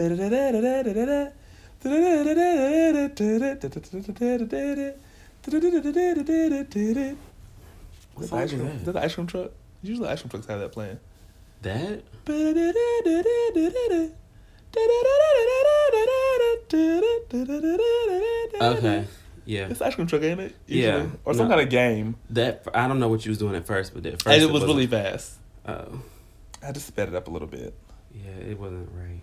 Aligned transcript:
What 0.00 0.08
Does 8.18 8.30
the 8.30 8.36
ice 8.36 8.50
cream, 8.50 8.64
that? 8.84 8.92
the 8.92 9.00
ice 9.02 9.14
cream 9.14 9.26
truck? 9.26 9.50
Usually 9.82 10.08
ice 10.08 10.20
cream 10.22 10.30
trucks 10.30 10.46
have 10.46 10.60
that 10.60 10.72
playing. 10.72 10.98
That? 11.62 12.02
Okay. 18.62 19.06
Yeah. 19.46 19.68
It's 19.68 19.80
ice 19.80 19.94
cream 19.94 20.06
truck, 20.06 20.22
ain't 20.22 20.40
it? 20.40 20.54
Yeah. 20.66 21.06
Or 21.24 21.34
some 21.34 21.48
No. 21.48 21.54
kind 21.56 21.66
of 21.66 21.70
game. 21.70 22.16
That 22.30 22.66
I 22.74 22.86
don't 22.88 23.00
know 23.00 23.08
what 23.08 23.24
you 23.24 23.30
was 23.30 23.38
doing 23.38 23.54
at 23.54 23.66
first, 23.66 23.94
but 23.94 24.04
at 24.06 24.22
first 24.22 24.26
And 24.34 24.42
it 24.42 24.50
was 24.50 24.64
really 24.64 24.86
fast. 24.86 25.34
Oh, 25.66 26.00
I 26.62 26.72
to 26.72 26.80
sped 26.80 27.08
it 27.08 27.14
up 27.14 27.26
a 27.28 27.30
little 27.30 27.48
bit. 27.48 27.74
yeah, 28.14 28.30
it 28.50 28.58
wasn't 28.58 28.88
right. 28.94 29.19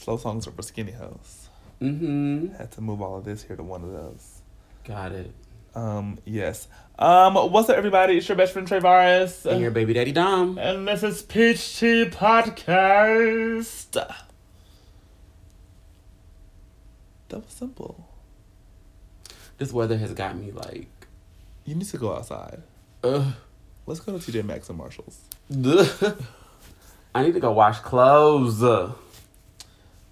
Slow 0.00 0.16
songs 0.16 0.46
are 0.46 0.50
for 0.50 0.62
skinny 0.62 0.92
hoes. 0.92 1.48
Mm-hmm. 1.82 2.54
Had 2.54 2.72
to 2.72 2.80
move 2.80 3.02
all 3.02 3.18
of 3.18 3.24
this 3.26 3.42
here 3.42 3.54
to 3.54 3.62
one 3.62 3.84
of 3.84 3.92
those. 3.92 4.40
Got 4.84 5.12
it. 5.12 5.30
Um, 5.74 6.18
yes. 6.24 6.68
Um, 6.98 7.34
what's 7.34 7.68
up, 7.68 7.76
everybody? 7.76 8.16
It's 8.16 8.26
your 8.26 8.36
best 8.36 8.54
friend 8.54 8.66
Trey 8.66 8.78
Varus. 8.78 9.44
And 9.44 9.60
your 9.60 9.70
baby 9.70 9.92
daddy 9.92 10.12
Dom. 10.12 10.56
And 10.56 10.88
this 10.88 11.02
is 11.02 11.20
Peach 11.20 11.78
Tea 11.78 12.06
Podcast. 12.06 13.90
That 13.92 14.24
was 17.44 17.48
simple. 17.48 18.08
This 19.58 19.70
weather 19.70 19.98
has 19.98 20.14
got 20.14 20.34
me 20.36 20.50
like, 20.50 20.88
You 21.66 21.74
need 21.74 21.88
to 21.88 21.98
go 21.98 22.16
outside. 22.16 22.62
ugh. 23.04 23.34
Let's 23.84 24.00
go 24.00 24.18
to 24.18 24.32
TJ 24.32 24.44
Maxx 24.44 24.70
and 24.70 24.78
Marshalls. 24.78 25.20
I 27.14 27.22
need 27.22 27.34
to 27.34 27.40
go 27.40 27.52
wash 27.52 27.80
clothes. 27.80 28.62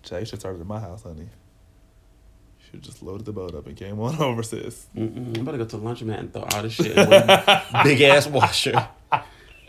Jay, 0.02 0.20
you 0.20 0.26
should 0.26 0.40
start 0.40 0.58
at 0.58 0.66
my 0.66 0.80
house, 0.80 1.02
honey. 1.02 1.22
You 1.22 1.28
should 2.70 2.82
just 2.82 3.02
loaded 3.02 3.24
the 3.26 3.32
boat 3.32 3.54
up 3.54 3.66
and 3.66 3.76
came 3.76 3.98
on 4.00 4.16
over, 4.22 4.42
sis. 4.42 4.86
Mm-mm. 4.96 5.36
I'm 5.36 5.42
about 5.42 5.52
to 5.52 5.58
go 5.58 5.64
to 5.64 5.76
the 5.76 5.82
laundromat 5.82 6.18
and 6.20 6.32
throw 6.32 6.42
all 6.42 6.62
this 6.62 6.72
shit 6.72 6.96
in 6.96 7.08
one 7.08 7.26
big 7.84 8.00
ass 8.02 8.26
washer. 8.26 8.88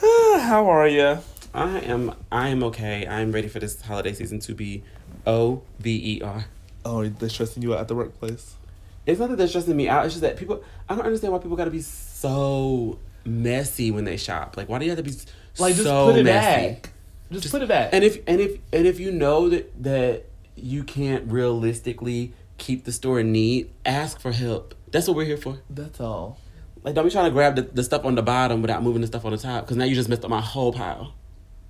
How 0.00 0.68
are 0.68 0.88
you? 0.88 1.18
I 1.52 1.80
am. 1.80 2.14
I 2.30 2.48
am 2.48 2.62
okay. 2.64 3.06
I 3.06 3.20
am 3.20 3.32
ready 3.32 3.48
for 3.48 3.58
this 3.58 3.80
holiday 3.82 4.12
season 4.12 4.38
to 4.40 4.54
be 4.54 4.82
O 5.26 5.62
V 5.80 6.16
E 6.18 6.22
R. 6.22 6.44
Oh, 6.84 7.06
they're 7.06 7.28
stressing 7.28 7.62
you 7.62 7.74
out 7.74 7.80
at 7.80 7.88
the 7.88 7.94
workplace? 7.94 8.54
It's 9.06 9.18
not 9.18 9.28
that 9.30 9.36
they're 9.36 9.48
stressing 9.48 9.76
me 9.76 9.88
out. 9.88 10.04
It's 10.06 10.14
just 10.14 10.22
that 10.22 10.36
people. 10.36 10.62
I 10.88 10.94
don't 10.94 11.04
understand 11.04 11.32
why 11.32 11.40
people 11.40 11.56
got 11.56 11.64
to 11.64 11.70
be 11.70 11.80
so 11.82 12.98
messy 13.24 13.90
when 13.90 14.04
they 14.04 14.16
shop. 14.16 14.56
Like, 14.56 14.68
why 14.68 14.78
do 14.78 14.84
you 14.84 14.90
have 14.92 14.98
to 14.98 15.02
be 15.02 15.12
Like, 15.58 15.74
just 15.74 15.84
so 15.84 16.06
put 16.12 16.18
it 16.20 16.24
messy? 16.24 16.72
back. 16.74 16.89
Just, 17.30 17.42
Just- 17.44 17.52
put 17.52 17.62
it 17.62 17.68
back. 17.68 17.90
And 17.92 18.02
if 18.04 18.18
and 18.26 18.40
if 18.40 18.58
and 18.72 18.86
if 18.86 18.98
you 19.00 19.12
know 19.12 19.48
that 19.48 19.82
that 19.82 20.24
you 20.56 20.82
can't 20.84 21.30
realistically 21.30 22.32
keep 22.58 22.84
the 22.84 22.92
store 22.92 23.22
neat, 23.22 23.70
ask 23.86 24.20
for 24.20 24.32
help. 24.32 24.74
That's 24.90 25.06
what 25.08 25.16
we're 25.16 25.24
here 25.24 25.36
for. 25.36 25.58
That's 25.70 26.00
all. 26.00 26.38
Like, 26.82 26.94
don't 26.94 27.04
be 27.04 27.10
trying 27.10 27.26
to 27.26 27.30
grab 27.30 27.56
the, 27.56 27.62
the 27.62 27.84
stuff 27.84 28.04
on 28.04 28.14
the 28.14 28.22
bottom 28.22 28.62
without 28.62 28.82
moving 28.82 29.00
the 29.02 29.06
stuff 29.06 29.24
on 29.24 29.32
the 29.32 29.38
top, 29.38 29.64
because 29.64 29.76
now 29.76 29.84
you 29.84 29.94
just 29.94 30.08
messed 30.08 30.24
up 30.24 30.30
my 30.30 30.40
whole 30.40 30.72
pile. 30.72 31.14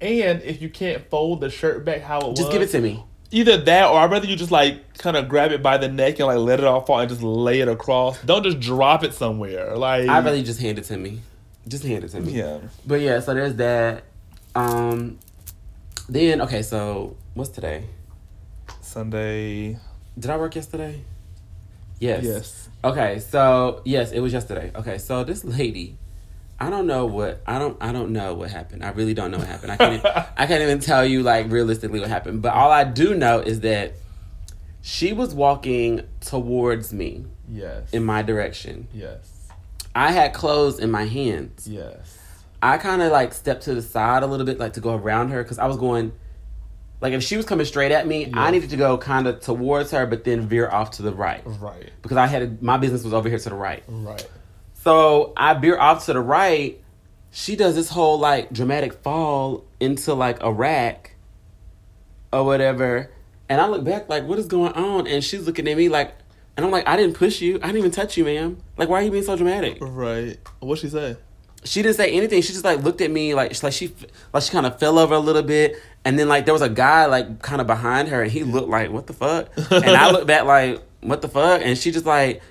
And 0.01 0.41
if 0.43 0.63
you 0.63 0.69
can't 0.71 1.09
fold 1.11 1.41
the 1.41 1.51
shirt 1.51 1.85
back 1.85 2.01
how 2.01 2.21
it 2.21 2.27
was, 2.29 2.39
Just 2.39 2.53
give 2.53 2.63
it 2.63 2.69
to 2.71 2.81
me. 2.81 3.05
Either 3.33 3.59
that, 3.59 3.89
or 3.89 3.99
I'd 3.99 4.11
rather 4.11 4.27
you 4.27 4.35
just 4.37 4.51
like 4.51 4.97
kind 4.99 5.17
of 5.17 5.29
grab 5.29 5.53
it 5.53 5.63
by 5.63 5.79
the 5.79 5.89
neck 5.89 6.19
and 6.19 6.27
like 6.27 6.39
let 6.39 6.59
it 6.59 6.65
all 6.65 6.81
fall 6.81 7.01
and 7.01 7.09
just 7.09 7.23
lay 7.23 7.61
it 7.61 7.69
across. 7.69 8.21
Don't 8.23 8.43
just 8.43 8.59
drop 8.61 9.05
it 9.05 9.13
somewhere. 9.13 9.77
Like 9.77 10.09
I'd 10.09 10.25
rather 10.25 10.37
you 10.37 10.43
just 10.43 10.61
hand 10.61 10.79
it 10.79 10.85
to 10.85 10.97
me. 10.97 11.21
Just 11.69 11.85
hand 11.85 12.03
it 12.03 12.09
to 12.09 12.21
me. 12.21 12.33
yeah. 12.33 12.59
But 12.87 13.01
yeah, 13.03 13.21
so 13.21 13.35
there's 13.35 13.55
that. 13.57 14.05
Um, 14.55 15.19
then 16.13 16.41
okay, 16.43 16.63
so 16.63 17.17
what's 17.35 17.51
today? 17.51 17.85
Sunday. 18.81 19.79
Did 20.19 20.31
I 20.31 20.37
work 20.37 20.55
yesterday? 20.55 21.03
Yes. 21.99 22.25
Yes. 22.25 22.69
Okay, 22.83 23.19
so 23.19 23.83
yes, 23.85 24.13
it 24.13 24.21
was 24.21 24.33
yesterday. 24.33 24.73
Okay, 24.75 24.99
so 24.99 25.23
this 25.25 25.45
lady, 25.45 25.97
I 26.59 26.71
don't 26.71 26.87
know 26.87 27.07
what 27.07 27.41
I 27.47 27.59
don't 27.59 27.77
I 27.81 27.93
don't 27.93 28.13
know 28.13 28.35
what 28.35 28.51
happened. 28.51 28.85
I 28.85 28.91
really 28.91 29.15
don't 29.15 29.31
know 29.31 29.39
what 29.39 29.47
happened. 29.47 29.73
I 29.73 29.77
can't 29.77 30.05
I 30.37 30.47
can't 30.47 30.63
even 30.63 30.81
tell 30.81 31.05
you 31.05 31.23
like 31.23 31.51
realistically 31.51 32.01
what 32.01 32.09
happened. 32.09 32.43
But 32.43 32.55
all 32.55 32.71
I 32.71 32.85
do 32.85 33.15
know 33.15 33.41
is 33.41 33.61
that 33.61 33.93
she 34.83 35.13
was 35.13 35.35
walking 35.35 36.03
towards 36.21 36.93
me 36.93 37.25
Yes. 37.53 37.91
in 37.93 38.05
my 38.05 38.23
direction. 38.23 38.89
yes. 38.95 39.37
I 39.95 40.13
had 40.13 40.33
clothes 40.33 40.79
in 40.79 40.91
my 40.91 41.05
hands. 41.05 41.67
Yes. 41.67 42.17
I 42.63 42.77
kind 42.79 43.01
of 43.03 43.11
like 43.13 43.33
stepped 43.33 43.63
to 43.65 43.75
the 43.75 43.83
side 43.83 44.23
a 44.23 44.27
little 44.27 44.45
bit, 44.47 44.59
like 44.59 44.75
to 44.75 44.81
go 44.81 44.95
around 44.95 45.31
her, 45.31 45.43
because 45.43 45.59
I 45.59 45.67
was 45.67 45.77
going, 45.77 46.13
like 47.01 47.13
if 47.15 47.23
she 47.23 47.37
was 47.37 47.47
coming 47.47 47.65
straight 47.65 47.93
at 47.93 48.07
me, 48.07 48.31
I 48.35 48.51
needed 48.51 48.71
to 48.71 48.77
go 48.77 48.99
kind 48.99 49.27
of 49.27 49.41
towards 49.41 49.91
her, 49.93 50.07
but 50.07 50.25
then 50.25 50.47
veer 50.47 50.69
off 50.69 50.91
to 50.93 51.03
the 51.03 51.13
right 51.13 51.43
Right. 51.45 51.91
because 52.03 52.17
I 52.19 52.27
had 52.27 52.63
my 52.63 52.77
business 52.77 53.03
was 53.05 53.15
over 53.15 53.29
here 53.29 53.39
to 53.39 53.49
the 53.49 53.55
right. 53.55 53.83
Right. 53.89 54.29
So 54.75 55.33
I 55.37 55.55
veer 55.55 55.79
off 55.79 56.05
to 56.07 56.13
the 56.13 56.21
right. 56.21 56.79
She 57.31 57.57
does 57.57 57.75
this 57.75 57.89
whole 57.89 58.19
like 58.19 58.53
dramatic 58.53 58.93
fall 59.03 59.65
into 59.79 60.13
like 60.15 60.43
a 60.43 60.53
rack 60.53 61.17
or 62.33 62.45
whatever, 62.45 63.11
and 63.49 63.61
I 63.61 63.67
look 63.69 63.85
back 63.85 64.09
like, 64.09 64.25
what 64.25 64.39
is 64.39 64.47
going 64.47 64.73
on? 64.73 65.07
And 65.07 65.25
she's 65.25 65.47
looking 65.47 65.67
at 65.69 65.77
me 65.77 65.89
like, 65.89 66.15
and 66.57 66.67
I'm 66.67 66.73
like, 66.73 66.87
I 66.87 66.97
didn't 66.97 67.17
push 67.17 67.41
you, 67.41 67.57
I 67.57 67.67
didn't 67.69 67.79
even 67.79 67.91
touch 67.91 68.17
you, 68.17 68.25
ma'am. 68.25 68.59
Like, 68.77 68.89
why 68.89 69.01
are 69.01 69.03
you 69.05 69.11
being 69.11 69.25
so 69.25 69.37
dramatic? 69.37 69.79
Right. 69.81 70.39
What'd 70.61 70.83
she 70.83 70.89
say? 70.91 71.17
She 71.65 71.83
didn't 71.83 71.97
say 71.97 72.11
anything. 72.13 72.43
She 72.43 72.53
just 72.53 72.65
like 72.65 72.83
looked 72.83 73.01
at 73.01 73.11
me 73.11 73.35
like 73.35 73.55
she, 73.55 73.63
like 73.63 73.73
she 73.73 73.93
like 74.33 74.43
she 74.43 74.51
kind 74.51 74.67
of 74.67 74.79
fell 74.79 74.99
over 74.99 75.15
a 75.15 75.19
little 75.19 75.43
bit, 75.43 75.77
and 76.05 76.19
then 76.19 76.29
like 76.29 76.45
there 76.45 76.55
was 76.55 76.63
a 76.63 76.69
guy 76.69 77.07
like 77.07 77.43
kind 77.43 77.61
of 77.61 77.67
behind 77.67 78.09
her, 78.09 78.23
and 78.23 78.31
he 78.33 78.43
looked 78.45 78.69
like 78.69 78.91
what 78.91 79.07
the 79.07 79.13
fuck, 79.13 79.49
and 79.71 79.85
I 79.97 80.11
looked 80.11 80.27
back 80.27 80.45
like 80.45 80.83
what 81.01 81.23
the 81.23 81.29
fuck, 81.29 81.61
and 81.65 81.77
she 81.77 81.91
just 81.91 82.07
like 82.07 82.43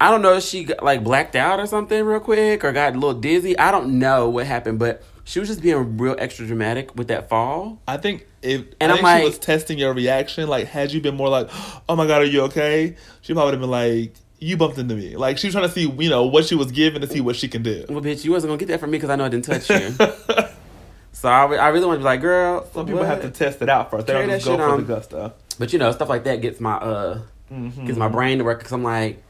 I 0.00 0.10
don't 0.10 0.22
know 0.22 0.34
if 0.34 0.42
she 0.44 0.64
got, 0.64 0.82
like 0.82 1.04
blacked 1.04 1.36
out 1.36 1.60
or 1.60 1.66
something 1.66 2.04
real 2.04 2.20
quick 2.20 2.64
or 2.64 2.72
got 2.72 2.92
a 2.92 2.98
little 2.98 3.14
dizzy. 3.20 3.56
I 3.58 3.70
don't 3.70 3.98
know 3.98 4.28
what 4.28 4.46
happened, 4.46 4.78
but 4.78 5.02
she 5.24 5.38
was 5.40 5.48
just 5.48 5.62
being 5.62 5.96
real 5.96 6.16
extra 6.18 6.46
dramatic 6.46 6.94
with 6.96 7.08
that 7.08 7.28
fall. 7.30 7.80
I 7.88 7.96
think 7.96 8.26
if 8.42 8.62
And 8.80 8.90
I 8.92 8.96
I'm 8.96 9.02
think 9.02 9.08
she 9.08 9.14
like- 9.14 9.24
was 9.24 9.38
testing 9.38 9.78
your 9.78 9.94
reaction. 9.94 10.48
Like, 10.48 10.66
had 10.66 10.92
you 10.92 11.00
been 11.00 11.14
more 11.16 11.28
like, 11.28 11.48
"Oh 11.88 11.96
my 11.96 12.06
god, 12.06 12.22
are 12.22 12.26
you 12.26 12.42
okay?" 12.42 12.96
She 13.22 13.32
probably 13.32 13.46
would 13.46 13.54
have 13.54 13.60
been 13.62 13.70
like, 13.70 14.14
"You 14.38 14.56
bumped 14.56 14.78
into 14.78 14.94
me." 14.94 15.16
Like, 15.16 15.38
she 15.38 15.46
was 15.48 15.54
trying 15.54 15.66
to 15.68 15.72
see, 15.72 15.88
you 15.88 16.10
know, 16.10 16.26
what 16.26 16.44
she 16.46 16.54
was 16.54 16.70
given 16.72 17.00
to 17.00 17.06
see 17.06 17.20
what 17.20 17.36
she 17.36 17.48
can 17.48 17.62
do. 17.62 17.84
Well, 17.88 18.00
bitch, 18.00 18.24
you 18.24 18.32
wasn't 18.32 18.50
gonna 18.50 18.58
get 18.58 18.68
that 18.68 18.80
from 18.80 18.90
me 18.90 18.98
because 18.98 19.10
I 19.10 19.16
know 19.16 19.24
I 19.24 19.28
didn't 19.28 19.44
touch 19.44 19.68
you. 19.70 19.90
so 21.12 21.28
I, 21.28 21.54
I 21.56 21.68
really 21.68 21.86
want 21.86 21.96
to 21.96 22.00
be 22.00 22.04
like, 22.04 22.20
girl. 22.20 22.66
Some 22.72 22.86
people 22.86 23.00
what? 23.00 23.08
have 23.08 23.22
to 23.22 23.30
test 23.30 23.62
it 23.62 23.68
out 23.68 23.90
first. 23.90 24.06
They 24.06 24.12
Carry 24.12 24.26
don't 24.26 24.36
just 24.36 24.46
go 24.46 24.52
shit 24.52 24.60
for 24.60 24.70
on. 24.70 24.80
the 24.80 24.86
gusto. 24.86 25.32
But 25.58 25.72
you 25.72 25.78
know, 25.78 25.92
stuff 25.92 26.08
like 26.08 26.24
that 26.24 26.40
gets 26.40 26.60
my 26.60 26.74
uh 26.74 27.22
Mm-hmm. 27.52 27.86
gets 27.86 27.98
my 27.98 28.08
brain 28.08 28.38
to 28.38 28.44
work 28.44 28.58
because 28.58 28.72
I'm 28.72 28.82
like, 28.82 29.22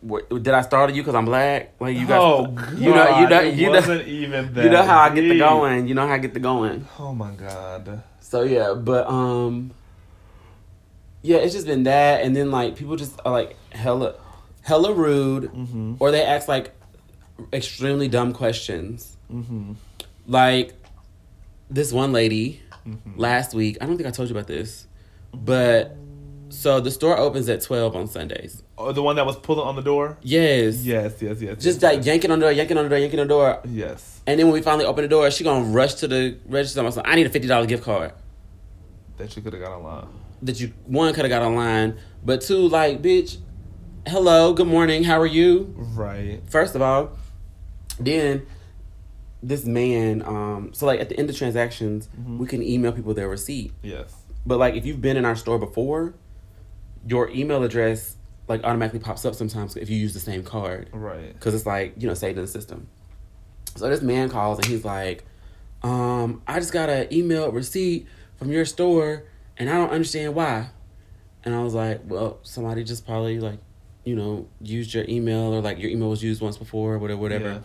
what, 0.00 0.28
did 0.30 0.48
I 0.48 0.60
startle 0.62 0.94
you 0.94 1.02
because 1.02 1.16
I'm 1.16 1.24
black? 1.24 1.72
Like 1.80 1.96
you 1.96 2.06
guys, 2.06 2.20
oh 2.22 2.46
god, 2.46 2.78
you 2.78 2.94
know, 2.94 3.20
you 3.20 3.28
know, 3.28 3.40
it 3.42 3.54
you 3.54 3.66
know, 3.66 3.72
wasn't 3.72 4.06
even 4.08 4.54
that. 4.54 4.64
you 4.64 4.70
know 4.70 4.82
how 4.84 5.00
I 5.00 5.10
get 5.14 5.22
the 5.28 5.38
going. 5.38 5.88
You 5.88 5.94
know 5.94 6.06
how 6.06 6.14
I 6.14 6.18
get 6.18 6.34
the 6.34 6.40
going. 6.40 6.86
Oh 6.98 7.12
my 7.12 7.32
god. 7.32 8.02
So 8.20 8.42
yeah, 8.42 8.74
but 8.74 9.08
um, 9.08 9.72
yeah, 11.26 11.36
it's 11.38 11.54
just 11.54 11.66
been 11.66 11.82
that, 11.84 12.22
and 12.24 12.34
then 12.36 12.50
like 12.50 12.76
people 12.76 12.96
just 12.96 13.18
are 13.24 13.32
like 13.32 13.56
hella, 13.72 14.14
hella 14.62 14.92
rude, 14.92 15.44
Mm-hmm. 15.52 15.94
or 16.00 16.10
they 16.10 16.22
ask 16.22 16.48
like 16.48 16.72
extremely 17.52 18.08
dumb 18.08 18.32
questions. 18.32 19.16
Mm-hmm. 19.32 19.72
Like 20.26 20.74
this 21.70 21.92
one 21.92 22.12
lady 22.12 22.62
Mm-hmm. 22.86 23.18
last 23.18 23.52
week. 23.52 23.78
I 23.80 23.86
don't 23.86 23.96
think 23.96 24.06
I 24.08 24.12
told 24.12 24.28
you 24.28 24.36
about 24.36 24.46
this, 24.46 24.86
but 25.34 25.96
so 26.50 26.78
the 26.78 26.92
store 26.92 27.18
opens 27.18 27.48
at 27.48 27.60
twelve 27.60 27.96
on 27.96 28.06
Sundays. 28.06 28.62
Oh, 28.78 28.92
the 28.92 29.02
one 29.02 29.16
that 29.16 29.26
was 29.26 29.34
pulling 29.36 29.66
on 29.66 29.74
the 29.74 29.82
door. 29.82 30.16
Yes. 30.22 30.84
Yes, 30.84 31.20
yes, 31.20 31.40
yes. 31.40 31.54
Just 31.60 31.80
yes, 31.80 31.82
like 31.82 31.96
yes. 31.96 32.06
yanking 32.06 32.30
on 32.30 32.38
the 32.38 32.44
door, 32.46 32.52
yanking 32.52 32.76
on 32.78 32.84
the 32.84 32.90
door, 32.90 32.98
yanking 32.98 33.18
on 33.18 33.26
the 33.26 33.34
door. 33.34 33.60
yes. 33.64 34.20
And 34.28 34.38
then 34.38 34.46
when 34.46 34.54
we 34.54 34.62
finally 34.62 34.84
open 34.84 35.02
the 35.02 35.08
door, 35.08 35.28
she 35.32 35.42
gonna 35.42 35.64
rush 35.64 35.94
to 35.94 36.06
the 36.06 36.38
register. 36.46 36.78
I'm 36.80 36.86
like, 36.94 37.08
I 37.08 37.16
need 37.16 37.26
a 37.26 37.30
fifty 37.30 37.48
dollar 37.48 37.66
gift 37.66 37.82
card 37.82 38.12
That 39.16 39.32
she 39.32 39.40
could 39.40 39.52
have 39.54 39.62
got 39.62 39.72
online. 39.72 40.06
That 40.42 40.60
you 40.60 40.72
one 40.84 41.12
could 41.14 41.24
have 41.24 41.30
got 41.30 41.42
online, 41.42 41.96
but 42.24 42.40
two 42.40 42.68
like, 42.68 43.02
bitch, 43.02 43.38
hello, 44.06 44.52
good 44.52 44.66
morning, 44.66 45.04
how 45.04 45.20
are 45.20 45.26
you? 45.26 45.74
Right. 45.76 46.40
First 46.48 46.74
of 46.74 46.82
all, 46.82 47.10
then 47.98 48.46
this 49.42 49.64
man, 49.64 50.22
um, 50.22 50.70
so 50.72 50.86
like 50.86 51.00
at 51.00 51.08
the 51.08 51.18
end 51.18 51.30
of 51.30 51.36
transactions, 51.36 52.08
Mhm. 52.20 52.38
we 52.38 52.46
can 52.46 52.62
email 52.62 52.92
people 52.92 53.14
their 53.14 53.28
receipt. 53.28 53.72
Yes. 53.82 54.14
But 54.44 54.58
like 54.58 54.74
if 54.74 54.84
you've 54.86 55.00
been 55.00 55.16
in 55.16 55.24
our 55.24 55.36
store 55.36 55.58
before, 55.58 56.14
your 57.06 57.30
email 57.30 57.62
address 57.62 58.16
like 58.48 58.62
automatically 58.64 59.00
pops 59.00 59.24
up 59.24 59.34
sometimes 59.34 59.76
if 59.76 59.90
you 59.90 59.96
use 59.96 60.14
the 60.14 60.20
same 60.20 60.42
card. 60.42 60.88
Right. 60.92 61.32
because 61.34 61.54
it's 61.54 61.66
like 61.66 61.94
you 61.98 62.06
know 62.08 62.14
saved 62.14 62.38
in 62.38 62.44
the 62.44 62.50
system. 62.50 62.88
So 63.76 63.88
this 63.88 64.02
man 64.02 64.28
calls 64.28 64.58
and 64.58 64.66
he's 64.66 64.84
like, 64.84 65.24
um, 65.82 66.42
"I 66.46 66.58
just 66.60 66.72
got 66.72 66.88
an 66.88 67.12
email 67.12 67.50
receipt 67.52 68.06
from 68.36 68.50
your 68.50 68.64
store, 68.64 69.24
and 69.58 69.68
I 69.70 69.74
don't 69.74 69.90
understand 69.90 70.34
why." 70.34 70.68
And 71.44 71.54
I 71.54 71.62
was 71.62 71.74
like, 71.74 72.00
"Well, 72.04 72.38
somebody 72.42 72.84
just 72.84 73.06
probably 73.06 73.38
like, 73.40 73.58
you 74.04 74.16
know, 74.16 74.46
used 74.60 74.94
your 74.94 75.04
email 75.08 75.54
or 75.54 75.60
like 75.60 75.78
your 75.78 75.90
email 75.90 76.10
was 76.10 76.22
used 76.22 76.40
once 76.40 76.56
before, 76.56 76.94
or 76.94 76.98
whatever, 76.98 77.20
whatever." 77.20 77.48
Yeah. 77.48 77.58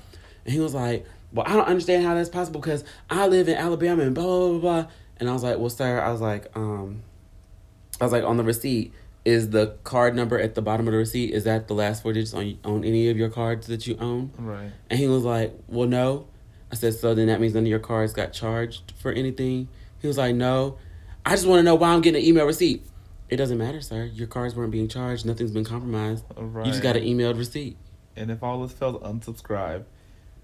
And 0.46 0.54
he 0.54 0.60
was 0.60 0.74
like, 0.74 1.06
"Well, 1.32 1.46
I 1.48 1.56
don't 1.56 1.68
understand 1.68 2.06
how 2.06 2.16
that's 2.16 2.30
possible 2.30 2.62
because 2.62 2.84
I 3.10 3.28
live 3.28 3.48
in 3.48 3.56
Alabama 3.56 4.04
and 4.04 4.16
blah 4.16 4.26
blah 4.26 4.50
blah 4.50 4.60
blah." 4.60 4.92
And 5.22 5.30
I 5.30 5.34
was 5.34 5.44
like, 5.44 5.60
well, 5.60 5.70
sir, 5.70 6.02
I 6.02 6.12
was 6.12 6.20
like, 6.20 6.48
um, 6.58 7.04
I 8.02 8.04
was 8.06 8.12
like, 8.12 8.24
on 8.24 8.38
the 8.38 8.44
receipt, 8.44 8.92
is 9.24 9.52
the 9.52 9.78
card 9.84 10.16
number 10.16 10.40
at 10.40 10.56
the 10.56 10.64
bottom 10.64 10.88
of 10.88 10.94
the 10.94 10.98
receipt, 10.98 11.32
is 11.32 11.44
that 11.44 11.68
the 11.68 11.76
last 11.76 12.02
four 12.02 12.12
digits 12.12 12.34
on, 12.34 12.58
on 12.66 12.84
any 12.84 13.08
of 13.08 13.18
your 13.18 13.30
cards 13.30 13.68
that 13.68 13.86
you 13.86 13.96
own? 14.00 14.32
Right. 14.36 14.72
And 14.90 15.00
he 15.00 15.08
was 15.08 15.24
like, 15.24 15.54
well, 15.68 15.88
no. 15.88 16.26
I 16.72 16.76
said, 16.76 16.96
so 16.96 17.14
then 17.14 17.28
that 17.28 17.40
means 17.40 17.54
none 17.54 17.66
of 17.66 17.70
your 17.70 17.78
cards 17.78 18.14
got 18.14 18.34
charged 18.34 18.94
for 18.98 19.12
anything? 19.12 19.68
He 20.00 20.08
was 20.08 20.18
like, 20.18 20.34
no. 20.34 20.80
I 21.26 21.32
just 21.32 21.46
want 21.46 21.60
to 21.60 21.64
know 21.64 21.76
why 21.76 21.90
I'm 21.90 22.02
getting 22.02 22.22
an 22.22 22.28
email 22.28 22.46
receipt. 22.46 22.86
It 23.30 23.38
doesn't 23.38 23.58
matter, 23.58 23.80
sir. 23.82 24.06
Your 24.06 24.28
cards 24.28 24.56
weren't 24.56 24.72
being 24.72 24.88
charged. 24.88 25.26
Nothing's 25.26 25.52
been 25.52 25.64
compromised. 25.64 26.26
Right. 26.36 26.66
You 26.66 26.72
just 26.72 26.84
got 26.84 26.98
an 26.98 27.04
emailed 27.04 27.38
receipt. 27.38 27.78
And 28.16 28.30
if 28.30 28.44
all 28.44 28.62
this 28.62 28.74
fails, 28.74 29.02
unsubscribe. 29.04 29.86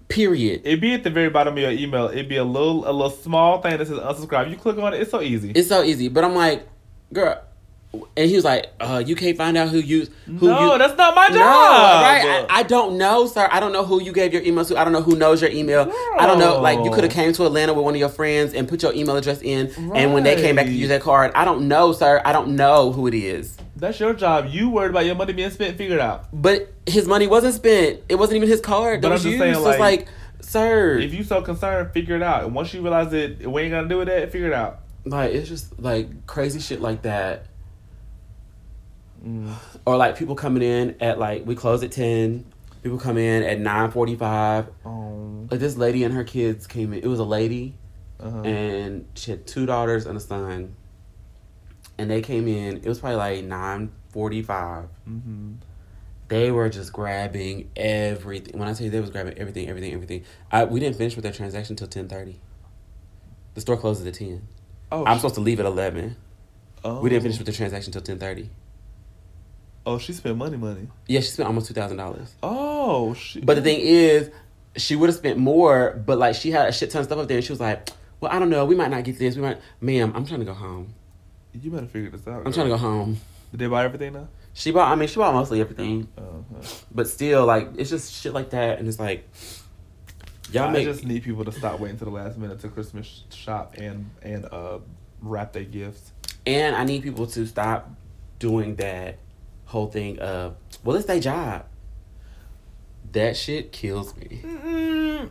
Period. 0.08 0.62
It'd 0.64 0.80
be 0.80 0.94
at 0.94 1.04
the 1.04 1.10
very 1.10 1.28
bottom 1.28 1.54
of 1.54 1.58
your 1.58 1.70
email. 1.70 2.08
It'd 2.08 2.28
be 2.28 2.36
a 2.36 2.44
little 2.44 2.88
a 2.88 2.92
little 2.92 3.10
small 3.10 3.60
thing 3.60 3.76
that 3.76 3.86
says 3.86 3.98
unsubscribe. 3.98 4.48
You 4.50 4.56
click 4.56 4.78
on 4.78 4.94
it, 4.94 5.02
it's 5.02 5.10
so 5.10 5.20
easy. 5.20 5.50
It's 5.50 5.68
so 5.68 5.82
easy. 5.82 6.08
But 6.08 6.24
I'm 6.24 6.34
like, 6.34 6.66
girl. 7.12 7.44
And 8.18 8.28
he 8.28 8.36
was 8.36 8.44
like, 8.44 8.66
uh, 8.80 9.02
you 9.04 9.16
can't 9.16 9.36
find 9.36 9.56
out 9.56 9.70
who 9.70 9.78
you 9.78 10.06
who 10.26 10.46
no, 10.48 10.72
you 10.74 10.78
that's 10.78 10.96
not 10.98 11.14
my 11.14 11.28
job. 11.28 11.36
No, 11.36 11.40
right? 11.40 12.46
I, 12.50 12.58
I 12.58 12.62
don't 12.62 12.98
know, 12.98 13.26
sir. 13.26 13.48
I 13.50 13.60
don't 13.60 13.72
know 13.72 13.82
who 13.84 14.02
you 14.02 14.12
gave 14.12 14.32
your 14.34 14.42
email 14.42 14.62
to. 14.66 14.76
I 14.76 14.84
don't 14.84 14.92
know 14.92 15.00
who 15.00 15.16
knows 15.16 15.40
your 15.40 15.50
email. 15.50 15.90
I 16.18 16.26
don't 16.26 16.38
know. 16.38 16.60
Like 16.60 16.84
you 16.84 16.90
could 16.90 17.04
have 17.04 17.12
came 17.12 17.32
to 17.32 17.46
Atlanta 17.46 17.72
with 17.72 17.84
one 17.86 17.94
of 17.94 17.98
your 18.00 18.10
friends 18.10 18.52
and 18.52 18.68
put 18.68 18.82
your 18.82 18.92
email 18.92 19.16
address 19.16 19.40
in, 19.40 19.72
and 19.94 20.12
when 20.12 20.22
they 20.22 20.36
came 20.36 20.56
back 20.56 20.66
to 20.66 20.70
Right. 20.70 20.78
use 20.78 20.90
that 20.90 21.00
card, 21.00 21.32
I 21.34 21.46
don't 21.46 21.66
know, 21.66 21.92
sir. 21.92 22.20
I 22.26 22.32
don't 22.32 22.56
know 22.56 22.92
who 22.92 23.06
it 23.06 23.14
is. 23.14 23.56
That's 23.74 23.98
your 23.98 24.12
job. 24.12 24.48
You 24.50 24.68
worried 24.68 24.90
about 24.90 25.06
your 25.06 25.14
money 25.14 25.32
being 25.32 25.50
spent. 25.50 25.78
Figure 25.78 25.94
it 25.96 26.00
out. 26.00 26.26
But 26.32 26.72
his 26.84 27.06
money 27.06 27.26
wasn't 27.26 27.54
spent. 27.54 28.00
It 28.10 28.16
wasn't 28.16 28.36
even 28.36 28.48
his 28.50 28.60
card 28.60 29.00
that 29.00 29.08
But 29.08 29.12
I'm 29.12 29.16
just 29.18 29.26
used. 29.26 29.38
saying, 29.38 29.54
so 29.54 29.70
it's 29.70 29.78
like, 29.78 30.00
like, 30.00 30.08
sir, 30.42 30.98
If 30.98 31.14
you 31.14 31.24
so 31.24 31.40
concerned, 31.40 31.92
figure 31.92 32.16
it 32.16 32.22
out. 32.22 32.44
And 32.44 32.54
once 32.54 32.74
you 32.74 32.82
realize 32.82 33.12
it, 33.14 33.50
we 33.50 33.62
ain't 33.62 33.70
gonna 33.70 33.88
do 33.88 33.98
with 33.98 34.08
that, 34.08 34.30
figure 34.30 34.48
it 34.48 34.52
out. 34.52 34.80
like 35.06 35.32
it's 35.32 35.48
just 35.48 35.78
like 35.80 36.26
crazy 36.26 36.60
shit 36.60 36.80
like 36.82 37.02
that. 37.02 37.46
Mm. 39.28 39.52
Or 39.84 39.96
like 39.96 40.16
people 40.16 40.34
coming 40.34 40.62
in 40.62 40.96
at 41.00 41.18
like 41.18 41.44
we 41.46 41.54
close 41.54 41.82
at 41.82 41.92
ten. 41.92 42.44
People 42.82 42.98
come 42.98 43.18
in 43.18 43.42
at 43.42 43.58
nine 43.60 43.90
forty 43.90 44.14
five. 44.16 44.68
Um, 44.84 45.48
Like 45.50 45.60
this 45.60 45.76
lady 45.76 46.04
and 46.04 46.14
her 46.14 46.24
kids 46.24 46.66
came 46.66 46.92
in. 46.92 47.00
It 47.02 47.06
was 47.08 47.18
a 47.18 47.24
lady, 47.24 47.74
uh-huh. 48.20 48.42
and 48.42 49.06
she 49.14 49.32
had 49.32 49.46
two 49.46 49.66
daughters 49.66 50.06
and 50.06 50.16
a 50.16 50.20
son. 50.20 50.74
And 51.98 52.10
they 52.10 52.22
came 52.22 52.46
in. 52.46 52.76
It 52.78 52.86
was 52.86 53.00
probably 53.00 53.16
like 53.16 53.44
nine 53.44 53.90
forty 54.10 54.42
five. 54.42 54.86
hmm 55.04 55.54
They 56.28 56.50
were 56.50 56.68
just 56.68 56.92
grabbing 56.92 57.70
everything. 57.76 58.58
When 58.58 58.68
I 58.68 58.72
tell 58.72 58.84
you 58.84 58.90
they 58.90 59.00
was 59.00 59.10
grabbing 59.10 59.36
everything, 59.36 59.68
everything, 59.68 59.92
everything. 59.92 60.24
I 60.52 60.64
we 60.64 60.78
didn't 60.80 60.96
finish 60.96 61.16
with 61.16 61.24
their 61.24 61.32
transaction 61.32 61.74
till 61.76 61.88
ten 61.88 62.08
thirty. 62.08 62.38
The 63.54 63.60
store 63.60 63.76
closes 63.76 64.06
at 64.06 64.14
ten. 64.14 64.46
Oh, 64.92 65.04
I'm 65.04 65.16
supposed 65.18 65.34
to 65.34 65.40
leave 65.42 65.58
at 65.60 65.66
eleven. 65.66 66.16
oh. 66.84 67.00
We 67.02 67.10
didn't 67.10 67.22
finish 67.24 67.38
with 67.38 67.46
the 67.46 67.52
transaction 67.52 67.92
till 67.92 68.02
ten 68.02 68.18
thirty. 68.18 68.50
Oh, 69.90 69.96
she 69.98 70.12
spent 70.12 70.36
money, 70.36 70.56
money. 70.58 70.86
Yeah, 71.06 71.20
she 71.20 71.28
spent 71.28 71.46
almost 71.46 71.66
two 71.68 71.74
thousand 71.74 71.96
dollars. 71.96 72.34
Oh, 72.42 73.14
she. 73.14 73.40
But 73.40 73.54
the 73.56 73.62
thing 73.62 73.80
is, 73.80 74.30
she 74.76 74.96
would 74.96 75.08
have 75.08 75.16
spent 75.16 75.38
more. 75.38 76.00
But 76.04 76.18
like 76.18 76.34
she 76.34 76.50
had 76.50 76.68
a 76.68 76.72
shit 76.72 76.90
ton 76.90 77.00
of 77.00 77.06
stuff 77.06 77.18
up 77.18 77.28
there, 77.28 77.38
and 77.38 77.44
she 77.46 77.52
was 77.52 77.60
like, 77.60 77.88
"Well, 78.20 78.30
I 78.30 78.38
don't 78.38 78.50
know. 78.50 78.64
We 78.66 78.74
might 78.74 78.90
not 78.90 79.02
get 79.04 79.18
this. 79.18 79.34
We 79.36 79.42
might, 79.42 79.58
ma'am. 79.80 80.12
I'm 80.14 80.26
trying 80.26 80.40
to 80.40 80.46
go 80.46 80.52
home. 80.54 80.94
you 81.54 81.70
better 81.70 81.86
figure 81.86 82.10
this 82.10 82.26
out. 82.28 82.42
I'm 82.46 82.52
trying 82.52 82.66
to 82.66 82.74
go 82.74 82.76
home." 82.76 83.18
Did 83.50 83.60
they 83.60 83.66
buy 83.66 83.84
everything 83.84 84.12
now? 84.12 84.28
She 84.52 84.72
bought. 84.72 84.92
I 84.92 84.94
mean, 84.94 85.08
she 85.08 85.16
bought 85.16 85.32
mostly 85.32 85.60
everything, 85.62 86.06
Uh-huh. 86.18 86.60
but 86.92 87.08
still, 87.08 87.46
like 87.46 87.70
it's 87.78 87.88
just 87.88 88.12
shit 88.22 88.34
like 88.34 88.50
that, 88.50 88.78
and 88.78 88.86
it's 88.88 88.98
like, 89.00 89.26
y'all 90.52 90.64
I 90.68 90.72
make. 90.72 90.84
just 90.84 91.04
need 91.04 91.22
people 91.22 91.44
to 91.46 91.52
stop 91.52 91.80
waiting 91.80 91.98
to 91.98 92.04
the 92.04 92.10
last 92.10 92.36
minute 92.36 92.60
to 92.60 92.68
Christmas 92.68 93.24
shop 93.30 93.74
and 93.78 94.10
and 94.22 94.44
uh 94.46 94.80
wrap 95.22 95.52
their 95.54 95.64
gifts. 95.64 96.12
And 96.46 96.76
I 96.76 96.84
need 96.84 97.02
people 97.02 97.26
to 97.28 97.46
stop 97.46 97.90
doing 98.38 98.76
that 98.76 99.16
whole 99.68 99.86
thing 99.86 100.18
of, 100.18 100.56
well, 100.82 100.96
it's 100.96 101.06
their 101.06 101.20
job. 101.20 101.66
That 103.12 103.36
shit 103.36 103.72
kills 103.72 104.14
me. 104.16 105.28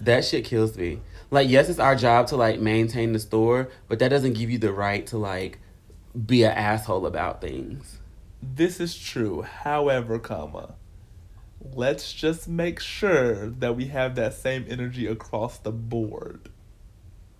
That 0.00 0.24
shit 0.24 0.44
kills 0.44 0.76
me. 0.76 1.00
Like, 1.30 1.48
yes, 1.48 1.68
it's 1.68 1.78
our 1.78 1.96
job 1.96 2.26
to 2.28 2.36
like 2.36 2.60
maintain 2.60 3.12
the 3.12 3.18
store, 3.18 3.70
but 3.88 3.98
that 3.98 4.08
doesn't 4.08 4.34
give 4.34 4.50
you 4.50 4.58
the 4.58 4.72
right 4.72 5.06
to 5.08 5.18
like 5.18 5.58
be 6.26 6.44
an 6.44 6.52
asshole 6.52 7.06
about 7.06 7.40
things. 7.40 7.98
This 8.42 8.80
is 8.80 8.96
true. 8.96 9.42
However, 9.42 10.18
comma, 10.18 10.74
let's 11.72 12.12
just 12.12 12.46
make 12.46 12.80
sure 12.80 13.48
that 13.48 13.76
we 13.76 13.86
have 13.86 14.14
that 14.16 14.34
same 14.34 14.66
energy 14.68 15.06
across 15.06 15.58
the 15.58 15.72
board 15.72 16.50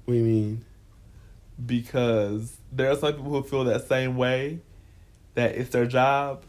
we 0.07 0.21
mean? 0.21 0.65
because 1.65 2.57
there 2.73 2.91
are 2.91 2.97
some 2.97 3.13
people 3.15 3.31
who 3.31 3.43
feel 3.43 3.65
that 3.65 3.87
same 3.87 4.17
way 4.17 4.61
that 5.35 5.55
it's 5.57 5.71
their 5.71 5.87
job 5.87 6.43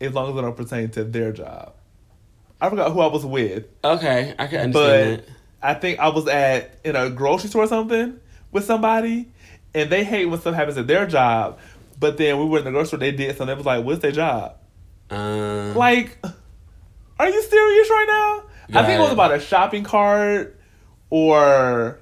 as 0.00 0.12
long 0.14 0.30
as 0.30 0.38
it 0.38 0.42
don't 0.42 0.56
pertain 0.56 0.88
to 0.90 1.04
their 1.04 1.32
job. 1.32 1.74
I 2.60 2.70
forgot 2.70 2.92
who 2.92 3.00
I 3.00 3.06
was 3.06 3.24
with, 3.24 3.64
Okay, 3.84 4.34
I 4.38 4.46
can 4.46 4.72
but 4.72 4.90
understand 4.90 5.18
that. 5.20 5.28
I 5.62 5.74
think 5.74 5.98
I 5.98 6.08
was 6.08 6.26
at 6.28 6.78
in 6.84 6.96
a 6.96 7.10
grocery 7.10 7.50
store 7.50 7.64
or 7.64 7.68
something 7.68 8.18
with 8.52 8.64
somebody, 8.64 9.28
and 9.74 9.90
they 9.90 10.04
hate 10.04 10.26
when 10.26 10.40
stuff 10.40 10.54
happens 10.54 10.76
at 10.78 10.86
their 10.86 11.06
job. 11.06 11.58
But 12.00 12.16
then 12.16 12.38
we 12.38 12.44
were 12.46 12.58
in 12.58 12.64
the 12.64 12.70
grocery 12.70 12.86
store, 12.88 12.98
they 13.00 13.12
did 13.12 13.36
something. 13.36 13.52
It 13.52 13.56
was 13.56 13.66
like, 13.66 13.84
"What's 13.84 14.00
their 14.00 14.12
job?" 14.12 14.54
Um, 15.10 15.74
Like, 15.74 16.18
are 17.18 17.28
you 17.28 17.42
serious 17.42 17.90
right 17.90 18.06
now? 18.08 18.78
I 18.80 18.84
think 18.86 18.98
it 18.98 19.02
was 19.02 19.12
about 19.12 19.32
a 19.32 19.40
shopping 19.40 19.82
cart 19.82 20.58
or 21.10 21.98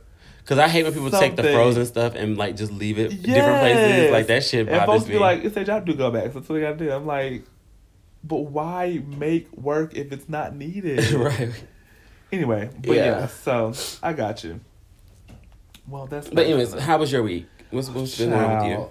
Cause 0.47 0.59
I 0.59 0.69
hate 0.69 0.85
when 0.85 0.93
people 0.93 1.11
take 1.11 1.35
the 1.35 1.43
frozen 1.43 1.85
stuff 1.87 2.15
and 2.15 2.39
like 2.39 2.55
just 2.55 2.71
leave 2.71 3.01
it 3.01 3.09
different 3.21 3.59
places. 3.59 4.13
Like 4.13 4.29
that 4.29 4.45
shit 4.45 4.69
And 4.69 4.77
folks 4.77 4.87
bothers 4.87 5.09
be 5.09 5.19
like, 5.19 5.45
it's 5.45 5.57
their 5.57 5.65
job 5.65 5.87
to 5.87 5.95
go 5.95 6.13
back. 6.13 6.27
So 6.33 6.39
that's 6.39 6.49
what 6.49 6.55
they 6.55 6.61
gotta 6.61 6.77
do. 6.77 6.91
I'm 6.93 7.05
like, 7.05 7.43
but 8.23 8.43
why 8.43 9.03
make 9.07 9.53
work 9.57 9.95
if 9.95 10.13
it's 10.13 10.29
not 10.29 10.55
needed? 10.55 11.11
right. 11.13 11.51
Anyway, 12.31 12.71
but 12.79 12.97
Yeah. 12.97 13.05
yeah. 13.05 13.27
so 13.27 13.75
I 14.03 14.13
got 14.13 14.45
you. 14.45 14.61
Well, 15.89 16.07
that's. 16.07 16.29
But 16.29 16.47
anyways, 16.47 16.75
how 16.75 16.99
was 16.99 17.11
your 17.11 17.23
week? 17.25 17.47
What's 17.71 17.89
what's 17.91 18.17
been 18.17 18.33
on 18.33 18.59
with 18.59 18.71
you? 18.71 18.89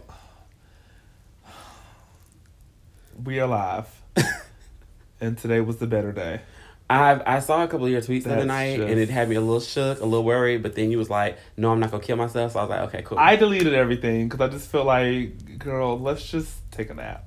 We 3.24 3.40
are 3.40 3.48
live, 3.48 3.88
and 5.22 5.38
today 5.38 5.62
was 5.62 5.78
the 5.78 5.88
better 5.88 6.12
day. 6.12 6.42
I 6.90 7.36
I 7.38 7.40
saw 7.40 7.64
a 7.64 7.68
couple 7.68 7.86
of 7.88 7.92
your 7.92 8.02
tweets 8.02 8.24
the 8.24 8.34
other 8.34 8.46
night, 8.46 8.78
just- 8.78 8.90
and 8.90 9.00
it 9.00 9.10
had 9.10 9.28
me 9.28 9.36
a 9.36 9.42
little 9.42 9.60
shook, 9.60 10.00
a 10.02 10.06
little 10.06 10.24
worried. 10.24 10.62
But 10.62 10.76
then 10.76 10.92
you 10.92 10.98
was 11.00 11.10
like, 11.10 11.38
"No, 11.58 11.72
I'm 11.72 11.80
not 11.80 11.90
gonna 11.92 12.04
kill 12.04 12.18
myself." 12.18 12.52
So 12.54 12.60
I 12.60 12.62
was 12.64 12.70
like, 12.70 12.80
"Okay, 12.90 13.02
cool." 13.04 13.18
I 13.18 13.36
deleted 13.38 13.74
everything 13.74 14.28
because 14.30 14.42
I 14.48 14.52
just 14.52 14.70
feel 14.72 14.84
like, 14.86 15.58
girl, 15.58 16.00
let's 16.00 16.24
just 16.30 16.70
take 16.72 16.90
a 16.92 16.94
nap. 16.94 17.26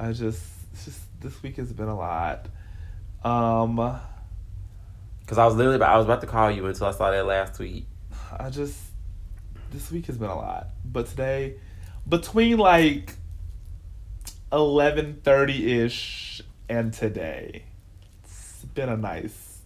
I 0.00 0.12
just, 0.12 0.42
it's 0.72 0.84
just 0.86 1.00
this 1.20 1.40
week 1.42 1.56
has 1.56 1.72
been 1.72 1.88
a 1.88 1.96
lot. 1.96 2.46
Um, 3.24 3.76
Because 5.20 5.38
I 5.38 5.44
was 5.44 5.54
literally, 5.56 5.76
about, 5.76 5.90
I 5.90 5.96
was 5.98 6.06
about 6.06 6.20
to 6.22 6.26
call 6.26 6.50
you 6.50 6.64
until 6.66 6.86
I 6.86 6.90
saw 6.92 7.10
that 7.10 7.26
last 7.26 7.56
tweet. 7.56 7.86
I 8.38 8.48
just 8.50 8.76
this 9.70 9.90
week 9.92 10.06
has 10.06 10.16
been 10.16 10.30
a 10.30 10.34
lot, 10.36 10.68
but 10.84 11.06
today, 11.06 11.56
between 12.08 12.56
like 12.58 13.14
eleven 14.52 15.20
thirty 15.22 15.80
ish 15.82 16.40
and 16.68 16.92
today, 16.92 17.64
a 18.88 18.96
nice 18.96 19.60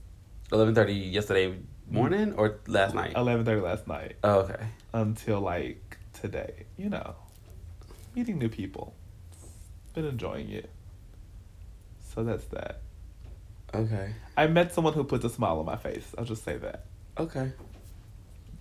Eleven 0.53 0.75
thirty 0.75 0.93
yesterday 0.95 1.59
morning 1.91 2.35
or 2.35 2.61
last 2.67 2.95
night. 2.95 3.13
eleven 3.17 3.45
thirty 3.45 3.61
last 3.61 3.87
night 3.89 4.17
Oh, 4.23 4.41
okay. 4.41 4.67
until 4.93 5.41
like 5.41 5.97
today. 6.13 6.67
You 6.77 6.89
know, 6.91 7.15
meeting 8.15 8.39
new 8.39 8.49
people. 8.49 8.95
Been 9.95 10.05
enjoying 10.07 10.51
it. 10.51 10.71
So 12.15 12.23
that's 12.25 12.45
that. 12.47 12.81
Okay. 13.75 14.13
I 14.37 14.47
met 14.47 14.75
someone 14.75 14.93
who 14.93 15.05
puts 15.05 15.25
a 15.25 15.31
smile 15.31 15.59
on 15.59 15.65
my 15.67 15.77
face. 15.77 16.15
I'll 16.19 16.25
just 16.27 16.45
say 16.45 16.59
that. 16.59 16.85
Okay. 17.19 17.53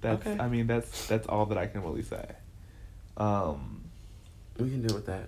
That's 0.02 0.26
Okay. 0.26 0.40
I 0.42 0.48
mean 0.48 0.68
that's 0.68 1.08
that's 1.08 1.28
all 1.28 1.46
that 1.48 1.58
I 1.58 1.68
can 1.68 1.84
really 1.84 2.04
say. 2.04 2.26
Um 3.18 3.84
We 4.58 4.70
can 4.70 4.82
deal 4.88 4.96
with 4.96 5.06
that. 5.08 5.28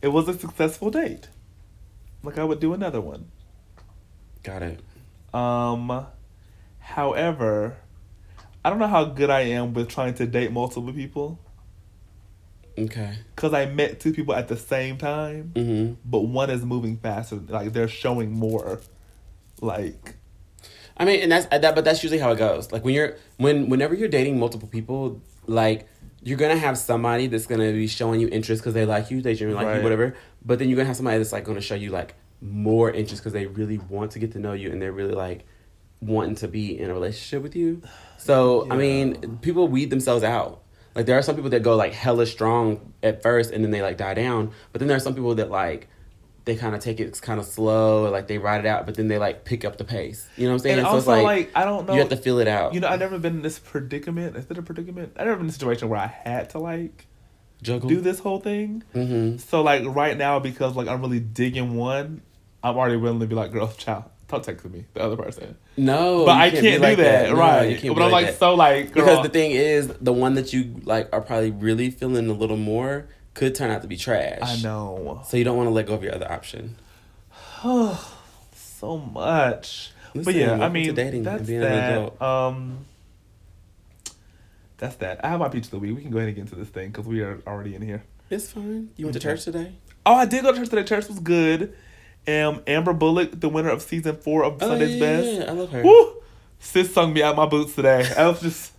it 0.00 0.08
was 0.08 0.28
a 0.28 0.38
successful 0.38 0.90
date. 0.90 1.28
Like 2.22 2.38
I 2.38 2.44
would 2.44 2.60
do 2.60 2.72
another 2.72 3.00
one. 3.00 3.30
Got 4.42 4.62
it. 4.62 4.80
Um 5.34 6.06
however, 6.78 7.76
I 8.64 8.70
don't 8.70 8.78
know 8.78 8.86
how 8.86 9.04
good 9.04 9.30
I 9.30 9.40
am 9.42 9.72
with 9.74 9.88
trying 9.88 10.14
to 10.14 10.26
date 10.26 10.52
multiple 10.52 10.92
people 10.92 11.38
Okay. 12.78 13.14
cuz 13.36 13.52
I 13.52 13.66
met 13.66 14.00
two 14.00 14.12
people 14.12 14.34
at 14.34 14.48
the 14.48 14.56
same 14.56 14.96
time, 14.96 15.52
Mm-hmm. 15.54 15.94
but 16.04 16.20
one 16.20 16.48
is 16.50 16.64
moving 16.64 16.96
faster 16.96 17.36
like 17.48 17.72
they're 17.72 17.88
showing 17.88 18.32
more 18.32 18.80
like 19.60 20.16
I 20.96 21.04
mean, 21.06 21.20
and 21.22 21.32
that's 21.32 21.46
that, 21.46 21.74
but 21.74 21.84
that's 21.84 22.02
usually 22.02 22.20
how 22.20 22.32
it 22.32 22.38
goes. 22.38 22.70
Like 22.72 22.84
when 22.84 22.94
you're 22.94 23.16
when 23.38 23.68
whenever 23.70 23.94
you're 23.94 24.08
dating 24.08 24.38
multiple 24.38 24.68
people, 24.68 25.20
like 25.46 25.86
you're 26.22 26.36
gonna 26.38 26.56
have 26.56 26.76
somebody 26.78 27.26
that's 27.26 27.46
gonna 27.46 27.72
be 27.72 27.86
showing 27.86 28.20
you 28.20 28.28
interest 28.28 28.62
because 28.62 28.74
they 28.74 28.84
like 28.84 29.10
you, 29.10 29.22
they 29.22 29.34
genuinely 29.34 29.64
like 29.64 29.72
Right. 29.72 29.78
you, 29.78 29.82
whatever. 29.82 30.14
But 30.44 30.58
then 30.58 30.68
you're 30.68 30.76
gonna 30.76 30.86
have 30.88 30.96
somebody 30.96 31.18
that's 31.18 31.32
like 31.32 31.44
gonna 31.44 31.60
show 31.62 31.74
you 31.74 31.90
like 31.90 32.14
more 32.42 32.90
interest 32.90 33.22
because 33.22 33.32
they 33.32 33.46
really 33.46 33.78
want 33.78 34.10
to 34.12 34.18
get 34.18 34.32
to 34.32 34.38
know 34.38 34.52
you 34.52 34.70
and 34.70 34.82
they're 34.82 34.92
really 34.92 35.14
like 35.14 35.46
wanting 36.00 36.34
to 36.34 36.48
be 36.48 36.78
in 36.78 36.90
a 36.90 36.94
relationship 36.94 37.42
with 37.42 37.54
you. 37.54 37.80
So 38.18 38.66
I 38.70 38.76
mean, 38.76 39.38
people 39.38 39.68
weed 39.68 39.90
themselves 39.90 40.24
out. 40.24 40.62
Like 40.94 41.06
there 41.06 41.16
are 41.16 41.22
some 41.22 41.36
people 41.36 41.50
that 41.50 41.62
go 41.62 41.76
like 41.76 41.92
hella 41.92 42.26
strong 42.26 42.92
at 43.02 43.22
first 43.22 43.50
and 43.50 43.64
then 43.64 43.70
they 43.70 43.80
like 43.80 43.96
die 43.96 44.14
down. 44.14 44.52
But 44.72 44.80
then 44.80 44.88
there 44.88 44.96
are 44.96 45.00
some 45.00 45.14
people 45.14 45.34
that 45.36 45.50
like 45.50 45.88
they 46.44 46.56
kind 46.56 46.74
of 46.74 46.80
take 46.80 46.98
it 46.98 47.20
kind 47.22 47.38
of 47.38 47.46
slow, 47.46 48.10
like 48.10 48.26
they 48.26 48.38
ride 48.38 48.64
it 48.64 48.66
out, 48.66 48.84
but 48.84 48.96
then 48.96 49.06
they 49.06 49.18
like 49.18 49.44
pick 49.44 49.64
up 49.64 49.78
the 49.78 49.84
pace. 49.84 50.28
You 50.36 50.44
know 50.44 50.50
what 50.50 50.54
I'm 50.54 50.58
saying? 50.58 50.78
And 50.80 50.86
so 50.88 50.96
it's 50.96 51.06
also, 51.06 51.22
like, 51.22 51.46
like, 51.46 51.50
I 51.54 51.64
don't 51.64 51.86
know. 51.86 51.94
you 51.94 52.00
have 52.00 52.08
to 52.08 52.16
feel 52.16 52.40
it 52.40 52.48
out. 52.48 52.74
You 52.74 52.80
know, 52.80 52.88
I've 52.88 52.98
never 52.98 53.18
been 53.18 53.36
in 53.36 53.42
this 53.42 53.60
predicament. 53.60 54.36
Is 54.36 54.50
it 54.50 54.58
a 54.58 54.62
predicament? 54.62 55.12
I've 55.16 55.26
never 55.26 55.36
been 55.36 55.46
in 55.46 55.50
a 55.50 55.52
situation 55.52 55.88
where 55.88 56.00
I 56.00 56.06
had 56.06 56.50
to 56.50 56.58
like 56.58 57.06
juggle. 57.62 57.88
do 57.88 58.00
this 58.00 58.18
whole 58.18 58.40
thing. 58.40 58.82
Mm-hmm. 58.94 59.38
So 59.38 59.62
like 59.62 59.84
right 59.86 60.16
now, 60.16 60.40
because 60.40 60.74
like 60.74 60.88
I'm 60.88 61.00
really 61.00 61.20
digging 61.20 61.76
one, 61.76 62.22
I'm 62.62 62.76
already 62.76 62.96
willing 62.96 63.20
to 63.20 63.26
be 63.26 63.34
like, 63.34 63.50
girl, 63.52 63.68
child, 63.68 64.04
don't 64.28 64.42
text 64.44 64.64
me, 64.66 64.84
the 64.94 65.02
other 65.02 65.16
person. 65.16 65.56
No, 65.76 66.24
but 66.26 66.36
I 66.36 66.50
can't 66.50 66.62
can't, 66.62 66.76
do 66.82 66.88
like 66.88 66.96
that, 66.98 67.30
No, 67.30 67.36
right? 67.36 67.64
you 67.70 67.78
can't 67.78 67.94
but 67.94 68.04
I'm 68.04 68.10
like 68.12 68.26
that. 68.26 68.38
so 68.38 68.54
like 68.54 68.92
girl, 68.92 69.04
Because 69.04 69.22
the 69.24 69.28
thing 69.30 69.50
is, 69.52 69.88
the 70.00 70.12
one 70.12 70.34
that 70.34 70.52
you 70.52 70.80
like 70.84 71.08
are 71.12 71.20
probably 71.20 71.50
really 71.50 71.90
feeling 71.90 72.28
a 72.30 72.32
little 72.32 72.56
more 72.56 73.06
could 73.34 73.54
turn 73.54 73.70
out 73.70 73.82
to 73.82 73.88
be 73.88 73.96
trash. 73.96 74.38
I 74.42 74.56
know 74.62 75.22
So 75.26 75.36
you 75.36 75.44
don't 75.44 75.56
want 75.56 75.66
to 75.68 75.72
let 75.72 75.86
go 75.86 75.94
of 75.94 76.02
your 76.02 76.14
other 76.14 76.30
option. 76.30 76.76
Oh, 77.64 78.14
so 78.54 78.98
much. 78.98 79.92
but 80.14 80.34
yeah, 80.34 80.52
I 80.64 80.68
mean 80.68 80.94
dating 80.94 81.22
that's 81.24 81.46
that. 81.48 81.92
adult. 81.92 82.20
Um, 82.22 82.86
that's 84.78 84.96
that. 84.96 85.24
I 85.24 85.28
have 85.28 85.40
my 85.40 85.48
peach 85.48 85.64
of 85.66 85.70
the 85.70 85.78
week. 85.78 85.94
We 85.96 86.02
can 86.02 86.10
go 86.10 86.18
ahead 86.18 86.28
and 86.28 86.36
get 86.36 86.42
into 86.42 86.56
this 86.56 86.68
thing 86.68 86.90
because 86.90 87.06
we 87.06 87.20
are 87.22 87.40
already 87.46 87.74
in 87.74 87.82
here. 87.82 88.02
It's 88.30 88.50
fine. 88.50 88.90
You 88.96 89.06
went 89.06 89.14
to 89.14 89.20
church 89.20 89.44
today? 89.44 89.74
Oh, 90.04 90.14
I 90.14 90.26
did 90.26 90.42
go 90.42 90.52
to 90.52 90.58
church 90.58 90.70
today. 90.70 90.82
Church 90.84 91.08
was 91.08 91.20
good. 91.20 91.74
Um, 92.28 92.62
Amber 92.66 92.92
Bullock, 92.92 93.40
the 93.40 93.48
winner 93.48 93.70
of 93.70 93.82
season 93.82 94.16
four 94.16 94.44
of 94.44 94.60
Sunday's 94.60 94.90
oh, 94.90 94.92
yeah, 94.94 95.00
Best. 95.00 95.26
yeah, 95.26 95.38
yeah. 95.40 95.50
I 95.50 95.52
love 95.54 95.70
her. 95.72 95.82
Woo! 95.82 96.14
Sis 96.60 96.92
sung 96.94 97.12
me 97.12 97.22
out 97.22 97.34
my 97.34 97.46
boots 97.46 97.74
today. 97.74 98.08
I 98.16 98.28
was 98.28 98.40
just, 98.40 98.72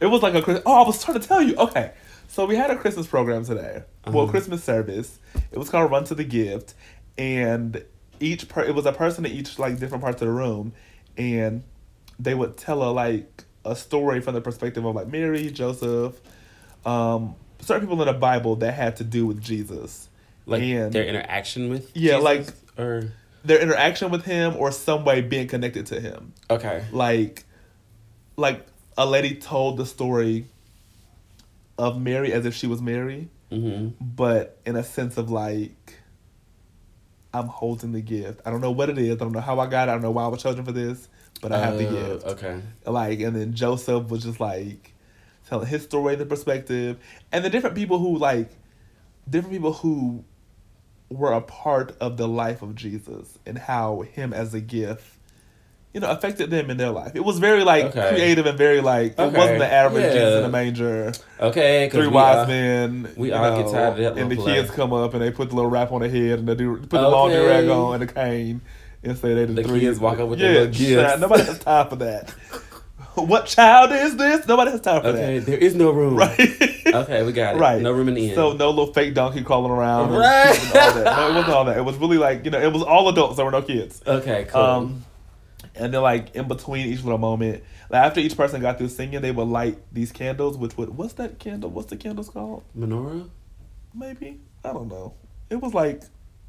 it 0.00 0.06
was 0.06 0.22
like 0.22 0.34
a. 0.34 0.62
Oh, 0.66 0.82
I 0.84 0.86
was 0.86 1.02
trying 1.02 1.18
to 1.18 1.26
tell 1.26 1.40
you. 1.40 1.56
Okay, 1.56 1.92
so 2.28 2.44
we 2.44 2.56
had 2.56 2.70
a 2.70 2.76
Christmas 2.76 3.06
program 3.06 3.44
today. 3.44 3.84
Well, 4.06 4.24
Uh-huh. 4.24 4.30
Christmas 4.30 4.62
service. 4.62 5.18
It 5.50 5.58
was 5.58 5.70
called 5.70 5.90
Run 5.90 6.04
to 6.04 6.14
the 6.14 6.24
Gift, 6.24 6.74
and 7.16 7.82
each 8.20 8.48
per 8.48 8.62
it 8.62 8.74
was 8.74 8.84
a 8.84 8.92
person 8.92 9.24
in 9.24 9.32
each 9.32 9.58
like 9.58 9.78
different 9.78 10.02
parts 10.04 10.20
of 10.20 10.28
the 10.28 10.34
room, 10.34 10.74
and 11.16 11.62
they 12.18 12.34
would 12.34 12.58
tell 12.58 12.82
a 12.82 12.90
like 12.92 13.44
a 13.64 13.74
story 13.74 14.20
from 14.20 14.34
the 14.34 14.42
perspective 14.42 14.84
of 14.84 14.94
like 14.94 15.08
Mary, 15.08 15.50
Joseph, 15.50 16.20
um, 16.84 17.34
certain 17.60 17.88
people 17.88 18.02
in 18.02 18.06
the 18.08 18.12
Bible 18.18 18.56
that 18.56 18.74
had 18.74 18.96
to 18.96 19.04
do 19.04 19.24
with 19.24 19.40
Jesus, 19.40 20.10
Like 20.44 20.60
and 20.62 20.92
their 20.92 21.06
interaction 21.06 21.70
with 21.70 21.90
Yeah, 21.96 22.18
Jesus? 22.18 22.24
like- 22.24 22.46
or 22.78 23.10
their 23.44 23.60
interaction 23.60 24.10
with 24.10 24.24
him 24.24 24.56
or 24.56 24.70
some 24.72 25.04
way 25.04 25.20
being 25.20 25.46
connected 25.48 25.86
to 25.86 26.00
him. 26.00 26.32
okay. 26.50 26.84
like 26.92 27.44
like 28.36 28.66
a 28.96 29.06
lady 29.06 29.34
told 29.36 29.76
the 29.76 29.86
story 29.86 30.46
of 31.78 32.00
Mary 32.00 32.32
as 32.32 32.46
if 32.46 32.54
she 32.54 32.66
was 32.66 32.80
Mary, 32.80 33.28
Mm-hmm. 33.50 33.90
but 34.00 34.58
in 34.66 34.74
a 34.76 34.82
sense 34.82 35.16
of 35.16 35.30
like 35.30 35.94
I'm 37.32 37.46
holding 37.48 37.92
the 37.92 38.00
gift. 38.00 38.40
I 38.46 38.50
don't 38.50 38.60
know 38.60 38.70
what 38.70 38.90
it 38.90 38.98
is. 38.98 39.12
I 39.12 39.16
don't 39.16 39.32
know 39.32 39.40
how 39.40 39.58
I 39.60 39.66
got 39.66 39.88
it. 39.88 39.90
I 39.90 39.94
don't 39.94 40.02
know 40.02 40.10
why 40.12 40.24
I 40.24 40.28
was 40.28 40.42
chosen 40.42 40.64
for 40.64 40.72
this, 40.72 41.08
but 41.40 41.52
I 41.52 41.58
have 41.58 41.76
the 41.78 41.84
gift. 41.84 42.26
Okay. 42.26 42.60
Like 42.86 43.20
and 43.20 43.34
then 43.36 43.52
Joseph 43.54 44.08
was 44.08 44.22
just 44.24 44.40
like 44.40 44.92
telling 45.48 45.66
his 45.66 45.82
story, 45.82 46.14
the 46.16 46.26
perspective, 46.26 46.96
and 47.32 47.44
the 47.44 47.50
different 47.50 47.76
people 47.76 47.98
who 47.98 48.16
like 48.18 48.50
different 49.28 49.52
people 49.52 49.72
who 49.72 50.24
were 51.14 51.32
a 51.32 51.40
part 51.40 51.96
of 52.00 52.16
the 52.16 52.28
life 52.28 52.62
of 52.62 52.74
Jesus 52.74 53.38
and 53.46 53.56
how 53.58 54.02
him 54.02 54.32
as 54.32 54.52
a 54.54 54.60
gift, 54.60 55.04
you 55.92 56.00
know, 56.00 56.10
affected 56.10 56.50
them 56.50 56.70
in 56.70 56.76
their 56.76 56.90
life. 56.90 57.12
It 57.14 57.24
was 57.24 57.38
very 57.38 57.62
like 57.64 57.84
Okay. 57.86 58.08
creative 58.08 58.46
and 58.46 58.58
very 58.58 58.80
like 58.80 59.12
it 59.12 59.20
Okay. 59.20 59.36
wasn't 59.36 59.58
the 59.60 59.72
average 59.72 60.04
Yeah. 60.04 60.12
Jesus 60.12 60.38
in 60.38 60.44
a 60.44 60.48
manger, 60.48 61.12
Okay, 61.40 61.88
three 61.90 62.08
wise 62.08 62.48
men. 62.48 63.08
we 63.16 63.30
all 63.32 63.62
get 63.62 63.70
tired 63.72 63.92
of 63.92 63.96
that 63.98 64.18
and 64.20 64.30
the 64.30 64.36
play. 64.36 64.54
kids 64.56 64.70
come 64.70 64.92
up 64.92 65.14
and 65.14 65.22
they 65.22 65.30
put 65.30 65.50
the 65.50 65.54
little 65.56 65.70
wrap 65.70 65.92
on 65.92 66.00
their 66.00 66.10
head 66.10 66.40
and 66.40 66.48
they 66.48 66.54
do 66.56 66.76
put 66.78 66.90
the 66.90 67.08
laundry 67.08 67.38
Okay. 67.40 67.48
rag 67.48 67.68
on 67.68 67.94
and 68.00 68.08
the 68.08 68.12
cane 68.12 68.60
and 69.04 69.16
say 69.18 69.34
they 69.34 69.44
the, 69.44 69.52
The 69.52 69.62
three 69.64 69.80
kids 69.80 70.00
walk 70.00 70.18
up 70.18 70.28
with 70.28 70.40
yeah, 70.40 70.46
their 70.52 70.60
little 70.66 70.74
gifts. 70.74 71.02
child, 71.08 71.20
Nobody 71.20 71.44
has 71.44 71.58
time 71.60 71.88
for 71.88 71.96
that. 71.96 72.34
what 73.26 73.46
child 73.46 73.92
is 73.92 74.16
this? 74.16 74.46
Nobody 74.46 74.70
has 74.72 74.80
time 74.80 75.02
for 75.02 75.12
that. 75.12 75.22
Okay. 75.22 75.38
There 75.38 75.58
is 75.58 75.74
no 75.74 75.90
room. 75.90 76.16
Right. 76.16 76.70
Okay, 76.94 77.24
we 77.24 77.32
got 77.32 77.56
it. 77.56 77.58
Right. 77.58 77.82
No 77.82 77.90
room 77.90 78.06
in 78.06 78.14
the 78.14 78.26
end. 78.26 78.34
So 78.36 78.52
no 78.52 78.70
little 78.70 78.92
fake 78.92 79.14
donkey 79.14 79.42
crawling 79.42 79.72
around. 79.72 80.12
Right. 80.12 80.56
and 80.56 80.76
all 80.76 80.94
that. 80.94 81.04
No, 81.04 81.30
it 81.30 81.34
wasn't 81.34 81.54
all 81.54 81.64
that. 81.64 81.76
It 81.76 81.82
was 81.84 81.96
really 81.96 82.18
like 82.18 82.44
you 82.44 82.52
know, 82.52 82.60
it 82.60 82.72
was 82.72 82.82
all 82.84 83.08
adults. 83.08 83.34
There 83.36 83.44
were 83.44 83.50
no 83.50 83.62
kids. 83.62 84.00
okay. 84.06 84.44
Cool. 84.48 84.60
Um, 84.60 85.04
and 85.74 85.92
then 85.92 86.02
like 86.02 86.36
in 86.36 86.46
between 86.46 86.86
each 86.86 87.02
little 87.02 87.18
moment, 87.18 87.64
like 87.90 88.04
after 88.04 88.20
each 88.20 88.36
person 88.36 88.60
got 88.60 88.78
through 88.78 88.90
singing, 88.90 89.22
they 89.22 89.32
would 89.32 89.48
light 89.48 89.78
these 89.92 90.12
candles. 90.12 90.56
Which 90.56 90.76
would 90.76 90.90
what's 90.96 91.14
that 91.14 91.40
candle? 91.40 91.70
What's 91.70 91.88
the 91.90 91.96
candles 91.96 92.28
called? 92.28 92.62
Menorah. 92.78 93.28
Maybe 93.92 94.40
I 94.62 94.72
don't 94.72 94.88
know. 94.88 95.14
It 95.50 95.56
was 95.56 95.74
like 95.74 96.02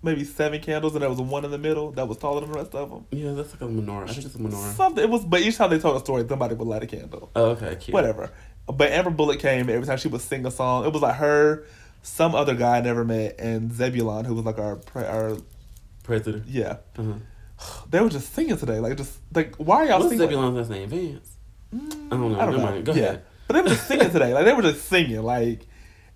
maybe 0.06 0.24
seven 0.24 0.62
candles, 0.62 0.94
and 0.94 1.02
there 1.02 1.10
was 1.10 1.20
one 1.20 1.44
in 1.44 1.52
the 1.52 1.58
middle 1.58 1.92
that 1.94 2.08
was 2.08 2.18
taller 2.18 2.40
than 2.42 2.52
the 2.52 2.58
rest 2.58 2.74
of 2.76 2.90
them. 2.90 3.06
Yeah, 3.12 3.34
that's 3.34 3.52
like 3.52 3.62
a 3.62 3.66
menorah. 3.66 4.10
I 4.10 4.14
think 4.14 4.26
it's 4.26 4.36
a 4.36 4.38
menorah. 4.38 4.74
Something. 4.76 5.04
It 5.04 5.10
was, 5.10 5.26
but 5.26 5.42
each 5.42 5.58
time 5.58 5.70
they 5.72 5.80
told 5.80 5.98
a 5.98 6.00
story, 6.00 6.26
somebody 6.28 6.56
would 6.56 6.68
light 6.68 6.84
a 6.84 6.88
candle. 6.88 7.32
Oh, 7.36 7.46
okay. 7.52 7.76
Cute. 7.76 7.94
whatever. 7.94 8.32
But 8.68 8.92
Amber 8.92 9.12
Bullock 9.12 9.40
came 9.40 9.70
every 9.70 9.86
time 9.86 9.98
she 9.98 10.08
would 10.08 10.22
sing 10.22 10.46
a 10.46 10.52
song. 10.52 10.86
It 10.86 10.94
was 10.94 11.02
like 11.02 11.16
her, 11.16 11.66
some 12.02 12.34
other 12.36 12.56
guy 12.56 12.78
I 12.78 12.82
never 12.82 13.04
met, 13.04 13.36
and 13.40 13.72
Zebulon, 13.74 14.26
who 14.26 14.34
was 14.36 14.46
like 14.46 14.58
our 14.60 14.78
pre- 14.78 15.04
our 15.06 15.38
President. 16.04 16.46
yeah. 16.48 16.78
Uh-huh. 16.98 17.14
They 17.90 18.00
were 18.02 18.10
just 18.10 18.34
singing 18.34 18.58
today, 18.58 18.80
like 18.80 18.98
just 18.98 19.18
like 19.34 19.56
why 19.58 19.78
are 19.78 19.86
y'all 19.86 20.00
What's 20.00 20.10
singing? 20.12 20.28
Zebulon's 20.28 20.58
last 20.58 20.70
name? 20.70 20.90
Vance. 20.90 21.32
Mm, 21.74 22.08
I 22.08 22.10
don't 22.10 22.32
know. 22.34 22.40
I 22.40 22.46
don't 22.46 22.52
Never 22.52 22.52
know. 22.58 22.64
mind. 22.64 22.86
Go 22.86 22.94
yeah. 22.94 23.04
ahead. 23.04 23.22
But 23.48 23.54
they 23.54 23.62
were 23.62 23.70
just 23.70 23.88
singing 23.88 24.10
today. 24.12 24.34
Like 24.34 24.46
they 24.46 24.54
were 24.54 24.62
just 24.62 24.86
singing. 24.86 25.22
Like, 25.24 25.66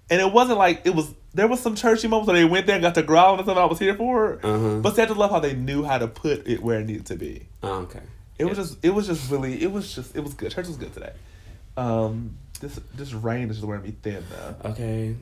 and 0.10 0.22
it 0.22 0.32
wasn't 0.32 0.58
like 0.58 0.82
it 0.86 0.96
was. 0.96 1.14
There 1.34 1.48
was 1.48 1.60
some 1.60 1.76
churchy 1.76 2.08
moments 2.08 2.28
where 2.28 2.38
they 2.38 2.46
went 2.46 2.66
there 2.66 2.76
and 2.76 2.82
got 2.82 2.96
to 2.96 3.04
growl 3.04 3.36
and 3.36 3.46
something 3.46 3.62
I 3.62 3.66
was 3.66 3.78
here 3.78 3.94
for. 3.94 4.40
Uh-huh. 4.44 4.80
But 4.80 4.96
see, 4.96 5.04
I 5.04 5.06
just 5.06 5.18
love 5.18 5.30
how 5.30 5.40
they 5.40 5.54
knew 5.54 5.84
how 5.84 6.00
to 6.00 6.08
put 6.08 6.48
it 6.48 6.62
where 6.64 6.80
it 6.80 6.88
needed 6.88 7.06
to 7.08 7.16
be. 7.16 7.48
Oh, 7.62 7.82
okay. 7.82 8.02
It 8.40 8.46
was 8.46 8.58
just. 8.58 8.78
It 8.84 8.90
was 8.90 9.08
just 9.08 9.30
really. 9.30 9.62
It 9.62 9.72
was 9.72 9.94
just. 9.94 10.16
It 10.16 10.22
was 10.22 10.34
good. 10.34 10.52
Church 10.52 10.68
was 10.68 10.78
good 10.78 10.94
today. 10.94 11.14
Um, 11.78 12.38
this 12.60 12.80
this 12.96 13.14
rain 13.14 13.50
is 13.50 13.58
just 13.58 13.68
wearing 13.68 13.84
me 13.84 13.96
thin 14.02 14.24
though. 14.30 14.72
Okay. 14.72 15.16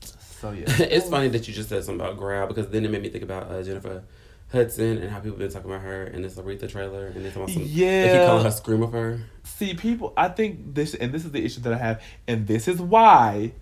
So 0.00 0.52
yeah. 0.52 0.64
it's 0.78 1.08
funny 1.08 1.28
that 1.28 1.46
you 1.48 1.54
just 1.54 1.68
said 1.68 1.84
something 1.84 2.00
about 2.00 2.16
growl 2.16 2.46
because 2.46 2.68
then 2.68 2.84
it 2.84 2.90
made 2.90 3.02
me 3.02 3.08
think 3.08 3.24
about 3.24 3.50
uh, 3.50 3.62
Jennifer 3.62 4.04
Hudson 4.52 4.98
and 4.98 5.10
how 5.10 5.20
people 5.20 5.36
been 5.36 5.50
talking 5.50 5.70
about 5.70 5.82
her 5.82 6.04
and 6.04 6.24
this 6.24 6.36
Aretha 6.36 6.70
trailer 6.70 7.08
and 7.08 7.24
they 7.24 7.30
talking 7.30 7.42
about 7.42 7.50
some. 7.50 7.64
They 7.64 8.12
keep 8.12 8.26
calling 8.26 8.44
her 8.44 8.50
scream 8.50 8.82
of 8.82 8.92
her. 8.92 9.20
See, 9.44 9.74
people. 9.74 10.12
I 10.16 10.28
think 10.28 10.74
this, 10.74 10.94
and 10.94 11.12
this 11.12 11.24
is 11.24 11.32
the 11.32 11.44
issue 11.44 11.60
that 11.62 11.72
I 11.72 11.78
have, 11.78 12.02
and 12.26 12.46
this 12.46 12.68
is 12.68 12.80
why 12.80 13.52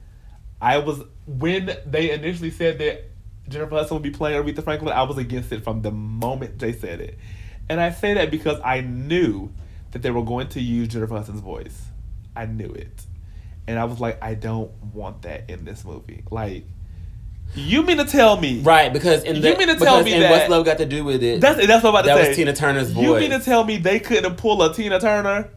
I 0.60 0.78
was 0.78 1.02
when 1.26 1.76
they 1.86 2.10
initially 2.10 2.50
said 2.50 2.78
that 2.78 3.04
Jennifer 3.48 3.74
Hudson 3.76 3.96
would 3.96 4.02
be 4.02 4.10
playing 4.10 4.42
Aretha 4.42 4.62
Franklin. 4.64 4.92
I 4.92 5.02
was 5.02 5.18
against 5.18 5.52
it 5.52 5.62
from 5.64 5.82
the 5.82 5.90
moment 5.90 6.58
they 6.58 6.72
said 6.72 7.00
it, 7.00 7.18
and 7.68 7.80
I 7.80 7.90
say 7.90 8.14
that 8.14 8.30
because 8.30 8.58
I 8.64 8.80
knew 8.80 9.52
that 9.92 10.02
they 10.02 10.10
were 10.10 10.24
going 10.24 10.48
to 10.48 10.60
use 10.60 10.88
Jennifer 10.88 11.14
Hudson's 11.14 11.40
voice. 11.40 11.84
I 12.34 12.46
knew 12.46 12.70
it, 12.70 13.02
and 13.66 13.78
I 13.78 13.84
was 13.84 14.00
like, 14.00 14.22
I 14.22 14.34
don't 14.34 14.70
want 14.94 15.22
that 15.22 15.48
in 15.48 15.64
this 15.64 15.84
movie. 15.84 16.24
Like, 16.30 16.64
you 17.54 17.82
mean 17.82 17.98
to 17.98 18.04
tell 18.04 18.36
me 18.38 18.60
Right, 18.60 18.92
because 18.92 19.22
in 19.22 19.40
the 19.40 19.50
You 19.50 19.56
mean 19.56 19.68
to 19.68 19.76
tell 19.76 20.02
me 20.02 20.18
that- 20.18 20.30
what's 20.30 20.48
love 20.48 20.64
got 20.64 20.78
to 20.78 20.86
do 20.86 21.04
with 21.04 21.22
it? 21.22 21.40
That's 21.40 21.64
that's 21.66 21.84
what 21.84 21.90
I'm 21.90 21.94
about 21.94 22.02
to 22.02 22.08
That 22.08 22.22
say. 22.22 22.28
was 22.28 22.36
Tina 22.36 22.52
Turner's 22.54 22.90
voice. 22.90 23.04
You 23.04 23.14
mean 23.16 23.30
to 23.30 23.38
tell 23.44 23.64
me 23.64 23.76
they 23.76 24.00
couldn't 24.00 24.36
pull 24.36 24.62
a 24.62 24.74
Tina 24.74 24.98
Turner? 25.00 25.50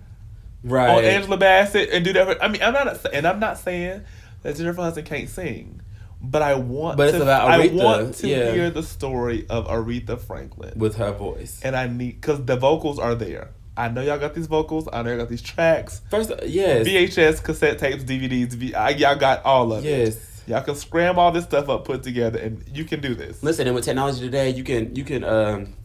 right. 0.63 0.89
on 0.89 1.03
Angela 1.05 1.37
Bassett 1.37 1.89
and 1.91 2.03
do 2.05 2.11
that. 2.13 2.25
For, 2.37 2.43
I 2.43 2.47
mean, 2.49 2.61
I'm 2.61 2.73
not, 2.73 3.05
and 3.13 3.25
I'm 3.25 3.39
not 3.39 3.57
saying 3.57 4.03
that 4.43 4.55
Jennifer 4.55 4.81
Hudson 4.81 5.03
can't 5.03 5.29
sing, 5.29 5.81
but 6.21 6.41
I 6.41 6.55
want. 6.55 6.97
But 6.97 7.09
it's 7.09 7.17
to, 7.17 7.23
about 7.23 7.49
I 7.49 7.67
Aretha, 7.67 7.83
want 7.83 8.15
to 8.15 8.27
yeah. 8.27 8.51
hear 8.51 8.69
the 8.69 8.83
story 8.83 9.45
of 9.49 9.67
Aretha 9.67 10.19
Franklin, 10.19 10.73
with 10.77 10.95
her 10.97 11.11
voice. 11.11 11.59
and 11.63 11.75
I 11.75 11.87
need 11.87 12.21
because 12.21 12.43
the 12.45 12.55
vocals 12.55 12.99
are 12.99 13.15
there. 13.15 13.49
I 13.77 13.87
know 13.87 14.01
y'all 14.01 14.19
got 14.19 14.33
these 14.33 14.47
vocals. 14.47 14.89
I 14.91 15.01
know 15.03 15.09
y'all 15.11 15.19
got 15.19 15.29
these 15.29 15.41
tracks, 15.41 16.01
First, 16.09 16.31
yes, 16.45 16.85
VHS, 16.87 17.41
cassette 17.43 17.79
tapes, 17.79 18.03
DVDs. 18.03 18.53
V- 18.53 18.75
I, 18.75 18.89
y'all 18.89 19.15
got 19.15 19.45
all 19.45 19.71
of 19.71 19.85
it. 19.85 19.89
yes. 20.07 20.25
Y'all 20.47 20.61
can 20.63 20.73
scram 20.75 21.19
all 21.19 21.31
this 21.31 21.43
stuff 21.45 21.69
up, 21.69 21.85
put 21.85 22.01
together, 22.01 22.39
and 22.39 22.63
you 22.75 22.83
can 22.83 22.99
do 23.01 23.13
this. 23.13 23.43
Listen, 23.43 23.67
and 23.67 23.75
with 23.75 23.85
technology 23.85 24.19
today, 24.19 24.49
you 24.49 24.63
can 24.63 24.95
you 24.95 25.03
can 25.03 25.23
um 25.23 25.75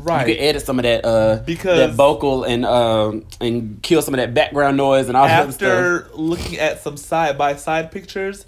Right. 0.00 0.28
you 0.28 0.34
can 0.36 0.44
edit 0.44 0.64
some 0.64 0.78
of 0.78 0.84
that 0.84 1.04
uh 1.04 1.42
Because- 1.44 1.78
that 1.78 1.92
vocal 1.92 2.44
and 2.44 2.64
um 2.64 3.24
and 3.40 3.82
kill 3.82 4.00
some 4.02 4.14
of 4.14 4.18
that 4.18 4.32
background 4.34 4.76
noise 4.76 5.08
and 5.08 5.16
all 5.16 5.26
that 5.26 5.52
stuff. 5.52 5.68
After 5.68 6.08
looking 6.14 6.58
at 6.58 6.80
some 6.82 6.96
side 6.96 7.36
by 7.36 7.56
side 7.56 7.90
pictures, 7.90 8.46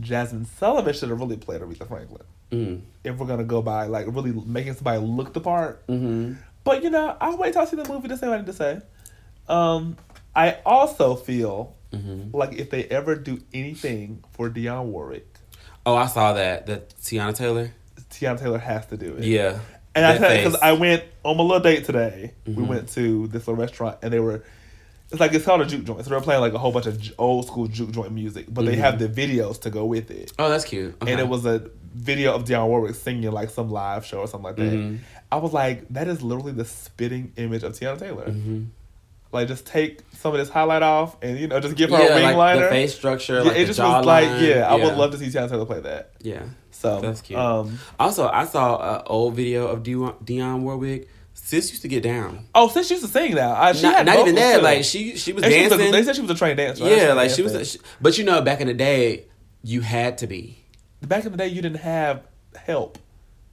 Jazmine 0.00 0.46
Sullivan 0.46 0.94
should 0.94 1.08
have 1.10 1.18
really 1.20 1.36
played 1.36 1.60
Aretha 1.60 1.86
Franklin. 1.88 2.22
Mm. 2.52 2.82
if 3.02 3.16
we're 3.16 3.26
gonna 3.26 3.44
go 3.44 3.62
by 3.62 3.86
like 3.86 4.06
really 4.08 4.30
making 4.32 4.74
somebody 4.74 4.98
look 5.00 5.32
the 5.32 5.40
part. 5.40 5.86
Mm-hmm. 5.86 6.34
But 6.64 6.82
you 6.84 6.90
know, 6.90 7.16
I'll 7.20 7.36
wait 7.38 7.54
till 7.54 7.62
I 7.62 7.64
see 7.64 7.76
the 7.76 7.88
movie 7.88 8.08
to 8.08 8.16
say 8.16 8.28
what 8.28 8.34
I 8.34 8.36
need 8.38 8.46
to 8.46 8.52
say. 8.52 8.80
Um, 9.48 9.96
I 10.36 10.58
also 10.64 11.14
feel 11.16 11.74
Mm-hmm. 11.92 12.34
like 12.34 12.54
if 12.54 12.70
they 12.70 12.84
ever 12.84 13.14
do 13.16 13.38
anything 13.52 14.24
for 14.32 14.48
Dionne 14.48 14.84
Warwick, 14.86 15.26
Oh, 15.84 15.94
I 15.94 16.06
saw 16.06 16.32
that. 16.34 16.64
That 16.66 16.88
Teyana 17.00 17.34
Taylor. 17.36 17.70
Teyana 18.08 18.38
Taylor 18.40 18.58
has 18.58 18.86
to 18.86 18.96
do 18.96 19.14
it. 19.16 19.24
Yeah. 19.24 19.58
And 19.94 20.04
I 20.06 20.18
That 20.18 20.36
because. 20.44 20.60
I 20.62 20.72
went 20.72 21.04
on 21.24 21.36
my 21.36 21.42
little 21.42 21.60
date 21.60 21.84
today. 21.84 22.32
We 22.46 22.54
Mhm. 22.54 22.66
went 22.66 22.88
to 22.90 23.26
this 23.28 23.46
little 23.46 23.56
restaurant 23.56 23.98
and 24.02 24.12
they 24.12 24.20
were. 24.20 24.42
It's 25.10 25.20
like 25.20 25.34
it's 25.34 25.44
called 25.44 25.60
a 25.60 25.66
juke 25.66 25.84
joint. 25.84 26.02
So 26.04 26.10
they're 26.10 26.20
playing 26.22 26.40
like 26.40 26.54
a 26.54 26.58
whole 26.58 26.72
bunch 26.72 26.86
of 26.86 26.98
old 27.18 27.46
school 27.46 27.66
juke 27.66 27.90
joint 27.90 28.12
music, 28.12 28.46
but 28.48 28.64
they 28.64 28.74
Mhm. 28.76 28.78
have 28.78 28.98
the 28.98 29.08
videos 29.08 29.60
to 29.62 29.70
go 29.70 29.84
with 29.84 30.10
it. 30.10 30.32
Oh, 30.38 30.48
that's 30.48 30.64
cute. 30.64 30.94
Okay. 31.02 31.12
And 31.12 31.20
it 31.20 31.28
was 31.28 31.44
a 31.44 31.62
video 31.94 32.32
of 32.34 32.44
Dionne 32.46 32.66
Warwick 32.68 32.94
singing 32.94 33.30
like 33.30 33.50
some 33.50 33.70
live 33.70 34.06
show 34.06 34.20
or 34.20 34.26
something 34.26 34.44
like 34.46 34.56
that. 34.56 34.72
Mhm. 34.72 34.98
I 35.30 35.36
was 35.36 35.52
like, 35.52 35.86
that 35.90 36.08
is 36.08 36.22
literally 36.22 36.52
the 36.52 36.64
spitting 36.64 37.32
image 37.36 37.62
of 37.62 37.72
Teyana 37.78 37.98
Taylor. 37.98 38.24
Mhm. 38.30 38.68
Like, 39.32 39.48
just 39.48 39.66
take 39.66 40.00
some 40.18 40.32
of 40.32 40.38
this 40.38 40.48
highlight 40.50 40.82
off 40.82 41.16
and 41.22 41.38
you 41.38 41.48
know 41.48 41.58
just 41.60 41.74
give 41.76 41.88
her 41.90 41.98
yeah, 41.98 42.08
a 42.08 42.14
wing 42.14 42.24
like 42.24 42.36
liner. 42.36 42.64
the 42.64 42.68
face 42.70 42.94
structure, 42.94 43.34
Yeah, 43.36 43.40
like 43.42 43.56
it 43.56 43.60
the 43.60 43.66
just 43.66 43.78
was 43.80 44.04
like, 44.06 44.28
yeah, 44.40 44.66
I 44.70 44.74
would 44.74 44.96
love 44.96 45.10
to 45.12 45.18
see 45.18 45.26
Teyana 45.26 45.50
Taylor 45.50 45.64
play 45.66 45.80
that. 45.80 46.10
Yeah. 46.22 46.42
So 46.82 47.00
That's 47.00 47.20
cute. 47.20 47.38
Um, 47.38 47.78
Also, 47.98 48.28
I 48.28 48.44
saw 48.44 48.96
an 48.96 49.02
old 49.06 49.34
video 49.34 49.68
of 49.68 49.82
Dion- 49.84 50.16
Dionne 50.24 50.60
Warwick. 50.62 51.08
Sis 51.34 51.70
used 51.70 51.82
to 51.82 51.88
get 51.88 52.02
down. 52.02 52.46
oh, 52.54 52.68
sis 52.68 52.90
used 52.90 53.02
to 53.04 53.08
sing 53.08 53.34
now, 53.34 53.52
I, 53.54 53.72
she 53.72 53.82
Not, 53.82 53.96
had 53.96 54.06
not 54.06 54.18
even 54.20 54.34
that. 54.36 54.56
too. 54.58 54.62
Like 54.62 54.84
she, 54.84 55.16
she 55.16 55.32
was 55.32 55.42
And 55.44 55.52
she 55.52 55.62
was 55.64 55.72
a- 55.72 55.76
dancing. 55.78 55.92
they 55.92 56.02
said 56.02 56.14
she 56.16 56.20
was 56.22 56.30
a 56.30 56.34
trained 56.34 56.56
dancer. 56.58 56.84
right? 56.84 56.96
yeah, 56.96 57.12
like 57.14 57.30
she 57.30 57.42
was. 57.42 57.54
A, 57.54 57.64
she, 57.64 57.78
but 58.00 58.16
you 58.18 58.24
know, 58.24 58.42
back 58.42 58.60
in 58.60 58.66
the 58.66 58.74
day, 58.74 59.24
you 59.62 59.80
had 59.80 60.18
to 60.18 60.26
be. 60.26 60.58
back 61.00 61.24
in 61.24 61.32
the 61.32 61.38
day, 61.38 61.48
you 61.48 61.62
didn't 61.62 61.80
have 61.80 62.22
help. 62.56 62.98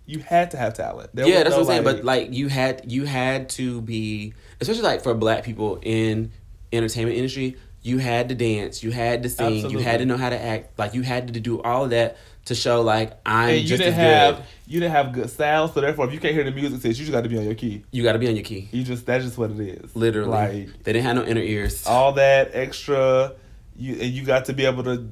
You 0.06 0.20
had 0.20 0.52
to 0.52 0.58
have 0.58 0.74
talent. 0.74 1.12
There 1.14 1.28
yeah, 1.28 1.44
that's 1.44 1.52
what 1.52 1.62
I'm 1.62 1.66
saying. 1.68 1.84
But 1.84 2.04
like 2.04 2.34
you 2.34 2.48
had 2.48 2.92
you 2.92 3.06
had 3.06 3.50
to 3.50 3.82
be, 3.82 4.34
especially 4.60 4.82
like 4.84 5.02
for 5.02 5.14
black 5.14 5.44
people 5.44 5.80
in 5.84 6.32
entertainment 6.74 7.16
industry, 7.18 7.58
you 7.82 7.98
had 8.00 8.30
to 8.30 8.36
dance, 8.36 8.84
you 8.84 8.92
had 8.92 9.24
to 9.24 9.30
sing, 9.30 9.70
you 9.70 9.78
had 9.80 10.00
to 10.00 10.06
know 10.06 10.18
how 10.18 10.30
to 10.30 10.40
act. 10.40 10.78
Like 10.80 10.94
you 10.94 11.02
had 11.04 11.34
to 11.34 11.40
do 11.40 11.62
all 11.62 11.84
of 11.86 11.90
that 11.92 12.18
to 12.50 12.56
show 12.56 12.82
like 12.82 13.14
I'm 13.26 13.50
and 13.50 13.62
you 13.62 13.68
just 13.68 13.82
didn't 13.82 13.96
have 13.96 14.36
good. 14.38 14.46
you 14.68 14.80
didn't 14.82 14.92
have 14.92 15.12
good 15.14 15.30
sound. 15.30 15.74
So 15.74 15.82
therefore, 15.82 16.06
if 16.08 16.14
you 16.14 16.20
can't 16.20 16.34
hear 16.36 16.44
the 16.44 16.52
music, 16.52 16.82
sis, 16.82 17.00
you 17.00 17.06
just 17.06 17.12
got 17.12 17.22
to 17.24 17.30
be 17.30 17.38
on 17.38 17.46
your 17.46 17.56
key. 17.56 17.84
You 17.92 18.04
got 18.04 18.14
to 18.14 18.20
be 18.20 18.28
on 18.28 18.36
your 18.36 18.46
key. 18.46 18.70
You 18.72 18.84
just 18.84 19.06
that's 19.06 19.24
just 19.26 19.38
what 19.38 19.50
it 19.52 19.60
is. 19.60 19.96
Literally, 19.96 20.30
like 20.66 20.84
they 20.84 20.94
didn't 20.94 21.06
have 21.06 21.16
no 21.16 21.24
inner 21.24 21.42
ears. 21.42 21.88
all 21.88 22.12
that 22.14 22.52
extra. 22.54 23.34
You 23.78 23.94
and 23.94 24.12
you 24.12 24.24
got 24.26 24.46
to 24.46 24.54
be 24.54 24.66
able 24.66 24.84
to 24.84 25.08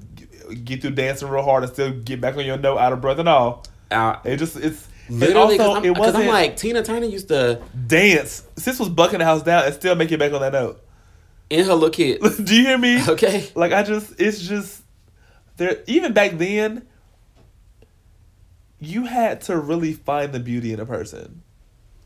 get 0.64 0.82
through 0.82 0.92
dancing 0.92 1.30
real 1.30 1.44
hard 1.44 1.64
and 1.64 1.72
still 1.74 1.92
get 1.92 2.22
back 2.22 2.36
on 2.38 2.46
your 2.46 2.58
note 2.58 2.78
out 2.78 2.94
of 2.94 3.02
breath 3.02 3.18
and 3.20 3.30
all. 3.30 3.66
Uh, 3.90 4.18
It 4.26 4.38
just 4.38 4.58
it's 4.58 4.88
literally, 5.10 5.58
also, 5.60 5.82
because 5.82 5.86
it 5.86 5.98
wasn't 5.98 6.24
I'm 6.26 6.28
like 6.30 6.58
Tina 6.58 6.84
Turner 6.84 7.06
used 7.06 7.30
to 7.30 7.62
dance. 7.88 8.44
Sis 8.58 8.80
was 8.80 8.90
bucking 8.90 9.20
the 9.20 9.26
house 9.26 9.44
down 9.44 9.64
and 9.66 9.74
still 9.74 9.96
make 9.96 10.12
it 10.12 10.20
back 10.20 10.34
on 10.34 10.42
that 10.42 10.52
note. 10.54 10.82
in 11.50 11.66
her 11.66 11.74
little 11.74 11.90
kid. 11.90 12.22
Do 12.44 12.56
you 12.56 12.64
hear 12.66 12.78
me? 12.78 13.02
Okay. 13.08 13.50
Like 13.56 13.72
I 13.72 13.84
just, 13.84 14.20
it's 14.20 14.40
just 14.42 14.82
there. 15.56 15.78
Even 15.88 16.12
back 16.12 16.32
then, 16.38 16.86
you 18.80 19.06
had 19.06 19.42
to 19.42 19.58
really 19.58 19.94
find 19.94 20.32
the 20.32 20.40
beauty 20.40 20.74
in 20.74 20.80
a 20.80 20.86
person. 20.86 21.42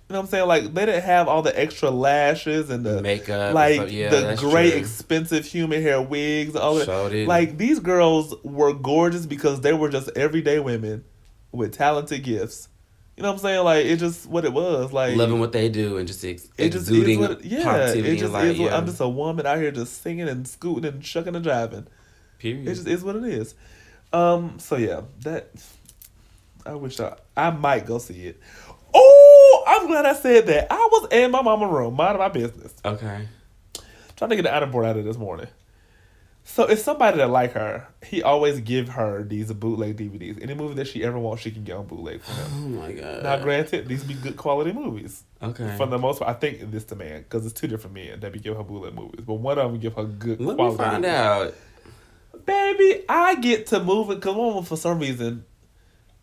You 0.08 0.14
know 0.14 0.20
what 0.20 0.26
I'm 0.26 0.30
saying? 0.30 0.48
Like 0.48 0.74
they 0.74 0.86
didn't 0.86 1.04
have 1.04 1.30
all 1.30 1.42
the 1.42 1.58
extra 1.58 1.90
lashes 1.90 2.70
and 2.70 2.86
the 2.86 3.02
Makeup, 3.02 3.54
like 3.54 3.92
yeah, 3.92 4.10
the 4.10 4.36
great 4.38 4.72
true. 4.72 4.80
expensive 4.80 5.46
human 5.46 5.82
hair 5.82 6.02
wigs, 6.02 6.54
all 6.56 6.76
that. 6.76 7.26
Like 7.28 7.58
these 7.58 7.80
girls 7.80 8.36
were 8.44 8.74
gorgeous 8.74 9.26
because 9.26 9.62
they 9.62 9.72
were 9.72 9.88
just 9.88 10.10
everyday 10.18 10.60
women 10.60 11.06
with 11.54 11.72
talented 11.74 12.24
gifts. 12.24 12.68
You 13.16 13.24
know 13.24 13.30
what 13.30 13.36
I'm 13.36 13.40
saying? 13.40 13.64
Like 13.64 13.86
it's 13.86 14.02
just 14.02 14.28
what 14.28 14.44
it 14.44 14.52
was. 14.52 14.92
Like 14.92 15.16
loving 15.16 15.40
what 15.40 15.54
they 15.54 15.70
do 15.70 15.98
and 15.98 16.08
just 16.08 16.26
ex- 16.26 16.50
it 16.58 16.72
just 16.72 16.90
exuding 16.90 17.22
is 17.22 17.30
what 17.30 17.32
it, 17.40 17.46
yeah. 17.46 17.88
It 17.88 18.18
just 18.18 18.34
like 18.34 18.46
is. 18.48 18.60
What, 18.60 18.72
yeah. 18.72 18.78
I'm 18.78 18.86
just 18.86 19.00
a 19.00 19.08
woman 19.08 19.46
out 19.46 19.60
here 19.60 19.72
just 19.72 20.02
singing 20.02 20.28
and 20.28 20.46
scooting 20.46 20.86
and 20.92 21.06
shucking 21.06 21.36
and 21.36 21.44
driving. 21.44 21.88
period. 22.38 22.68
It 22.68 22.76
just 22.76 22.88
is 22.88 23.02
what 23.04 23.16
it 23.16 23.24
is. 23.24 23.56
Um. 24.12 24.60
So 24.60 24.76
yeah, 24.76 25.04
that 25.22 25.52
I 26.66 26.74
wish 26.76 27.00
I 27.00 27.16
I 27.36 27.50
might 27.52 27.86
go 27.86 27.98
see 27.98 28.28
it. 28.28 28.40
Oh, 28.94 29.64
I'm 29.68 29.88
glad 29.88 30.06
I 30.06 30.14
said 30.14 30.48
that. 30.48 30.68
I 30.72 30.88
was 30.92 31.08
in 31.12 31.32
my 31.32 31.42
mama 31.42 31.68
room, 31.68 31.96
minding 31.96 32.20
my 32.20 32.30
business, 32.30 32.74
okay. 32.84 33.28
trying 34.18 34.30
to 34.32 34.36
get 34.36 34.42
the 34.44 34.56
item 34.56 34.70
board 34.72 34.86
out 34.86 34.98
of 34.98 35.06
this 35.06 35.18
morning. 35.18 35.48
So 36.44 36.66
it's 36.66 36.82
somebody 36.84 37.18
that 37.18 37.30
like 37.30 37.54
her. 37.54 37.88
He 38.04 38.24
always 38.24 38.60
give 38.60 38.90
her 38.90 39.24
these 39.24 39.54
bootleg 39.54 39.96
DVDs. 39.98 40.42
Any 40.42 40.56
movie 40.56 40.74
that 40.74 40.88
she 40.88 41.04
ever 41.04 41.18
wants, 41.20 41.44
she 41.44 41.52
can 41.52 41.64
get 41.64 41.78
on 41.78 41.86
bootleg 41.86 42.22
from 42.22 42.36
Oh 42.52 42.68
my 42.82 42.92
god. 42.92 43.24
now, 43.24 43.38
granted, 43.38 43.88
these 43.88 44.04
be 44.04 44.16
good 44.16 44.36
quality 44.38 44.74
movies. 44.74 45.24
okay. 45.42 45.76
For 45.78 45.86
the 45.86 46.00
most 46.00 46.20
part, 46.20 46.36
I 46.36 46.40
think 46.40 46.72
this 46.72 46.84
the 46.86 46.96
man 46.96 47.22
because 47.22 47.46
it's 47.46 47.60
two 47.60 47.68
different 47.68 47.94
men 47.94 48.20
that 48.20 48.34
be 48.34 48.40
give 48.40 48.58
her 48.58 48.64
bootleg 48.64 48.96
movies, 48.96 49.22
but 49.26 49.36
one 49.36 49.58
of 49.60 49.72
them 49.72 49.80
give 49.80 49.94
her 49.94 50.04
good 50.04 50.42
Let 50.42 50.58
me 50.58 50.76
find 50.76 51.04
movies. 51.04 51.16
out. 51.16 51.54
Baby, 52.46 53.04
I 53.08 53.36
get 53.36 53.68
to 53.68 53.82
move 53.84 54.10
it 54.10 54.16
because 54.16 54.36
woman 54.36 54.64
for 54.64 54.76
some 54.78 55.00
reason 55.00 55.46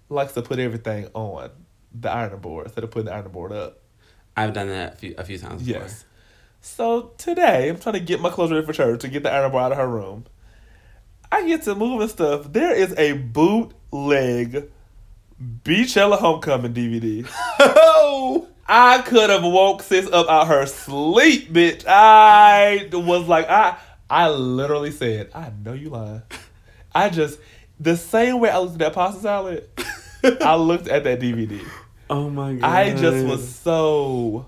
likes 0.08 0.32
to 0.34 0.42
put 0.42 0.58
everything 0.58 1.08
on 1.14 1.50
the 1.92 2.10
ironing 2.10 2.40
board 2.40 2.66
instead 2.66 2.84
of 2.84 2.90
putting 2.90 3.06
the 3.06 3.12
ironing 3.12 3.32
board 3.32 3.52
up. 3.52 3.80
I've 4.36 4.52
done 4.52 4.68
that 4.68 4.94
a 4.94 4.96
few, 4.96 5.14
a 5.18 5.24
few 5.24 5.38
times 5.38 5.62
before. 5.62 5.82
Yes. 5.82 6.04
So 6.60 7.12
today 7.18 7.68
I'm 7.68 7.78
trying 7.78 7.94
to 7.94 8.00
get 8.00 8.20
my 8.20 8.30
clothes 8.30 8.52
ready 8.52 8.66
for 8.66 8.72
church 8.72 9.00
to 9.00 9.08
get 9.08 9.22
the 9.22 9.32
ironing 9.32 9.52
board 9.52 9.64
out 9.64 9.72
of 9.72 9.78
her 9.78 9.88
room. 9.88 10.26
I 11.30 11.46
get 11.46 11.62
to 11.62 11.74
moving 11.74 12.08
stuff. 12.08 12.52
There 12.52 12.74
is 12.74 12.94
a 12.96 13.12
bootleg 13.12 14.70
Beychella 15.40 16.18
Homecoming 16.18 16.74
DVD. 16.74 17.28
Oh. 17.60 18.48
I 18.70 19.00
could 19.00 19.30
have 19.30 19.42
woke 19.42 19.82
sis 19.82 20.10
up 20.10 20.28
out 20.28 20.48
her 20.48 20.66
sleep, 20.66 21.50
bitch. 21.50 21.86
I 21.86 22.90
was 22.92 23.26
like, 23.26 23.48
I 23.48 23.78
I 24.10 24.28
literally 24.28 24.90
said, 24.90 25.30
I 25.34 25.50
know 25.64 25.72
you 25.72 25.88
lying. 25.88 26.22
I 26.94 27.08
just 27.08 27.38
the 27.80 27.96
same 27.96 28.40
way 28.40 28.50
I 28.50 28.58
looked 28.58 28.74
at 28.74 28.78
that 28.80 28.92
pasta 28.92 29.20
salad, 29.20 29.68
I 30.42 30.54
looked 30.56 30.88
at 30.88 31.04
that 31.04 31.20
DVD. 31.20 31.60
Oh 32.10 32.28
my 32.30 32.54
god. 32.54 32.64
I 32.68 32.94
just 32.94 33.26
was 33.26 33.48
so 33.54 34.46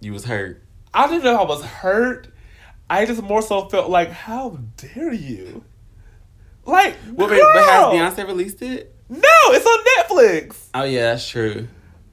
You 0.00 0.12
was 0.12 0.24
hurt. 0.24 0.62
I 0.92 1.06
didn't 1.08 1.24
know 1.24 1.36
I 1.36 1.44
was 1.46 1.64
hurt. 1.64 2.28
I 2.88 3.06
just 3.06 3.22
more 3.22 3.40
so 3.42 3.68
felt 3.68 3.88
like, 3.88 4.10
how 4.10 4.58
dare 4.76 5.12
you? 5.12 5.64
Like, 6.66 6.96
Well, 7.12 7.28
girl, 7.28 7.38
but, 7.38 7.54
but 7.54 7.94
has 7.96 8.14
Beyonce 8.16 8.26
released 8.26 8.62
it? 8.62 8.94
no, 9.08 9.20
it's 9.46 9.66
on 9.66 9.78
Netflix. 10.18 10.68
Oh 10.74 10.82
yeah, 10.84 11.12
that's 11.12 11.28
true. 11.28 11.66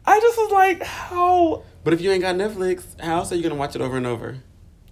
I 0.05 0.19
just 0.19 0.37
was 0.37 0.51
like, 0.51 0.81
how? 0.83 1.63
But 1.83 1.93
if 1.93 2.01
you 2.01 2.11
ain't 2.11 2.21
got 2.21 2.35
Netflix, 2.35 2.83
how 2.99 3.17
else 3.17 3.31
are 3.31 3.35
you 3.35 3.43
gonna 3.43 3.55
watch 3.55 3.75
it 3.75 3.81
over 3.81 3.97
and 3.97 4.05
over? 4.07 4.37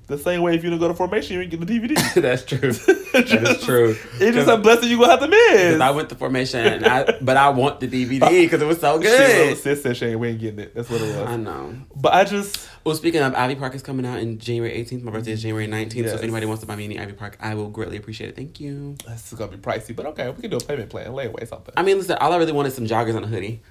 The 0.07 0.17
same 0.19 0.43
way 0.43 0.53
if 0.55 0.63
you 0.63 0.69
don't 0.69 0.77
go 0.79 0.87
to 0.87 0.93
formation, 0.93 1.37
you 1.39 1.45
get 1.47 1.59
the 1.59 1.65
DVD. 1.65 2.13
that's 2.21 2.43
true. 2.45 2.59
that 3.13 3.31
is 3.57 3.63
true. 3.63 3.97
It's 4.19 4.35
just 4.35 4.47
a 4.47 4.55
blessing 4.57 4.89
you 4.89 4.99
gonna 4.99 5.11
have 5.11 5.19
to 5.21 5.27
miss. 5.27 5.81
I 5.81 5.89
went 5.91 6.09
to 6.09 6.15
formation, 6.15 6.59
and 6.59 6.85
I, 6.85 7.17
but 7.21 7.37
I 7.37 7.49
want 7.49 7.79
the 7.79 7.87
DVD 7.87 8.29
because 8.41 8.61
it 8.61 8.65
was 8.65 8.79
so 8.79 9.01
Shit, 9.01 9.09
little 9.11 9.45
good. 9.53 9.57
sis 9.57 9.81
said 9.81 9.97
she 9.97 10.05
ain't, 10.05 10.19
we 10.19 10.27
ain't 10.29 10.39
getting 10.39 10.59
it. 10.59 10.75
That's 10.75 10.89
what 10.91 11.01
it 11.01 11.07
was. 11.07 11.27
I 11.27 11.37
know. 11.37 11.73
But 11.95 12.13
I 12.13 12.23
just, 12.23 12.69
Well, 12.83 12.93
speaking 12.95 13.21
of 13.21 13.33
Ivy 13.33 13.55
Park 13.55 13.73
is 13.73 13.81
coming 13.81 14.05
out 14.05 14.19
in 14.19 14.37
January 14.37 14.73
18th. 14.83 15.01
My 15.01 15.11
birthday 15.11 15.31
is 15.31 15.41
January 15.41 15.67
19th. 15.67 16.09
So 16.09 16.15
if 16.15 16.21
anybody 16.23 16.45
wants 16.45 16.61
to 16.61 16.67
buy 16.67 16.75
me 16.75 16.85
any 16.85 16.99
Ivy 16.99 17.13
Park, 17.13 17.37
I 17.39 17.55
will 17.55 17.69
greatly 17.69 17.97
appreciate 17.97 18.29
it. 18.29 18.35
Thank 18.35 18.59
you. 18.59 18.95
this 19.07 19.33
is 19.33 19.39
gonna 19.39 19.51
be 19.51 19.57
pricey, 19.57 19.95
but 19.95 20.05
okay, 20.07 20.29
we 20.29 20.39
can 20.39 20.51
do 20.51 20.57
a 20.57 20.59
payment 20.63 20.89
plan, 20.91 21.07
layaway 21.13 21.47
something. 21.47 21.73
I 21.75 21.81
mean, 21.81 21.97
listen, 21.97 22.17
all 22.21 22.31
I 22.31 22.37
really 22.37 22.51
want 22.51 22.67
is 22.67 22.75
some 22.75 22.85
joggers 22.85 23.15
and 23.15 23.25
a 23.25 23.27
hoodie, 23.27 23.61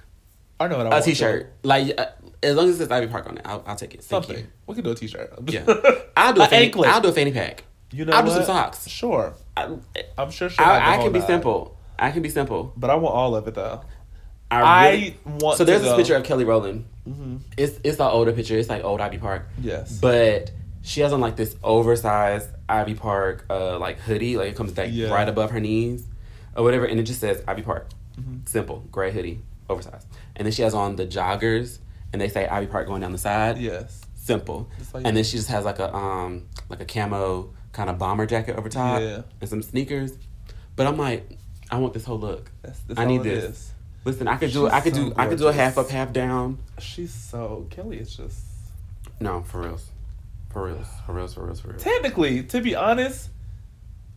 I 0.59 0.67
know 0.67 0.77
what 0.77 0.85
I 0.87 0.89
a 0.89 0.91
want. 0.93 1.05
t-shirt. 1.05 1.53
Like 1.63 1.97
uh, 1.99 2.07
as 2.43 2.55
long 2.55 2.69
as 2.69 2.75
it 2.75 2.77
says 2.79 2.91
Ivy 2.91 3.07
Park 3.07 3.27
on 3.27 3.37
it, 3.37 3.41
I'll, 3.45 3.63
I'll 3.67 3.75
take 3.75 3.93
it. 3.93 4.03
Thank 4.03 4.25
Something. 4.25 4.43
you. 4.45 4.51
We 4.67 4.75
can 4.75 4.83
do 4.83 4.91
a 4.91 4.95
t-shirt. 4.95 5.33
Yeah, 5.47 5.63
I'll 6.17 6.33
do 6.33 6.41
a 6.41 6.43
An 6.45 6.49
fanny. 6.49 6.65
anklet. 6.65 6.89
I'll 6.89 7.01
do 7.01 7.09
a 7.09 7.13
fanny 7.13 7.31
pack. 7.31 7.63
You 7.91 8.05
know 8.05 8.13
I'll 8.13 8.23
do 8.23 8.29
what? 8.29 8.35
some 8.37 8.45
socks. 8.45 8.87
Sure. 8.87 9.33
I, 9.55 9.69
I'm 10.17 10.31
sure 10.31 10.49
she'll 10.49 10.65
have 10.65 10.75
the 10.81 10.85
I, 10.87 10.91
I 10.91 10.95
whole 10.95 11.03
can 11.05 11.13
be 11.13 11.19
nine. 11.19 11.27
simple. 11.27 11.77
I 11.97 12.11
can 12.11 12.21
be 12.21 12.29
simple. 12.29 12.73
But 12.75 12.89
I 12.89 12.95
want 12.95 13.15
all 13.15 13.35
of 13.35 13.47
it 13.47 13.53
though. 13.53 13.81
I, 14.51 14.91
really- 14.91 15.17
want. 15.25 15.57
so 15.57 15.65
there's 15.65 15.79
to 15.79 15.83
this 15.85 15.91
go. 15.93 15.97
picture 15.97 16.15
of 16.15 16.23
Kelly 16.23 16.43
Rowland. 16.45 16.85
Mhm. 17.07 17.39
It's 17.57 17.79
it's 17.83 17.97
the 17.97 18.03
older 18.05 18.31
picture. 18.31 18.57
It's 18.57 18.69
like 18.69 18.83
old 18.83 19.01
Ivy 19.01 19.17
Park. 19.17 19.47
Yes. 19.61 19.97
But 19.99 20.51
she 20.81 21.01
has 21.01 21.13
on 21.13 21.21
like 21.21 21.35
this 21.35 21.55
oversized 21.63 22.49
Ivy 22.69 22.95
Park 22.95 23.45
uh 23.49 23.77
like 23.79 23.99
hoodie, 23.99 24.37
like 24.37 24.49
it 24.51 24.55
comes 24.55 24.75
like 24.77 24.89
Yeah. 24.91 25.09
right 25.13 25.27
above 25.27 25.51
her 25.51 25.59
knees 25.59 26.05
or 26.55 26.63
whatever, 26.63 26.85
and 26.85 26.99
it 26.99 27.03
just 27.03 27.19
says 27.21 27.43
Ivy 27.47 27.61
Park. 27.63 27.89
Mhm. 28.19 28.47
Simple, 28.47 28.83
gray 28.91 29.11
hoodie, 29.11 29.41
oversized. 29.69 30.07
And 30.35 30.45
then 30.45 30.51
she 30.51 30.61
has 30.63 30.73
on 30.73 30.95
the 30.95 31.05
joggers 31.05 31.79
and 32.15 32.21
they 32.21 32.29
say 32.29 32.47
Ivy 32.47 32.67
Park 32.67 32.87
going 32.87 33.01
down 33.01 33.11
the 33.11 33.17
side. 33.17 33.57
Yes. 33.57 33.99
Simple. 34.15 34.69
Like- 34.93 35.05
and 35.05 35.17
then 35.17 35.25
she 35.25 35.35
just 35.35 35.49
has 35.49 35.65
like 35.65 35.79
a 35.79 35.93
um 35.93 36.45
like 36.69 36.79
a 36.79 36.85
camo 36.85 37.53
kind 37.73 37.89
of 37.89 37.97
bomber 37.99 38.25
jacket 38.25 38.55
over 38.55 38.69
top 38.69 39.01
Yeah. 39.01 39.23
and 39.41 39.49
some 39.49 39.61
sneakers. 39.61 40.13
But 40.77 40.87
I'm 40.87 40.95
like, 40.97 41.37
I 41.69 41.77
want 41.77 41.93
this 41.93 42.05
whole 42.05 42.17
look. 42.17 42.49
That's, 42.61 42.79
that's 42.87 42.97
I 42.99 43.03
need 43.03 43.23
this. 43.23 43.43
is. 43.43 43.71
Listen, 44.05 44.29
I 44.29 44.37
could 44.37 44.53
do 44.53 44.63
She's 44.65 44.71
I 44.73 44.79
could 44.79 44.95
so 44.95 45.09
do 45.09 45.13
I 45.17 45.27
could 45.27 45.37
do 45.39 45.47
a 45.47 45.53
half 45.53 45.77
up, 45.77 45.89
half 45.89 46.13
down. 46.13 46.59
She's 46.79 47.13
so 47.13 47.67
Kelly 47.69 47.97
is 47.97 48.15
just 48.15 48.45
No, 49.19 49.41
for 49.43 49.59
reals. 49.61 49.89
For 50.51 50.63
reals. 50.67 50.87
For 51.05 51.11
reals, 51.13 51.33
for 51.33 51.43
reals, 51.43 51.59
for 51.59 51.67
reals. 51.71 51.83
technically, 51.83 52.43
to 52.43 52.61
be 52.61 52.75
honest, 52.75 53.29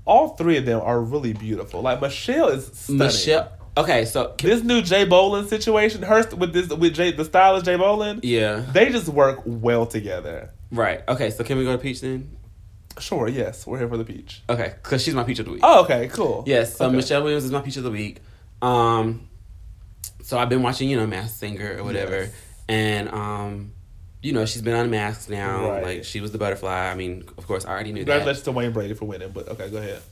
all 0.05 0.37
three 0.37 0.57
of 0.57 0.65
them 0.67 0.81
are 0.81 1.01
really 1.01 1.33
beautiful. 1.33 1.83
Like 1.83 2.01
Michelle 2.01 2.49
is 2.49 2.71
stunning. 2.73 2.99
Michelle 2.99 3.51
Okay, 3.79 4.05
so 4.05 4.35
This 4.43 4.63
new 4.63 4.83
Jay 4.83 5.07
Bolin 5.07 5.49
situation, 5.49 6.03
her 6.03 6.27
with 6.37 6.53
this 6.53 6.69
with 6.69 6.95
Jay, 6.95 7.13
the 7.13 7.25
stylist 7.25 7.65
Jay 7.65 7.77
Bolin, 7.77 8.21
yeah. 8.23 8.65
they 8.73 8.91
just 8.91 9.09
work 9.09 9.41
well 9.47 9.87
together. 9.87 10.51
Right. 10.73 11.03
Okay, 11.09 11.31
so 11.31 11.45
can 11.45 11.57
we 11.59 11.65
go 11.65 11.73
to 11.73 11.79
Peach 11.79 12.01
then? 12.01 12.37
Sure, 12.99 13.29
yes, 13.29 13.65
we're 13.67 13.79
here 13.79 13.89
for 13.89 13.97
the 13.97 14.05
peach. 14.05 14.43
Okay, 14.51 14.75
because 14.83 15.01
she's 15.03 15.15
my 15.15 15.23
Peach 15.23 15.39
of 15.39 15.45
the 15.45 15.53
Week. 15.53 15.61
Oh, 15.63 15.85
okay, 15.85 16.09
cool. 16.09 16.43
Yes, 16.47 16.77
so 16.77 16.87
Okay. 16.87 16.97
Michelle 16.97 17.23
Williams 17.23 17.45
is 17.45 17.53
my 17.53 17.61
Peach 17.61 17.77
of 17.77 17.85
the 17.85 17.93
Week. 17.93 18.19
Um, 18.61 19.29
so 20.23 20.37
I've 20.37 20.49
been 20.49 20.63
watching, 20.63 20.91
you 20.91 20.97
know, 20.97 21.07
Masked 21.07 21.39
Singer 21.39 21.77
or 21.79 21.85
whatever, 21.85 22.23
Yes. 22.23 22.33
and 22.69 23.09
um, 23.11 23.73
you 24.21 24.33
know 24.33 24.45
she's 24.47 24.63
been 24.63 24.75
unmasked 24.75 25.31
now. 25.31 25.71
Right. 25.71 25.83
Like 25.85 26.05
she 26.05 26.21
was 26.21 26.33
the 26.33 26.39
butterfly. 26.39 26.91
I 26.91 26.97
mean, 26.97 27.23
of 27.39 27.47
course, 27.47 27.65
I 27.65 27.71
already 27.71 27.93
knew 27.93 28.01
that. 28.05 28.11
Congratulations 28.11 28.45
to 28.47 28.53
Wayne 28.53 28.73
Brady 28.73 28.95
for 28.95 29.05
winning, 29.05 29.31
but 29.31 29.47
okay, 29.49 29.71
go 29.71 29.77
ahead. 29.77 30.03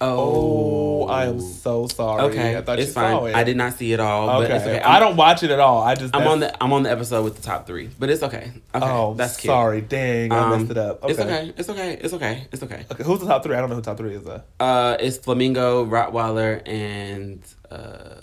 Oh, 0.00 1.04
Oh, 1.04 1.06
I 1.08 1.26
am 1.26 1.40
so 1.40 1.86
sorry. 1.86 2.22
Okay, 2.24 2.56
I 2.56 2.62
thought 2.62 2.78
it's 2.78 2.88
you 2.88 2.94
fine. 2.94 3.12
saw 3.12 3.24
it. 3.26 3.34
I 3.34 3.44
did 3.44 3.56
not 3.56 3.74
see 3.74 3.92
it 3.92 4.00
all, 4.00 4.28
Okay. 4.42 4.48
but 4.48 4.56
it's 4.56 4.66
okay. 4.66 4.80
I 4.80 4.96
I'm, 4.96 5.00
don't 5.00 5.16
watch 5.16 5.42
it 5.42 5.50
at 5.50 5.60
all. 5.60 5.82
I 5.82 5.94
just 5.94 6.14
I'm 6.16 6.26
on 6.26 6.40
the 6.40 6.62
I'm 6.62 6.72
on 6.72 6.82
the 6.82 6.90
episode 6.90 7.22
with 7.24 7.36
the 7.36 7.42
top 7.42 7.66
three, 7.66 7.88
but 7.98 8.10
it's 8.10 8.22
okay. 8.22 8.52
Okay, 8.74 8.86
Oh, 8.86 9.14
that's 9.14 9.36
cute. 9.36 9.50
sorry. 9.50 9.80
Dang, 9.82 10.32
I 10.32 10.38
Um, 10.38 10.58
messed 10.58 10.70
it 10.70 10.78
up. 10.78 11.02
Okay. 11.04 11.12
It's 11.12 11.20
okay. 11.20 11.52
It's 11.56 11.68
okay. 11.68 11.98
It's 12.02 12.14
okay. 12.14 12.48
It's 12.52 12.62
okay. 12.62 12.86
Okay, 12.90 13.04
who's 13.04 13.20
the 13.20 13.26
top 13.26 13.42
three? 13.44 13.54
I 13.54 13.60
don't 13.60 13.70
know 13.70 13.76
who 13.76 13.82
top 13.82 13.96
three 13.98 14.14
is. 14.14 14.22
Though. 14.24 14.42
Uh, 14.60 14.96
it's 14.98 15.18
Flamingo, 15.18 15.84
Rottweiler, 15.86 16.66
and 16.66 17.42
uh, 17.70 18.20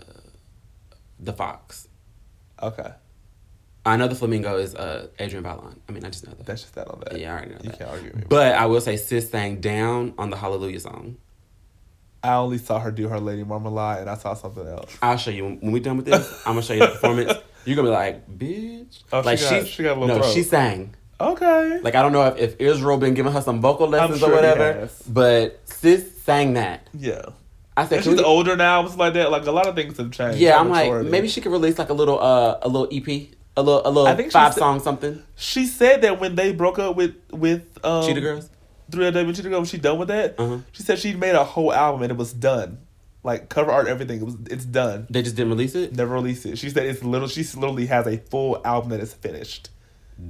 the 1.19 1.33
Fox. 1.33 1.87
Okay, 2.61 2.91
I 3.85 3.97
know 3.97 4.07
the 4.07 4.15
Flamingo 4.15 4.57
is 4.57 4.75
uh 4.75 5.07
Adrienne 5.19 5.43
Bailon. 5.43 5.77
I 5.87 5.91
mean, 5.91 6.03
I 6.05 6.09
just 6.09 6.27
know 6.27 6.33
that. 6.33 6.45
that's 6.45 6.61
just 6.63 6.75
that 6.75 6.87
on 6.87 7.01
that. 7.05 7.19
Yeah, 7.19 7.29
I 7.33 7.37
already 7.37 7.51
know 7.51 7.59
You 7.63 7.69
that. 7.69 7.77
can't 7.79 7.89
argue 7.91 8.07
with 8.07 8.15
me. 8.17 8.23
But 8.29 8.55
I 8.55 8.65
will 8.65 8.81
say, 8.81 8.97
Sis 8.97 9.29
sang 9.29 9.61
down 9.61 10.13
on 10.17 10.29
the 10.29 10.37
Hallelujah 10.37 10.79
song. 10.79 11.17
I 12.23 12.33
only 12.35 12.57
saw 12.59 12.79
her 12.79 12.91
do 12.91 13.07
her 13.07 13.19
Lady 13.19 13.43
Marmalade, 13.43 14.01
and 14.01 14.09
I 14.09 14.15
saw 14.15 14.33
something 14.35 14.67
else. 14.67 14.95
I'll 15.01 15.17
show 15.17 15.31
you 15.31 15.45
when 15.45 15.71
we 15.71 15.79
done 15.79 15.97
with 15.97 16.05
this. 16.05 16.29
I'm 16.45 16.53
gonna 16.53 16.61
show 16.61 16.73
you 16.73 16.81
the 16.81 16.87
performance. 16.87 17.33
You're 17.65 17.75
gonna 17.75 17.87
be 17.89 17.93
like, 17.93 18.29
bitch. 18.39 19.03
Oh, 19.11 19.21
she 19.35 19.43
got- 19.43 19.67
she 19.67 19.83
got 19.83 19.97
a 19.97 19.99
little 19.99 20.15
no, 20.17 20.21
throat. 20.21 20.33
she 20.33 20.43
sang. 20.43 20.95
Okay. 21.19 21.79
Like 21.81 21.93
I 21.95 22.01
don't 22.01 22.11
know 22.13 22.25
if, 22.27 22.37
if 22.37 22.59
Israel 22.61 22.97
been 22.97 23.13
giving 23.13 23.31
her 23.31 23.41
some 23.41 23.61
vocal 23.61 23.87
lessons 23.87 24.19
sure 24.19 24.31
or 24.31 24.35
whatever, 24.35 24.89
but 25.07 25.59
Sis 25.65 26.21
sang 26.23 26.53
that. 26.53 26.87
yeah. 26.93 27.21
I 27.77 27.85
said, 27.85 27.97
And 27.97 28.03
she's 28.05 28.17
we- 28.17 28.23
older 28.23 28.57
now, 28.57 28.85
stuff 28.85 28.99
like 28.99 29.13
that. 29.13 29.31
Like 29.31 29.45
a 29.45 29.51
lot 29.51 29.65
of 29.67 29.75
things 29.75 29.97
have 29.97 30.11
changed. 30.11 30.39
yeah, 30.39 30.59
I'm 30.59 30.69
like, 30.69 31.05
maybe 31.05 31.27
she 31.27 31.39
could 31.41 31.51
release 31.51 31.79
like 31.79 31.89
a 31.89 31.93
little 31.93 32.19
uh 32.19 32.57
a 32.61 32.67
little 32.67 32.87
EP, 32.91 33.07
a 33.57 33.61
little 33.63 33.81
a 33.85 33.89
little 33.89 34.07
I 34.07 34.15
think 34.15 34.29
she 34.29 34.33
five 34.33 34.53
said- 34.53 34.59
song 34.59 34.79
something. 34.79 35.21
She 35.35 35.65
said 35.67 36.01
that 36.01 36.19
when 36.19 36.35
they 36.35 36.51
broke 36.53 36.79
up 36.79 36.95
with 36.95 37.15
with 37.31 37.63
um, 37.85 38.05
Cheetah 38.05 38.21
Girls. 38.21 38.49
Three 38.91 39.07
of 39.07 39.13
them 39.13 39.33
Cheetah 39.33 39.49
Girls, 39.49 39.69
she 39.69 39.77
done 39.77 39.97
with 39.97 40.09
that. 40.09 40.35
Uh-huh. 40.39 40.59
She 40.71 40.83
said 40.83 40.99
she 40.99 41.13
made 41.15 41.35
a 41.35 41.43
whole 41.43 41.73
album 41.73 42.03
and 42.03 42.11
it 42.11 42.17
was 42.17 42.33
done, 42.33 42.79
like 43.23 43.49
cover 43.49 43.71
art, 43.71 43.87
everything. 43.87 44.21
It 44.21 44.25
was 44.25 44.35
it's 44.49 44.65
done. 44.65 45.07
They 45.09 45.21
just 45.21 45.35
didn't 45.35 45.51
release 45.51 45.75
it. 45.75 45.95
Never 45.95 46.13
released 46.13 46.45
it. 46.45 46.57
She 46.57 46.69
said 46.69 46.85
it's 46.85 47.03
little. 47.03 47.27
She 47.27 47.43
literally 47.57 47.85
has 47.87 48.05
a 48.07 48.17
full 48.17 48.61
album 48.65 48.91
that 48.91 48.99
is 48.99 49.13
finished. 49.13 49.69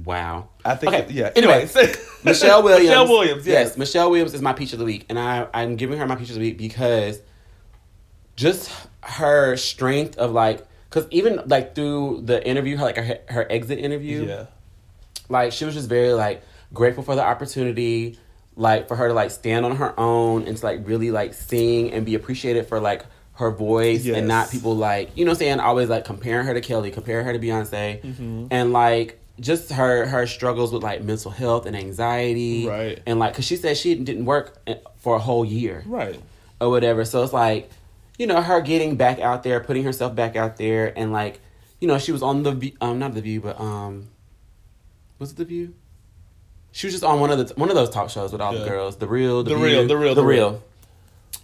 Wow. 0.04 0.48
I 0.64 0.74
think. 0.76 0.94
Okay, 0.94 1.02
it- 1.04 1.10
yeah. 1.10 1.30
anyway, 1.36 1.68
Michelle 2.24 2.62
Williams. 2.62 2.88
Michelle 2.88 3.08
Williams. 3.08 3.46
Yes. 3.46 3.76
Michelle 3.76 4.10
Williams 4.10 4.32
is 4.32 4.40
my 4.40 4.52
peach 4.54 4.72
of 4.72 4.78
the 4.78 4.84
week, 4.86 5.04
and 5.10 5.18
I 5.18 5.46
I'm 5.52 5.76
giving 5.76 5.98
her 5.98 6.06
my 6.06 6.14
peach 6.16 6.28
of 6.30 6.36
the 6.36 6.40
week 6.40 6.56
because 6.56 7.20
just 8.36 8.70
her 9.02 9.56
strength 9.56 10.16
of 10.16 10.32
like, 10.32 10.66
because 10.88 11.06
even 11.10 11.40
like 11.46 11.74
through 11.74 12.22
the 12.24 12.46
interview, 12.46 12.76
her 12.78 12.84
like 12.84 12.96
her, 12.96 13.18
her 13.28 13.46
exit 13.52 13.78
interview, 13.78 14.26
Yeah. 14.26 14.46
like 15.28 15.52
she 15.52 15.64
was 15.64 15.74
just 15.74 15.88
very 15.88 16.12
like 16.12 16.42
grateful 16.72 17.02
for 17.02 17.14
the 17.14 17.22
opportunity, 17.22 18.18
like 18.56 18.86
for 18.88 18.96
her 18.96 19.08
to 19.08 19.14
like 19.14 19.30
stand 19.30 19.64
on 19.64 19.76
her 19.76 19.98
own 19.98 20.46
and 20.46 20.56
to 20.56 20.64
like 20.66 20.80
really 20.86 21.10
like 21.10 21.32
sing 21.34 21.92
and 21.92 22.04
be 22.04 22.14
appreciated 22.14 22.66
for 22.66 22.80
like 22.80 23.04
her 23.34 23.50
voice 23.50 24.04
Yes. 24.04 24.18
and 24.18 24.28
not 24.28 24.50
people 24.50 24.76
like 24.76 25.10
you 25.16 25.24
know 25.24 25.32
saying 25.34 25.58
always 25.58 25.88
like 25.88 26.04
comparing 26.04 26.46
her 26.46 26.52
to 26.54 26.60
Kelly, 26.60 26.90
comparing 26.90 27.24
her 27.24 27.32
to 27.32 27.38
Beyonce, 27.38 28.02
Mm-hmm. 28.02 28.46
and 28.50 28.72
like 28.72 29.18
just 29.40 29.70
her 29.72 30.04
her 30.06 30.26
struggles 30.26 30.72
with 30.72 30.82
like 30.82 31.02
mental 31.02 31.30
health 31.30 31.64
and 31.66 31.74
anxiety, 31.74 32.66
Right. 32.68 33.02
And 33.06 33.18
like, 33.18 33.34
cause 33.34 33.46
she 33.46 33.56
said 33.56 33.76
she 33.78 33.94
didn't 33.94 34.26
work 34.26 34.58
eh, 34.66 34.74
for 34.98 35.16
a 35.16 35.18
whole 35.18 35.44
year, 35.44 35.82
Right. 35.86 36.20
or 36.60 36.68
whatever. 36.68 37.04
So 37.06 37.22
it's 37.24 37.32
like, 37.32 37.70
you 38.18 38.26
know, 38.26 38.42
her 38.42 38.60
getting 38.60 38.96
back 38.96 39.18
out 39.18 39.42
there, 39.42 39.58
putting 39.60 39.84
herself 39.84 40.14
back 40.14 40.36
out 40.36 40.58
there, 40.58 40.92
and 40.96 41.10
like, 41.12 41.40
you 41.80 41.88
know, 41.88 41.98
she 41.98 42.12
was 42.12 42.22
on 42.22 42.42
the 42.42 42.74
um 42.82 42.98
not 42.98 43.14
the 43.14 43.22
View, 43.22 43.40
but 43.40 43.58
um, 43.58 44.10
was 45.18 45.32
it 45.32 45.38
the 45.38 45.46
View? 45.46 45.74
She 46.72 46.86
was 46.86 46.94
just 46.94 47.04
on 47.04 47.20
one 47.20 47.30
of 47.30 47.38
the 47.48 47.54
one 47.54 47.68
of 47.68 47.74
those 47.74 47.90
talk 47.90 48.10
shows 48.10 48.32
with 48.32 48.40
all 48.40 48.52
the 48.52 48.64
girls, 48.66 48.96
the 48.96 49.06
real, 49.06 49.42
the, 49.42 49.50
The 49.50 49.56
View, 49.56 49.64
Real, 49.66 49.86
The 49.86 49.96
Real, 49.96 50.14
the 50.14 50.20
The 50.22 50.26
real. 50.26 50.50
Real. 50.50 50.62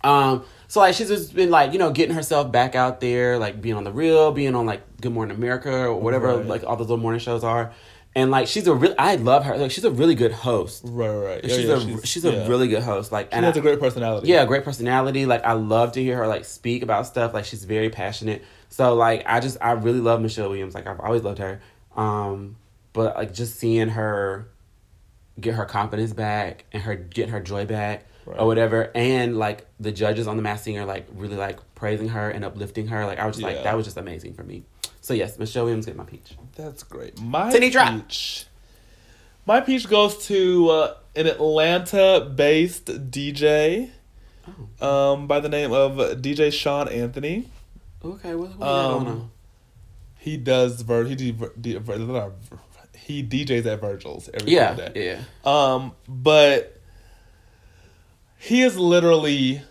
Um, 0.04 0.44
so 0.68 0.80
like 0.80 0.94
she's 0.94 1.08
just 1.08 1.34
been 1.34 1.50
like 1.50 1.72
you 1.72 1.78
know 1.78 1.90
getting 1.90 2.14
herself 2.14 2.50
back 2.52 2.74
out 2.74 3.00
there, 3.00 3.38
like 3.38 3.60
being 3.60 3.76
on 3.76 3.84
the 3.84 3.92
real, 3.92 4.32
being 4.32 4.54
on 4.54 4.66
like 4.66 4.82
Good 5.00 5.12
Morning 5.12 5.36
America 5.36 5.86
or 5.86 5.96
whatever, 6.00 6.36
Right. 6.36 6.46
like 6.46 6.64
all 6.64 6.76
those 6.76 6.88
little 6.88 7.02
morning 7.02 7.20
shows 7.20 7.44
are. 7.44 7.72
And 8.14 8.30
like 8.30 8.48
she's 8.48 8.66
a 8.66 8.74
real, 8.74 8.94
I 8.98 9.16
love 9.16 9.44
her. 9.44 9.56
Like 9.58 9.70
she's 9.70 9.84
a 9.84 9.90
really 9.90 10.14
good 10.14 10.32
host. 10.32 10.82
Right. 10.84 11.08
Right. 11.08 11.44
Yeah, 11.44 11.56
she's 11.56 11.64
yeah, 11.66 11.74
a 11.98 12.06
she's, 12.06 12.24
a 12.24 12.32
yeah. 12.32 12.48
really 12.48 12.66
good 12.68 12.82
host. 12.82 13.12
Like 13.12 13.26
She 13.26 13.32
and 13.36 13.44
has 13.44 13.56
I- 13.56 13.60
a 13.60 13.62
great 13.62 13.78
personality. 13.80 14.28
yeah, 14.28 14.44
great 14.46 14.64
personality. 14.64 15.26
Like 15.26 15.44
I 15.44 15.52
love 15.52 15.92
to 15.92 16.02
hear 16.02 16.16
her 16.16 16.26
like 16.26 16.44
speak 16.44 16.82
about 16.82 17.06
stuff. 17.06 17.34
Like 17.34 17.44
she's 17.44 17.64
very 17.64 17.90
passionate. 17.90 18.42
So 18.70 18.94
like 18.94 19.22
I 19.26 19.40
just 19.40 19.58
I 19.60 19.72
really 19.72 20.00
love 20.00 20.20
Michelle 20.20 20.48
Williams. 20.48 20.74
Like 20.74 20.86
I've 20.86 21.00
always 21.00 21.22
loved 21.22 21.38
her. 21.38 21.60
Um, 21.96 22.56
but 22.92 23.14
like 23.16 23.34
just 23.34 23.56
seeing 23.56 23.88
her 23.90 24.48
get 25.40 25.54
her 25.54 25.64
confidence 25.64 26.12
back 26.12 26.64
and 26.72 26.82
her 26.82 26.94
get 26.94 27.28
her 27.30 27.40
joy 27.40 27.64
back 27.66 28.04
Right. 28.26 28.38
or 28.40 28.46
whatever, 28.46 28.90
and 28.94 29.38
like 29.38 29.66
the 29.80 29.90
judges 29.90 30.26
on 30.26 30.36
the 30.36 30.42
Masked 30.42 30.64
Singer 30.64 30.84
like 30.84 31.06
really 31.14 31.36
like 31.36 31.58
praising 31.74 32.08
her 32.08 32.28
and 32.28 32.44
uplifting 32.44 32.88
her. 32.88 33.06
Like 33.06 33.18
I 33.18 33.26
was 33.26 33.36
just 33.36 33.48
Yeah. 33.48 33.54
like 33.54 33.64
that 33.64 33.74
was 33.76 33.86
just 33.86 33.96
amazing 33.96 34.34
for 34.34 34.42
me. 34.42 34.64
So 35.00 35.14
yes, 35.14 35.38
Michelle 35.38 35.64
Williams 35.64 35.86
get 35.86 35.96
my 35.96 36.04
peach. 36.04 36.32
That's 36.54 36.82
great. 36.82 37.18
My 37.20 37.50
peach. 37.50 38.44
My 39.46 39.62
peach 39.62 39.88
goes 39.88 40.26
to 40.26 40.68
uh, 40.68 40.94
an 41.16 41.26
Atlanta-based 41.26 43.10
DJ 43.10 43.90
Oh. 44.80 45.12
um, 45.14 45.26
by 45.26 45.40
the 45.40 45.48
name 45.48 45.72
of 45.72 45.96
DJ 46.20 46.50
Sean 46.52 46.88
Anthony. 46.88 47.48
Okay, 48.04 48.34
what, 48.34 48.56
what 48.58 48.68
Um, 48.68 49.04
going 49.04 49.06
on? 49.16 49.30
He 50.18 50.36
does 50.36 50.82
ver- 50.82 51.04
he 51.04 51.14
d- 51.14 51.30
ver- 51.30 51.52
d- 51.58 51.76
ver- 51.76 52.32
he 53.08 53.24
DJs 53.24 53.64
at 53.64 53.80
Virgil's 53.80 54.28
every 54.34 54.52
Yeah, 54.52 54.90
yeah. 54.94 55.20
Um, 55.42 55.92
but 56.06 56.78
he 58.36 58.62
is 58.62 58.76
literally 58.76 59.62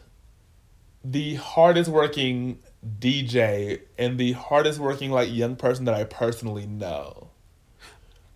the 1.04 1.36
hardest 1.36 1.88
working 1.88 2.58
DJ 3.00 3.82
and 4.00 4.17
the 4.17 4.32
hardest 4.32 4.80
working 4.80 5.12
like 5.12 5.32
young 5.32 5.56
person 5.56 5.86
that 5.86 5.93
I 5.93 6.04
personally 6.04 6.65
know. 6.65 7.30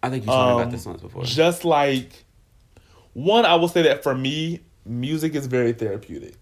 I 0.03 0.11
think 0.11 0.23
you 0.23 0.29
me 0.29 0.35
Um, 0.35 0.59
about 0.59 0.71
this 0.71 0.85
once 0.85 1.01
before. 1.01 1.23
Just 1.23 1.65
like 1.65 2.23
one, 3.13 3.43
I 3.43 3.55
will 3.55 3.69
say 3.69 3.81
that 3.81 4.03
for 4.03 4.13
me, 4.13 4.59
music 4.85 5.33
is 5.33 5.47
very 5.47 5.73
therapeutic. 5.73 6.35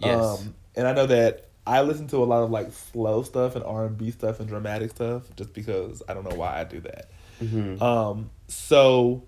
Yes. 0.00 0.20
Um, 0.20 0.54
and 0.74 0.88
I 0.88 0.92
know 0.92 1.06
that 1.06 1.46
I 1.64 1.82
listen 1.82 2.08
to 2.08 2.16
a 2.16 2.26
lot 2.26 2.42
of 2.42 2.50
like 2.50 2.72
slow 2.72 3.22
stuff 3.22 3.54
and 3.54 3.64
R 3.64 3.86
and 3.86 3.96
B 3.96 4.10
stuff 4.10 4.40
and 4.40 4.48
dramatic 4.48 4.90
stuff, 4.90 5.22
just 5.36 5.54
because 5.54 6.02
I 6.08 6.14
don't 6.14 6.28
know 6.28 6.36
why 6.36 6.60
I 6.60 6.64
do 6.64 6.80
that. 6.80 7.10
Mhm. 7.42 7.80
Um, 7.80 8.30
so 8.48 9.22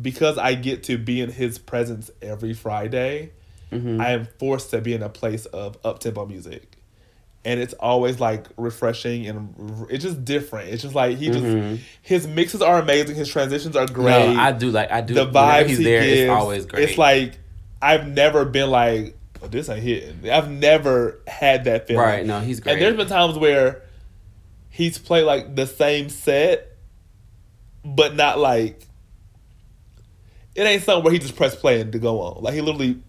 because 0.00 0.38
I 0.38 0.54
get 0.54 0.84
to 0.84 0.96
be 0.98 1.20
in 1.20 1.30
his 1.30 1.58
presence 1.58 2.10
every 2.22 2.54
Friday, 2.54 3.30
Mhm. 3.70 4.00
I 4.00 4.12
am 4.12 4.28
forced 4.38 4.70
to 4.70 4.80
be 4.80 4.94
in 4.94 5.02
a 5.02 5.08
place 5.08 5.46
of 5.46 5.76
up 5.84 5.98
tempo 6.00 6.24
music. 6.26 6.76
And 7.44 7.58
it's 7.58 7.74
always 7.74 8.20
like 8.20 8.46
refreshing 8.56 9.26
and 9.26 9.86
it's 9.90 10.04
just 10.04 10.24
different. 10.24 10.68
It's 10.70 10.82
just 10.82 10.94
like 10.94 11.18
he 11.18 11.26
just 11.28 11.44
Mhm. 11.44 11.78
his 12.00 12.26
mixes 12.28 12.62
are 12.62 12.78
amazing. 12.80 13.16
His 13.16 13.28
transitions 13.28 13.74
are 13.74 13.86
great. 13.86 14.34
No, 14.34 14.40
I 14.40 14.52
do 14.52 14.70
like 14.70 14.92
I 14.92 15.00
do. 15.00 15.14
the 15.14 15.26
vibes 15.26 15.66
he's 15.66 15.78
he 15.78 15.84
there, 15.84 16.02
gives, 16.02 16.20
it's 16.20 16.30
always 16.30 16.66
great. 16.66 16.88
It's 16.88 16.98
like 16.98 17.38
I've 17.82 18.06
never 18.06 18.44
been 18.44 18.70
like 18.70 19.16
oh, 19.42 19.48
this 19.48 19.68
ain't 19.68 19.82
hitting. 19.82 20.30
I've 20.30 20.48
never 20.50 21.18
had 21.26 21.64
that 21.64 21.88
feeling. 21.88 22.02
right. 22.04 22.24
No, 22.24 22.38
he's 22.40 22.60
great. 22.60 22.74
And 22.74 22.82
there's 22.82 22.96
been 22.96 23.08
times 23.08 23.36
where 23.36 23.82
he's 24.70 24.98
played 24.98 25.24
like 25.24 25.56
the 25.56 25.66
same 25.66 26.08
set, 26.10 26.71
but 27.84 28.14
not 28.14 28.38
like 28.38 28.86
it 30.54 30.62
ain't 30.62 30.82
something 30.82 31.02
where 31.04 31.12
he 31.12 31.18
just 31.18 31.36
press 31.36 31.54
play 31.54 31.80
and 31.80 31.92
to 31.92 31.98
go 31.98 32.20
on. 32.20 32.42
Like 32.42 32.54
he 32.54 32.60
literally 32.60 33.00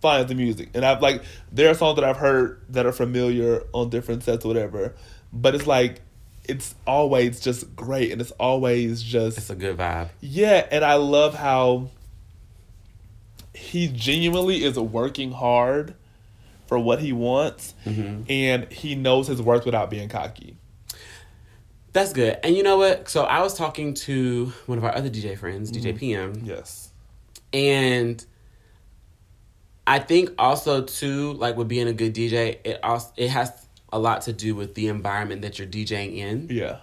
finds 0.00 0.28
the 0.28 0.34
music. 0.34 0.70
And 0.74 0.84
I've 0.84 1.02
like 1.02 1.22
there 1.52 1.70
are 1.70 1.74
songs 1.74 1.96
that 1.96 2.04
I've 2.04 2.16
heard 2.16 2.60
that 2.70 2.86
are 2.86 2.92
familiar 2.92 3.64
on 3.72 3.90
different 3.90 4.22
sets 4.22 4.44
or 4.44 4.48
whatever. 4.48 4.94
But 5.32 5.54
it's 5.54 5.66
like 5.66 6.00
it's 6.48 6.74
always 6.86 7.40
just 7.40 7.76
great 7.76 8.10
and 8.12 8.20
it's 8.20 8.30
always 8.32 9.02
just 9.02 9.36
it's 9.38 9.50
a 9.50 9.54
good 9.54 9.76
vibe. 9.76 10.08
yeah, 10.20 10.66
and 10.70 10.84
I 10.84 10.94
love 10.94 11.34
how 11.34 11.88
he 13.54 13.88
genuinely 13.88 14.64
is 14.64 14.78
working 14.78 15.32
hard 15.32 15.94
for 16.66 16.78
what 16.78 17.00
he 17.00 17.12
wants, 17.12 17.74
Mm-hmm. 17.84 18.22
and 18.30 18.70
he 18.72 18.94
knows 18.94 19.26
his 19.26 19.42
worth 19.42 19.64
without 19.64 19.90
being 19.90 20.08
cocky. 20.08 20.56
That's 21.92 22.12
good. 22.12 22.38
And 22.44 22.56
you 22.56 22.62
know 22.62 22.76
what? 22.78 23.08
So 23.08 23.24
I 23.24 23.40
was 23.42 23.56
talking 23.56 23.94
to 23.94 24.52
one 24.66 24.78
of 24.78 24.84
our 24.84 24.94
other 24.94 25.10
DJ 25.10 25.36
friends, 25.36 25.72
DJ 25.72 25.96
PM, 25.98 26.42
Yes. 26.44 26.90
and 27.52 28.24
I 29.86 29.98
think 29.98 30.30
also 30.38 30.82
too, 30.82 31.32
like 31.34 31.56
with 31.56 31.66
being 31.68 31.88
a 31.88 31.92
good 31.92 32.14
DJ, 32.14 32.58
it 32.64 32.78
also 32.84 33.10
it 33.16 33.30
has 33.30 33.66
a 33.92 33.98
lot 33.98 34.22
to 34.22 34.32
do 34.32 34.54
with 34.54 34.74
the 34.74 34.86
environment 34.86 35.42
that 35.42 35.58
you're 35.58 35.66
DJing 35.66 36.16
in. 36.16 36.46
Yeah. 36.48 36.78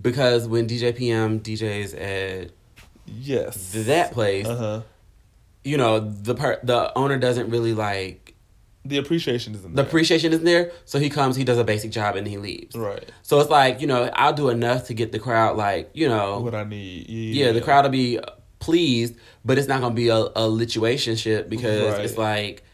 Because 0.00 0.46
when 0.46 0.66
DJ 0.68 0.94
PM 0.94 1.40
DJs 1.40 1.94
at 1.98 2.50
Yes. 3.06 3.72
that 3.72 4.12
place, 4.12 4.46
Uh 4.46 4.56
huh. 4.56 4.80
you 5.64 5.78
know 5.78 6.00
the 6.00 6.34
per- 6.34 6.60
the 6.62 6.92
owner 6.98 7.16
doesn't 7.18 7.48
really 7.48 7.72
like 7.72 8.27
The 8.88 8.98
appreciation 8.98 9.54
isn't 9.54 9.72
the 9.74 9.82
there. 9.82 9.86
appreciation 9.86 10.32
isn't 10.32 10.44
there. 10.44 10.72
So 10.84 10.98
he 10.98 11.10
comes, 11.10 11.36
he 11.36 11.44
does 11.44 11.58
a 11.58 11.64
basic 11.64 11.90
job, 11.90 12.16
and 12.16 12.26
he 12.26 12.38
leaves. 12.38 12.74
right. 12.76 13.04
So 13.22 13.38
it's 13.40 13.50
like 13.50 13.80
you 13.80 13.86
know, 13.86 14.10
I'll 14.14 14.32
do 14.32 14.48
enough 14.48 14.86
to 14.86 14.94
get 14.94 15.12
the 15.12 15.18
crowd 15.18 15.56
like 15.56 15.90
you 15.94 16.08
know, 16.08 16.40
What 16.40 16.54
I 16.54 16.64
need. 16.64 17.06
yeah, 17.08 17.52
the 17.52 17.60
crowd 17.60 17.84
will 17.84 17.90
be 17.90 18.18
pleased, 18.60 19.14
but 19.44 19.58
it's 19.58 19.68
not 19.68 19.80
gonna 19.80 19.94
be 19.94 20.08
a, 20.08 20.16
a 20.16 20.48
situationship 20.48 21.48
because 21.48 21.92
Right. 21.94 22.04
it's 22.04 22.18
like 22.18 22.64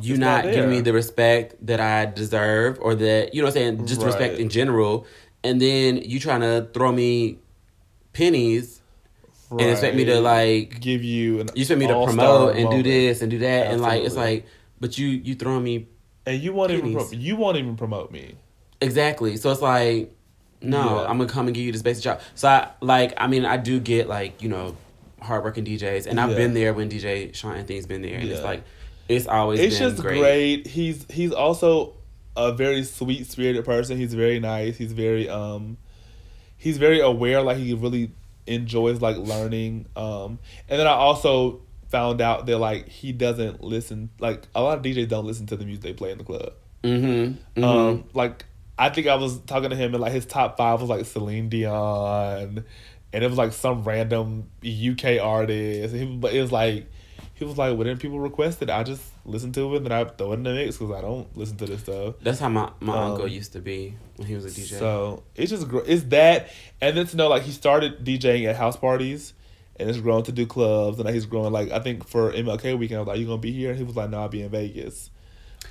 you 0.00 0.14
It's 0.14 0.20
not, 0.20 0.44
not 0.44 0.54
giving 0.54 0.70
me 0.70 0.80
the 0.80 0.92
respect 0.92 1.56
that 1.66 1.80
I 1.80 2.06
deserve 2.06 2.78
or 2.80 2.94
that 2.94 3.34
you 3.34 3.40
know 3.42 3.46
what 3.48 3.56
I'm 3.56 3.76
saying, 3.76 3.86
just 3.86 4.02
respect 4.02 4.38
in 4.38 4.48
general, 4.48 5.06
and 5.42 5.60
then 5.60 5.96
you 5.96 6.20
trying 6.20 6.42
to 6.42 6.68
throw 6.72 6.92
me 6.92 7.38
pennies 8.12 8.80
and 9.50 9.62
expect 9.62 9.96
me 9.96 10.04
to 10.04 10.20
like 10.20 10.78
give 10.80 11.02
you 11.02 11.40
an 11.40 11.48
you 11.54 11.62
expect 11.62 11.80
me 11.80 11.86
to 11.86 12.04
promote 12.04 12.54
and 12.54 12.64
moment. 12.64 12.84
do 12.84 12.90
this 12.90 13.22
and 13.22 13.30
do 13.30 13.38
that 13.38 13.68
and 13.68 13.80
like 13.80 14.02
it's 14.02 14.14
like 14.14 14.44
but 14.80 14.98
you 14.98 15.08
you 15.08 15.34
throwing 15.34 15.64
me 15.64 15.88
and 16.26 16.40
you 16.42 16.52
won't 16.52 16.70
even 16.72 16.92
pro- 16.92 17.10
you 17.10 17.36
won't 17.36 17.56
even 17.56 17.76
promote 17.76 18.10
me. 18.12 18.34
Exactly. 18.80 19.36
So 19.36 19.50
it's 19.50 19.62
like, 19.62 20.14
no, 20.62 20.78
Yeah. 21.02 21.06
I'm 21.08 21.18
gonna 21.18 21.28
come 21.28 21.46
and 21.46 21.54
give 21.54 21.64
you 21.64 21.72
this 21.72 21.82
basic 21.82 22.04
job. 22.04 22.20
So 22.34 22.48
I 22.48 22.68
like, 22.80 23.14
I 23.16 23.26
mean, 23.26 23.44
I 23.44 23.56
do 23.56 23.80
get 23.80 24.08
like, 24.08 24.42
you 24.42 24.48
know, 24.48 24.76
hardworking 25.20 25.64
DJs, 25.64 26.06
and 26.06 26.20
I've 26.20 26.30
Yeah. 26.30 26.36
been 26.36 26.54
there 26.54 26.72
when 26.74 26.88
DJ 26.88 27.34
Sean 27.34 27.56
Anthony's 27.56 27.86
been 27.86 28.02
there, 28.02 28.18
and 28.18 28.28
it's 28.30 28.42
like, 28.42 28.62
it's 29.08 29.26
always 29.26 29.58
It's 29.60 29.78
been 29.78 29.88
just 29.90 30.02
great. 30.02 30.18
great. 30.20 30.66
He's 30.66 31.06
he's 31.10 31.32
also 31.32 31.94
a 32.36 32.52
very 32.52 32.84
sweet 32.84 33.26
spirited 33.28 33.64
person. 33.64 33.96
He's 33.96 34.14
very 34.14 34.38
nice. 34.38 34.76
He's 34.76 34.92
very 34.92 35.28
um 35.28 35.76
he's 36.56 36.78
very 36.78 37.00
aware, 37.00 37.42
like 37.42 37.56
he 37.56 37.72
really 37.74 38.12
enjoys 38.46 39.00
like 39.00 39.16
learning. 39.16 39.86
Um 39.96 40.38
and 40.68 40.78
then 40.78 40.86
I 40.86 40.92
also 40.92 41.62
found 41.88 42.20
out 42.20 42.46
that 42.46 42.58
like 42.58 42.88
he 42.88 43.12
doesn't 43.12 43.62
listen 43.62 44.10
like 44.18 44.46
a 44.54 44.62
lot 44.62 44.78
of 44.78 44.84
DJs 44.84 45.08
don't 45.08 45.24
listen 45.26 45.46
to 45.46 45.56
the 45.56 45.64
music 45.64 45.82
they 45.82 45.92
play 45.92 46.10
in 46.10 46.18
the 46.18 46.24
club. 46.24 46.52
Mm-hmm. 46.84 47.64
Um, 47.64 48.04
like 48.14 48.44
I 48.78 48.90
think 48.90 49.06
I 49.06 49.16
was 49.16 49.38
talking 49.40 49.70
to 49.70 49.76
him 49.76 49.94
and 49.94 50.00
like 50.00 50.12
his 50.12 50.26
top 50.26 50.56
five 50.56 50.80
was 50.80 50.88
like 50.90 51.04
Celine 51.06 51.48
Dion, 51.48 52.64
and 53.12 53.24
it 53.24 53.28
was 53.28 53.38
like 53.38 53.52
some 53.52 53.84
random 53.84 54.50
UK 54.64 55.20
artist. 55.20 55.94
He, 55.94 56.04
but 56.04 56.32
it 56.32 56.40
was 56.40 56.52
like 56.52 56.86
he 57.34 57.44
was 57.44 57.56
like, 57.56 57.76
whenever 57.78 58.00
people 58.00 58.18
requested, 58.18 58.68
I 58.68 58.82
just 58.82 59.02
listen 59.24 59.52
to 59.52 59.72
it 59.72 59.76
and 59.76 59.86
then 59.86 59.92
I 59.92 60.04
throw 60.04 60.32
it 60.32 60.36
in 60.36 60.42
the 60.42 60.54
mix 60.54 60.76
because 60.76 60.92
I 60.96 61.00
don't 61.00 61.36
listen 61.36 61.56
to 61.58 61.66
this 61.66 61.82
stuff. 61.82 62.16
That's 62.20 62.40
how 62.40 62.48
my 62.48 62.70
my 62.80 62.92
Um, 62.96 63.12
uncle 63.12 63.28
used 63.28 63.52
to 63.52 63.60
be 63.60 63.94
when 64.16 64.26
he 64.26 64.34
was 64.34 64.44
a 64.44 64.48
DJ. 64.48 64.78
So 64.78 65.22
it's 65.34 65.50
just 65.50 65.66
it's 65.86 66.04
that, 66.04 66.50
and 66.80 66.96
then 66.96 67.06
to 67.06 67.16
know 67.16 67.28
like 67.28 67.42
he 67.42 67.52
started 67.52 68.04
DJing 68.04 68.44
at 68.46 68.56
house 68.56 68.76
parties. 68.76 69.34
And 69.78 69.88
it's 69.88 70.00
grown 70.00 70.24
to 70.24 70.32
do 70.32 70.44
clubs, 70.46 70.98
and 70.98 71.04
like, 71.06 71.14
he's 71.14 71.26
growing. 71.26 71.52
Like 71.52 71.70
I 71.70 71.78
think 71.78 72.06
for 72.08 72.32
MLK 72.32 72.76
weekend, 72.78 72.98
I 72.98 73.00
was 73.02 73.08
like, 73.08 73.18
"You 73.20 73.26
gonna 73.26 73.38
be 73.38 73.52
here?" 73.52 73.70
And 73.70 73.78
he 73.78 73.84
was 73.84 73.94
like, 73.96 74.10
"No, 74.10 74.20
I'll 74.20 74.28
be 74.28 74.42
in 74.42 74.50
Vegas." 74.50 75.10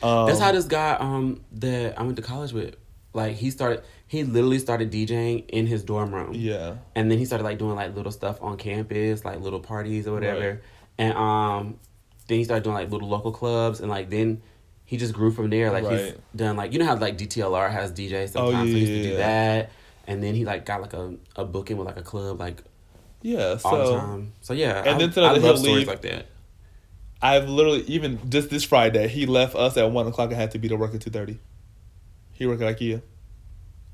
Um, 0.01 0.27
That's 0.27 0.39
how 0.39 0.51
this 0.51 0.65
guy 0.65 0.93
um 0.99 1.41
that 1.53 1.99
I 1.99 2.03
went 2.03 2.15
to 2.17 2.21
college 2.21 2.53
with, 2.53 2.75
like 3.13 3.35
he 3.35 3.49
started, 3.51 3.83
he 4.07 4.23
literally 4.23 4.59
started 4.59 4.91
DJing 4.91 5.45
in 5.49 5.65
his 5.67 5.83
dorm 5.83 6.13
room. 6.13 6.33
Yeah, 6.35 6.75
and 6.95 7.11
then 7.11 7.17
he 7.17 7.25
started 7.25 7.43
like 7.43 7.57
doing 7.57 7.75
like 7.75 7.95
little 7.95 8.11
stuff 8.11 8.41
on 8.41 8.57
campus, 8.57 9.25
like 9.25 9.41
little 9.41 9.59
parties 9.59 10.07
or 10.07 10.13
whatever. 10.13 10.49
Right. 10.51 10.59
And 10.99 11.17
um, 11.17 11.79
then 12.27 12.37
he 12.37 12.43
started 12.43 12.63
doing 12.63 12.75
like 12.75 12.89
little 12.91 13.09
local 13.09 13.31
clubs, 13.31 13.79
and 13.81 13.89
like 13.89 14.09
then 14.09 14.41
he 14.85 14.95
just 14.97 15.13
grew 15.13 15.31
from 15.31 15.49
there. 15.49 15.69
Like 15.71 15.85
he's 15.89 16.13
done 16.35 16.55
like 16.55 16.71
you 16.71 16.79
know 16.79 16.85
how 16.85 16.95
like 16.95 17.17
DTLR 17.17 17.69
has 17.71 17.91
DJs 17.91 18.31
Oh, 18.35 18.51
sometimes. 18.51 18.71
so 18.71 18.75
he 18.77 18.79
used 18.79 18.91
to 18.91 19.03
do 19.03 19.09
yeah. 19.09 19.17
that, 19.17 19.71
and 20.05 20.23
then 20.23 20.33
he 20.35 20.45
like 20.45 20.65
got 20.65 20.81
like 20.81 20.93
a, 20.93 21.15
a 21.35 21.43
booking 21.43 21.75
with 21.77 21.87
like 21.87 21.97
a 21.97 22.03
club 22.03 22.39
like 22.39 22.61
yeah. 23.21 23.57
all 23.63 23.77
the 23.77 23.85
So 23.85 23.99
time. 23.99 24.33
So 24.41 24.53
yeah, 24.53 24.79
And 24.79 24.89
I, 24.89 24.97
then 24.97 25.11
to 25.11 25.19
know 25.21 25.25
I 25.27 25.31
love 25.33 25.59
stories 25.59 25.77
leave- 25.79 25.87
like 25.87 26.01
that. 26.01 26.27
I've 27.21 27.49
literally 27.49 27.81
even 27.87 28.29
just 28.29 28.49
this 28.51 28.63
Friday 28.63 29.07
he 29.07 29.25
left 29.25 29.55
us 29.55 29.75
at 29.75 29.89
one 29.91 30.05
o'clock 30.05 30.29
and 30.29 30.39
had 30.39 30.51
to 30.51 30.59
be 30.59 30.67
to 30.67 30.75
work 30.75 30.93
at 30.93 31.01
two 31.01 31.09
thirty. 31.09 31.39
He 32.33 32.45
worked 32.45 32.61
at 32.61 32.77
IKEA. 32.77 33.01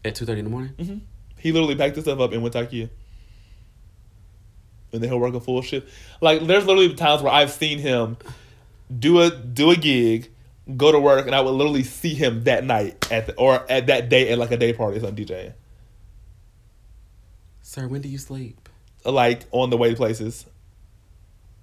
At 0.03 0.15
two 0.15 0.25
thirty 0.25 0.39
in 0.39 0.45
the 0.45 0.51
morning. 0.51 0.73
Mm-hmm. 0.77 0.97
He 1.39 1.51
literally 1.53 1.75
packed 1.75 1.95
his 1.95 2.03
stuff 2.03 2.19
up 2.19 2.33
and 2.33 2.41
went 2.41 2.51
to 2.53 2.65
IKEA. 2.65 2.89
And 4.91 5.01
then 5.01 5.09
he'll 5.09 5.19
work 5.19 5.33
a 5.33 5.39
full 5.39 5.62
shift. 5.62 5.89
Like 6.19 6.41
there's 6.45 6.65
literally 6.65 6.93
times 6.95 7.21
where 7.21 7.31
I've 7.31 7.51
seen 7.51 7.79
him 7.79 8.17
do 8.99 9.21
a 9.21 9.31
do 9.31 9.71
a 9.71 9.75
gig, 9.77 10.29
go 10.75 10.91
to 10.91 10.99
work, 10.99 11.25
and 11.25 11.33
I 11.33 11.39
would 11.39 11.51
literally 11.51 11.83
see 11.83 12.13
him 12.13 12.43
that 12.43 12.65
night 12.65 13.09
at 13.09 13.27
the, 13.27 13.36
or 13.36 13.65
at 13.71 13.88
that 13.88 14.09
day 14.09 14.31
at 14.33 14.38
like 14.38 14.51
a 14.51 14.57
day 14.57 14.73
party 14.73 14.97
or 14.97 14.99
something 14.99 15.25
DJing. 15.25 15.53
Sir, 17.62 17.88
when 17.88 18.01
do 18.01 18.09
you 18.09 18.17
sleep? 18.17 18.62
Like 19.05 19.43
on 19.51 19.69
the 19.69 19.77
way 19.77 19.89
to 19.89 19.95
places. 19.95 20.45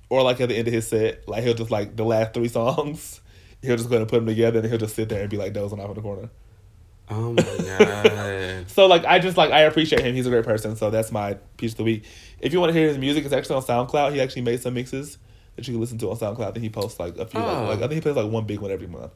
Or 0.09 0.23
like 0.23 0.41
at 0.41 0.49
the 0.49 0.57
end 0.57 0.67
of 0.67 0.75
his 0.75 0.89
set, 0.89 1.29
like 1.29 1.45
he'll 1.45 1.55
just 1.55 1.71
like 1.71 1.97
the 1.97 2.05
last 2.05 2.35
three 2.35 2.49
songs, 2.59 3.21
he'll 3.63 3.77
just 3.77 3.89
go 3.89 3.99
and 3.99 4.09
put 4.09 4.17
them 4.17 4.27
together, 4.27 4.59
and 4.59 4.69
he'll 4.69 4.79
just 4.79 4.97
sit 4.97 5.09
there 5.09 5.21
and 5.21 5.31
be 5.31 5.37
like 5.37 5.53
dozing 5.53 5.81
off 5.81 5.91
in 5.91 5.95
the 5.95 6.03
corner. 6.03 6.31
Oh 7.09 7.33
my 7.33 7.43
god. 7.43 8.67
So 8.69 8.87
like 8.87 9.05
I 9.05 9.19
just 9.19 9.37
like 9.37 9.51
I 9.51 9.61
appreciate 9.63 10.03
him. 10.03 10.15
He's 10.15 10.27
a 10.27 10.31
great 10.31 10.45
person. 10.45 10.77
So 10.77 10.91
that's 10.91 11.11
my 11.11 11.35
piece 11.57 11.73
of 11.73 11.79
the 11.79 11.85
week. 11.85 12.05
If 12.41 12.53
you 12.53 12.61
want 12.61 12.73
to 12.73 12.79
hear 12.79 12.89
his 12.89 12.99
music, 12.99 13.25
it's 13.25 13.33
actually 13.33 13.57
on 13.57 13.63
SoundCloud. 13.63 14.13
He 14.13 14.21
actually 14.21 14.43
made 14.43 14.61
some 14.61 14.75
mixes 14.75 15.19
that 15.57 15.67
you 15.67 15.75
can 15.75 15.81
listen 15.81 15.99
to 15.99 16.11
on 16.11 16.17
SoundCloud. 16.17 16.53
Think 16.53 16.63
he 16.63 16.71
posts 16.71 17.01
like 17.01 17.17
a 17.17 17.27
few. 17.27 17.41
Oh. 17.41 17.45
Like, 17.45 17.69
like 17.69 17.79
I 17.79 17.81
think 17.83 17.95
he 17.95 18.01
plays 18.01 18.17
like 18.17 18.31
one 18.31 18.45
big 18.45 18.61
one 18.61 18.71
every 18.71 18.87
month. 18.87 19.13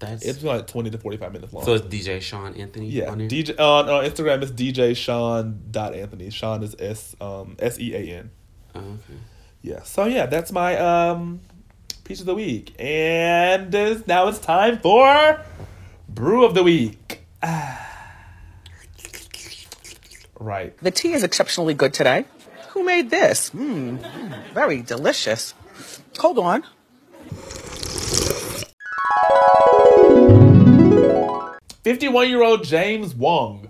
That's 0.00 0.24
It's 0.24 0.42
like 0.42 0.66
twenty 0.66 0.90
to 0.90 0.98
forty 0.98 1.16
five 1.18 1.32
minutes 1.32 1.52
long. 1.52 1.64
so 1.64 1.74
it's 1.74 1.86
DJ 1.86 2.20
Sean 2.20 2.54
Anthony. 2.54 2.88
yeah, 2.88 3.10
on? 3.10 3.18
DJ 3.20 3.50
on, 3.60 3.88
on 3.88 4.04
Instagram 4.04 4.42
it's 4.42 4.50
DJ 4.50 4.96
Sean 4.96 5.60
dot 5.70 5.94
Anthony. 5.94 6.30
Sean 6.30 6.62
is 6.62 6.74
S 6.78 7.14
um 7.20 7.54
S 7.58 7.78
E 7.78 7.94
A 7.94 7.98
N. 8.18 8.30
Oh, 8.74 8.78
okay. 8.80 9.18
Yeah. 9.62 9.82
So 9.82 10.06
yeah, 10.06 10.26
that's 10.26 10.50
my 10.52 10.76
um 10.78 11.40
piece 12.04 12.20
of 12.20 12.26
the 12.26 12.34
week, 12.34 12.74
and 12.80 13.70
now 14.06 14.26
it's 14.28 14.38
time 14.38 14.78
for 14.78 15.44
brew 16.08 16.44
of 16.44 16.54
the 16.54 16.62
week. 16.62 17.26
right. 20.38 20.76
The 20.78 20.90
tea 20.90 21.12
is 21.12 21.22
exceptionally 21.22 21.74
good 21.74 21.92
today. 21.92 22.24
Who 22.70 22.84
made 22.84 23.10
this? 23.10 23.50
Mmm, 23.50 23.98
very 24.54 24.82
delicious. 24.82 25.54
Hold 26.18 26.38
on. 26.38 26.64
Fifty-one-year-old 31.90 32.62
James 32.62 33.16
Wong 33.16 33.68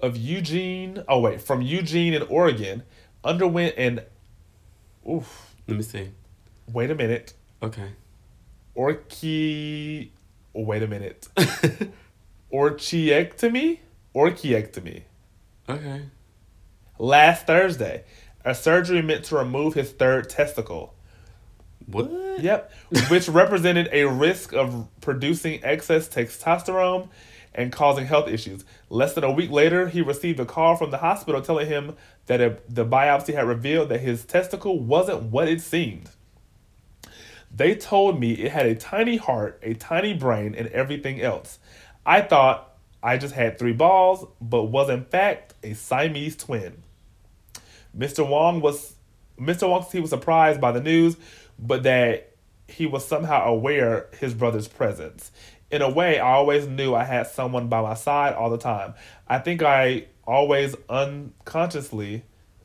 of 0.00 0.16
Eugene. 0.16 1.04
Oh 1.06 1.20
wait, 1.20 1.40
from 1.40 1.62
Eugene 1.62 2.12
in 2.12 2.22
Oregon, 2.22 2.82
underwent 3.22 3.76
an. 3.78 4.00
Oof. 5.08 5.54
Let 5.68 5.76
me 5.76 5.84
see. 5.84 6.10
Wait 6.72 6.90
a 6.90 6.96
minute. 6.96 7.34
Okay. 7.62 7.90
Orchi. 8.76 10.10
Oh, 10.52 10.62
wait 10.62 10.82
a 10.82 10.88
minute. 10.88 11.28
Orchiectomy. 12.52 13.78
Orchiectomy. 14.16 15.02
Okay. 15.68 16.06
Last 16.98 17.46
Thursday, 17.46 18.02
a 18.44 18.52
surgery 18.56 19.00
meant 19.00 19.26
to 19.26 19.36
remove 19.36 19.74
his 19.74 19.92
third 19.92 20.28
testicle. 20.28 20.92
What? 21.86 22.10
Yep, 22.40 22.72
which 23.10 23.28
represented 23.28 23.90
a 23.92 24.06
risk 24.06 24.54
of 24.54 24.88
producing 25.00 25.62
excess 25.62 26.08
testosterone 26.08 27.10
and 27.54 27.72
causing 27.72 28.06
health 28.06 28.28
issues. 28.28 28.64
Less 28.90 29.14
than 29.14 29.24
a 29.24 29.30
week 29.30 29.50
later, 29.50 29.88
he 29.88 30.02
received 30.02 30.40
a 30.40 30.44
call 30.44 30.76
from 30.76 30.90
the 30.90 30.98
hospital 30.98 31.40
telling 31.40 31.68
him 31.68 31.96
that 32.26 32.40
a, 32.40 32.58
the 32.68 32.84
biopsy 32.84 33.34
had 33.34 33.46
revealed 33.46 33.88
that 33.90 34.00
his 34.00 34.24
testicle 34.24 34.80
wasn't 34.80 35.24
what 35.24 35.48
it 35.48 35.60
seemed. 35.60 36.10
They 37.54 37.74
told 37.76 38.18
me 38.18 38.32
it 38.32 38.50
had 38.50 38.66
a 38.66 38.74
tiny 38.74 39.16
heart, 39.16 39.60
a 39.62 39.74
tiny 39.74 40.12
brain, 40.12 40.54
and 40.56 40.66
everything 40.68 41.20
else. 41.20 41.58
I 42.04 42.20
thought 42.20 42.72
I 43.02 43.16
just 43.16 43.34
had 43.34 43.58
three 43.58 43.72
balls, 43.72 44.26
but 44.40 44.64
was 44.64 44.90
in 44.90 45.04
fact 45.04 45.54
a 45.62 45.74
Siamese 45.74 46.36
twin. 46.36 46.82
Mr. 47.96 48.28
Wong 48.28 48.60
was 48.60 48.94
Mr. 49.38 49.68
Wong 49.68 49.84
he 49.90 50.00
was 50.00 50.10
surprised 50.10 50.60
by 50.60 50.72
the 50.72 50.80
news, 50.80 51.16
but 51.58 51.84
that 51.84 52.34
he 52.66 52.86
was 52.86 53.06
somehow 53.06 53.44
aware 53.44 54.08
his 54.18 54.34
brother's 54.34 54.68
presence. 54.68 55.30
In 55.74 55.82
a 55.82 55.90
way, 55.90 56.20
I 56.20 56.34
always 56.34 56.68
knew 56.68 56.94
I 56.94 57.02
had 57.02 57.26
someone 57.26 57.66
by 57.66 57.82
my 57.82 57.94
side 57.94 58.34
all 58.34 58.48
the 58.48 58.58
time. 58.58 58.94
I 59.26 59.40
think 59.40 59.60
I 59.60 60.04
always 60.24 60.76
unconsciously 60.88 62.22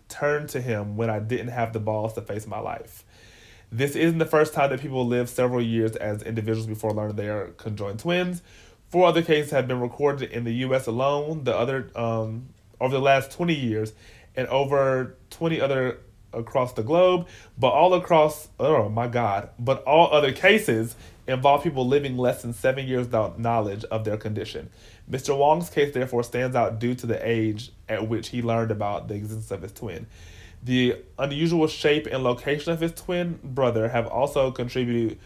turned 0.09 0.49
to 0.49 0.61
him 0.61 0.95
when 0.95 1.09
I 1.09 1.17
didn't 1.17 1.47
have 1.47 1.73
the 1.73 1.79
balls 1.79 2.13
to 2.13 2.21
face 2.21 2.45
my 2.45 2.59
life. 2.59 3.03
This 3.71 3.95
isn't 3.95 4.19
the 4.19 4.27
first 4.27 4.53
time 4.53 4.69
that 4.69 4.79
people 4.79 5.07
live 5.07 5.27
several 5.27 5.59
years 5.59 5.95
as 5.95 6.21
individuals 6.21 6.67
before 6.67 6.91
learning 6.91 7.15
they 7.15 7.29
are 7.29 7.47
conjoined 7.57 7.97
twins. 7.97 8.43
Four 8.89 9.07
other 9.07 9.23
cases 9.23 9.49
have 9.53 9.67
been 9.67 9.79
recorded 9.79 10.29
in 10.31 10.43
the 10.43 10.53
U.S. 10.67 10.85
alone. 10.85 11.45
The 11.45 11.57
other 11.57 11.89
um, 11.95 12.49
over 12.79 12.93
the 12.93 13.01
last 13.01 13.31
twenty 13.31 13.55
years, 13.55 13.91
and 14.35 14.47
over 14.49 15.15
twenty 15.31 15.59
other 15.59 15.97
across 16.31 16.73
the 16.73 16.83
globe. 16.83 17.27
But 17.57 17.69
all 17.69 17.95
across, 17.95 18.49
oh 18.59 18.87
my 18.87 19.07
God! 19.07 19.49
But 19.57 19.81
all 19.85 20.13
other 20.13 20.31
cases 20.31 20.95
involve 21.29 21.63
people 21.63 21.87
living 21.87 22.17
less 22.17 22.41
than 22.41 22.53
seven 22.53 22.87
years 22.87 23.05
without 23.05 23.39
knowledge 23.39 23.85
of 23.85 24.03
their 24.03 24.17
condition. 24.17 24.69
Mr. 25.09 25.37
Wong's 25.37 25.69
case 25.69 25.93
therefore 25.93 26.23
stands 26.23 26.55
out 26.55 26.79
due 26.79 26.95
to 26.95 27.05
the 27.05 27.19
age 27.27 27.71
at 27.87 28.07
which 28.07 28.29
he 28.29 28.41
learned 28.41 28.71
about 28.71 29.07
the 29.07 29.15
existence 29.15 29.51
of 29.51 29.61
his 29.61 29.71
twin. 29.71 30.07
The 30.63 30.97
unusual 31.17 31.67
shape 31.67 32.05
and 32.07 32.23
location 32.23 32.73
of 32.73 32.81
his 32.81 32.93
twin 32.93 33.39
brother 33.43 33.89
have 33.89 34.07
also 34.07 34.51
contributed 34.51 35.19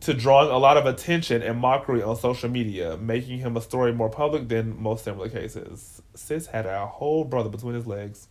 to 0.00 0.14
drawing 0.14 0.50
a 0.50 0.58
lot 0.58 0.76
of 0.76 0.86
attention 0.86 1.42
and 1.42 1.58
mockery 1.58 2.02
on 2.02 2.16
social 2.16 2.48
media, 2.48 2.96
making 2.96 3.38
him 3.38 3.56
a 3.56 3.60
story 3.60 3.92
more 3.92 4.10
public 4.10 4.48
than 4.48 4.80
most 4.82 5.04
similar 5.04 5.28
cases. 5.28 6.02
Sis 6.14 6.46
had 6.46 6.66
a 6.66 6.86
whole 6.86 7.24
brother 7.24 7.48
between 7.48 7.74
his 7.74 7.86
legs. 7.86 8.28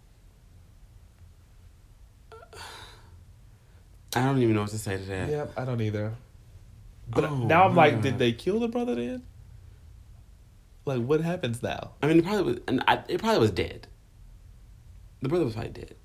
I 4.16 4.26
don't 4.26 4.38
even 4.40 4.54
know 4.54 4.62
what 4.62 4.70
to 4.70 4.78
say 4.78 4.98
to 4.98 5.04
that. 5.06 5.30
Yep, 5.30 5.54
I 5.58 5.66
don't 5.66 5.82
either. 5.82 6.14
But 7.10 7.26
Oh, 7.26 7.36
now 7.36 7.66
I'm 7.66 7.76
my 7.76 7.90
like, 7.90 8.02
did 8.02 8.18
they 8.18 8.32
kill 8.32 8.60
the 8.60 8.68
brother 8.68 8.96
then? 8.96 9.24
Like, 10.86 11.02
what 11.04 11.22
happens 11.22 11.64
now 11.64 11.92
I 12.02 12.08
mean, 12.08 12.20
it 12.20 12.26
probably 12.26 12.44
was, 12.44 12.62
and 12.68 12.84
I, 12.88 13.02
it 13.08 13.20
probably 13.22 13.40
was 13.40 13.52
dead. 13.52 13.88
The 15.22 15.30
brother 15.30 15.46
was 15.46 15.54
probably 15.54 15.72
dead 15.72 15.96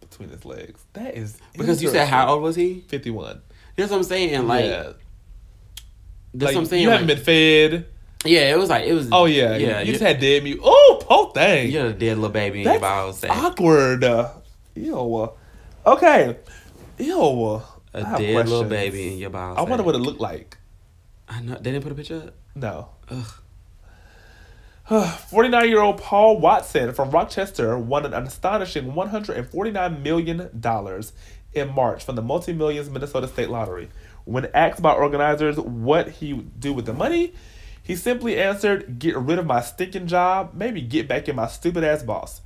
between 0.00 0.28
his 0.30 0.44
legs? 0.44 0.84
That 0.94 1.14
is 1.14 1.38
because 1.52 1.82
you 1.82 1.90
said 1.90 2.08
how 2.08 2.28
old 2.28 2.42
was 2.42 2.56
he? 2.56 2.84
Fifty-one. 2.88 3.42
That's 3.76 3.90
what 3.90 3.98
I'm 3.98 4.02
saying. 4.04 4.46
Like, 4.46 4.64
yeah. 4.64 4.92
that's 6.32 6.48
Like, 6.50 6.54
what 6.54 6.60
I'm 6.60 6.66
saying. 6.66 6.82
you 6.82 6.90
haven't 6.90 7.08
like- 7.08 7.16
been 7.16 7.24
fed. 7.24 7.86
Yeah, 8.24 8.52
it 8.52 8.58
was 8.58 8.70
like 8.70 8.84
it 8.86 8.92
was. 8.94 9.08
Oh 9.12 9.26
yeah, 9.26 9.56
yeah. 9.56 9.80
You, 9.80 9.92
just 9.92 10.02
had 10.02 10.18
dead 10.18 10.42
mute. 10.42 10.58
Oh, 10.62 10.98
poor 11.02 11.32
thing. 11.32 11.70
you 11.70 11.78
had 11.78 11.86
a 11.88 11.92
dead 11.92 12.16
little 12.16 12.30
baby 12.30 12.60
in 12.60 12.64
That's 12.64 12.80
your 12.80 12.80
balls. 12.80 13.18
Say, 13.20 13.28
awkward. 13.28 14.02
Ew. 14.74 15.30
Okay. 15.86 16.36
Ew. 16.98 17.62
A 17.96 18.18
dead 18.18 18.48
little 18.48 18.64
baby 18.64 19.12
in 19.12 19.18
your 19.18 19.30
balls. 19.30 19.58
I 19.58 19.62
wonder 19.62 19.82
what 19.82 19.94
it 19.94 19.98
looked 19.98 20.20
like. 20.20 20.58
I 21.28 21.40
know 21.40 21.54
they 21.54 21.72
didn't 21.72 21.82
put 21.82 21.92
a 21.92 21.94
picture 21.94 22.22
up. 22.28 22.34
No. 22.54 22.88
Ugh. 23.10 23.26
49 25.28 25.68
year 25.68 25.80
old 25.80 26.00
Paul 26.00 26.38
Watson 26.38 26.94
from 26.94 27.10
Rochester 27.10 27.76
won 27.76 28.06
an 28.06 28.14
astonishing 28.14 28.92
$149 28.92 30.02
million 30.02 30.50
in 31.54 31.74
March 31.74 32.04
from 32.04 32.14
the 32.14 32.22
multi 32.22 32.52
millions 32.52 32.88
Minnesota 32.88 33.26
State 33.26 33.50
Lottery. 33.50 33.88
When 34.24 34.46
asked 34.54 34.82
by 34.82 34.92
organizers 34.92 35.58
what 35.58 36.08
he 36.08 36.32
would 36.32 36.60
do 36.60 36.72
with 36.72 36.86
the 36.86 36.92
money, 36.92 37.34
he 37.82 37.96
simply 37.96 38.38
answered, 38.38 38.98
Get 38.98 39.16
rid 39.16 39.38
of 39.38 39.46
my 39.46 39.60
stinking 39.60 40.06
job, 40.06 40.52
maybe 40.54 40.80
get 40.82 41.08
back 41.08 41.28
in 41.28 41.36
my 41.36 41.46
stupid 41.46 41.82
ass 41.82 42.02
boss. 42.02 42.40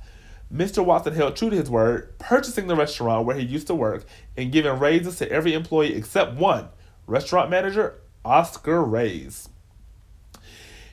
Mr. 0.53 0.83
Watson 0.83 1.13
held 1.13 1.35
true 1.35 1.49
to 1.49 1.55
his 1.55 1.69
word, 1.69 2.17
purchasing 2.19 2.67
the 2.67 2.75
restaurant 2.75 3.25
where 3.25 3.37
he 3.37 3.45
used 3.45 3.67
to 3.67 3.75
work 3.75 4.05
and 4.35 4.51
giving 4.51 4.77
raises 4.79 5.17
to 5.17 5.31
every 5.31 5.53
employee 5.53 5.95
except 5.95 6.35
one 6.35 6.67
restaurant 7.07 7.49
manager, 7.49 7.95
Oscar 8.25 8.83
Reyes. 8.83 9.49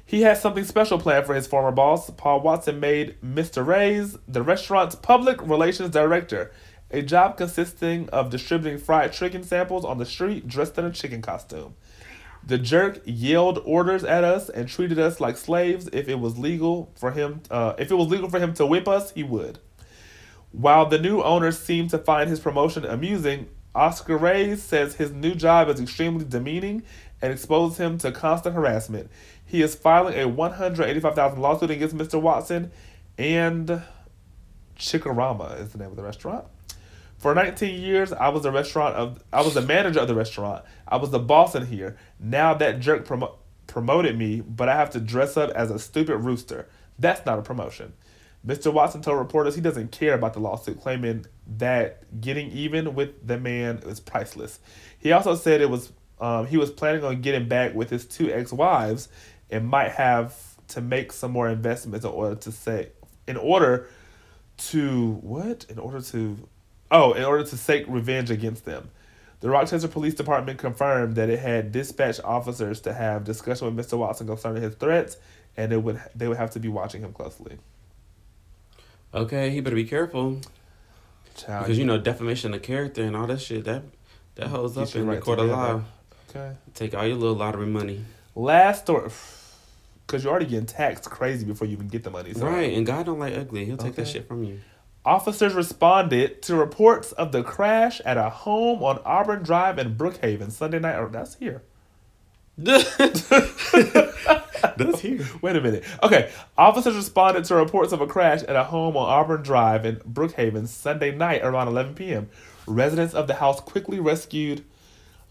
He 0.07 0.23
had 0.23 0.39
something 0.39 0.65
special 0.65 0.99
planned 0.99 1.27
for 1.27 1.35
his 1.35 1.47
former 1.47 1.71
boss. 1.71 2.09
Paul 2.11 2.41
Watson 2.41 2.81
made 2.81 3.21
Mr. 3.21 3.67
Reyes 3.67 4.17
the 4.27 4.43
restaurant's 4.43 4.95
public 4.95 5.43
relations 5.43 5.91
director, 5.91 6.51
a 6.91 7.03
job 7.03 7.37
consisting 7.37 8.09
of 8.09 8.31
distributing 8.31 8.79
fried 8.79 9.13
chicken 9.13 9.43
samples 9.43 9.85
on 9.85 9.99
the 9.99 10.07
street 10.07 10.49
dressed 10.49 10.79
in 10.79 10.87
a 10.87 10.91
chicken 10.91 11.21
costume. 11.21 11.75
The 12.49 12.57
jerk 12.57 13.03
yelled 13.05 13.61
orders 13.67 14.05
at 14.05 14.25
us 14.25 14.49
and 14.49 14.67
treated 14.67 14.99
us 14.99 15.21
like 15.21 15.37
slaves. 15.37 15.87
If 15.93 16.09
it 16.09 16.19
was 16.19 16.39
legal 16.39 16.91
for 16.97 17.11
him, 17.11 17.43
uh, 17.51 17.75
if 17.77 17.91
it 17.91 17.95
was 17.95 18.09
legal 18.09 18.31
for 18.31 18.39
him 18.39 18.55
to 18.55 18.65
whip 18.65 18.89
us, 18.89 19.11
he 19.11 19.23
would. 19.23 19.59
While 20.51 20.87
the 20.87 20.99
new 20.99 21.23
owner 21.23 21.53
seemed 21.53 21.91
to 21.91 21.99
find 21.99 22.31
his 22.31 22.41
promotion 22.41 22.87
amusing, 22.87 23.51
Oscar 23.75 24.17
Reyes 24.17 24.63
says 24.63 24.95
his 24.95 25.13
new 25.13 25.35
job 25.35 25.69
is 25.69 25.79
extremely 25.79 26.25
demeaning 26.25 26.85
and 27.21 27.35
exposes 27.35 27.77
him 27.77 27.99
to 27.99 28.11
constant 28.13 28.55
harassment. 28.55 29.11
He 29.45 29.61
is 29.61 29.75
filing 29.75 30.19
a 30.19 30.27
one 30.27 30.53
hundred 30.53 30.89
eighty-five 30.89 31.15
thousand 31.15 31.43
lawsuit 31.43 31.71
against 31.71 31.95
Mr. 31.95 32.19
Watson, 32.19 32.71
and 33.19 33.83
Chikorama 34.79 35.61
is 35.61 35.69
the 35.73 35.79
name 35.79 35.91
of 35.91 35.97
the 35.97 36.03
restaurant. 36.03 36.47
For 37.19 37.35
19 37.35 37.81
years, 37.81 38.13
I 38.13 38.29
was 38.29 38.45
the 38.45 38.53
restaurant 38.53 38.95
of 38.95 39.23
I 39.33 39.43
was 39.43 39.55
the 39.55 39.61
manager 39.61 39.99
of 40.01 40.09
the 40.09 40.15
restaurant. 40.15 40.65
I 40.87 40.97
was 40.97 41.11
the 41.11 41.19
boss 41.19 41.57
in 41.57 41.67
here. 41.67 41.99
Now 42.21 42.55
that 42.55 42.81
jerk 42.81 43.07
promo- 43.07 43.37
promoted 43.67 44.19
me, 44.19 44.41
but 44.41 44.69
I 44.69 44.77
have 44.77 44.91
to 44.91 45.01
dress 45.01 45.37
up 45.37 45.51
as 45.51 45.71
a 45.71 45.79
stupid 45.79 46.19
rooster. 46.19 46.69
That's 46.99 47.25
not 47.25 47.39
a 47.39 47.43
promotion. 47.43 47.93
Mr. 48.47 48.73
Watson 48.73 49.03
told 49.03 49.19
reporters 49.19 49.55
he 49.55 49.61
doesn't 49.61 49.93
care 49.93 50.15
about 50.15 50.33
the 50.33 50.41
lawsuit, 50.41 50.81
claiming 50.81 51.27
that 51.59 52.21
getting 52.21 52.51
even 52.51 52.95
with 52.95 53.27
the 53.27 53.39
man 53.39 53.79
is 53.79 54.01
priceless. 54.01 54.61
He 54.99 55.13
also 55.13 55.35
said 55.35 55.61
it 55.61 55.71
was 55.71 55.93
um, 56.21 56.47
he 56.47 56.57
was 56.57 56.71
planning 56.71 57.05
on 57.05 57.21
getting 57.21 57.47
back 57.49 57.75
with 57.75 57.91
his 57.91 58.05
two 58.05 58.33
ex-wives 58.33 59.09
and 59.51 59.69
might 59.69 59.93
have 59.93 60.37
to 60.69 60.81
make 60.81 61.13
some 61.13 61.31
more 61.31 61.49
investments 61.49 62.05
in 62.05 62.11
order 62.11 62.35
to 62.35 62.53
say 62.53 62.89
in 63.27 63.37
order 63.37 63.89
to 64.57 65.13
what? 65.21 65.67
In 65.69 65.79
order 65.79 66.01
to 66.01 66.49
oh, 66.91 67.13
in 67.13 67.25
order 67.25 67.45
to 67.45 67.57
seek 67.57 67.85
revenge 67.87 68.31
against 68.31 68.65
them. 68.65 68.91
The 69.41 69.51
Rochester 69.51 69.89
Police 69.89 70.15
Department 70.15 70.59
confirmed 70.59 71.15
that 71.15 71.31
it 71.31 71.39
had 71.39 71.71
dispatched 71.71 72.21
officers 72.25 72.81
to 72.81 72.93
have 72.93 73.25
discussion 73.25 73.75
with 73.75 73.87
Mr. 73.87 73.97
Watson 73.97 74.27
concerning 74.27 74.63
his 74.63 74.75
threats, 74.75 75.17
and 75.57 75.73
it 75.73 75.83
would 75.83 76.01
they 76.15 76.27
would 76.27 76.39
have 76.39 76.51
to 76.51 76.61
be 76.61 76.69
watching 76.69 77.03
him 77.03 77.13
closely. 77.13 77.59
Okay, 79.15 79.51
he 79.51 79.61
better 79.61 79.77
be 79.77 79.85
careful 79.85 80.41
Child, 81.37 81.65
because 81.65 81.79
you 81.79 81.85
know 81.85 81.99
defamation 81.99 82.53
of 82.53 82.63
character 82.63 83.03
and 83.03 83.15
all 83.15 83.27
that 83.29 83.41
shit 83.41 83.65
that 83.65 83.83
that 84.35 84.49
holds 84.49 84.77
up 84.77 84.95
in 84.95 85.07
right 85.07 85.21
court 85.21 85.39
of 85.39 85.49
law. 85.49 85.83
Okay. 86.31 86.53
Take 86.75 86.95
all 86.95 87.07
your 87.07 87.17
little 87.17 87.37
lottery 87.37 87.67
money. 87.67 88.05
Last 88.35 88.83
story, 88.83 89.11
because 90.07 90.25
you're 90.25 90.31
already 90.31 90.47
getting 90.47 90.67
taxed 90.67 91.09
crazy 91.09 91.45
before 91.47 91.67
you 91.67 91.75
even 91.75 91.89
get 91.89 92.03
the 92.03 92.11
money. 92.11 92.35
So. 92.35 92.47
Right, 92.47 92.73
and 92.73 92.85
God 92.85 93.07
don't 93.07 93.19
like 93.21 93.35
ugly. 93.37 93.65
He'll 93.65 93.77
take 93.77 93.95
that 93.95 94.09
shit 94.09 94.27
from 94.27 94.43
you. 94.43 94.61
Officers 95.05 95.55
responded 95.55 96.43
to 96.43 96.55
reports 96.57 97.13
of 97.13 97.33
the 97.33 97.43
crash 97.43 98.01
at 98.03 98.17
a 98.17 98.29
home 98.29 98.83
on 98.83 99.01
Auburn 99.05 99.43
Drive 99.43 99.79
in 99.79 99.97
Brookhaven 99.97 100.51
Sunday 100.51 100.79
night. 100.79 100.97
Oh, 100.97 101.09
that's 101.09 101.37
here. 101.37 101.63
That's 104.77 105.01
here. 105.01 105.27
Wait 105.43 105.57
a 105.57 105.61
minute. 105.61 105.85
Okay. 106.03 106.31
Officers 106.57 106.97
responded 106.97 107.45
to 107.45 107.55
reports 107.55 107.93
of 107.93 108.01
a 108.01 108.07
crash 108.07 108.43
at 108.43 108.57
a 108.57 108.65
home 108.65 108.97
on 108.97 109.09
Auburn 109.09 109.43
Drive 109.43 109.85
in 109.85 109.97
Brookhaven 109.97 110.67
Sunday 110.69 111.15
night 111.15 111.43
around 111.43 111.69
11 111.69 111.95
p.m. 111.95 112.29
Residents 112.67 113.15
of 113.15 113.27
the 113.27 113.35
house 113.35 113.61
quickly 113.61 114.01
rescued 114.01 114.65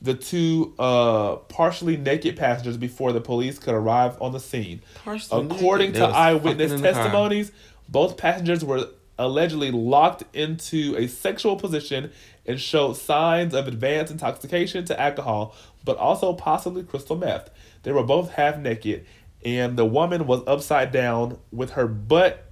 the 0.01 0.13
two 0.13 0.75
uh, 0.77 1.38
partially 1.47 1.97
naked 1.97 2.38
passengers 2.38 2.77
before 2.77 3.12
the 3.12 3.21
police 3.21 3.58
could 3.58 3.73
arrive 3.73 4.19
on 4.21 4.32
the 4.32 4.39
scene. 4.39 4.82
Partially 5.03 5.45
According 5.45 5.91
naked. 5.91 6.01
To 6.01 6.15
eyewitness 6.15 6.71
fucking 6.71 6.75
in 6.77 6.82
the 6.82 6.91
car. 6.93 7.03
testimonies, 7.03 7.51
both 7.89 8.17
passengers 8.17 8.63
were 8.63 8.89
allegedly 9.17 9.71
locked 9.71 10.23
into 10.34 10.95
a 10.97 11.08
sexual 11.08 11.56
position 11.56 12.12
and 12.45 12.60
showed 12.60 12.93
signs 12.93 13.53
of 13.53 13.67
advanced 13.67 14.12
intoxication 14.12 14.86
to 14.86 14.99
alcohol, 14.99 15.56
but 15.84 15.97
also 15.97 16.34
possibly 16.34 16.84
crystal 16.84 17.15
meth. 17.15 17.49
They 17.84 17.91
were 17.91 18.03
both 18.03 18.32
half 18.32 18.58
naked, 18.58 19.06
and 19.43 19.77
the 19.77 19.86
woman 19.86 20.27
was 20.27 20.41
upside 20.47 20.91
down 20.91 21.38
with 21.51 21.71
her 21.71 21.88
butt 21.88 22.45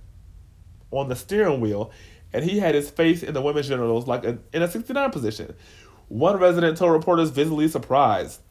on 0.92 1.10
the 1.10 1.16
steering 1.16 1.62
wheel, 1.62 1.92
and 2.34 2.44
he 2.44 2.60
had 2.60 2.76
his 2.76 2.90
face 2.90 3.24
in 3.24 3.34
the 3.34 3.42
women's 3.42 3.68
genitals 3.68 4.08
like 4.08 4.26
a, 4.26 4.40
in 4.54 4.62
a 4.62 4.70
69 4.70 5.12
position. 5.12 5.54
One 6.08 6.38
resident 6.38 6.78
told 6.78 6.92
reporters 6.92 7.30
visibly 7.30 7.68
surprised. 7.68 8.42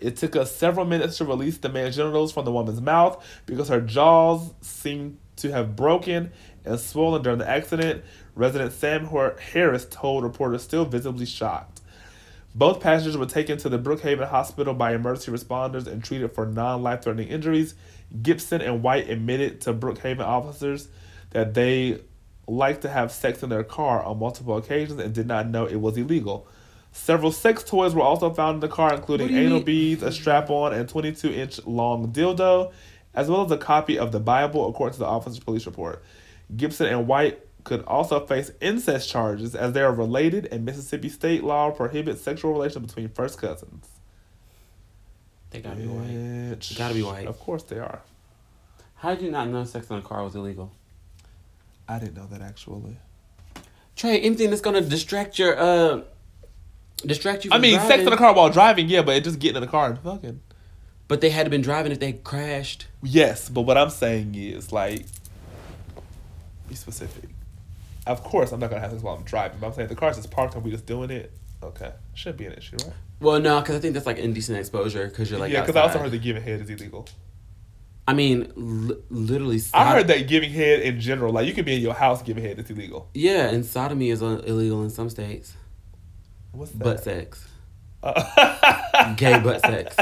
It 0.00 0.16
took 0.16 0.36
us 0.36 0.54
several 0.54 0.86
minutes 0.86 1.18
to 1.18 1.24
release 1.24 1.58
the 1.58 1.68
man's 1.68 1.96
genitals 1.96 2.32
from 2.32 2.44
the 2.44 2.52
woman's 2.52 2.80
mouth 2.80 3.24
because 3.46 3.68
her 3.68 3.80
jaws 3.80 4.54
seemed 4.60 5.18
to 5.36 5.50
have 5.50 5.76
broken 5.76 6.32
and 6.68 6.78
swollen 6.78 7.22
during 7.22 7.38
the 7.38 7.48
accident. 7.48 8.04
Resident 8.34 8.72
Sam 8.72 9.06
Harris 9.06 9.86
told 9.90 10.22
reporters, 10.24 10.62
still 10.62 10.84
visibly 10.84 11.26
shocked. 11.26 11.80
Both 12.54 12.80
passengers 12.80 13.16
were 13.16 13.26
taken 13.26 13.58
to 13.58 13.68
the 13.68 13.78
Brookhaven 13.78 14.28
Hospital 14.28 14.74
by 14.74 14.94
emergency 14.94 15.30
responders 15.30 15.86
and 15.86 16.02
treated 16.02 16.32
for 16.32 16.46
non 16.46 16.82
life 16.82 17.02
threatening 17.02 17.28
injuries. 17.28 17.74
Gibson 18.22 18.60
and 18.60 18.82
White 18.82 19.08
admitted 19.10 19.60
to 19.62 19.74
Brookhaven 19.74 20.20
officers 20.20 20.88
that 21.30 21.54
they 21.54 22.00
liked 22.46 22.82
to 22.82 22.88
have 22.88 23.12
sex 23.12 23.42
in 23.42 23.50
their 23.50 23.62
car 23.64 24.02
on 24.02 24.18
multiple 24.18 24.56
occasions 24.56 24.98
and 24.98 25.14
did 25.14 25.26
not 25.26 25.48
know 25.48 25.66
it 25.66 25.76
was 25.76 25.96
illegal. 25.96 26.46
Several 26.90 27.30
sex 27.30 27.62
toys 27.62 27.94
were 27.94 28.02
also 28.02 28.32
found 28.32 28.54
in 28.56 28.60
the 28.60 28.68
car, 28.68 28.94
including 28.94 29.26
What 29.26 29.32
do 29.32 29.34
you 29.34 29.46
anal 29.46 29.58
mean? 29.58 29.64
beads, 29.64 30.02
a 30.02 30.10
strap 30.10 30.48
on, 30.48 30.72
and 30.72 30.88
22 30.88 31.30
inch 31.32 31.64
long 31.66 32.10
dildo, 32.12 32.72
as 33.14 33.28
well 33.28 33.44
as 33.44 33.50
a 33.52 33.58
copy 33.58 33.98
of 33.98 34.10
the 34.10 34.20
Bible, 34.20 34.68
according 34.68 34.94
to 34.94 35.00
the 35.00 35.06
officer's 35.06 35.38
police 35.38 35.66
report. 35.66 36.02
Gibson 36.56 36.86
and 36.86 37.06
White 37.06 37.40
could 37.64 37.82
also 37.84 38.24
face 38.26 38.50
incest 38.60 39.10
charges 39.10 39.54
as 39.54 39.72
they 39.72 39.82
are 39.82 39.92
related, 39.92 40.46
and 40.46 40.64
Mississippi 40.64 41.08
state 41.08 41.44
law 41.44 41.70
prohibits 41.70 42.22
sexual 42.22 42.52
relations 42.52 42.86
between 42.86 43.08
first 43.10 43.38
cousins. 43.40 43.88
They 45.50 45.60
gotta 45.60 45.76
be 45.76 45.86
white. 45.86 46.08
Bitch. 46.08 46.76
Gotta 46.76 46.94
be 46.94 47.02
white. 47.02 47.26
Of 47.26 47.38
course 47.38 47.62
they 47.62 47.78
are. 47.78 48.02
How 48.96 49.14
did 49.14 49.22
you 49.22 49.30
not 49.30 49.48
know 49.48 49.64
sex 49.64 49.88
in 49.90 49.96
a 49.96 50.02
car 50.02 50.24
was 50.24 50.34
illegal? 50.34 50.72
I 51.88 51.98
didn't 51.98 52.16
know 52.16 52.26
that 52.26 52.42
actually. 52.42 52.96
Trey, 53.96 54.20
anything 54.20 54.50
that's 54.50 54.62
gonna 54.62 54.80
distract 54.80 55.38
your 55.38 55.58
uh 55.58 56.02
distract 57.04 57.44
you. 57.44 57.50
I 57.52 57.58
mean, 57.58 57.74
driving, 57.74 57.88
sex 57.90 58.02
in 58.02 58.10
the 58.10 58.16
car 58.16 58.34
while 58.34 58.50
driving, 58.50 58.88
yeah, 58.88 59.02
but 59.02 59.16
it 59.16 59.24
just 59.24 59.38
getting 59.38 59.56
in 59.56 59.62
the 59.62 59.68
car 59.68 59.90
and 59.90 59.98
fucking. 59.98 60.40
But 61.06 61.22
they 61.22 61.30
had 61.30 61.44
to 61.44 61.50
been 61.50 61.62
driving 61.62 61.92
if 61.92 62.00
they 62.00 62.12
crashed. 62.12 62.86
Yes, 63.02 63.48
but 63.48 63.62
what 63.62 63.78
I'm 63.78 63.90
saying 63.90 64.34
is 64.34 64.72
like, 64.72 65.06
be 66.68 66.74
specific. 66.74 67.28
Of 68.06 68.22
course, 68.22 68.52
I'm 68.52 68.60
not 68.60 68.70
gonna 68.70 68.80
have 68.80 68.90
sex 68.92 69.02
while 69.02 69.16
I'm 69.16 69.24
driving, 69.24 69.58
but 69.60 69.66
I'm 69.68 69.72
saying 69.74 69.88
the 69.88 69.94
car's 69.94 70.16
just 70.16 70.30
parked 70.30 70.54
and 70.54 70.64
we 70.64 70.70
just 70.70 70.86
doing 70.86 71.10
it. 71.10 71.32
Okay, 71.62 71.92
should 72.14 72.36
be 72.36 72.46
an 72.46 72.52
issue, 72.52 72.76
right? 72.84 72.92
Well, 73.20 73.40
no, 73.40 73.60
because 73.60 73.74
I 73.76 73.80
think 73.80 73.94
that's 73.94 74.06
like 74.06 74.18
indecent 74.18 74.58
exposure. 74.58 75.08
Because 75.08 75.30
you're 75.30 75.40
like, 75.40 75.52
yeah, 75.52 75.60
because 75.62 75.74
I 75.76 75.82
also 75.82 75.98
heard 75.98 76.12
that 76.12 76.22
giving 76.22 76.42
head 76.42 76.60
is 76.60 76.70
illegal. 76.70 77.08
I 78.06 78.14
mean, 78.14 78.50
li- 78.56 78.96
literally. 79.10 79.60
I 79.74 79.92
heard 79.92 80.06
that 80.06 80.28
giving 80.28 80.50
head 80.50 80.80
in 80.80 80.98
general, 81.00 81.32
like 81.32 81.46
you 81.46 81.52
could 81.52 81.64
be 81.66 81.74
in 81.74 81.82
your 81.82 81.94
house 81.94 82.22
giving 82.22 82.42
head, 82.44 82.58
it's 82.58 82.70
illegal. 82.70 83.10
Yeah, 83.12 83.48
and 83.48 83.66
sodomy 83.66 84.10
is 84.10 84.22
uh, 84.22 84.40
illegal 84.46 84.82
in 84.84 84.90
some 84.90 85.10
states. 85.10 85.54
What's 86.52 86.70
that? 86.72 86.78
Butt 86.84 87.04
sex, 87.04 87.46
Uh, 88.02 89.14
gay 89.16 89.38
butt 89.40 89.60
sex. 89.60 89.94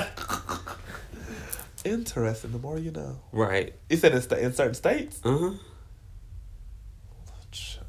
Interesting. 1.85 2.53
The 2.53 2.59
more 2.59 2.79
you 2.79 2.91
know. 2.91 3.21
Right. 3.33 3.75
You 3.89 3.97
said 3.97 4.13
in, 4.15 4.21
sta- 4.23 4.37
in 4.37 4.53
certain 4.53 4.75
states. 4.75 5.21
Uh 5.25 5.39
huh. 5.39 5.51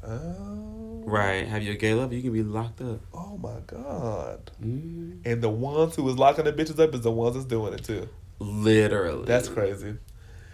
Oh, 0.04 1.02
Right. 1.06 1.46
Have 1.48 1.62
you 1.62 1.72
a 1.72 1.74
gay 1.76 1.94
lover? 1.94 2.14
You 2.14 2.22
can 2.22 2.32
be 2.32 2.42
locked 2.42 2.80
up. 2.82 3.00
oh 3.14 3.38
my 3.38 3.60
god. 3.66 4.50
Mm. 4.62 5.20
And 5.24 5.42
the 5.42 5.48
ones 5.48 5.96
who 5.96 6.08
is 6.08 6.18
locking 6.18 6.44
the 6.44 6.52
bitches 6.52 6.78
up 6.78 6.94
is 6.94 7.00
the 7.00 7.10
ones 7.10 7.34
that's 7.34 7.46
doing 7.46 7.72
it 7.72 7.82
too. 7.84 8.08
Literally. 8.38 9.24
That's 9.24 9.48
crazy. 9.48 9.96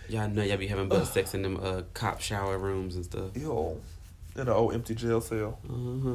Y'all 0.08 0.28
know 0.28 0.42
y'all 0.42 0.56
be 0.58 0.66
having 0.66 0.88
butt 0.88 1.06
sex 1.06 1.34
in 1.34 1.42
them 1.42 1.58
uh, 1.62 1.82
cop 1.94 2.20
shower 2.20 2.56
rooms 2.58 2.94
and 2.94 3.04
stuff. 3.04 3.36
Yo, 3.36 3.80
in 4.36 4.42
an 4.42 4.48
old 4.48 4.74
empty 4.74 4.94
jail 4.94 5.20
cell 5.20 5.58
Uh 5.68 5.72
huh. 5.72 6.08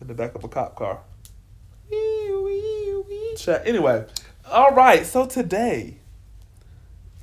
in 0.00 0.06
the 0.08 0.14
back 0.14 0.34
of 0.34 0.44
a 0.44 0.48
cop 0.48 0.74
car. 0.76 1.00
Chat. 3.38 3.62
Anyway, 3.66 4.04
all 4.50 4.70
right. 4.72 5.04
So 5.06 5.26
today, 5.26 5.98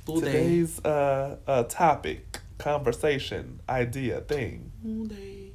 Full 0.06 0.20
today's 0.20 0.78
uh, 0.84 1.36
uh 1.46 1.62
topic, 1.64 2.38
conversation, 2.58 3.60
idea, 3.68 4.20
thing. 4.22 4.71
Full 4.82 5.04
day. 5.06 5.50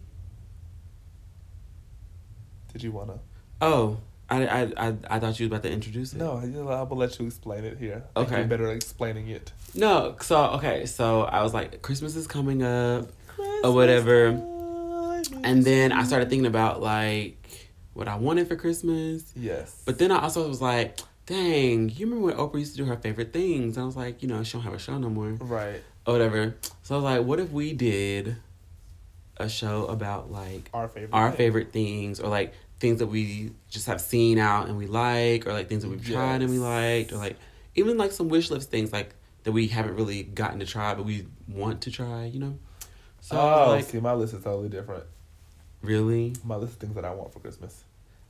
Did 2.74 2.84
you 2.84 2.92
wanna? 2.92 3.20
Oh, 3.62 3.98
I, 4.30 4.46
I, 4.46 4.62
I, 4.78 4.96
I 5.10 5.20
thought 5.20 5.40
you 5.40 5.46
was 5.46 5.52
about 5.52 5.64
to 5.64 5.72
introduce 5.72 6.14
it. 6.14 6.18
No, 6.18 6.40
you 6.42 6.48
know, 6.48 6.68
I 6.70 6.82
will 6.84 6.98
let 6.98 7.18
you 7.20 7.26
explain 7.26 7.64
it 7.64 7.78
here. 7.78 8.04
I 8.16 8.20
Okay. 8.22 8.38
you're 8.40 8.48
better 8.48 8.72
explaining 8.72 9.28
it. 9.30 9.52
No. 9.74 10.16
So 10.22 10.38
okay. 10.56 10.86
So 10.86 11.24
I 11.24 11.42
was 11.44 11.54
like, 11.54 11.82
Christmas 11.82 12.16
is 12.16 12.28
coming 12.28 12.62
up, 12.64 13.10
or 13.64 13.74
whatever. 13.74 14.28
And 15.44 15.64
then 15.64 15.92
I 15.92 16.04
started 16.04 16.30
thinking 16.30 16.46
about 16.46 16.82
like 16.82 17.70
what 17.94 18.08
I 18.08 18.16
wanted 18.16 18.48
for 18.48 18.56
Christmas. 18.56 19.32
Yes. 19.36 19.82
But 19.86 19.98
then 19.98 20.12
I 20.12 20.22
also 20.22 20.48
was 20.48 20.62
like, 20.62 21.00
dang, 21.26 21.90
you 21.90 22.06
remember 22.06 22.28
when 22.28 22.36
Oprah 22.38 22.60
used 22.60 22.74
to 22.74 22.78
do 22.78 22.86
her 22.86 22.96
favorite 22.98 23.34
things? 23.34 23.76
And 23.78 23.84
I 23.84 23.86
was 23.86 23.96
like, 23.98 24.22
you 24.22 24.28
know, 24.28 24.44
she 24.44 24.54
don't 24.54 24.62
have 24.62 24.74
a 24.74 24.80
show 24.80 24.98
no 24.98 25.10
more. 25.10 25.32
right, 25.32 25.82
Or 26.06 26.14
whatever. 26.14 26.56
So 26.84 26.96
I 26.96 26.98
was 26.98 27.04
like, 27.04 27.26
what 27.26 27.40
if 27.40 27.52
we 27.52 27.74
did 27.74 28.38
a 29.40 29.48
show 29.50 29.86
about 29.86 30.32
like 30.32 30.70
our 30.74 30.88
favorite. 30.88 31.14
our 31.14 31.30
thing. 31.30 31.38
favorite 31.38 31.72
things 31.72 32.20
or 32.20 32.28
like 32.30 32.54
things 32.80 33.00
that 33.00 33.08
we 33.08 33.52
just 33.70 33.88
have 33.88 34.00
seen 34.02 34.38
out 34.40 34.68
and 34.68 34.78
we 34.78 34.88
like 34.88 35.48
or 35.48 35.54
like 35.54 35.68
things 35.70 35.84
that 35.84 35.90
we've 35.90 36.06
tried 36.06 36.42
and 36.42 36.50
we 36.50 36.58
Yes. 36.58 36.64
liked 36.64 37.12
or 37.14 37.18
like 37.18 37.38
even 37.76 37.98
like 37.98 38.12
some 38.12 38.30
wish 38.30 38.50
list 38.52 38.70
things 38.70 38.92
like 38.94 39.14
that 39.44 39.52
we 39.52 39.68
haven't 39.68 39.96
really 39.96 40.24
gotten 40.24 40.60
to 40.60 40.66
try 40.66 40.94
but 40.94 41.04
we 41.06 41.26
want 41.48 41.82
to 41.82 41.92
try, 41.92 42.26
you 42.26 42.40
know? 42.40 42.58
So 43.22 43.38
Oh, 43.38 43.72
like, 43.72 43.86
see, 43.86 44.00
my 44.00 44.14
list 44.14 44.34
is 44.34 44.44
totally 44.44 44.70
different. 44.70 45.04
really? 45.82 46.34
My 46.44 46.56
list 46.56 46.74
of 46.74 46.80
things 46.80 46.96
that 46.96 47.06
I 47.06 47.14
want 47.14 47.34
for 47.34 47.40
Christmas, 47.40 47.84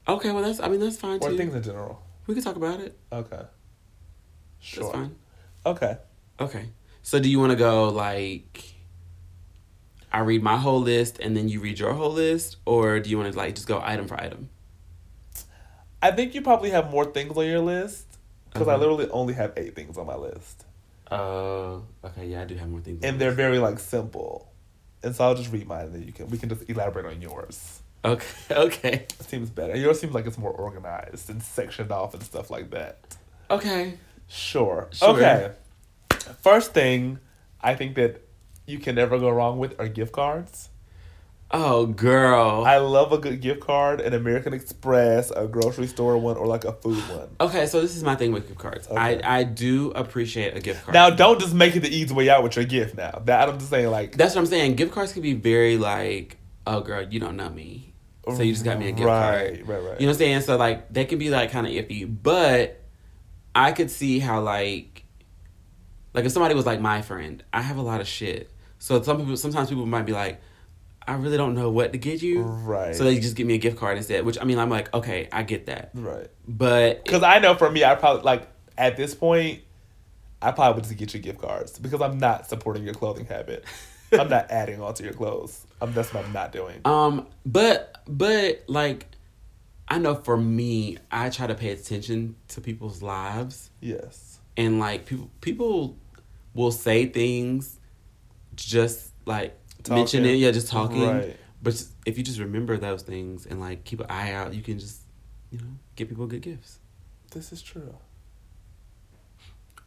Okay, 0.07 0.31
well 0.31 0.43
that's 0.43 0.59
I 0.59 0.67
mean 0.69 0.79
that's 0.79 0.97
fine 0.97 1.19
too. 1.19 1.25
or 1.25 1.29
too. 1.31 1.37
things 1.37 1.53
in 1.55 1.63
general. 1.63 2.01
we 2.27 2.33
can 2.33 2.43
talk 2.43 2.55
about 2.55 2.79
it. 2.79 2.97
Okay. 3.11 3.41
Sure. 4.59 4.83
That's 4.83 4.95
fine. 4.95 5.15
Okay. 5.65 5.97
Okay. 6.39 6.69
So 7.03 7.19
do 7.19 7.29
you 7.29 7.39
want 7.39 7.51
to 7.51 7.57
go 7.57 7.89
like 7.89 8.75
I 10.11 10.19
read 10.19 10.41
my 10.43 10.57
whole 10.57 10.79
list 10.81 11.19
and 11.19 11.35
then 11.35 11.49
you 11.49 11.59
read 11.59 11.79
your 11.79 11.93
whole 11.93 12.11
list 12.11 12.57
or 12.65 12.99
do 12.99 13.09
you 13.09 13.17
want 13.17 13.31
to 13.31 13.37
like 13.37 13.55
just 13.55 13.67
go 13.67 13.81
item 13.83 14.07
for 14.07 14.15
item? 14.19 14.49
I 16.01 16.11
think 16.11 16.35
you 16.35 16.41
probably 16.41 16.69
have 16.69 16.91
more 16.91 17.05
things 17.05 17.35
on 17.35 17.45
your 17.45 17.59
list 17.59 18.05
because 18.53 18.67
I 18.67 18.75
literally 18.75 19.09
only 19.09 19.33
have 19.33 19.53
eight 19.57 19.75
things 19.75 19.97
on 19.97 20.07
my 20.07 20.15
list, 20.15 20.65
Uh, 21.11 21.79
okay, 22.03 22.25
yeah, 22.27 22.41
I 22.41 22.45
do 22.45 22.55
have 22.55 22.69
more 22.69 22.81
things. 22.81 23.03
and 23.03 23.19
they're 23.19 23.31
very 23.31 23.59
like 23.59 23.79
simple. 23.79 24.51
And 25.03 25.15
so 25.15 25.25
I'll 25.25 25.35
just 25.35 25.51
read 25.51 25.67
mine, 25.67 25.85
and 25.85 25.93
then 25.95 26.03
you 26.03 26.11
can 26.11 26.27
we 26.29 26.37
can 26.39 26.49
just 26.49 26.67
elaborate 26.69 27.05
on 27.05 27.21
yours. 27.21 27.81
Okay, 28.03 28.27
okay. 28.51 29.05
Seems 29.21 29.49
better. 29.51 29.75
Yours 29.77 29.99
seems 29.99 30.13
like 30.13 30.25
it's 30.25 30.37
more 30.39 30.51
organized 30.51 31.29
and 31.29 31.41
sectioned 31.41 31.91
off 31.91 32.13
and 32.15 32.23
stuff 32.23 32.49
like 32.49 32.71
that. 32.71 32.97
Okay. 33.51 33.97
Sure. 34.27 34.87
Sure. 34.91 35.09
Okay. 35.09 35.51
First 36.41 36.73
thing, 36.73 37.19
I 37.61 37.75
think 37.75 37.95
that 37.95 38.21
you 38.67 38.79
can 38.79 38.95
never 38.95 39.17
go 39.17 39.29
wrong 39.29 39.57
with 39.57 39.79
are 39.79 39.87
gift 39.87 40.11
cards. 40.11 40.69
Oh, 41.49 41.85
girl. 41.85 42.65
I 42.65 42.77
love 42.77 43.13
a 43.13 43.17
good 43.17 43.39
gift 43.39 43.61
card, 43.61 44.01
an 44.01 44.13
American 44.13 44.53
Express, 44.53 45.31
a 45.31 45.47
grocery 45.47 45.87
store 45.87 46.17
one, 46.17 46.35
or 46.35 46.45
like 46.45 46.65
a 46.65 46.73
food 46.73 46.97
one. 47.09 47.29
okay, 47.39 47.67
so 47.67 47.79
this 47.79 47.95
is 47.95 48.03
my 48.03 48.15
thing 48.15 48.33
with 48.33 48.49
gift 48.49 48.59
cards. 48.59 48.85
Okay. 48.87 49.21
I 49.23 49.39
I 49.39 49.43
do 49.43 49.91
appreciate 49.91 50.57
a 50.57 50.59
gift 50.59 50.83
card. 50.83 50.93
Now, 50.93 51.09
don't 51.09 51.39
just 51.39 51.53
make 51.53 51.77
it 51.77 51.79
the 51.79 51.89
easy 51.89 52.13
way 52.13 52.29
out 52.29 52.43
with 52.43 52.57
your 52.57 52.65
gift. 52.65 52.97
Now, 52.97 53.21
that 53.25 53.47
I'm 53.47 53.57
just 53.57 53.69
saying, 53.69 53.89
like, 53.89 54.17
that's 54.17 54.35
what 54.35 54.41
I'm 54.41 54.47
saying. 54.47 54.75
Gift 54.75 54.91
cards 54.91 55.13
can 55.13 55.21
be 55.21 55.33
very 55.33 55.77
like, 55.77 56.35
oh, 56.65 56.81
girl, 56.81 57.01
you 57.03 57.21
don't 57.21 57.37
know 57.37 57.49
me, 57.49 57.93
so 58.25 58.41
you 58.41 58.51
just 58.51 58.65
got 58.65 58.77
me 58.77 58.89
a 58.89 58.91
gift 58.91 59.05
right, 59.05 59.19
card. 59.21 59.41
right, 59.41 59.67
right. 59.67 59.91
Right. 59.91 60.01
You 60.01 60.05
know 60.05 60.11
what 60.11 60.15
I'm 60.15 60.19
saying? 60.19 60.41
So 60.41 60.57
like, 60.57 60.91
they 60.91 61.05
can 61.05 61.17
be 61.17 61.29
like 61.29 61.51
kind 61.51 61.65
of 61.65 61.71
iffy, 61.71 62.05
but 62.21 62.81
I 63.55 63.71
could 63.71 63.89
see 63.89 64.19
how 64.19 64.41
like, 64.41 65.05
like 66.13 66.25
if 66.25 66.33
somebody 66.33 66.55
was 66.55 66.65
like 66.65 66.81
my 66.81 67.01
friend, 67.01 67.41
I 67.53 67.61
have 67.61 67.77
a 67.77 67.81
lot 67.81 68.01
of 68.01 68.07
shit. 68.07 68.51
So 68.79 69.01
some 69.01 69.17
people, 69.17 69.37
sometimes 69.37 69.69
people 69.69 69.85
might 69.85 70.05
be 70.05 70.13
like, 70.13 70.39
I 71.07 71.13
really 71.15 71.37
don't 71.37 71.55
know 71.55 71.69
what 71.71 71.93
to 71.93 71.97
get 71.97 72.21
you, 72.21 72.41
Right. 72.41 72.93
So 72.95 73.03
they 73.05 73.17
just 73.19 73.35
give 73.35 73.47
me 73.47 73.53
a 73.55 73.57
gift 73.57 73.77
card 73.77 73.97
instead. 73.97 74.25
Which 74.25 74.37
I 74.41 74.43
mean, 74.43 74.59
I'm 74.59 74.69
like, 74.69 74.93
okay, 74.93 75.29
I 75.31 75.43
get 75.43 75.67
that, 75.67 75.91
right. 75.93 76.27
but 76.47 77.03
Because 77.05 77.23
I 77.23 77.39
know 77.39 77.55
for 77.55 77.71
me, 77.71 77.83
I 77.85 77.95
probably 77.95 78.23
like 78.23 78.47
at 78.77 78.97
this 78.97 79.15
point, 79.15 79.61
I 80.41 80.51
probably 80.51 80.75
would 80.75 80.83
just 80.83 80.97
get 80.97 81.13
you 81.13 81.19
gift 81.19 81.39
cards 81.41 81.79
because 81.79 82.01
I'm 82.01 82.17
not 82.19 82.47
supporting 82.49 82.83
your 82.83 82.93
clothing 82.93 83.25
habit. 83.25 83.63
I'm 84.11 84.29
not 84.29 84.51
adding 84.51 84.81
on 84.81 84.93
to 84.95 85.03
your 85.03 85.13
clothes. 85.13 85.65
I'm 85.81 85.93
that's 85.93 86.13
what 86.13 86.25
I'm 86.25 86.33
not 86.33 86.51
doing. 86.51 86.81
Um, 86.85 87.27
but 87.45 88.01
but 88.07 88.63
like, 88.67 89.05
I 89.87 89.97
know 89.99 90.15
for 90.15 90.35
me, 90.37 90.97
I 91.09 91.29
try 91.29 91.47
to 91.47 91.55
pay 91.55 91.71
attention 91.71 92.35
to 92.49 92.61
people's 92.61 93.01
lives, 93.01 93.69
Yes. 93.79 94.39
and 94.57 94.79
like 94.79 95.05
people 95.05 95.29
people 95.41 95.97
will 96.53 96.71
say 96.71 97.05
things, 97.05 97.76
just 98.57 99.11
like 99.25 99.57
mention 99.89 100.23
Talking. 100.23 100.35
it, 100.35 100.39
yeah, 100.39 100.51
just 100.51 100.69
talking. 100.69 101.07
Right. 101.07 101.37
But 101.61 101.83
if 102.05 102.17
you 102.17 102.23
just 102.23 102.39
remember 102.39 102.77
those 102.77 103.03
things 103.03 103.45
and 103.45 103.59
like 103.59 103.83
keep 103.83 103.99
an 103.99 104.07
eye 104.09 104.33
out, 104.33 104.53
you 104.53 104.61
can 104.61 104.79
just 104.79 105.01
you 105.51 105.59
know 105.59 105.65
give 105.95 106.09
people 106.09 106.27
good 106.27 106.41
gifts. 106.41 106.79
This 107.31 107.51
is 107.51 107.61
true. 107.61 107.95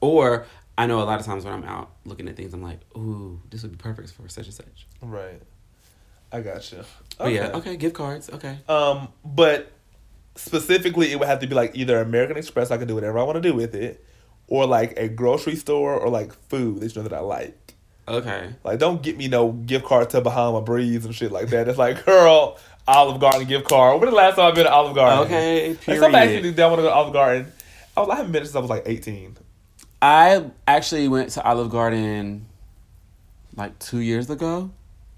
Or 0.00 0.46
I 0.78 0.86
know 0.86 1.02
a 1.02 1.04
lot 1.04 1.20
of 1.20 1.26
times 1.26 1.44
when 1.44 1.52
I'm 1.52 1.64
out 1.64 1.90
looking 2.04 2.28
at 2.28 2.36
things, 2.36 2.54
I'm 2.54 2.62
like, 2.62 2.80
ooh, 2.96 3.40
this 3.50 3.62
would 3.62 3.72
be 3.72 3.76
perfect 3.76 4.12
for 4.12 4.28
such 4.28 4.46
and 4.46 4.54
such. 4.54 4.86
Right. 5.02 5.40
I 6.32 6.40
got 6.40 6.70
you. 6.72 6.84
But 7.18 7.32
yeah, 7.32 7.48
okay, 7.54 7.76
gift 7.76 7.94
cards, 7.94 8.30
okay. 8.30 8.58
Um, 8.68 9.08
but 9.24 9.72
specifically, 10.36 11.12
it 11.12 11.18
would 11.18 11.28
have 11.28 11.40
to 11.40 11.46
be 11.46 11.54
like 11.54 11.72
either 11.74 12.00
American 12.00 12.36
Express. 12.36 12.70
I 12.70 12.78
can 12.78 12.88
do 12.88 12.94
whatever 12.94 13.18
I 13.18 13.24
want 13.24 13.36
to 13.36 13.42
do 13.42 13.54
with 13.54 13.74
it, 13.74 14.04
or 14.46 14.66
like 14.66 14.96
a 14.96 15.08
grocery 15.08 15.56
store 15.56 15.94
or 15.94 16.08
like 16.08 16.32
food 16.48 16.80
that 16.80 16.94
you 16.94 17.02
know 17.02 17.08
that 17.08 17.16
I 17.16 17.20
like. 17.20 17.69
Okay. 18.10 18.50
Like, 18.64 18.78
don't 18.78 19.02
get 19.02 19.16
me 19.16 19.28
no 19.28 19.52
gift 19.52 19.84
card 19.84 20.10
to 20.10 20.20
Bahama 20.20 20.60
Breeze 20.60 21.04
and 21.04 21.14
shit 21.14 21.30
like 21.32 21.48
that. 21.50 21.68
It's 21.68 21.78
like, 21.78 22.04
girl, 22.06 22.58
Olive 22.88 23.20
Garden 23.20 23.46
gift 23.46 23.66
card. 23.68 24.00
When 24.00 24.10
the 24.10 24.16
last 24.16 24.36
time 24.36 24.46
I've 24.48 24.54
been 24.54 24.64
to 24.64 24.72
Olive 24.72 24.94
Garden? 24.94 25.26
Okay, 25.26 25.68
Like, 25.70 25.80
period. 25.80 26.00
somebody 26.00 26.34
actually 26.34 26.52
did 26.52 26.62
want 26.64 26.76
to 26.76 26.82
go 26.82 26.88
to 26.88 26.94
Olive 26.94 27.12
Garden. 27.12 27.52
I, 27.96 28.00
was, 28.00 28.08
I 28.10 28.16
haven't 28.16 28.32
been 28.32 28.44
since 28.44 28.56
I 28.56 28.60
was 28.60 28.70
like 28.70 28.82
18. 28.86 29.36
I 30.02 30.44
actually 30.66 31.08
went 31.08 31.30
to 31.30 31.44
Olive 31.44 31.70
Garden 31.70 32.46
like 33.56 33.78
two 33.78 33.98
years 34.00 34.30
ago. 34.30 34.70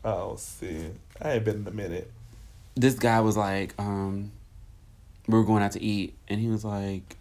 Oh, 0.05 0.37
see. 0.37 0.89
I 1.21 1.35
ain't 1.35 1.45
been 1.45 1.57
in 1.63 1.67
a 1.69 1.71
minute. 1.71 2.11
This 2.75 2.95
guy 2.99 3.21
was 3.21 3.37
like, 3.37 3.75
um, 3.79 4.33
we 5.29 5.39
were 5.39 5.45
going 5.45 5.63
out 5.63 5.73
to 5.73 5.83
eat, 5.83 6.15
and 6.27 6.41
he 6.41 6.49
was 6.49 6.65
like, 6.65 7.17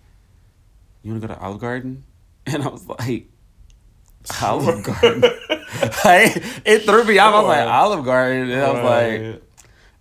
"You 1.04 1.12
want 1.12 1.22
to 1.22 1.28
go 1.28 1.34
to 1.36 1.40
Olive 1.40 1.60
Garden?" 1.60 2.04
And 2.48 2.64
I 2.64 2.70
was 2.70 2.88
like, 2.88 3.28
"Olive 4.42 4.84
Garden." 4.84 5.22
like, 5.22 5.32
it 6.66 6.84
threw 6.84 7.04
me 7.04 7.18
off. 7.20 7.34
I 7.34 7.40
was 7.40 7.48
like, 7.48 7.68
"Olive 7.68 8.06
Garden," 8.06 8.50
and 8.52 8.62
I 8.62 8.72
was 8.72 8.84
like, 8.84 9.44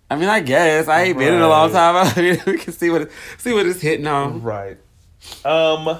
"I 0.09 0.15
mean, 0.15 0.29
I 0.29 0.39
guess 0.39 0.87
I 0.87 1.03
ain't 1.03 1.17
been 1.17 1.33
in 1.33 1.41
a 1.41 1.47
long 1.47 1.71
time. 1.71 1.95
I 2.17 2.21
mean, 2.21 2.41
we 2.45 2.57
can 2.57 2.73
see 2.73 2.89
what 2.89 3.03
it, 3.03 3.11
see 3.37 3.53
what 3.53 3.65
it's 3.65 3.81
hitting 3.81 4.07
on." 4.07 4.41
Right. 4.41 4.77
Um. 5.45 5.99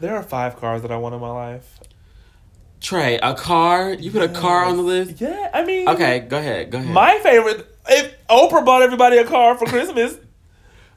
There 0.00 0.14
are 0.14 0.22
five 0.22 0.56
cars 0.60 0.82
that 0.82 0.92
I 0.92 0.96
want 0.96 1.14
in 1.16 1.20
my 1.20 1.30
life. 1.30 1.80
Trey, 2.80 3.18
a 3.18 3.34
car. 3.34 3.92
You 3.92 4.12
put 4.12 4.22
a 4.22 4.28
car 4.28 4.64
on 4.64 4.76
the 4.76 4.82
list. 4.82 5.20
Yeah, 5.20 5.50
I 5.52 5.64
mean, 5.64 5.88
Okay, 5.88 6.20
go 6.20 6.38
ahead. 6.38 6.70
Go 6.70 6.78
ahead. 6.78 6.92
My 6.92 7.18
favorite. 7.18 7.66
If 7.88 8.26
Oprah 8.28 8.64
bought 8.64 8.82
everybody 8.82 9.18
a 9.18 9.24
car 9.24 9.56
for 9.56 9.66
Christmas 9.66 10.16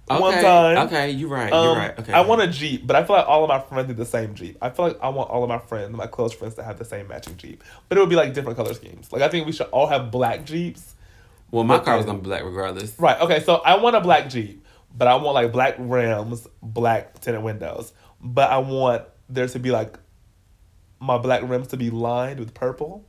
okay, 0.09 0.21
one 0.21 0.33
time. 0.33 0.77
Okay, 0.87 1.11
you're 1.11 1.29
right. 1.29 1.51
Um, 1.51 1.63
you're 1.65 1.75
right. 1.75 1.99
Okay. 1.99 2.13
I 2.13 2.21
want 2.21 2.41
a 2.41 2.47
Jeep, 2.47 2.85
but 2.87 2.95
I 2.95 3.03
feel 3.03 3.15
like 3.15 3.27
all 3.27 3.43
of 3.43 3.49
my 3.49 3.59
friends 3.59 3.87
need 3.87 3.97
the 3.97 4.05
same 4.05 4.33
Jeep. 4.33 4.57
I 4.61 4.69
feel 4.69 4.87
like 4.87 4.99
I 5.01 5.09
want 5.09 5.29
all 5.29 5.43
of 5.43 5.49
my 5.49 5.59
friends, 5.59 5.95
my 5.95 6.07
close 6.07 6.33
friends, 6.33 6.55
to 6.55 6.63
have 6.63 6.79
the 6.79 6.85
same 6.85 7.07
matching 7.07 7.37
Jeep. 7.37 7.63
But 7.87 7.97
it 7.97 8.01
would 8.01 8.09
be 8.09 8.15
like 8.15 8.33
different 8.33 8.57
color 8.57 8.73
schemes. 8.73 9.11
Like 9.11 9.21
I 9.21 9.29
think 9.29 9.45
we 9.45 9.51
should 9.51 9.67
all 9.67 9.87
have 9.87 10.11
black 10.11 10.45
Jeeps, 10.45 10.95
Well, 11.51 11.63
my 11.63 11.79
car 11.79 11.97
was 11.97 12.05
gonna 12.05 12.19
be 12.19 12.23
black 12.25 12.43
regardless. 12.43 12.97
Right. 12.99 13.19
Okay. 13.21 13.41
So 13.41 13.55
I 13.55 13.77
want 13.77 13.95
a 13.95 14.01
black 14.01 14.29
Jeep, 14.29 14.65
but 14.95 15.07
I 15.07 15.15
want 15.15 15.35
like 15.35 15.51
black 15.51 15.75
rims, 15.77 16.47
black 16.61 17.19
tinted 17.19 17.43
windows. 17.43 17.93
But 18.19 18.49
I 18.51 18.57
want 18.59 19.03
there 19.29 19.47
to 19.47 19.59
be 19.59 19.71
like 19.71 19.97
my 20.99 21.17
black 21.17 21.41
rims 21.43 21.67
to 21.69 21.77
be 21.77 21.89
lined 21.89 22.39
with 22.39 22.53
purple, 22.53 23.05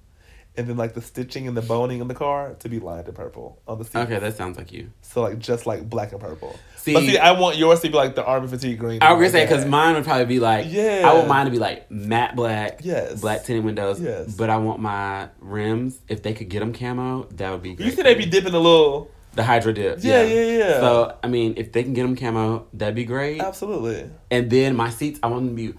and 0.56 0.66
then 0.66 0.76
like 0.76 0.92
the 0.94 1.00
stitching 1.00 1.48
and 1.48 1.56
the 1.56 1.62
boning 1.62 2.00
in 2.00 2.08
the 2.08 2.14
car 2.14 2.54
to 2.60 2.68
be 2.68 2.78
lined 2.78 3.08
in 3.08 3.14
purple 3.14 3.60
on 3.66 3.78
the 3.78 3.84
seat. 3.84 3.96
Okay, 3.96 4.18
that 4.18 4.36
sounds 4.36 4.58
like 4.58 4.70
you. 4.72 4.90
So 5.00 5.22
like 5.22 5.38
just 5.38 5.66
like 5.66 5.88
black 5.88 6.12
and 6.12 6.20
purple. 6.20 6.58
See- 6.76 6.92
but 6.94 7.00
see, 7.04 7.16
I 7.16 7.32
want 7.32 7.56
yours 7.56 7.80
to 7.80 7.88
be 7.88 7.94
like 7.94 8.14
the 8.14 8.24
army 8.24 8.48
fatigue 8.48 8.78
green. 8.78 9.02
I 9.02 9.12
was 9.12 9.20
gonna 9.20 9.30
say 9.30 9.44
because 9.50 9.64
mine 9.64 9.94
would 9.94 10.04
probably 10.04 10.26
be 10.26 10.40
like 10.40 10.66
Yeah. 10.68 11.02
I 11.06 11.14
want 11.14 11.28
mine 11.28 11.44
to 11.46 11.50
be 11.52 11.58
like 11.58 11.90
matte 11.90 12.36
black, 12.36 12.80
Yes. 12.82 13.20
black 13.20 13.44
tinted 13.44 13.64
windows. 13.64 14.00
Yes. 14.00 14.34
But 14.36 14.50
I 14.50 14.56
want 14.58 14.80
my 14.80 15.28
rims 15.40 15.98
if 16.08 16.22
they 16.22 16.34
could 16.34 16.48
get 16.48 16.60
them 16.60 16.72
camo, 16.72 17.28
that 17.36 17.50
would 17.50 17.62
be. 17.62 17.74
Great 17.74 17.84
You 17.86 17.90
see, 17.92 17.96
for 17.98 18.02
they 18.02 18.14
me. 18.16 18.24
be 18.24 18.30
dipping 18.30 18.52
a 18.54 18.58
little. 18.58 19.10
the 19.34 19.42
hydro 19.44 19.72
dip. 19.72 19.98
Yeah, 20.02 20.22
yeah, 20.24 20.58
yeah. 20.58 20.80
So 20.80 21.16
I 21.22 21.28
mean, 21.28 21.54
if 21.56 21.72
they 21.72 21.82
can 21.84 21.94
get 21.94 22.02
them 22.02 22.14
camo, 22.16 22.66
that'd 22.74 22.94
be 22.94 23.04
great. 23.06 23.40
Absolutely. 23.40 24.10
And 24.30 24.50
then 24.50 24.76
my 24.76 24.90
seats, 24.90 25.18
I 25.22 25.28
want 25.28 25.46
them 25.46 25.56
to 25.56 25.72
be 25.72 25.78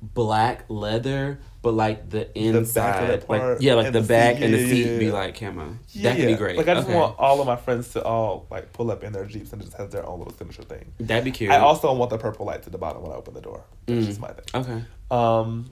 black 0.00 0.64
leather, 0.68 1.38
but 1.64 1.72
like 1.74 2.10
the 2.10 2.30
inside, 2.38 3.26
part 3.26 3.28
like 3.28 3.60
yeah, 3.60 3.74
like 3.74 3.92
the, 3.92 4.00
the 4.02 4.06
back 4.06 4.40
and 4.40 4.52
the 4.54 4.58
yeah, 4.58 4.66
seat 4.68 4.86
yeah, 4.92 4.98
be 4.98 5.10
like 5.10 5.34
camo. 5.40 5.76
Yeah, 5.92 6.10
that 6.10 6.16
could 6.18 6.26
be 6.26 6.34
great. 6.36 6.56
Like 6.58 6.68
I 6.68 6.74
just 6.74 6.86
Okay. 6.86 6.94
want 6.96 7.18
all 7.18 7.40
of 7.40 7.46
my 7.46 7.56
friends 7.56 7.88
to 7.94 8.04
all 8.04 8.46
like 8.50 8.72
pull 8.72 8.90
up 8.90 9.02
in 9.02 9.12
their 9.12 9.24
jeeps 9.24 9.52
and 9.52 9.60
just 9.62 9.74
have 9.78 9.90
their 9.90 10.06
own 10.06 10.18
little 10.20 10.34
signature 10.34 10.62
thing. 10.62 10.92
That'd 11.00 11.24
be 11.24 11.30
cute. 11.32 11.50
I 11.50 11.58
also 11.58 11.92
want 11.94 12.10
the 12.10 12.18
purple 12.18 12.46
lights 12.46 12.66
at 12.66 12.72
the 12.72 12.78
bottom 12.78 13.02
when 13.02 13.10
I 13.10 13.14
open 13.16 13.34
the 13.34 13.40
door. 13.40 13.64
That's 13.86 14.04
Mm. 14.04 14.06
just 14.06 14.20
my 14.20 14.28
thing. 14.28 14.44
okay. 14.54 14.84
Um, 15.10 15.70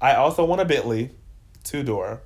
I 0.00 0.16
also 0.16 0.44
want 0.44 0.60
a 0.60 0.64
Bentley, 0.64 1.12
two 1.62 1.84
door, 1.84 2.22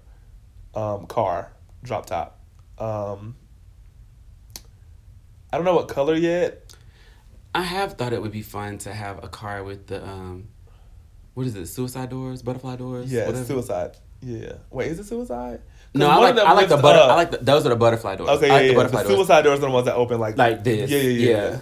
um, 0.74 1.06
car, 1.06 1.52
drop 1.82 2.06
top. 2.06 2.40
Um, 2.78 3.36
I 5.52 5.58
don't 5.58 5.64
know 5.66 5.74
what 5.76 5.88
color 5.88 6.14
yet. 6.14 6.74
I 7.54 7.62
have 7.62 7.94
thought 7.94 8.12
it 8.14 8.20
would 8.22 8.32
be 8.32 8.42
fun 8.42 8.78
to 8.78 8.92
have 8.92 9.22
a 9.22 9.28
car 9.28 9.62
with 9.62 9.86
the 9.86 10.02
um, 10.06 10.48
what 11.36 11.46
is 11.46 11.54
it? 11.54 11.66
Suicide 11.66 12.08
doors, 12.08 12.40
butterfly 12.40 12.76
doors. 12.76 13.12
Yeah, 13.12 13.26
whatever. 13.26 13.44
suicide. 13.44 13.98
Yeah. 14.22 14.54
Wait, 14.70 14.90
is 14.90 14.98
it 14.98 15.04
suicide? 15.04 15.60
No, 15.92 16.08
I 16.08 16.16
like 16.16 16.38
I 16.38 16.52
like 16.54 16.70
the 16.70 16.78
butter. 16.78 16.98
up. 16.98 17.10
I 17.10 17.14
like 17.14 17.30
the, 17.30 17.36
those 17.36 17.66
are 17.66 17.68
the 17.68 17.76
butterfly 17.76 18.16
doors. 18.16 18.30
Okay, 18.30 18.48
I 18.48 18.52
like 18.54 18.62
yeah, 18.62 18.68
the 18.68 18.74
butterfly 18.74 19.02
The 19.02 19.08
doors. 19.10 19.18
suicide 19.18 19.42
doors 19.42 19.58
are 19.58 19.66
the 19.66 19.70
ones 19.70 19.84
that 19.84 19.96
open 19.96 20.18
like 20.18 20.38
like 20.38 20.64
this. 20.64 20.90
Yeah, 20.90 20.98
yeah, 20.98 21.30
yeah. 21.50 21.60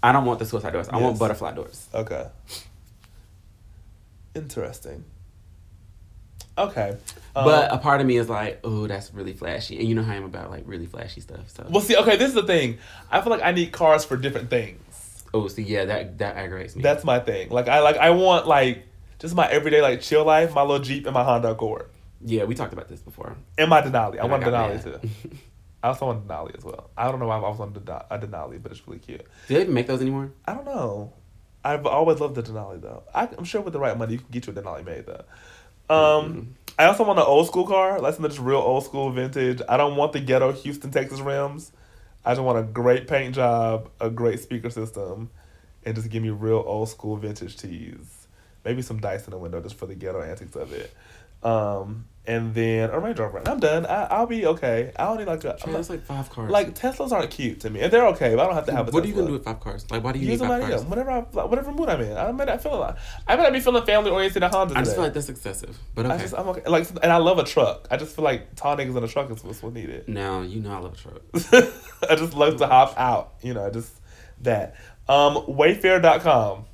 I 0.00 0.12
don't 0.12 0.24
want 0.26 0.38
the 0.38 0.46
suicide 0.46 0.72
doors. 0.74 0.88
I 0.88 0.98
want 0.98 1.18
butterfly 1.18 1.54
doors. 1.54 1.88
Okay. 1.92 2.24
Interesting. 4.36 5.04
Okay. 6.56 6.96
Um, 7.34 7.44
but 7.44 7.72
a 7.72 7.78
part 7.78 8.00
of 8.00 8.06
me 8.06 8.16
is 8.16 8.28
like, 8.28 8.60
oh, 8.62 8.86
that's 8.86 9.12
really 9.12 9.32
flashy, 9.32 9.80
and 9.80 9.88
you 9.88 9.96
know 9.96 10.04
how 10.04 10.12
I'm 10.12 10.24
about 10.24 10.52
like 10.52 10.62
really 10.66 10.86
flashy 10.86 11.20
stuff. 11.20 11.48
So, 11.48 11.66
well, 11.68 11.80
see, 11.80 11.96
okay, 11.96 12.16
this 12.16 12.28
is 12.28 12.34
the 12.34 12.44
thing. 12.44 12.78
I 13.10 13.20
feel 13.22 13.32
like 13.32 13.42
I 13.42 13.50
need 13.50 13.72
cars 13.72 14.04
for 14.04 14.16
different 14.16 14.50
things. 14.50 15.24
oh, 15.34 15.48
see, 15.48 15.62
yeah, 15.62 15.84
that 15.86 16.18
that 16.18 16.36
aggravates 16.36 16.76
me. 16.76 16.82
That's 16.82 17.02
my 17.02 17.18
thing. 17.18 17.50
Like 17.50 17.66
I 17.68 17.80
like 17.80 17.96
I 17.96 18.10
want 18.10 18.46
like 18.46 18.84
just 19.20 19.34
my 19.34 19.48
everyday 19.48 19.80
like 19.80 20.00
chill 20.00 20.24
life, 20.24 20.54
my 20.54 20.62
little 20.62 20.80
Jeep 20.80 21.06
and 21.06 21.14
my 21.14 21.22
Honda 21.22 21.50
Accord. 21.50 21.86
yeah, 22.24 22.44
we 22.44 22.54
talked 22.54 22.72
about 22.72 22.88
this 22.88 23.00
before. 23.00 23.36
And 23.56 23.70
my 23.70 23.82
Denali. 23.82 24.18
I 24.18 24.24
want 24.26 24.42
Denali 24.42 24.84
mad. 24.84 25.02
too. 25.02 25.10
I 25.82 25.88
also 25.88 26.06
want 26.06 26.26
Denali 26.26 26.56
as 26.56 26.64
well. 26.64 26.90
I 26.96 27.10
don't 27.10 27.20
know 27.20 27.28
why 27.28 27.36
I 27.36 27.40
was 27.40 27.60
on 27.60 27.68
a 27.68 28.18
Denali, 28.18 28.62
but 28.62 28.72
it's 28.72 28.86
really 28.86 28.98
cute. 28.98 29.24
Do 29.48 29.54
they 29.54 29.62
even 29.62 29.74
make 29.74 29.86
those 29.86 30.00
anymore? 30.00 30.32
I 30.46 30.54
don't 30.54 30.66
know. 30.66 31.12
I've 31.64 31.86
always 31.86 32.20
loved 32.20 32.34
the 32.34 32.42
Denali 32.42 32.80
though. 32.80 33.02
I, 33.14 33.28
I'm 33.36 33.44
sure 33.44 33.60
with 33.60 33.74
the 33.74 33.78
right 33.78 33.96
money 33.96 34.14
you 34.14 34.18
can 34.18 34.28
get 34.30 34.46
you 34.46 34.52
a 34.52 34.56
Denali 34.56 34.84
made 34.84 35.06
though. 35.06 35.24
Um, 35.94 36.54
I 36.78 36.84
also 36.84 37.04
want 37.04 37.18
an 37.18 37.26
old 37.26 37.46
school 37.46 37.66
car. 37.66 38.00
Like 38.00 38.14
something 38.14 38.30
just 38.30 38.40
real 38.40 38.58
old 38.58 38.84
school 38.84 39.10
vintage. 39.10 39.60
I 39.68 39.76
don't 39.76 39.96
want 39.96 40.12
the 40.12 40.20
ghetto 40.20 40.52
Houston, 40.52 40.90
Texas 40.90 41.20
rims. 41.20 41.72
I 42.24 42.32
just 42.32 42.42
want 42.42 42.58
a 42.58 42.62
great 42.62 43.08
paint 43.08 43.34
job, 43.34 43.90
a 44.00 44.08
great 44.10 44.40
speaker 44.40 44.70
system, 44.70 45.30
and 45.84 45.94
just 45.94 46.10
give 46.10 46.22
me 46.22 46.30
real 46.30 46.62
old 46.66 46.88
school 46.88 47.16
vintage 47.16 47.56
tees. 47.56 48.19
Maybe 48.64 48.82
some 48.82 49.00
dice 49.00 49.24
in 49.24 49.30
the 49.30 49.38
window 49.38 49.60
just 49.60 49.76
for 49.76 49.86
the 49.86 49.94
ghetto 49.94 50.22
antics 50.22 50.56
of 50.56 50.72
it. 50.72 50.92
Um, 51.42 52.04
and 52.26 52.54
then 52.54 52.90
a 52.90 52.98
Range 53.00 53.18
Rover. 53.18 53.42
I'm 53.48 53.58
done. 53.58 53.86
I, 53.86 54.04
I'll 54.04 54.26
be 54.26 54.46
okay. 54.46 54.92
I 54.94 55.04
don't 55.04 55.26
like 55.26 55.42
a. 55.44 55.56
Yeah, 55.58 55.72
that's 55.72 55.88
like 55.88 56.02
five 56.02 56.28
cars. 56.28 56.50
like 56.50 56.74
Teslas 56.74 57.12
aren't 57.12 57.30
cute 57.30 57.60
to 57.60 57.70
me, 57.70 57.80
and 57.80 57.90
they're 57.90 58.06
okay, 58.08 58.34
but 58.36 58.42
I 58.42 58.46
don't 58.46 58.54
have 58.54 58.66
to 58.66 58.72
have 58.72 58.88
a. 58.88 58.90
what 58.90 59.02
are 59.02 59.06
you 59.06 59.14
Tesla 59.14 59.22
gonna 59.22 59.26
do 59.28 59.32
with 59.32 59.44
five 59.44 59.58
cars? 59.58 59.90
Like, 59.90 60.04
why 60.04 60.12
do 60.12 60.18
you 60.18 60.26
use 60.28 60.40
need 60.40 60.48
them 60.48 60.60
five 60.60 60.70
cars? 60.70 60.84
Whatever, 60.84 61.10
I, 61.10 61.20
whatever 61.20 61.72
mood 61.72 61.88
I'm 61.88 62.00
in. 62.02 62.16
I 62.16 62.30
may 62.30 62.44
not 62.44 62.62
feel 62.62 62.78
like 62.78 62.96
I 63.26 63.36
may 63.36 63.42
not 63.44 63.52
be 63.54 63.60
feeling 63.60 63.84
family 63.86 64.10
oriented 64.10 64.42
at 64.42 64.52
Honda 64.52 64.74
I 64.74 64.80
just 64.80 64.90
today. 64.90 64.94
feel 64.96 65.04
like 65.04 65.14
that's 65.14 65.28
excessive. 65.30 65.78
But 65.94 66.06
I 66.06 66.14
okay. 66.14 66.22
just 66.22 66.34
I'm 66.34 66.48
okay. 66.48 66.68
Like, 66.68 66.88
and 67.02 67.10
I 67.10 67.16
love 67.16 67.38
a 67.38 67.44
truck. 67.44 67.88
I 67.90 67.96
just 67.96 68.14
feel 68.14 68.24
like 68.24 68.54
tall 68.54 68.76
niggas 68.76 68.96
in 68.96 69.02
a 69.02 69.08
truck 69.08 69.30
is 69.30 69.42
what's 69.42 69.62
what 69.62 69.72
needed. 69.72 70.06
now 70.06 70.42
you 70.42 70.60
know 70.60 70.72
I 70.72 70.78
love 70.78 70.92
a 70.92 70.96
truck. 70.96 71.22
I 72.08 72.16
just 72.16 72.34
love 72.34 72.58
to 72.58 72.66
hop 72.66 72.94
out. 72.98 73.34
You 73.42 73.54
know, 73.54 73.70
just 73.70 73.92
that. 74.42 74.76
Um, 75.08 75.36
Wayfair.com 75.36 76.66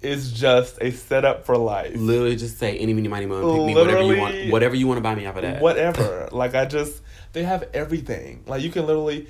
is 0.00 0.32
just 0.32 0.78
a 0.80 0.90
setup 0.90 1.44
for 1.44 1.56
life. 1.56 1.92
Literally, 1.96 2.36
just 2.36 2.58
say 2.58 2.78
any, 2.78 2.94
mini, 2.94 3.08
money, 3.08 3.26
mo, 3.26 3.56
pick 3.56 3.66
me, 3.66 3.74
whatever 3.74 4.02
you 4.02 4.20
want, 4.20 4.50
whatever 4.50 4.76
you 4.76 4.86
want 4.86 4.98
to 4.98 5.02
buy 5.02 5.14
me 5.14 5.26
off 5.26 5.36
of 5.36 5.42
that. 5.42 5.60
Whatever. 5.60 6.28
like 6.32 6.54
I 6.54 6.64
just 6.66 7.02
they 7.32 7.44
have 7.44 7.68
everything. 7.74 8.44
Like 8.46 8.62
you 8.62 8.70
can 8.70 8.86
literally. 8.86 9.28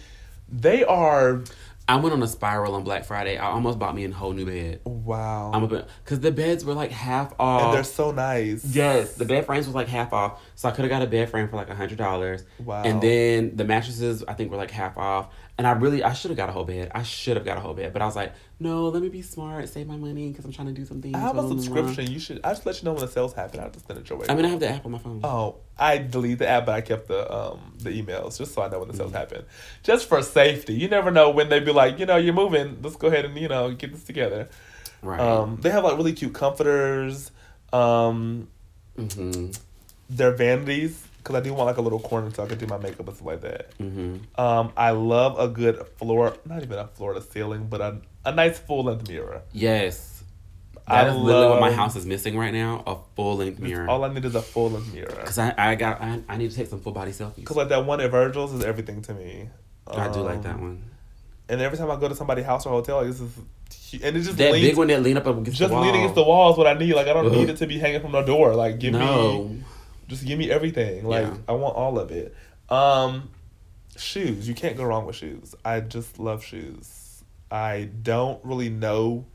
They 0.51 0.83
are 0.83 1.43
I 1.89 1.97
went 1.97 2.13
on 2.13 2.23
a 2.23 2.29
spiral 2.29 2.75
on 2.75 2.85
Black 2.85 3.07
Friday. 3.07 3.39
I 3.39 3.47
almost 3.47 3.79
bought 3.79 3.95
me 3.95 4.05
a 4.05 4.13
whole 4.13 4.35
new 4.35 4.45
bed. 4.45 4.81
wow, 4.85 5.51
I'm 5.55 5.63
a 5.63 5.67
bit 5.67 5.89
because 6.05 6.21
the 6.21 6.31
beds 6.31 6.63
were 6.63 6.75
like 6.75 6.91
half 6.91 7.33
off. 7.41 7.63
and 7.63 7.75
they're 7.75 7.85
so 7.85 8.11
nice. 8.11 8.63
Yes, 8.65 9.15
the 9.15 9.25
bed 9.25 9.47
frames 9.47 9.65
was 9.67 9.75
like 9.75 9.89
half 9.89 10.13
off, 10.13 10.43
so 10.59 10.69
I 10.69 10.73
could 10.73 10.83
have 10.83 10.91
got 10.91 11.03
a 11.03 11.07
bed 11.07 11.31
frame 11.31 11.49
for 11.49 11.55
like 11.55 11.71
a 11.71 11.75
hundred 11.77 11.99
dollars. 11.99 12.45
Wow. 12.59 12.83
And 12.83 13.01
then 13.01 13.55
the 13.55 13.65
mattresses 13.65 14.25
I 14.27 14.35
think 14.35 14.51
were 14.51 14.57
like 14.57 14.73
half 14.73 14.99
off, 14.99 15.33
and 15.57 15.69
I 15.69 15.71
really 15.71 16.03
I 16.03 16.15
should 16.15 16.33
have 16.33 16.37
got 16.37 16.49
a 16.49 16.53
whole 16.53 16.65
bed. 16.65 16.91
I 16.97 17.05
should 17.05 17.37
have 17.37 17.47
got 17.47 17.59
a 17.59 17.61
whole 17.61 17.75
bed, 17.75 17.93
but 17.93 18.03
I 18.03 18.07
was 18.07 18.17
like, 18.17 18.33
no, 18.59 18.89
let 18.89 19.01
me 19.01 19.09
be 19.09 19.23
smart, 19.23 19.69
save 19.69 19.87
my 19.87 19.95
money 19.95 20.31
because 20.31 20.45
I'm 20.45 20.51
trying 20.51 20.67
to 20.67 20.73
do 20.73 20.85
something. 20.85 21.15
I 21.15 21.21
have 21.21 21.39
a 21.39 21.47
subscription. 21.47 22.11
You 22.11 22.19
should. 22.19 22.41
I 22.43 22.55
just 22.55 22.67
let 22.67 22.83
you 22.83 22.87
know 22.87 22.93
when 22.95 23.03
the 23.03 23.07
sales 23.07 23.35
happen. 23.35 23.61
I'll 23.61 23.71
just 23.71 23.87
send 23.87 24.01
it 24.01 24.11
your 24.11 24.19
way. 24.19 24.27
I 24.29 24.35
mean, 24.35 24.47
I 24.47 24.49
have 24.49 24.59
the 24.59 24.69
app 24.69 24.85
on 24.85 24.91
my 24.91 24.99
phone. 24.99 25.21
Oh, 25.23 25.59
I 25.79 25.99
deleted 25.99 26.41
the 26.41 26.49
app, 26.49 26.67
but 26.67 26.75
I 26.75 26.81
kept 26.81 27.07
the 27.07 27.33
um 27.33 27.75
the 27.79 27.91
emails 27.91 28.37
just 28.37 28.53
so 28.53 28.63
I 28.63 28.69
know 28.69 28.81
when 28.81 28.89
the 28.89 28.97
sales 28.97 29.13
happen, 29.13 29.45
just 29.85 30.09
for 30.09 30.21
safety. 30.23 30.75
You 30.75 30.89
never 30.89 31.13
know 31.13 31.31
when 31.31 31.51
they'd 31.51 31.65
be 31.65 31.73
like, 31.73 32.01
you 32.01 32.07
know, 32.07 32.17
you're 32.17 32.35
moving. 32.35 32.79
Let's 32.83 32.97
go 32.97 33.07
ahead 33.07 33.27
and 33.27 33.39
you 33.39 33.47
know 33.47 33.71
get 33.71 33.93
this 33.93 34.03
together. 34.03 34.49
right. 35.03 35.21
Um, 35.21 35.59
they 35.61 35.71
have 35.71 35.85
like 35.85 35.97
really 35.97 36.15
cute 36.15 36.35
comforters. 36.35 37.31
Um, 37.73 38.49
mm-hmm. 38.99 39.53
They're 40.11 40.33
vanities 40.33 41.05
because 41.19 41.35
I 41.37 41.41
do 41.41 41.53
want 41.53 41.67
like 41.67 41.77
a 41.77 41.83
little 41.83 42.01
corner 42.01 42.31
so 42.33 42.43
I 42.45 42.47
can 42.47 42.59
do 42.59 42.67
my 42.67 42.79
makeup 42.79 43.07
and 43.07 43.17
stuff 43.17 43.27
like 43.27 43.41
that. 43.43 43.77
Mm-hmm. 43.79 44.41
Um, 44.41 44.73
I 44.77 44.91
love 44.91 45.39
a 45.39 45.49
good 45.49 45.87
floor, 45.99 46.37
not 46.45 46.63
even 46.63 46.79
a 46.79 46.87
floor 46.87 47.15
to 47.15 47.21
ceiling, 47.23 47.67
but 47.69 47.81
a 47.81 48.01
a 48.25 48.33
nice 48.33 48.59
full 48.59 48.85
length 48.85 49.09
mirror. 49.09 49.43
Yes. 49.53 50.23
I 50.87 51.05
That 51.05 51.11
is 51.11 51.17
literally 51.19 51.49
what 51.49 51.61
my 51.61 51.71
house 51.73 51.97
is 51.97 52.07
missing 52.07 52.39
right 52.39 52.53
now: 52.53 52.83
a 52.87 52.97
full 53.15 53.37
length 53.37 53.59
mirror. 53.59 53.89
All 53.91 54.05
I 54.05 54.13
need 54.13 54.25
is 54.25 54.35
a 54.35 54.41
full 54.43 54.71
length 54.71 54.93
mirror. 54.95 55.15
Because 55.21 55.37
I, 55.39 55.53
I 55.57 55.75
got 55.75 56.01
I, 56.01 56.21
I 56.29 56.37
need 56.39 56.51
to 56.51 56.57
take 56.57 56.69
some 56.69 56.81
full 56.81 56.93
body 56.93 57.11
selfies. 57.13 57.45
Cause 57.45 57.57
like 57.59 57.69
that 57.69 57.85
one 57.85 58.01
at 58.01 58.11
Virgil's 58.11 58.55
is 58.55 58.65
everything 58.65 59.03
to 59.03 59.15
me. 59.15 59.51
I 59.87 60.09
do 60.09 60.21
like 60.21 60.37
Um, 60.39 60.43
that 60.43 60.59
one. 60.61 60.83
And 61.51 61.61
every 61.61 61.77
time 61.79 61.91
I 61.91 61.97
go 61.97 62.09
to 62.09 62.15
somebody's 62.15 62.45
house 62.45 62.67
or 62.67 62.71
hotel, 62.71 62.99
like, 62.99 63.07
this 63.09 63.21
is 63.21 63.31
and 64.03 64.17
it 64.17 64.21
just 64.21 64.37
That 64.39 64.53
leans, 64.53 64.67
big 64.69 64.77
one 64.77 64.87
that 64.89 65.03
lean 65.03 65.17
up 65.17 65.27
against 65.27 65.59
just 65.59 65.69
the 65.71 65.75
wall. 65.75 65.83
leaning 65.83 66.01
against 66.03 66.15
the 66.15 66.23
wall 66.23 66.53
is 66.53 66.59
what 66.59 66.67
I 66.67 66.75
need. 66.75 66.95
Like 66.95 67.07
I 67.07 67.13
don't 67.13 67.27
Ugh. 67.27 67.33
need 67.33 67.49
it 67.51 67.57
to 67.59 67.67
be 67.67 67.79
hanging 67.79 68.01
from 68.01 68.13
the 68.13 68.23
door. 68.23 68.55
Like 68.55 68.79
give 68.79 68.93
no. 68.95 69.45
me, 69.45 69.65
just 70.09 70.25
give 70.25 70.39
me 70.39 70.51
everything. 70.51 71.05
Like 71.05 71.27
Yeah. 71.27 71.37
I 71.49 71.53
want 71.53 71.77
all 71.77 71.99
of 71.99 72.11
it. 72.11 72.35
Um, 72.69 73.31
shoes. 73.97 74.49
You 74.49 74.55
can't 74.55 74.77
go 74.77 74.85
wrong 74.85 75.07
with 75.07 75.17
shoes. 75.17 75.55
I 75.65 75.81
just 75.81 76.19
love 76.19 76.45
shoes. 76.45 77.23
I 77.51 77.89
don't 78.03 78.45
really 78.45 78.69
know. 78.71 79.27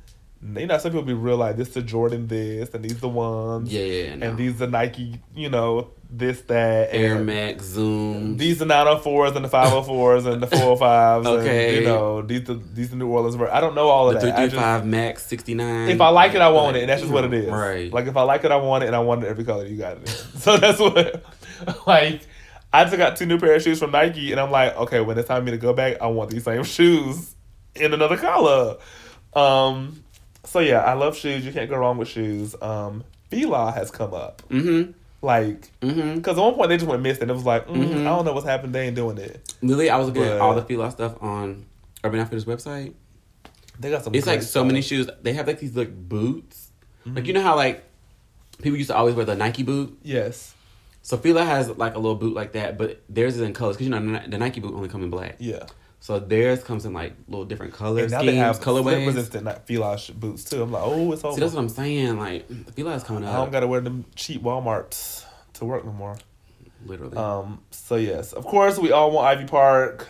You 0.42 0.68
know, 0.68 0.78
some 0.78 0.92
people 0.92 1.04
be 1.06 1.14
real 1.14 1.38
like 1.38 1.56
this 1.56 1.70
the 1.70 1.82
Jordan 1.82 2.28
this 2.28 2.74
and 2.74 2.84
these 2.84 3.00
the 3.00 3.08
ones. 3.08 3.72
Yeah, 3.72 3.84
yeah, 3.84 4.04
yeah, 4.04 4.16
no. 4.16 4.30
And 4.30 4.38
these 4.38 4.58
the 4.58 4.68
Nike. 4.68 5.22
You 5.34 5.50
know 5.50 5.92
this 6.18 6.42
that 6.42 6.90
Air 6.92 7.20
Max 7.20 7.66
Zoom. 7.66 8.38
These 8.38 8.62
are 8.62 8.66
the 8.66 8.74
904s 8.74 9.36
and 9.36 9.44
the 9.44 9.50
504s 9.50 10.32
and 10.32 10.44
the 10.44 10.48
405s. 10.48 11.26
Okay. 11.26 11.70
And, 11.70 11.78
you 11.78 11.90
know, 11.90 12.22
these 12.22 12.44
the 12.44 12.54
these 12.74 12.92
the 12.92 12.96
New 12.96 13.08
Orleans. 13.08 13.36
I 13.36 13.60
don't 13.60 13.74
know 13.74 13.88
all 13.88 14.10
of 14.10 14.22
the 14.22 14.28
that. 14.28 14.40
I 14.40 14.50
three 14.50 14.60
five 14.60 14.86
Max 14.86 15.26
sixty 15.26 15.54
nine. 15.56 15.90
if 15.90 16.00
I 16.00 16.10
like 16.10 16.36
it, 16.36 16.42
I 16.42 16.50
want 16.50 16.78
it, 16.78 16.82
and 16.82 16.90
that's 16.90 17.02
just 17.02 17.14
what 17.14 17.24
it 17.24 17.34
is. 17.34 17.50
Right. 17.50 17.92
Like 17.92 18.06
if 18.06 18.16
I 18.16 18.22
like 18.22 18.44
it, 18.44 18.52
I 18.52 18.58
want 18.58 18.84
it, 18.84 18.88
and 18.88 18.96
I 18.96 19.00
want 19.00 19.24
it 19.24 19.28
every 19.28 19.44
color 19.44 19.66
you 19.66 19.78
got 19.78 19.98
it 19.98 20.02
in. 20.02 20.08
so 20.40 20.58
that's 20.58 20.80
what. 20.80 21.24
Like, 21.88 22.22
I 22.74 22.84
just 22.84 22.98
got 22.98 23.16
two 23.16 23.26
new 23.26 23.38
pair 23.40 23.56
of 23.56 23.62
shoes 23.62 23.80
from 23.80 23.92
Nike, 23.92 24.32
and 24.32 24.42
I'm 24.42 24.52
like, 24.52 24.76
okay, 24.76 25.00
when 25.00 25.18
it's 25.18 25.30
time 25.30 25.42
for 25.42 25.46
me 25.46 25.52
to 25.52 25.58
go 25.58 25.72
back, 25.72 26.02
I 26.02 26.08
want 26.08 26.30
these 26.30 26.44
same 26.44 26.64
shoes 26.66 27.36
in 27.76 27.94
another 27.94 28.18
color. 28.18 28.78
Um. 29.34 30.04
So 30.46 30.60
yeah, 30.60 30.82
I 30.82 30.94
love 30.94 31.16
shoes. 31.16 31.46
You 31.46 31.54
can't 31.54 31.70
go 31.70 31.78
wrong 31.78 31.98
with 31.98 32.10
shoes. 32.10 32.56
Um. 32.62 33.04
Fila 33.30 33.72
has 33.72 33.90
come 33.90 34.14
up. 34.14 34.42
Mm-hmm. 34.50 34.92
Like, 35.24 35.72
Mm-hmm. 35.82 36.16
because 36.16 36.38
at 36.38 36.42
one 36.42 36.54
point 36.54 36.70
they 36.70 36.76
just 36.78 36.88
went 36.88 37.02
missing. 37.02 37.30
It 37.30 37.34
was 37.34 37.46
like, 37.46 37.66
mm, 37.68 37.76
Mhm. 37.76 38.02
I 38.02 38.04
don't 38.04 38.26
know 38.26 38.34
what's 38.34 38.46
happened. 38.46 38.76
They 38.76 38.88
ain't 38.88 38.96
doing 38.96 39.18
it. 39.18 39.54
Literally, 39.62 39.90
I 39.90 39.98
was 39.98 40.08
looking 40.08 40.24
at 40.24 40.40
all 40.40 40.54
the 40.54 40.62
Fila 40.64 40.92
stuff 40.92 41.16
on 41.22 41.66
Urban 42.04 42.20
Outfitters 42.20 42.46
website. 42.46 42.94
They 43.80 43.90
got 43.90 44.04
some. 44.04 44.14
It's 44.14 44.28
like 44.28 44.42
so 44.44 44.64
many 44.64 44.82
shoes. 44.82 45.10
They 45.22 45.34
have 45.34 45.48
like 45.48 45.60
these 45.60 45.76
like 45.76 45.92
boots. 46.10 46.70
Mm-hmm. 47.06 47.16
Like 47.16 47.26
you 47.28 47.34
know 47.34 47.42
how 47.42 47.56
like 47.56 47.84
people 48.62 48.78
used 48.78 48.90
to 48.90 48.96
always 48.96 49.16
wear 49.16 49.26
the 49.26 49.36
Nike 49.36 49.64
boot. 49.64 49.98
Yes. 50.04 50.54
So 51.02 51.18
Fila 51.18 51.44
has 51.44 51.70
like 51.70 51.96
a 51.96 52.00
little 52.00 52.16
boot 52.16 52.34
like 52.34 52.52
that, 52.54 52.78
but 52.78 53.02
theirs 53.10 53.36
is 53.36 53.42
in 53.42 53.54
colors 53.54 53.76
because 53.78 53.88
you 53.88 53.92
know 53.98 54.22
the 54.28 54.38
Nike 54.38 54.60
boot 54.60 54.74
only 54.76 54.90
come 54.90 55.04
in 55.04 55.10
black. 55.10 55.36
Yeah. 55.40 55.66
So 56.04 56.20
theirs 56.20 56.62
comes 56.66 56.84
in 56.86 56.92
like 56.92 57.14
little 57.30 57.46
different 57.46 57.74
colors, 57.74 58.04
And 58.04 58.12
now 58.12 58.18
schemes, 58.20 58.32
they 58.34 58.38
have 58.38 58.60
colorways. 58.60 59.08
resistant 59.08 59.46
not 59.46 59.66
Fila 59.66 59.98
boots 60.16 60.44
too. 60.44 60.62
I'm 60.62 60.70
like, 60.70 60.84
oh, 60.84 61.14
it's 61.14 61.24
over. 61.24 61.34
See, 61.36 61.40
that's 61.40 61.54
what 61.54 61.62
I'm 61.62 61.70
saying. 61.70 62.20
Like 62.20 62.46
Fila 62.74 62.96
is 62.96 63.04
coming 63.04 63.24
out. 63.24 63.34
I 63.34 63.38
don't 63.38 63.54
gotta 63.54 63.68
wear 63.68 63.80
them 63.80 64.04
cheap 64.14 64.44
Walmarts 64.44 65.24
to 65.54 65.64
work 65.64 65.86
no 65.86 65.94
more. 65.94 66.18
literally. 66.86 67.16
Um, 67.16 67.62
so 67.72 67.96
yes, 67.96 68.34
of 68.34 68.44
course 68.44 68.78
we 68.78 68.92
all 68.92 69.12
want 69.12 69.28
Ivy 69.28 69.46
Park. 69.48 70.10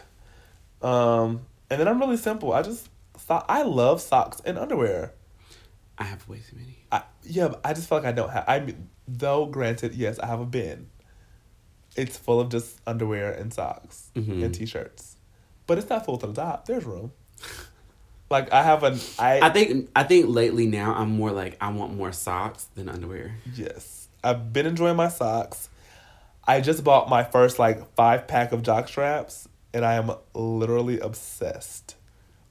Um, 0.82 1.42
and 1.70 1.80
then 1.80 1.88
I'm 1.88 2.00
really 2.00 2.18
simple. 2.18 2.54
I 2.54 2.64
just 2.64 2.90
so- 3.28 3.46
I 3.48 3.62
love 3.62 4.02
socks 4.02 4.42
and 4.46 4.58
underwear. 4.58 5.14
I 6.00 6.06
have 6.06 6.28
way 6.28 6.40
too 6.40 6.56
many. 6.56 6.80
I, 6.92 7.04
yeah, 7.24 7.50
but 7.50 7.62
I 7.64 7.74
just 7.74 7.88
feel 7.88 8.00
like 8.00 8.08
I 8.08 8.12
don't 8.14 8.32
have. 8.32 8.46
I 8.48 8.60
mean, 8.62 8.90
though 9.08 9.46
granted, 9.46 9.94
yes, 9.94 10.18
I 10.18 10.26
have 10.26 10.40
a 10.40 10.46
bin. 10.48 10.88
It's 11.96 12.18
full 12.18 12.40
of 12.40 12.50
just 12.50 12.80
underwear 12.88 13.32
and 13.32 13.54
socks 13.54 14.10
Mhm. 14.16 14.44
and 14.44 14.54
t-shirts, 14.56 15.13
but 15.68 15.78
it's 15.78 15.90
not 15.90 16.06
full 16.06 16.18
to 16.18 16.28
the 16.28 16.34
top. 16.34 16.66
There's 16.66 16.84
room. 16.86 17.12
Like 18.30 18.52
I 18.52 18.64
have 18.64 18.84
an 18.84 19.00
I, 19.20 19.42
I 19.42 19.50
think 19.50 19.90
I 19.96 20.04
think 20.04 20.28
lately 20.28 20.66
now 20.66 20.94
I'm 20.96 21.10
more 21.12 21.32
like 21.32 21.56
I 21.62 21.70
want 21.70 21.94
more 21.96 22.12
socks 22.12 22.66
than 22.76 22.90
underwear. 22.90 23.36
yes 23.56 24.08
I've 24.24 24.52
been 24.54 24.66
enjoying 24.66 24.96
my 24.96 25.10
socks. 25.10 25.70
I 26.46 26.62
just 26.62 26.84
bought 26.84 27.10
my 27.10 27.24
first 27.24 27.60
like 27.60 27.94
five 27.96 28.28
pack 28.28 28.52
of 28.54 28.64
jock 28.64 28.88
straps, 28.88 29.48
and 29.74 29.86
I 29.86 29.94
am 29.96 30.12
literally 30.34 31.00
obsessed. 31.00 31.96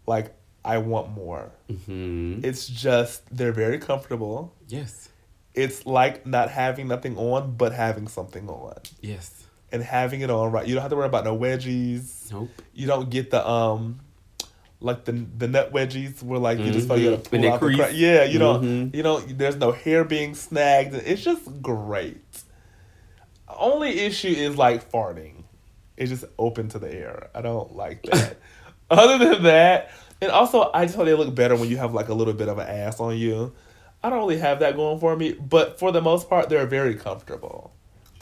Like 0.06 0.34
I 0.64 0.78
want 0.78 1.10
more. 1.10 1.50
hmm 1.86 2.40
It's 2.44 2.66
just 2.68 3.22
they're 3.34 3.52
very 3.52 3.78
comfortable. 3.78 4.54
Yes, 4.68 5.08
It's 5.54 5.84
like 5.84 6.26
not 6.26 6.50
having 6.50 6.86
nothing 6.88 7.16
on, 7.18 7.56
but 7.56 7.72
having 7.72 8.06
something 8.06 8.48
on. 8.48 8.78
yes. 9.00 9.41
And 9.72 9.82
having 9.82 10.20
it 10.20 10.30
on 10.30 10.52
right. 10.52 10.66
You 10.66 10.74
don't 10.74 10.82
have 10.82 10.90
to 10.90 10.96
worry 10.96 11.06
about 11.06 11.24
no 11.24 11.36
wedgies. 11.36 12.30
Nope. 12.30 12.50
You 12.74 12.86
don't 12.86 13.10
get 13.10 13.30
the 13.30 13.46
um 13.48 14.00
like 14.80 15.04
the 15.04 15.12
the 15.12 15.48
nut 15.48 15.72
wedgies 15.72 16.22
where 16.22 16.38
like 16.38 16.58
you 16.58 16.70
just 16.72 16.88
feel 16.88 16.98
you 16.98 17.10
gotta 17.16 17.22
Mhm. 17.22 17.30
pull 17.42 17.52
out 17.52 17.60
the. 17.90 17.94
Yeah, 17.94 18.24
you 18.24 18.38
don't 18.38 18.62
Mhm. 18.64 18.94
you 18.94 19.02
don't 19.02 19.38
there's 19.38 19.56
no 19.56 19.72
hair 19.72 20.04
being 20.04 20.34
snagged. 20.34 20.94
It's 20.94 21.22
just 21.22 21.62
great. 21.62 22.20
Only 23.48 24.00
issue 24.00 24.28
is 24.28 24.56
like 24.56 24.90
farting. 24.90 25.44
It's 25.96 26.10
just 26.10 26.24
open 26.38 26.68
to 26.70 26.78
the 26.78 26.92
air. 26.92 27.28
I 27.34 27.42
don't 27.42 27.76
like 27.76 28.02
that. 28.10 28.36
Other 28.90 29.24
than 29.32 29.42
that, 29.44 29.90
and 30.20 30.30
also 30.30 30.70
I 30.74 30.84
just 30.84 30.96
thought 30.96 31.04
they 31.04 31.14
look 31.14 31.34
better 31.34 31.56
when 31.56 31.68
you 31.68 31.76
have 31.78 31.94
like 31.94 32.08
a 32.08 32.14
little 32.14 32.34
bit 32.34 32.48
of 32.48 32.58
an 32.58 32.66
ass 32.66 33.00
on 33.00 33.16
you. 33.16 33.52
I 34.02 34.10
don't 34.10 34.18
really 34.18 34.38
have 34.38 34.58
that 34.60 34.74
going 34.74 34.98
for 34.98 35.14
me, 35.14 35.32
but 35.34 35.78
for 35.78 35.92
the 35.92 36.00
most 36.00 36.28
part, 36.28 36.48
they're 36.48 36.66
very 36.66 36.96
comfortable. 36.96 37.72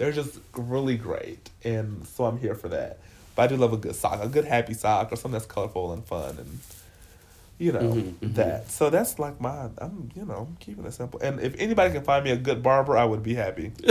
They're 0.01 0.13
just 0.13 0.39
really 0.57 0.97
great, 0.97 1.51
and 1.63 2.07
so 2.07 2.25
I'm 2.25 2.39
here 2.39 2.55
for 2.55 2.69
that. 2.71 3.01
But 3.37 3.43
I 3.43 3.47
do 3.49 3.57
love 3.59 3.75
a 3.75 3.77
good 3.77 3.95
sock, 3.95 4.25
a 4.25 4.29
good 4.29 4.47
happy 4.47 4.73
sock, 4.73 5.13
or 5.13 5.17
something 5.17 5.33
that's 5.33 5.45
colorful 5.45 5.93
and 5.93 6.03
fun, 6.03 6.39
and 6.39 6.59
you 7.59 7.73
know 7.73 7.81
Mhm, 7.81 8.15
mhm. 8.15 8.35
that. 8.37 8.71
So 8.71 8.89
that's 8.89 9.19
like 9.19 9.39
my, 9.43 9.69
I'm 9.77 10.11
you 10.17 10.25
know 10.25 10.47
I'm 10.49 10.57
keeping 10.59 10.87
it 10.87 10.93
simple. 10.95 11.21
And 11.21 11.39
if 11.41 11.55
anybody 11.59 11.93
can 11.93 12.03
find 12.03 12.25
me 12.25 12.31
a 12.31 12.39
good 12.39 12.63
barber, 12.63 12.97
I 12.97 13.05
would 13.05 13.23
be 13.23 13.35
happy. 13.35 13.73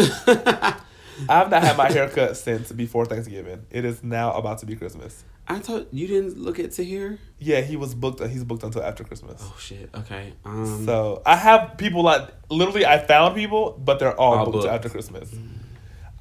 I've 1.29 1.51
not 1.51 1.61
had 1.63 1.77
my 1.77 1.91
hair 1.91 2.09
cut 2.09 2.37
since 2.37 2.71
before 2.71 3.05
Thanksgiving. 3.05 3.67
It 3.69 3.85
is 3.85 4.03
now 4.03 4.33
about 4.33 4.57
to 4.59 4.65
be 4.65 4.75
Christmas. 4.75 5.23
I 5.47 5.59
thought 5.59 5.89
you 5.91 6.07
didn't 6.07 6.39
look 6.39 6.57
at 6.57 6.71
Tahir. 6.71 7.19
Yeah, 7.37 7.61
he 7.61 7.75
was 7.75 7.93
booked. 7.93 8.23
He's 8.29 8.43
booked 8.43 8.63
until 8.63 8.81
after 8.81 9.03
Christmas. 9.03 9.41
Oh 9.43 9.55
shit. 9.59 9.91
Okay. 9.93 10.33
Um. 10.43 10.85
So 10.87 11.21
I 11.23 11.35
have 11.35 11.77
people 11.77 12.01
like 12.01 12.29
literally 12.49 12.83
I 12.85 12.97
found 12.97 13.35
people, 13.35 13.79
but 13.83 13.99
they're 13.99 14.19
all, 14.19 14.33
All 14.39 14.45
booked, 14.45 14.57
booked. 14.63 14.67
after 14.73 14.89
Christmas. 14.89 15.29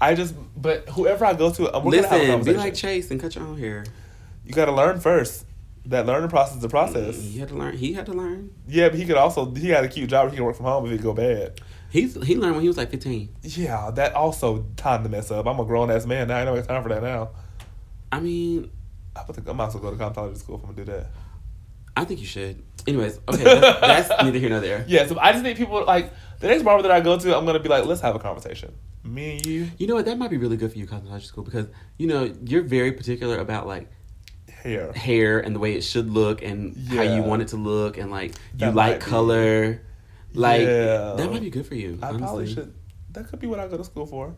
I 0.01 0.15
just 0.15 0.35
but 0.57 0.89
whoever 0.91 1.25
I 1.25 1.35
go 1.35 1.51
to, 1.53 1.75
I'm 1.75 1.85
we're 1.85 1.93
gonna 1.93 2.09
have 2.09 2.21
a 2.21 2.37
listen, 2.37 2.53
be 2.53 2.59
like 2.59 2.75
Chase 2.75 3.11
and 3.11 3.21
cut 3.21 3.35
your 3.35 3.45
own 3.45 3.59
hair. 3.59 3.85
you 4.45 4.53
got 4.53 4.67
to 4.67 4.73
learn 4.73 5.01
first. 5.01 5.45
That 5.87 6.05
learning 6.05 6.29
process 6.29 6.59
is 6.59 6.65
a 6.65 6.69
process. 6.69 7.17
Mm, 7.17 7.31
he 7.33 7.39
had 7.39 7.49
to 7.49 7.55
learn. 7.55 7.77
He 7.77 7.95
had 7.95 8.07
to 8.07 8.13
learn. 8.13 8.51
Yeah, 8.69 8.91
but 8.91 8.99
he 8.99 9.07
could 9.07 9.17
also 9.17 9.53
he 9.55 9.71
had 9.71 9.85
a 9.85 9.89
cute 9.89 10.11
job. 10.11 10.25
Where 10.25 10.31
He 10.31 10.37
can 10.37 10.45
work 10.45 10.57
from 10.57 10.67
home 10.67 10.85
if 10.87 10.93
it 10.93 11.03
go 11.03 11.15
bad. 11.15 11.61
He's 11.91 12.23
he 12.23 12.37
learned 12.37 12.55
when 12.57 12.63
he 12.63 12.69
was 12.69 12.77
like 12.77 12.91
fifteen. 12.91 13.35
Yeah, 13.43 13.91
that 13.95 14.13
also 14.15 14.67
time 14.77 15.03
to 15.05 15.09
mess 15.09 15.31
up. 15.31 15.47
I'm 15.47 15.59
a 15.59 15.65
grown 15.65 15.91
ass 15.91 16.05
man 16.05 16.29
now. 16.29 16.39
I 16.39 16.45
don't 16.45 16.57
have 16.57 16.69
time 16.69 16.83
for 16.83 16.91
that 16.91 17.03
now. 17.03 17.31
I 18.13 18.21
mean, 18.21 18.71
I 19.17 19.23
think 19.23 19.49
I 19.49 19.53
might 19.53 19.69
as 19.69 19.75
well 19.75 19.91
go 19.91 19.91
to 19.91 19.97
cosmetology 19.97 20.37
school 20.37 20.57
if 20.57 20.63
I'm 20.63 20.75
gonna 20.75 20.85
do 20.85 20.93
that. 20.93 21.07
I 21.97 22.05
think 22.05 22.21
you 22.21 22.27
should. 22.27 22.63
Anyways, 22.87 23.19
okay, 23.29 23.43
that's, 23.43 23.81
that's 24.09 24.23
neither 24.23 24.39
here 24.39 24.51
nor 24.51 24.61
there. 24.61 24.85
Yeah, 24.87 25.07
so 25.07 25.19
I 25.19 25.33
just 25.33 25.43
need 25.43 25.57
people 25.57 25.85
like 25.85 26.13
the 26.41 26.49
next 26.49 26.63
barber 26.63 26.83
that 26.83 26.93
I 26.93 27.01
go 27.01 27.19
to. 27.19 27.37
I'm 27.37 27.47
gonna 27.47 27.59
be 27.59 27.69
like, 27.69 27.87
let's 27.87 28.01
have 28.03 28.15
a 28.15 28.19
conversation. 28.19 28.75
Me 29.15 29.37
and 29.37 29.47
you, 29.47 29.71
You 29.79 29.87
know 29.87 29.95
what? 29.95 30.05
That 30.05 30.19
might 30.19 30.31
be 30.31 30.37
really 30.37 30.57
good 30.57 30.73
for 30.73 30.79
you, 30.79 30.87
cosmetology 30.87 31.23
school, 31.23 31.45
because 31.45 31.67
you 31.97 32.07
know 32.07 32.33
you're 32.45 32.63
very 32.63 32.93
particular 32.93 33.39
about 33.39 33.67
like 33.67 33.89
hair. 34.63 34.93
hair 34.93 35.41
and 35.41 35.55
the 35.55 35.59
way 35.61 35.75
it 35.75 35.83
should 35.83 36.11
look 36.11 36.43
and 36.43 36.77
how 36.89 37.03
you 37.03 37.23
want 37.23 37.43
it 37.43 37.49
to 37.49 37.57
look 37.57 37.97
and 37.99 38.11
like 38.11 38.35
you 38.57 38.67
like 38.67 38.75
might 38.75 38.99
be. 39.01 39.05
color. 39.07 39.81
Like 40.35 40.63
Yeah. 40.63 41.15
that 41.17 41.31
might 41.31 41.41
be 41.43 41.51
good 41.51 41.67
for 41.67 41.75
you. 41.75 41.99
I 42.03 42.09
honestly. 42.09 42.23
probably 42.23 42.55
should. 42.55 42.75
That 43.13 43.29
could 43.29 43.39
be 43.41 43.47
what 43.47 43.59
I 43.61 43.67
go 43.69 43.77
to 43.79 43.85
school 43.85 44.07
for. 44.07 44.35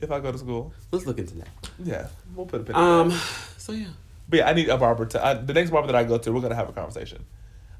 If 0.00 0.10
I 0.10 0.20
go 0.20 0.30
to 0.32 0.38
school, 0.38 0.72
Let's 0.92 1.06
look 1.06 1.18
into 1.18 1.34
that. 1.36 1.48
yeah, 1.82 2.08
we'll 2.34 2.46
put 2.46 2.60
a 2.60 2.64
pin. 2.64 2.76
in 2.76 2.80
Um. 2.82 3.08
that. 3.10 3.20
So 3.58 3.72
yeah. 3.72 3.86
But 4.28 4.36
yeah, 4.38 4.48
I 4.48 4.52
need 4.52 4.68
a 4.68 4.76
barber 4.76 5.06
to. 5.06 5.24
I, 5.24 5.34
the 5.34 5.54
next 5.54 5.70
barber 5.70 5.86
that 5.86 5.96
I 5.96 6.04
go 6.04 6.18
to, 6.18 6.32
we're 6.32 6.40
gonna 6.40 6.54
have 6.54 6.68
a 6.68 6.72
conversation. 6.72 7.24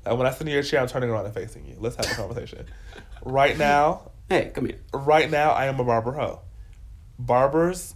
Like 0.07 0.17
when 0.17 0.27
I 0.27 0.31
sit 0.31 0.43
in 0.47 0.53
your 0.53 0.63
chair, 0.63 0.81
I'm 0.81 0.89
turning 0.89 1.11
around 1.11 1.27
and 1.27 1.35
facing 1.35 1.67
you. 1.67 1.77
Let's 1.79 1.97
have 1.97 2.11
a 2.11 2.15
conversation. 2.15 2.65
right 3.25 3.57
now, 3.59 4.11
Hey, 4.29 4.51
come 4.55 4.67
here. 4.67 4.79
right 4.93 5.31
now, 5.31 5.51
I 5.51 5.67
am 5.67 5.81
a 5.81 5.85
barber 5.85 6.13
hoe. 6.13 6.41
Barbers, 7.19 7.95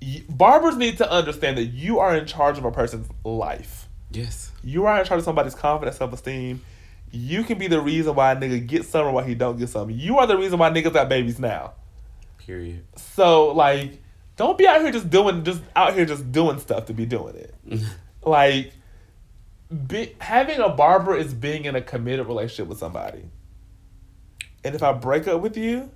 y- 0.00 0.24
barbers 0.28 0.76
need 0.76 0.98
to 0.98 1.10
understand 1.10 1.56
that 1.58 1.66
you 1.66 2.00
are 2.00 2.16
in 2.16 2.26
charge 2.26 2.58
of 2.58 2.64
a 2.64 2.72
person's 2.72 3.08
life. 3.24 3.88
Yes. 4.10 4.50
You 4.64 4.86
are 4.86 4.98
in 5.00 5.06
charge 5.06 5.18
of 5.18 5.24
somebody's 5.24 5.54
confidence, 5.54 5.96
self 5.96 6.12
esteem. 6.12 6.62
You 7.10 7.44
can 7.44 7.58
be 7.58 7.66
the 7.66 7.80
reason 7.80 8.14
why 8.14 8.32
a 8.32 8.36
nigga 8.36 8.66
gets 8.66 8.88
some 8.88 9.06
or 9.06 9.12
why 9.12 9.24
he 9.24 9.34
don't 9.34 9.58
get 9.58 9.68
some. 9.68 9.90
You 9.90 10.18
are 10.18 10.26
the 10.26 10.36
reason 10.36 10.58
why 10.58 10.70
niggas 10.70 10.92
got 10.92 11.08
babies 11.08 11.38
now. 11.38 11.72
Period. 12.38 12.84
So 12.96 13.52
like, 13.52 14.00
don't 14.36 14.58
be 14.58 14.66
out 14.66 14.80
here 14.80 14.90
just 14.90 15.10
doing 15.10 15.44
just 15.44 15.62
out 15.76 15.94
here 15.94 16.06
just 16.06 16.32
doing 16.32 16.58
stuff 16.58 16.86
to 16.86 16.94
be 16.94 17.06
doing 17.06 17.36
it. 17.36 17.54
like, 18.24 18.72
be, 19.86 20.14
having 20.18 20.58
a 20.58 20.70
barber 20.70 21.14
is 21.16 21.34
being 21.34 21.66
in 21.66 21.76
a 21.76 21.80
committed 21.82 22.26
relationship 22.26 22.66
with 22.66 22.78
somebody. 22.78 23.24
And 24.64 24.74
if 24.74 24.82
I 24.82 24.92
break 24.92 25.26
up 25.28 25.40
with 25.40 25.56
you, 25.56 25.90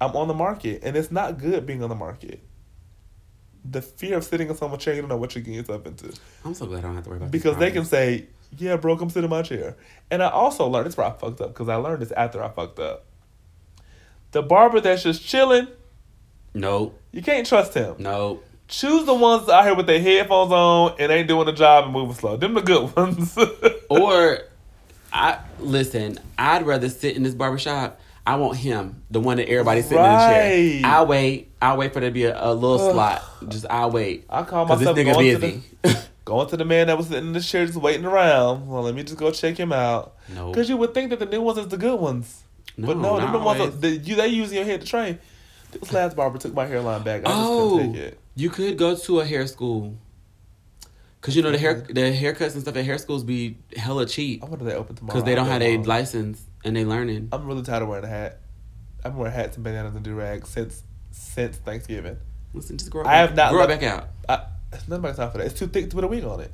I'm 0.00 0.16
on 0.16 0.28
the 0.28 0.34
market, 0.34 0.80
and 0.82 0.96
it's 0.96 1.10
not 1.10 1.38
good 1.38 1.66
being 1.66 1.82
on 1.82 1.88
the 1.88 1.94
market. 1.94 2.40
The 3.64 3.80
fear 3.80 4.18
of 4.18 4.24
sitting 4.24 4.48
in 4.48 4.54
someone's 4.56 4.82
chair, 4.84 4.94
you 4.94 5.00
don't 5.00 5.08
know 5.08 5.16
what 5.16 5.34
you're 5.34 5.42
getting 5.42 5.54
yourself 5.58 5.86
into 5.86 6.12
I'm 6.44 6.52
so 6.54 6.66
glad 6.66 6.80
I 6.80 6.82
don't 6.82 6.94
have 6.96 7.04
to 7.04 7.10
worry 7.10 7.16
about 7.18 7.26
that. 7.26 7.32
because 7.32 7.56
they 7.56 7.70
can 7.70 7.84
say, 7.86 8.26
"Yeah, 8.58 8.76
bro, 8.76 8.96
come 8.96 9.08
sit 9.08 9.24
in 9.24 9.30
my 9.30 9.40
chair." 9.42 9.76
And 10.10 10.22
I 10.22 10.28
also 10.28 10.66
learned 10.66 10.86
this 10.86 10.96
where 10.96 11.06
I 11.06 11.10
fucked 11.12 11.40
up 11.40 11.48
because 11.54 11.68
I 11.70 11.76
learned 11.76 12.02
this 12.02 12.12
after 12.12 12.42
I 12.42 12.48
fucked 12.50 12.78
up. 12.78 13.06
The 14.32 14.42
barber 14.42 14.80
that's 14.80 15.02
just 15.02 15.24
chilling, 15.24 15.68
no, 16.52 16.94
you 17.12 17.22
can't 17.22 17.46
trust 17.46 17.74
him. 17.74 17.96
no. 17.98 18.40
Choose 18.66 19.04
the 19.04 19.12
ones 19.14 19.46
out 19.50 19.64
here 19.64 19.74
with 19.74 19.86
their 19.86 20.00
headphones 20.00 20.50
on 20.50 20.94
and 20.98 21.12
ain't 21.12 21.28
doing 21.28 21.44
the 21.44 21.52
job 21.52 21.84
and 21.84 21.92
moving 21.92 22.14
slow. 22.14 22.38
Them 22.38 22.54
the 22.54 22.62
good 22.62 22.96
ones. 22.96 23.36
Or, 23.90 24.38
I 25.14 25.38
listen. 25.60 26.18
I'd 26.36 26.66
rather 26.66 26.88
sit 26.88 27.16
in 27.16 27.22
this 27.22 27.34
barbershop. 27.34 28.00
I 28.26 28.36
want 28.36 28.56
him, 28.56 29.02
the 29.10 29.20
one 29.20 29.36
that 29.36 29.48
everybody's 29.50 29.84
sitting 29.84 30.02
in 30.02 30.10
the 30.10 30.18
chair. 30.18 30.80
I'll 30.84 31.06
wait. 31.06 31.52
I'll 31.60 31.76
wait 31.76 31.92
for 31.92 32.00
there 32.00 32.08
to 32.08 32.14
be 32.14 32.24
a, 32.24 32.34
a 32.42 32.52
little 32.54 32.88
Ugh. 32.88 32.92
slot. 32.94 33.22
Just 33.48 33.66
I'll 33.68 33.90
wait. 33.90 34.24
I 34.30 34.42
call 34.44 34.66
Cause 34.66 34.78
this 34.80 34.86
myself 34.86 34.98
nigga 34.98 35.12
going 35.12 35.40
busy. 35.40 35.62
to 35.82 35.88
the 35.90 36.02
going 36.24 36.48
to 36.48 36.56
the 36.56 36.64
man 36.64 36.86
that 36.86 36.96
was 36.96 37.08
sitting 37.08 37.26
in 37.28 37.32
the 37.34 37.40
chair 37.40 37.66
just 37.66 37.78
waiting 37.78 38.06
around. 38.06 38.66
Well, 38.66 38.82
let 38.82 38.94
me 38.94 39.02
just 39.04 39.18
go 39.18 39.30
check 39.30 39.58
him 39.58 39.72
out. 39.72 40.14
no, 40.34 40.50
Because 40.50 40.68
you 40.70 40.76
would 40.78 40.94
think 40.94 41.10
that 41.10 41.18
the 41.18 41.26
new 41.26 41.42
ones 41.42 41.58
is 41.58 41.68
the 41.68 41.76
good 41.76 42.00
ones. 42.00 42.42
but 42.78 42.96
no, 42.96 43.02
No, 43.02 43.16
them 43.20 43.26
not 43.26 43.32
the 43.32 43.38
ones 43.64 43.78
that, 43.80 43.90
you 44.08 44.16
they 44.16 44.28
using 44.28 44.56
your 44.56 44.64
head 44.66 44.80
to 44.80 44.86
train. 44.86 45.18
This 45.72 45.92
last 45.92 46.16
barber 46.16 46.38
took 46.38 46.54
my 46.54 46.64
hairline 46.66 47.02
back. 47.02 47.22
I 47.26 47.28
just 47.28 47.36
oh, 47.40 47.76
couldn't 47.76 47.92
take 47.92 48.02
oh, 48.02 48.06
it. 48.06 48.18
you 48.36 48.48
could 48.48 48.78
go 48.78 48.96
to 48.96 49.20
a 49.20 49.24
hair 49.26 49.46
school. 49.46 49.96
Cause 51.24 51.34
you 51.34 51.40
know 51.40 51.52
the 51.52 51.56
hair 51.56 51.86
the 51.88 52.12
haircuts 52.12 52.52
and 52.52 52.60
stuff 52.60 52.76
at 52.76 52.84
hair 52.84 52.98
schools 52.98 53.24
be 53.24 53.56
hella 53.74 54.04
cheap 54.04 54.44
I 54.44 54.46
wonder 54.46 54.66
they 54.66 54.74
open 54.74 54.94
tomorrow. 54.94 55.14
because 55.14 55.24
they 55.24 55.34
don't 55.34 55.46
have 55.46 55.62
a 55.62 55.78
license 55.78 56.44
and 56.66 56.76
they 56.76 56.84
learning. 56.84 57.30
I'm 57.32 57.46
really 57.46 57.62
tired 57.62 57.82
of 57.82 57.88
wearing 57.88 58.04
a 58.04 58.08
hat. 58.08 58.40
I've 59.02 59.12
been 59.12 59.20
wearing 59.20 59.34
hats 59.34 59.56
and 59.56 59.64
bananas 59.64 59.94
and 59.94 60.04
do 60.04 60.14
rags 60.14 60.50
since 60.50 60.82
since 61.12 61.56
Thanksgiving. 61.56 62.18
Listen, 62.52 62.76
just 62.76 62.90
grow. 62.90 63.06
I 63.06 63.16
have 63.16 63.34
not 63.34 63.52
grow 63.52 63.66
back 63.66 63.82
out. 63.82 64.08
I, 64.28 64.44
it's 64.70 64.86
not 64.86 65.00
my 65.00 65.12
time 65.12 65.30
for 65.30 65.38
that. 65.38 65.46
It's 65.46 65.58
too 65.58 65.66
thick 65.66 65.88
to 65.88 65.96
put 65.96 66.04
a 66.04 66.08
wig 66.08 66.24
on 66.24 66.40
it. 66.40 66.52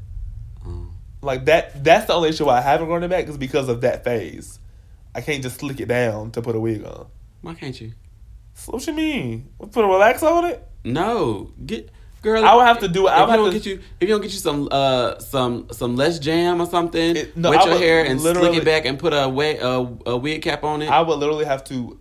Oh. 0.65 0.87
Like 1.21 1.47
that. 1.47 1.83
That's 1.83 2.07
the 2.07 2.13
only 2.13 2.29
issue 2.29 2.45
why 2.45 2.59
I 2.59 2.61
haven't 2.61 2.87
grown 2.87 3.03
it 3.03 3.09
back 3.09 3.27
is 3.27 3.37
because 3.37 3.69
of 3.69 3.81
that 3.81 4.05
phase. 4.05 4.61
I 5.17 5.21
can't 5.21 5.43
just 5.43 5.59
slick 5.59 5.81
it 5.81 5.89
down 5.89 6.31
to 6.31 6.43
put 6.43 6.55
a 6.55 6.61
wig 6.61 6.85
on. 6.85 7.09
Why 7.41 7.55
can't 7.55 7.81
you? 7.81 7.95
So 8.55 8.71
what 8.71 8.87
you 8.87 8.93
mean? 8.93 9.49
Put 9.73 9.85
a 9.85 9.89
relax 9.89 10.23
on 10.23 10.45
it? 10.45 10.65
No, 10.85 11.51
get 11.67 11.91
girl. 12.23 12.45
I 12.45 12.55
would 12.55 12.67
have 12.67 12.79
to 12.81 12.89
do- 12.89 13.07
If 13.07 13.13
I 13.13 13.21
would 13.25 13.31
have 13.31 13.45
to- 13.47 13.53
get 13.53 13.67
you, 13.67 13.75
if 14.01 14.09
you 14.09 14.15
don't 14.15 14.21
get 14.21 14.33
you 14.33 14.39
some 14.39 14.69
uh 14.71 15.19
some 15.19 15.69
some 15.73 15.97
Let's 15.97 16.19
Jam 16.19 16.61
or 16.61 16.67
something, 16.67 17.17
It- 17.17 17.37
no, 17.37 17.51
wet 17.51 17.61
I 17.63 17.69
your 17.71 17.79
hair 17.79 18.05
and 18.05 18.21
slick 18.21 18.55
it 18.55 18.65
back 18.65 18.85
and 18.87 18.99
put 18.99 19.13
a 19.13 19.29
wig 19.29 19.59
a, 19.61 19.89
a 20.07 20.17
wig 20.17 20.43
cap 20.43 20.65
on 20.65 20.83
it. 20.83 20.89
I 20.91 21.01
would 21.01 21.19
literally 21.19 21.45
have 21.47 21.65
to 21.65 21.99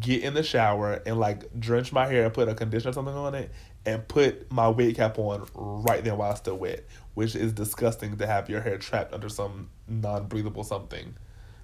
get 0.00 0.22
in 0.22 0.32
the 0.34 0.42
shower 0.42 1.02
and 1.04 1.18
like 1.20 1.44
drench 1.60 1.92
my 1.92 2.06
hair 2.06 2.24
and 2.24 2.32
put 2.32 2.48
a 2.48 2.54
conditioner 2.54 2.90
or 2.90 2.94
something 2.94 3.14
on 3.14 3.34
it 3.34 3.50
and 3.86 4.06
put 4.08 4.50
my 4.50 4.66
wig 4.66 4.96
cap 4.96 5.18
on 5.18 5.46
right 5.54 6.02
then 6.04 6.16
while 6.16 6.30
it's 6.30 6.40
still 6.40 6.56
wet, 6.56 6.84
which 7.12 7.36
is 7.36 7.52
disgusting 7.52 8.16
to 8.16 8.26
have 8.26 8.48
your 8.48 8.60
hair 8.62 8.78
trapped 8.78 9.12
under 9.12 9.28
some 9.28 9.68
non 9.86 10.24
breathable 10.26 10.64
something 10.64 11.14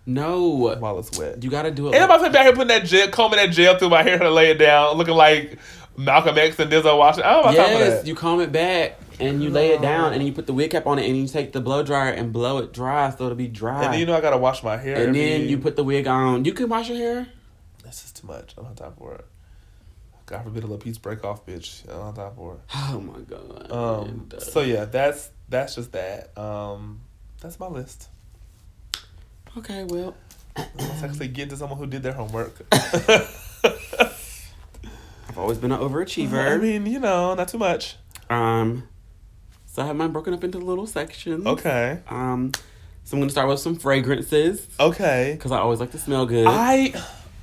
No, 0.05 0.49
while 0.81 0.99
it's 0.99 1.19
wet. 1.19 1.43
you 1.43 1.49
gotta 1.49 1.71
do 1.71 1.87
it. 1.89 1.95
And 1.95 2.05
I'm 2.05 2.11
like- 2.11 2.19
about 2.21 2.27
to 2.27 2.33
be 2.33 2.39
out 2.39 2.45
here 2.45 2.53
putting 2.53 2.69
that 2.69 2.85
gel, 2.85 3.09
combing 3.09 3.39
that 3.39 3.53
gel 3.53 3.79
through 3.79 3.89
my 3.89 4.03
hair 4.03 4.19
to 4.19 4.31
lay 4.31 4.51
it 4.51 4.59
down, 4.59 4.99
looking 4.99 5.15
like 5.15 5.59
Malcolm 5.97 6.39
X 6.39 6.59
and 6.59 6.71
Denzel 6.71 6.97
Washington. 6.99 7.31
I 7.31 7.35
don't 7.35 7.45
have 7.47 7.55
time 7.57 7.77
for 7.77 7.85
yes, 7.85 8.01
that. 8.01 8.07
you 8.07 8.15
comb 8.15 8.41
it 8.41 8.53
back 8.53 8.99
and 9.21 9.43
you 9.43 9.51
lay 9.51 9.71
it 9.71 9.83
down, 9.83 10.15
and 10.15 10.25
you 10.25 10.33
put 10.33 10.47
the 10.47 10.53
wig 10.53 10.71
cap 10.71 10.87
on 10.87 10.99
it, 10.99 11.07
and 11.07 11.17
you 11.17 11.27
take 11.29 11.53
the 11.53 11.61
blow 11.61 11.83
dryer 11.83 12.11
and 12.11 12.33
blow 12.33 12.59
it 12.59 12.73
dry 12.73 13.11
so 13.11 13.25
it'll 13.25 13.37
be 13.37 13.49
dry. 13.49 13.85
and 13.85 13.93
then 13.93 14.01
you 14.01 14.07
know 14.07 14.17
I 14.17 14.21
gotta 14.21 14.39
wash 14.39 14.63
my 14.63 14.77
hair. 14.77 15.05
And 15.05 15.15
then 15.15 15.49
you 15.49 15.59
put 15.59 15.77
the 15.77 15.85
wig 15.85 16.07
on. 16.07 16.45
You 16.45 16.53
can 16.53 16.69
wash 16.69 16.89
your 16.89 16.99
hair. 16.99 17.29
This 17.85 18.05
is 18.05 18.13
too 18.13 18.27
much. 18.27 18.55
I 18.57 18.63
don't 18.63 18.67
have 18.67 18.77
time 18.77 18.93
for 18.97 19.15
it. 19.15 19.27
God 20.27 20.45
forbid 20.45 20.63
a 20.63 20.67
little 20.67 20.79
piece 20.79 20.97
break 20.97 21.25
off, 21.25 21.45
bitch. 21.45 21.89
I 21.89 21.93
don't 21.93 22.07
have 22.07 22.15
time 22.15 22.33
for 22.37 22.55
it. 22.55 22.61
Oh 22.75 23.01
my 23.01 23.21
god. 23.21 23.73
Um. 23.73 24.09
And, 24.09 24.35
uh, 24.35 24.41
So 24.41 24.61
yeah, 24.63 24.85
that's 24.85 25.31
that's 25.49 25.75
just 25.75 25.93
that. 25.93 26.37
Um. 26.39 27.01
That's 27.41 27.59
my 27.59 27.69
list. 27.69 28.09
okay, 29.57 29.85
well, 29.85 30.15
Let's 30.57 31.03
actually 31.03 31.29
get 31.29 31.51
to 31.51 31.57
someone 31.57 31.79
who 31.79 31.87
did 31.87 32.03
their 32.03 32.13
homework. 32.13 32.55
I've 35.31 35.39
always 35.39 35.59
been 35.59 35.71
an 35.71 35.79
overachiever. 35.79 36.51
I 36.51 36.57
mean, 36.57 36.87
you 36.87 36.99
know, 36.99 37.35
not 37.37 37.47
too 37.47 37.59
much. 37.59 37.95
Um, 38.29 38.89
so 39.65 39.81
I 39.81 39.87
have 39.87 39.95
mine 39.95 40.11
broken 40.11 40.35
up 40.35 40.43
into 40.43 40.59
little 40.59 40.89
sections. 40.89 41.47
Okay. 41.47 42.01
Um, 42.09 42.51
so 43.05 43.17
I'm 43.17 43.21
gonna 43.21 43.31
start 43.31 43.49
with 43.49 43.61
some 43.61 43.77
fragrances 43.77 44.67
Okay. 44.81 45.35
because 45.37 45.53
I 45.53 45.59
always 45.59 45.79
like 45.79 45.93
to 45.93 45.99
smell 45.99 46.27
good. 46.27 46.49
I 46.49 46.93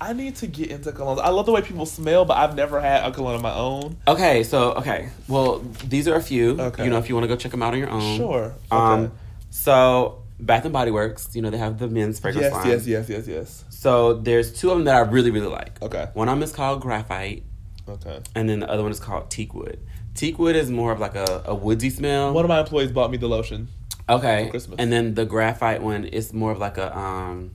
I 0.01 0.11
need 0.11 0.35
to 0.37 0.47
get 0.47 0.69
into 0.69 0.91
colognes. 0.91 1.21
I 1.21 1.29
love 1.29 1.45
the 1.45 1.53
way 1.53 1.61
people 1.61 1.85
smell, 1.85 2.25
but 2.25 2.35
I've 2.35 2.55
never 2.55 2.81
had 2.81 3.05
a 3.05 3.11
cologne 3.13 3.35
of 3.35 3.41
my 3.41 3.53
own. 3.53 3.95
okay, 4.05 4.43
so 4.43 4.73
okay, 4.73 5.07
well 5.29 5.59
these 5.85 6.09
are 6.09 6.15
a 6.15 6.21
few. 6.21 6.59
Okay. 6.59 6.83
You 6.83 6.89
know, 6.89 6.97
if 6.97 7.07
you 7.07 7.15
want 7.15 7.23
to 7.23 7.29
go 7.29 7.37
check 7.37 7.51
them 7.51 7.63
out 7.63 7.71
on 7.71 7.79
your 7.79 7.89
own. 7.89 8.17
Sure. 8.17 8.53
Um, 8.69 9.13
so 9.49 10.23
Bath 10.41 10.65
and 10.65 10.73
Body 10.73 10.91
Works, 10.91 11.29
you 11.37 11.41
know, 11.41 11.49
they 11.49 11.57
have 11.57 11.79
the 11.79 11.87
men's 11.87 12.19
fragrance 12.19 12.47
yes, 12.47 12.53
line. 12.53 12.67
yes, 12.67 12.85
yes, 12.85 13.07
yes, 13.09 13.27
yes. 13.27 13.63
So 13.69 14.15
there's 14.15 14.51
two 14.51 14.71
of 14.71 14.77
them 14.77 14.83
that 14.85 14.95
I 14.95 14.99
really, 15.09 15.31
really 15.31 15.47
like. 15.47 15.81
Okay. 15.81 16.09
One 16.15 16.27
of 16.27 16.35
them 16.35 16.43
is 16.43 16.51
called 16.51 16.81
Graphite, 16.81 17.43
Okay. 17.89 18.19
and 18.35 18.49
then 18.49 18.59
the 18.59 18.69
other 18.69 18.83
one 18.83 18.91
is 18.91 18.99
called 18.99 19.29
Teakwood. 19.29 19.77
Teakwood 20.13 20.55
is 20.55 20.69
more 20.71 20.91
of 20.91 20.99
like 20.99 21.15
a, 21.15 21.43
a 21.45 21.55
woodsy 21.55 21.89
smell. 21.89 22.33
One 22.33 22.43
of 22.45 22.49
my 22.49 22.59
employees 22.59 22.91
bought 22.91 23.11
me 23.11 23.17
the 23.17 23.27
lotion. 23.27 23.67
okay. 24.09 24.45
for 24.45 24.51
Christmas. 24.51 24.75
And 24.79 24.91
then 24.91 25.13
the 25.15 25.25
Graphite 25.25 25.81
one 25.81 26.05
is 26.05 26.33
more 26.33 26.51
of 26.51 26.57
like 26.59 26.77
a 26.77 26.97
um, 26.97 27.51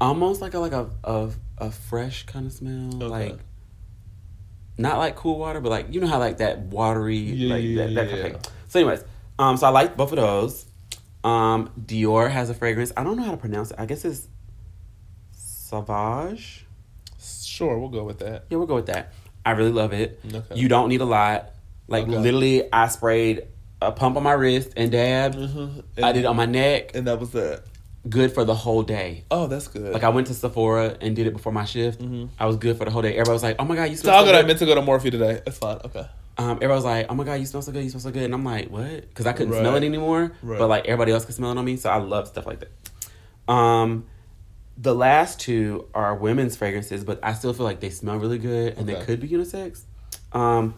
almost 0.00 0.40
like 0.40 0.54
a 0.54 0.58
like 0.58 0.72
a 0.72 0.88
a, 1.04 1.30
a 1.58 1.70
fresh 1.70 2.24
kind 2.26 2.46
of 2.46 2.52
smell, 2.52 2.94
Okay. 3.02 3.06
like 3.30 3.38
not 4.78 4.96
like 4.98 5.14
cool 5.16 5.38
water, 5.38 5.60
but 5.60 5.68
like 5.70 5.92
you 5.92 6.00
know 6.00 6.06
how 6.06 6.18
like 6.18 6.38
that 6.38 6.58
watery, 6.60 7.16
Yeah, 7.18 7.54
like 7.54 7.64
yeah, 7.64 7.86
that, 7.86 7.94
that 7.94 8.04
yeah, 8.10 8.22
kind 8.22 8.34
of 8.36 8.42
thing. 8.42 8.52
So, 8.68 8.78
anyways, 8.80 9.04
um, 9.38 9.56
so 9.56 9.66
I 9.66 9.70
like 9.70 9.96
both 9.96 10.12
of 10.12 10.16
those. 10.16 10.66
Um, 11.22 11.70
Dior 11.78 12.30
has 12.30 12.48
a 12.48 12.54
fragrance. 12.54 12.92
I 12.96 13.04
don't 13.04 13.16
know 13.18 13.24
how 13.24 13.32
to 13.32 13.36
pronounce 13.36 13.72
it. 13.72 13.76
I 13.78 13.84
guess 13.84 14.04
it's 14.06 14.26
Sauvage. 15.32 16.64
Sure, 17.60 17.78
we'll 17.78 17.90
go 17.90 18.04
with 18.04 18.20
that. 18.20 18.46
Yeah, 18.48 18.56
we'll 18.56 18.66
go 18.66 18.74
with 18.76 18.86
that. 18.86 19.12
I 19.44 19.50
really 19.50 19.70
love 19.70 19.92
it. 19.92 20.18
Okay. 20.34 20.54
You 20.54 20.66
don't 20.68 20.88
need 20.88 21.02
a 21.02 21.04
lot. 21.04 21.50
Like 21.88 22.04
Okay. 22.04 22.16
literally, 22.16 22.72
I 22.72 22.88
sprayed 22.88 23.42
a 23.82 23.92
pump 23.92 24.16
on 24.16 24.22
my 24.22 24.32
wrist 24.32 24.72
and 24.78 24.90
dabbed. 24.90 25.36
Mhm. 25.36 25.82
I 26.02 26.12
did 26.12 26.20
it 26.20 26.24
on 26.26 26.36
my 26.36 26.46
neck. 26.46 26.94
And 26.94 27.06
that 27.06 27.20
was 27.20 27.34
it. 27.34 27.62
Good 28.08 28.32
for 28.32 28.44
the 28.46 28.54
whole 28.54 28.82
day. 28.82 29.24
Oh, 29.30 29.46
that's 29.46 29.68
good. 29.68 29.92
Like 29.92 30.04
I 30.04 30.08
went 30.08 30.28
to 30.28 30.34
Sephora 30.34 30.96
and 31.02 31.14
did 31.14 31.26
it 31.26 31.34
before 31.34 31.52
my 31.52 31.66
shift. 31.66 32.00
I 32.38 32.46
was 32.46 32.56
good 32.56 32.78
for 32.78 32.86
the 32.86 32.90
whole 32.90 33.02
day. 33.02 33.10
Everybody 33.12 33.32
was 33.32 33.42
like, 33.42 33.56
"Oh 33.58 33.64
my 33.66 33.76
god, 33.76 33.90
you 33.90 33.96
smell 33.96 34.14
I'm 34.14 34.24
so 34.24 34.32
gonna 34.32 34.42
I 34.42 34.46
meant 34.46 34.58
to 34.60 34.64
go 34.64 34.74
to 34.74 34.80
Morphe 34.80 35.10
today. 35.10 35.42
It's 35.46 35.58
fine. 35.58 35.80
Okay. 35.84 36.06
Um, 36.38 36.52
everybody 36.62 36.76
was 36.76 36.84
like, 36.86 37.06
"Oh 37.10 37.14
my 37.14 37.24
god, 37.24 37.34
you 37.34 37.44
smell 37.44 37.60
so 37.60 37.72
good, 37.72 37.84
you 37.84 37.90
smell 37.90 38.00
so 38.00 38.10
good," 38.10 38.22
and 38.22 38.32
I'm 38.32 38.44
like, 38.44 38.68
"What?" 38.70 39.02
Because 39.08 39.26
I 39.26 39.32
couldn't 39.34 39.52
smell 39.52 39.74
it 39.76 39.84
anymore. 39.84 40.32
Right. 40.42 40.58
But 40.58 40.68
like 40.68 40.86
everybody 40.86 41.12
else 41.12 41.26
could 41.26 41.34
smell 41.34 41.50
it 41.52 41.58
on 41.58 41.64
me, 41.66 41.76
so 41.76 41.90
I 41.90 41.98
love 41.98 42.26
stuff 42.28 42.46
like 42.46 42.60
that. 42.60 43.52
Um, 43.52 44.06
the 44.80 44.94
last 44.94 45.38
two 45.40 45.86
are 45.94 46.14
women's 46.14 46.56
fragrances, 46.56 47.04
but 47.04 47.18
I 47.22 47.34
still 47.34 47.52
feel 47.52 47.64
like 47.66 47.80
they 47.80 47.90
smell 47.90 48.16
really 48.16 48.38
good 48.38 48.78
and 48.78 48.88
they 48.88 48.94
could 49.04 49.20
be 49.20 49.28
unisex. 49.28 49.82
Um, 50.32 50.74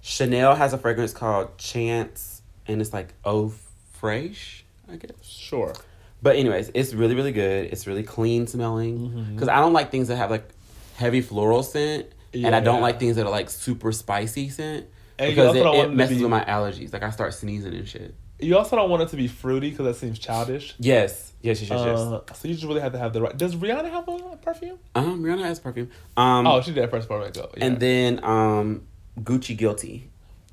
Chanel 0.00 0.54
has 0.54 0.72
a 0.72 0.78
fragrance 0.78 1.12
called 1.12 1.58
Chance, 1.58 2.42
and 2.66 2.80
it's 2.80 2.92
like 2.92 3.12
Eau 3.24 3.52
Fraiche, 4.00 4.62
I 4.90 4.96
guess. 4.96 5.10
Sure. 5.22 5.74
But 6.22 6.36
anyways, 6.36 6.70
it's 6.74 6.94
really 6.94 7.14
really 7.14 7.32
good. 7.32 7.66
It's 7.66 7.86
really 7.86 8.02
clean 8.02 8.46
smelling 8.46 8.98
Mm-hmm. 9.10 9.34
because 9.34 9.48
I 9.48 9.56
don't 9.60 9.72
like 9.72 9.90
things 9.90 10.08
that 10.08 10.16
have 10.16 10.30
like 10.30 10.48
heavy 10.96 11.20
floral 11.20 11.62
scent, 11.62 12.06
and 12.32 12.54
I 12.54 12.60
don't 12.60 12.76
Yeah. 12.76 12.80
like 12.82 12.98
things 13.00 13.16
that 13.16 13.26
are 13.26 13.30
like 13.30 13.50
super 13.50 13.92
spicy 13.92 14.48
scent 14.48 14.86
And 15.18 15.30
because 15.30 15.54
it, 15.56 15.64
it 15.66 15.92
messes 15.92 16.16
be- 16.18 16.22
with 16.22 16.30
my 16.30 16.44
allergies. 16.44 16.92
Like 16.92 17.02
I 17.02 17.10
start 17.10 17.34
sneezing 17.34 17.74
and 17.74 17.86
shit. 17.86 18.14
You 18.40 18.56
also 18.56 18.76
don't 18.76 18.88
want 18.88 19.02
it 19.02 19.08
to 19.08 19.16
be 19.16 19.26
fruity 19.28 19.70
because 19.70 19.84
that 19.86 19.96
seems 19.96 20.18
childish. 20.18 20.74
Yes, 20.78 21.27
yes, 21.42 21.60
yes, 21.60 21.70
yes. 21.70 21.84
yes. 21.84 21.98
Uh, 21.98 22.20
so 22.34 22.48
you 22.48 22.54
just 22.54 22.66
really 22.66 22.80
have 22.80 22.92
to 22.92 22.98
have 22.98 23.12
the 23.12 23.22
right. 23.22 23.36
Does 23.36 23.54
Rihanna 23.56 23.90
have 23.90 24.08
a 24.08 24.36
perfume? 24.42 24.78
Um, 24.94 25.22
Rihanna 25.22 25.44
has 25.44 25.60
perfume. 25.60 25.90
Um, 26.16 26.46
oh, 26.46 26.60
she 26.60 26.72
did 26.72 26.82
that 26.82 26.90
first 26.90 27.08
part 27.08 27.24
makeup. 27.24 27.54
Yeah. 27.56 27.66
and 27.66 27.80
then 27.80 28.22
um, 28.24 28.86
Gucci 29.20 29.56
Guilty. 29.56 30.10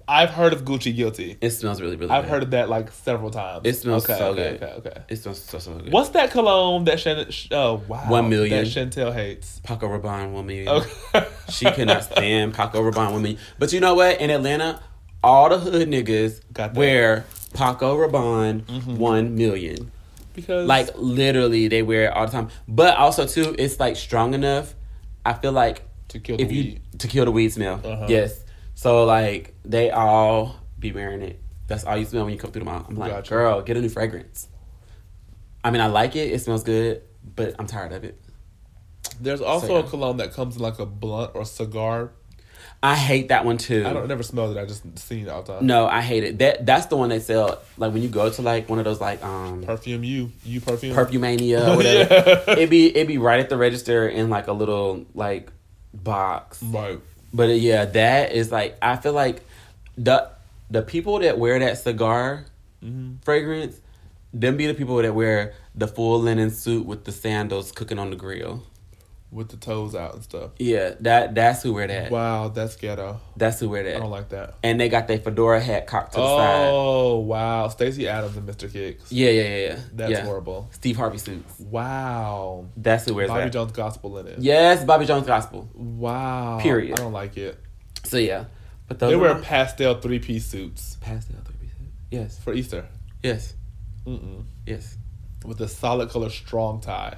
I've 0.08 0.30
heard 0.30 0.54
of 0.54 0.64
Gucci 0.66 0.96
Guilty. 0.96 1.36
It 1.42 1.50
smells 1.50 1.82
really 1.82 1.96
really. 1.96 2.10
Good. 2.10 2.14
I've 2.14 2.26
good. 2.26 2.30
heard 2.30 2.44
of 2.44 2.52
that 2.52 2.70
like 2.70 2.92
several 2.92 3.32
times. 3.32 3.62
It 3.64 3.76
smells 3.76 4.04
okay, 4.08 4.18
so 4.20 4.32
okay, 4.34 4.58
good. 4.60 4.64
Okay, 4.64 4.90
okay. 4.90 5.02
It 5.10 5.16
smells 5.16 5.42
so 5.42 5.58
so 5.58 5.74
good. 5.74 5.92
What's 5.92 6.10
that 6.10 6.30
cologne 6.30 6.84
that 6.84 7.00
Shannon? 7.00 7.28
Oh 7.50 7.82
wow, 7.88 8.06
One 8.08 8.30
million. 8.30 8.64
that 8.64 8.68
Chantel 8.68 9.12
hates. 9.12 9.62
Paco 9.64 9.88
Rabanne 9.88 10.32
one 10.32 10.46
million. 10.46 10.68
Okay. 10.68 11.28
She 11.50 11.66
cannot 11.66 12.04
stand 12.04 12.54
Paco 12.54 12.84
Rabanne 12.84 13.14
one 13.14 13.22
million. 13.24 13.40
But 13.58 13.74
you 13.74 13.80
know 13.80 13.96
what? 13.96 14.22
In 14.22 14.30
Atlanta, 14.30 14.80
all 15.24 15.50
the 15.50 15.58
hood 15.58 15.90
niggas 15.90 16.42
Got 16.54 16.76
that. 16.76 16.80
wear 16.80 17.26
Paco 17.56 17.98
Rabanne 17.98 18.86
one 18.98 19.36
million. 19.36 19.92
Because 20.36 20.68
Like 20.68 20.90
literally, 20.96 21.68
they 21.68 21.82
wear 21.82 22.06
it 22.06 22.14
all 22.14 22.26
the 22.26 22.32
time. 22.32 22.50
But 22.68 22.98
also 22.98 23.26
too, 23.26 23.56
it's 23.58 23.80
like 23.80 23.96
strong 23.96 24.34
enough. 24.34 24.76
I 25.26 25.34
feel 25.34 25.52
like 25.52 25.84
to 26.10 26.20
kill 26.20 26.38
the 26.38 26.44
if 26.44 26.52
you 26.52 26.64
weed. 26.64 26.82
to 27.00 27.08
kill 27.08 27.26
the 27.26 27.32
weed 27.32 27.50
smell. 27.52 27.82
Uh-huh. 27.84 28.06
Yes. 28.10 28.44
So 28.76 29.06
like 29.06 29.56
they 29.64 29.90
all 29.92 30.58
be 30.78 30.92
wearing 30.92 31.22
it. 31.22 31.42
That's 31.68 31.84
all 31.84 31.98
you 31.98 32.06
smell 32.06 32.26
when 32.26 32.34
you 32.34 32.40
come 32.40 32.52
through 32.52 32.60
the 32.62 32.66
mall. 32.66 32.86
I'm 32.88 32.96
like, 32.96 33.12
Gotcha. 33.12 33.30
girl, 33.32 33.62
get 33.62 33.76
a 33.78 33.82
new 33.82 33.90
fragrance. 33.90 34.48
I 35.64 35.72
mean, 35.72 35.82
I 35.82 35.88
like 35.88 36.16
it. 36.16 36.32
It 36.32 36.40
smells 36.42 36.64
good, 36.64 37.02
but 37.36 37.56
I'm 37.58 37.66
tired 37.66 37.92
of 37.92 38.04
it. 38.04 38.22
There's 39.20 39.42
also 39.42 39.68
So, 39.68 39.74
yeah. 39.80 39.80
a 39.80 39.88
cologne 39.90 40.18
that 40.18 40.34
comes 40.34 40.58
in 40.58 40.62
like 40.62 40.78
a 40.78 40.86
blunt 40.86 41.32
or 41.34 41.44
cigar. 41.46 42.12
I 42.86 42.96
hate 42.96 43.30
that 43.30 43.46
one 43.46 43.58
too. 43.58 43.84
I 43.86 43.94
don't 43.94 44.04
I 44.04 44.06
never 44.06 44.24
smelled 44.24 44.56
it. 44.56 44.60
I 44.60 44.66
just 44.66 44.84
seen 45.00 45.26
it 45.26 45.30
all 45.30 45.42
the 45.42 45.54
time. 45.54 45.66
No, 45.66 45.88
I 45.88 46.02
hate 46.02 46.24
it. 46.24 46.40
That 46.40 46.66
that's 46.66 46.86
the 46.86 46.96
one 46.98 47.10
they 47.10 47.20
sell 47.20 47.62
like 47.78 47.94
when 47.94 48.02
you 48.04 48.10
go 48.10 48.30
to 48.30 48.42
like 48.42 48.70
one 48.70 48.80
of 48.80 48.86
those 48.86 49.02
like 49.02 49.24
um 49.24 49.64
Perfume 49.64 50.04
you 50.04 50.32
you 50.44 50.62
perfume 50.62 50.96
Perfumania 50.96 51.74
or 51.74 51.76
whatever. 51.78 52.44
Yeah. 52.48 52.60
It 52.60 52.70
be 52.70 52.96
it 52.96 53.08
be 53.08 53.18
right 53.18 53.40
at 53.40 53.50
the 53.50 53.58
register 53.58 54.08
in 54.08 54.30
like 54.30 54.48
a 54.48 54.54
little 54.54 55.06
like 55.14 55.52
box. 55.94 56.62
Right. 56.62 57.00
But 57.34 57.50
uh, 57.50 57.54
yeah, 57.54 57.86
that 57.86 58.32
is 58.34 58.52
like 58.52 58.78
I 58.82 58.96
feel 58.98 59.14
like 59.14 59.42
the 59.98 60.30
the 60.70 60.82
people 60.82 61.20
that 61.20 61.38
wear 61.40 61.58
that 61.60 61.78
cigar 61.80 62.46
Mm-hmm. 62.84 63.16
fragrance, 63.24 63.80
them 64.32 64.58
be 64.58 64.68
the 64.68 64.76
people 64.76 64.98
that 64.98 65.16
wear 65.16 65.54
the 65.74 65.88
full 65.88 66.20
linen 66.20 66.52
suit 66.52 66.86
with 66.86 67.04
the 67.06 67.12
sandals 67.12 67.72
cooking 67.72 67.98
on 67.98 68.12
the 68.12 68.16
grill. 68.16 68.64
With 69.36 69.50
the 69.50 69.58
toes 69.58 69.96
out 69.96 70.14
and 70.14 70.24
stuff. 70.24 70.52
Yeah, 70.58 70.94
that 71.02 71.36
that's 71.36 71.62
who 71.62 71.74
wear 71.74 71.88
that. 71.88 72.10
Wow, 72.10 72.48
that's 72.48 72.78
ghetto. 72.78 73.20
That's 73.36 73.60
who 73.60 73.68
wear 73.68 73.86
I 73.86 74.00
don't 74.00 74.10
like 74.10 74.30
that. 74.30 74.56
And 74.64 74.80
they 74.80 74.88
got 74.88 75.10
their 75.10 75.20
fedora 75.20 75.60
hat 75.60 75.88
cocked 75.88 76.14
to 76.14 76.20
the 76.20 76.38
side. 76.38 76.70
Oh 76.72 77.20
wow, 77.20 77.68
Stacy 77.68 78.08
Adams 78.08 78.38
and 78.38 78.48
Mr. 78.48 78.72
Kicks. 78.72 79.12
Yeah, 79.12 79.32
yeah, 79.32 79.42
yeah, 79.42 79.58
yeah. 79.58 79.80
That's 79.94 80.12
yeah. 80.12 80.24
horrible. 80.24 80.70
Steve 80.72 80.96
Harvey 80.96 81.18
suits. 81.18 81.60
Wow. 81.60 82.68
That's 82.78 83.04
who 83.04 83.14
wears 83.14 83.28
Bobby 83.28 83.44
that. 83.44 83.52
Jones 83.52 83.74
gospel 83.74 84.18
in 84.20 84.28
it. 84.28 84.40
Yes, 84.40 84.86
Bobby 84.86 85.06
Jones 85.06 85.28
gospel. 85.28 85.70
Wow. 85.74 86.60
Period. 86.62 86.98
I 86.98 87.04
don't 87.04 87.12
like 87.12 87.36
it. 87.36 87.60
So 88.06 88.16
yeah, 88.16 88.46
but 88.88 89.00
those 89.00 89.10
They 89.12 89.18
wear 89.18 89.36
pastel 89.36 89.96
three 90.00 90.20
piece 90.20 90.46
suits 90.46 90.96
pastel 91.02 91.36
three 91.44 91.58
pieces. 91.58 91.88
Yes, 92.10 92.40
for 92.40 92.54
Easter. 92.54 92.88
yes, 93.22 93.54
Mm-mm. 94.08 94.46
yes. 94.66 94.96
With 95.44 95.60
a 95.60 95.68
solid 95.68 96.10
color 96.10 96.30
strong 96.30 96.80
tie. 96.80 97.18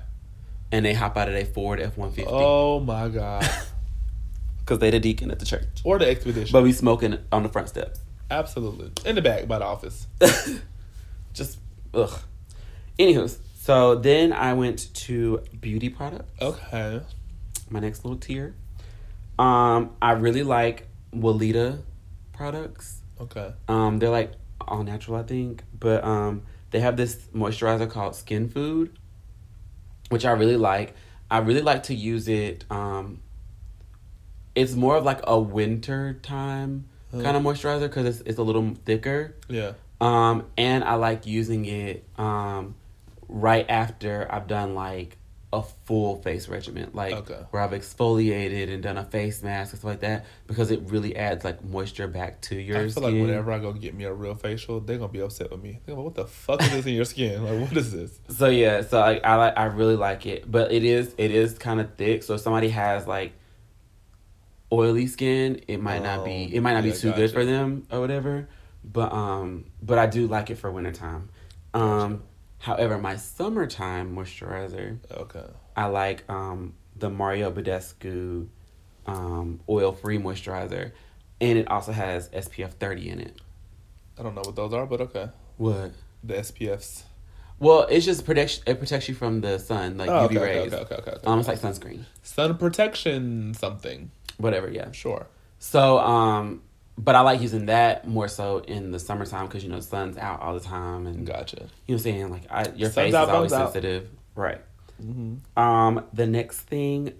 And 0.72 0.86
they 0.86 0.94
hop 0.94 1.16
out 1.18 1.28
of 1.28 1.34
their 1.34 1.46
Ford 1.46 1.80
F 1.80 1.98
one 1.98 2.12
fifty. 2.12 2.30
Oh 2.30 2.80
my 2.80 3.08
god. 3.08 3.48
because 4.60 4.80
they 4.80 4.90
the 4.92 5.00
deacon 5.00 5.32
at 5.32 5.40
the 5.40 5.46
church. 5.46 5.66
or 5.86 5.98
the 5.98 6.08
expedition. 6.10 6.52
But 6.52 6.64
we 6.64 6.74
smoking 6.74 7.18
on 7.32 7.44
the 7.44 7.50
front 7.50 7.70
steps. 7.70 8.02
Absolutely. 8.30 8.92
In 9.06 9.16
the 9.16 9.22
back 9.22 9.48
by 9.48 9.60
the 9.60 9.66
office. 9.66 10.08
Just 11.34 11.60
ugh. 11.94 12.20
Anywho, 13.00 13.34
so 13.56 13.96
then 13.96 14.34
I 14.34 14.54
went 14.54 14.94
to 14.94 15.42
beauty 15.60 15.90
products. 15.90 16.42
Okay. 16.42 17.02
My 17.70 17.80
next 17.80 18.04
little 18.04 18.20
tier. 18.20 18.56
Um, 19.40 19.92
I 20.02 20.12
really 20.14 20.44
like 20.44 20.88
Weleda 21.14 21.80
products. 22.34 23.02
Okay. 23.22 23.54
Um, 23.70 24.00
they're 24.00 24.10
like 24.10 24.32
all 24.60 24.84
natural, 24.84 25.18
I 25.18 25.24
think, 25.24 25.64
but 25.80 26.04
um, 26.04 26.44
they 26.72 26.80
have 26.82 26.98
this 26.98 27.16
moisturizer 27.34 27.90
called 27.90 28.16
Skin 28.16 28.50
Food, 28.50 28.98
which 30.10 30.26
I 30.26 30.32
really 30.32 30.58
like. 30.58 30.94
I 31.30 31.40
really 31.40 31.62
like 31.62 31.84
to 31.84 31.96
use 31.96 32.28
it. 32.28 32.64
Um, 32.70 33.22
it's 34.56 34.74
more 34.74 34.96
of 34.96 35.04
like 35.04 35.20
a 35.24 35.40
winter 35.40 36.20
time 36.24 36.88
kind 37.12 37.38
of 37.38 37.44
moisturizer 37.44 37.82
because 37.82 38.06
it's 38.06 38.22
it's 38.22 38.38
a 38.38 38.44
little 38.44 38.74
thicker. 38.86 39.36
Yeah. 39.48 39.74
Um, 40.00 40.46
and 40.58 40.84
I 40.84 40.96
like 40.96 41.26
using 41.26 41.66
it 41.66 42.04
um, 42.18 42.76
right 43.28 43.66
after 43.68 44.28
I've 44.30 44.48
done 44.48 44.76
like 44.76 45.18
a 45.54 45.64
full 45.86 46.22
face 46.22 46.50
regimen, 46.50 46.90
like 46.94 47.14
Okay. 47.14 47.40
where 47.52 47.62
I've 47.62 47.72
exfoliated 47.72 48.72
and 48.74 48.84
done 48.84 48.98
a 48.98 49.06
face 49.06 49.42
mask 49.42 49.72
and 49.72 49.80
stuff 49.80 49.90
like 49.90 50.02
that, 50.02 50.26
because 50.46 50.72
it 50.72 50.82
really 50.88 51.16
adds 51.16 51.46
like 51.46 51.64
moisture 51.64 52.08
back 52.10 52.42
to 52.42 52.56
your 52.56 52.78
I 52.78 52.82
feel 52.82 52.90
skin. 52.92 53.04
like 53.04 53.14
whenever 53.14 53.52
I 53.54 53.60
go 53.60 53.72
get 53.72 53.94
me 53.96 54.04
a 54.04 54.14
real 54.14 54.36
facial, 54.36 54.82
they're 54.82 54.98
gonna 54.98 55.12
be 55.12 55.22
upset 55.22 55.50
with 55.50 55.64
me. 55.64 55.80
They're 55.86 55.96
gonna, 55.96 56.04
what 56.04 56.16
the 56.16 56.26
fuck 56.26 56.62
is 56.62 56.72
this 56.72 56.86
in 56.86 56.94
your 56.96 57.06
skin? 57.06 57.44
Like, 57.46 57.60
what 57.70 57.78
is 57.78 57.94
this? 57.94 58.20
So 58.28 58.50
yeah, 58.50 58.82
so 58.82 59.00
I 59.00 59.20
I 59.24 59.36
like 59.36 59.58
I 59.58 59.66
really 59.66 59.96
like 59.96 60.26
it, 60.26 60.52
but 60.52 60.72
it 60.74 60.84
is 60.84 61.16
it 61.18 61.32
is 61.32 61.58
kind 61.58 61.80
of 61.80 61.94
thick. 61.96 62.24
So 62.24 62.34
if 62.34 62.42
somebody 62.42 62.68
has 62.70 63.08
like 63.08 63.32
oily 64.72 65.08
skin, 65.08 65.62
it 65.68 65.82
might 65.82 66.04
not 66.04 66.26
be 66.26 66.50
Oh, 66.52 66.58
it 66.58 66.62
might 66.62 66.74
not 66.74 66.84
yeah, 66.84 66.92
be 66.92 66.98
too 66.98 67.10
gotcha. 67.10 67.22
good 67.22 67.32
for 67.32 67.46
them 67.46 67.88
or 67.90 68.00
whatever. 68.02 68.50
But 68.84 69.12
um, 69.14 69.66
but 69.82 69.98
I 69.98 70.08
do 70.08 70.28
like 70.28 70.50
it 70.50 70.56
for 70.56 70.70
wintertime. 70.72 71.30
Um, 71.74 72.24
however, 72.60 72.98
my 72.98 73.16
summertime 73.16 74.16
moisturizer, 74.16 74.98
Okay. 75.12 75.46
I 75.76 75.86
like 75.86 76.30
um 76.30 76.74
the 76.96 77.10
Mario 77.10 77.52
Badescu 77.52 78.48
um 79.06 79.60
oil 79.70 79.92
free 79.92 80.18
moisturizer, 80.18 80.92
and 81.40 81.58
it 81.58 81.68
also 81.70 81.92
has 81.92 82.30
SPF 82.30 82.72
thirty 82.74 83.10
in 83.10 83.20
it. 83.20 83.40
I 84.20 84.24
don't 84.24 84.34
know 84.36 84.42
what 84.46 84.56
those 84.56 84.74
are, 84.74 84.86
but 84.86 85.02
okay. 85.02 85.30
What? 85.58 85.92
The 86.24 86.36
SPFs. 86.36 87.04
Well, 87.60 87.84
it's 87.90 88.06
just 88.06 88.26
protects 88.26 88.62
it 88.68 88.78
protects 88.80 89.08
you 89.10 89.16
from 89.16 89.42
the 89.42 89.58
sun, 89.60 89.98
like 89.98 90.10
Oh, 90.10 90.14
UV 90.14 90.26
okay, 90.26 90.38
okay, 90.38 90.60
rays. 90.60 90.74
okay, 90.74 90.82
okay, 90.84 90.96
okay, 90.96 91.12
okay. 91.12 91.28
Um, 91.28 91.40
it's 91.40 91.48
like 91.48 91.60
sunscreen, 91.60 92.06
Sun 92.24 92.58
protection 92.58 93.54
something. 93.54 94.12
whatever. 94.38 94.70
Yeah. 94.70 94.92
Sure. 94.92 95.28
So, 95.60 95.98
um, 96.00 96.62
but 96.98 97.16
I 97.16 97.22
like 97.22 97.42
using 97.42 97.68
that 97.68 98.08
more 98.08 98.28
so 98.28 98.60
in 98.60 98.92
the 98.92 99.00
summertime 99.00 99.46
because 99.48 99.64
you 99.64 99.70
know 99.70 99.78
the 99.78 99.82
sun's 99.84 100.18
out 100.18 100.42
all 100.42 100.54
the 100.54 100.60
time, 100.60 101.06
and 101.08 101.26
Gotcha. 101.26 101.58
you 101.58 101.62
know 101.62 101.70
what 101.86 101.94
I'm 101.94 102.00
saying. 102.00 102.30
Like, 102.30 102.44
I, 102.50 102.62
your 102.76 102.90
Sun's 102.90 102.96
face 102.96 103.14
out, 103.14 103.24
is 103.30 103.34
always 103.36 103.52
buns 103.52 103.62
out. 103.62 103.74
sensitive, 103.74 104.10
right? 104.36 104.62
Mm-hmm. 105.04 105.60
Um, 105.62 106.04
the 106.14 106.26
next 106.26 106.62
thing, 106.62 107.14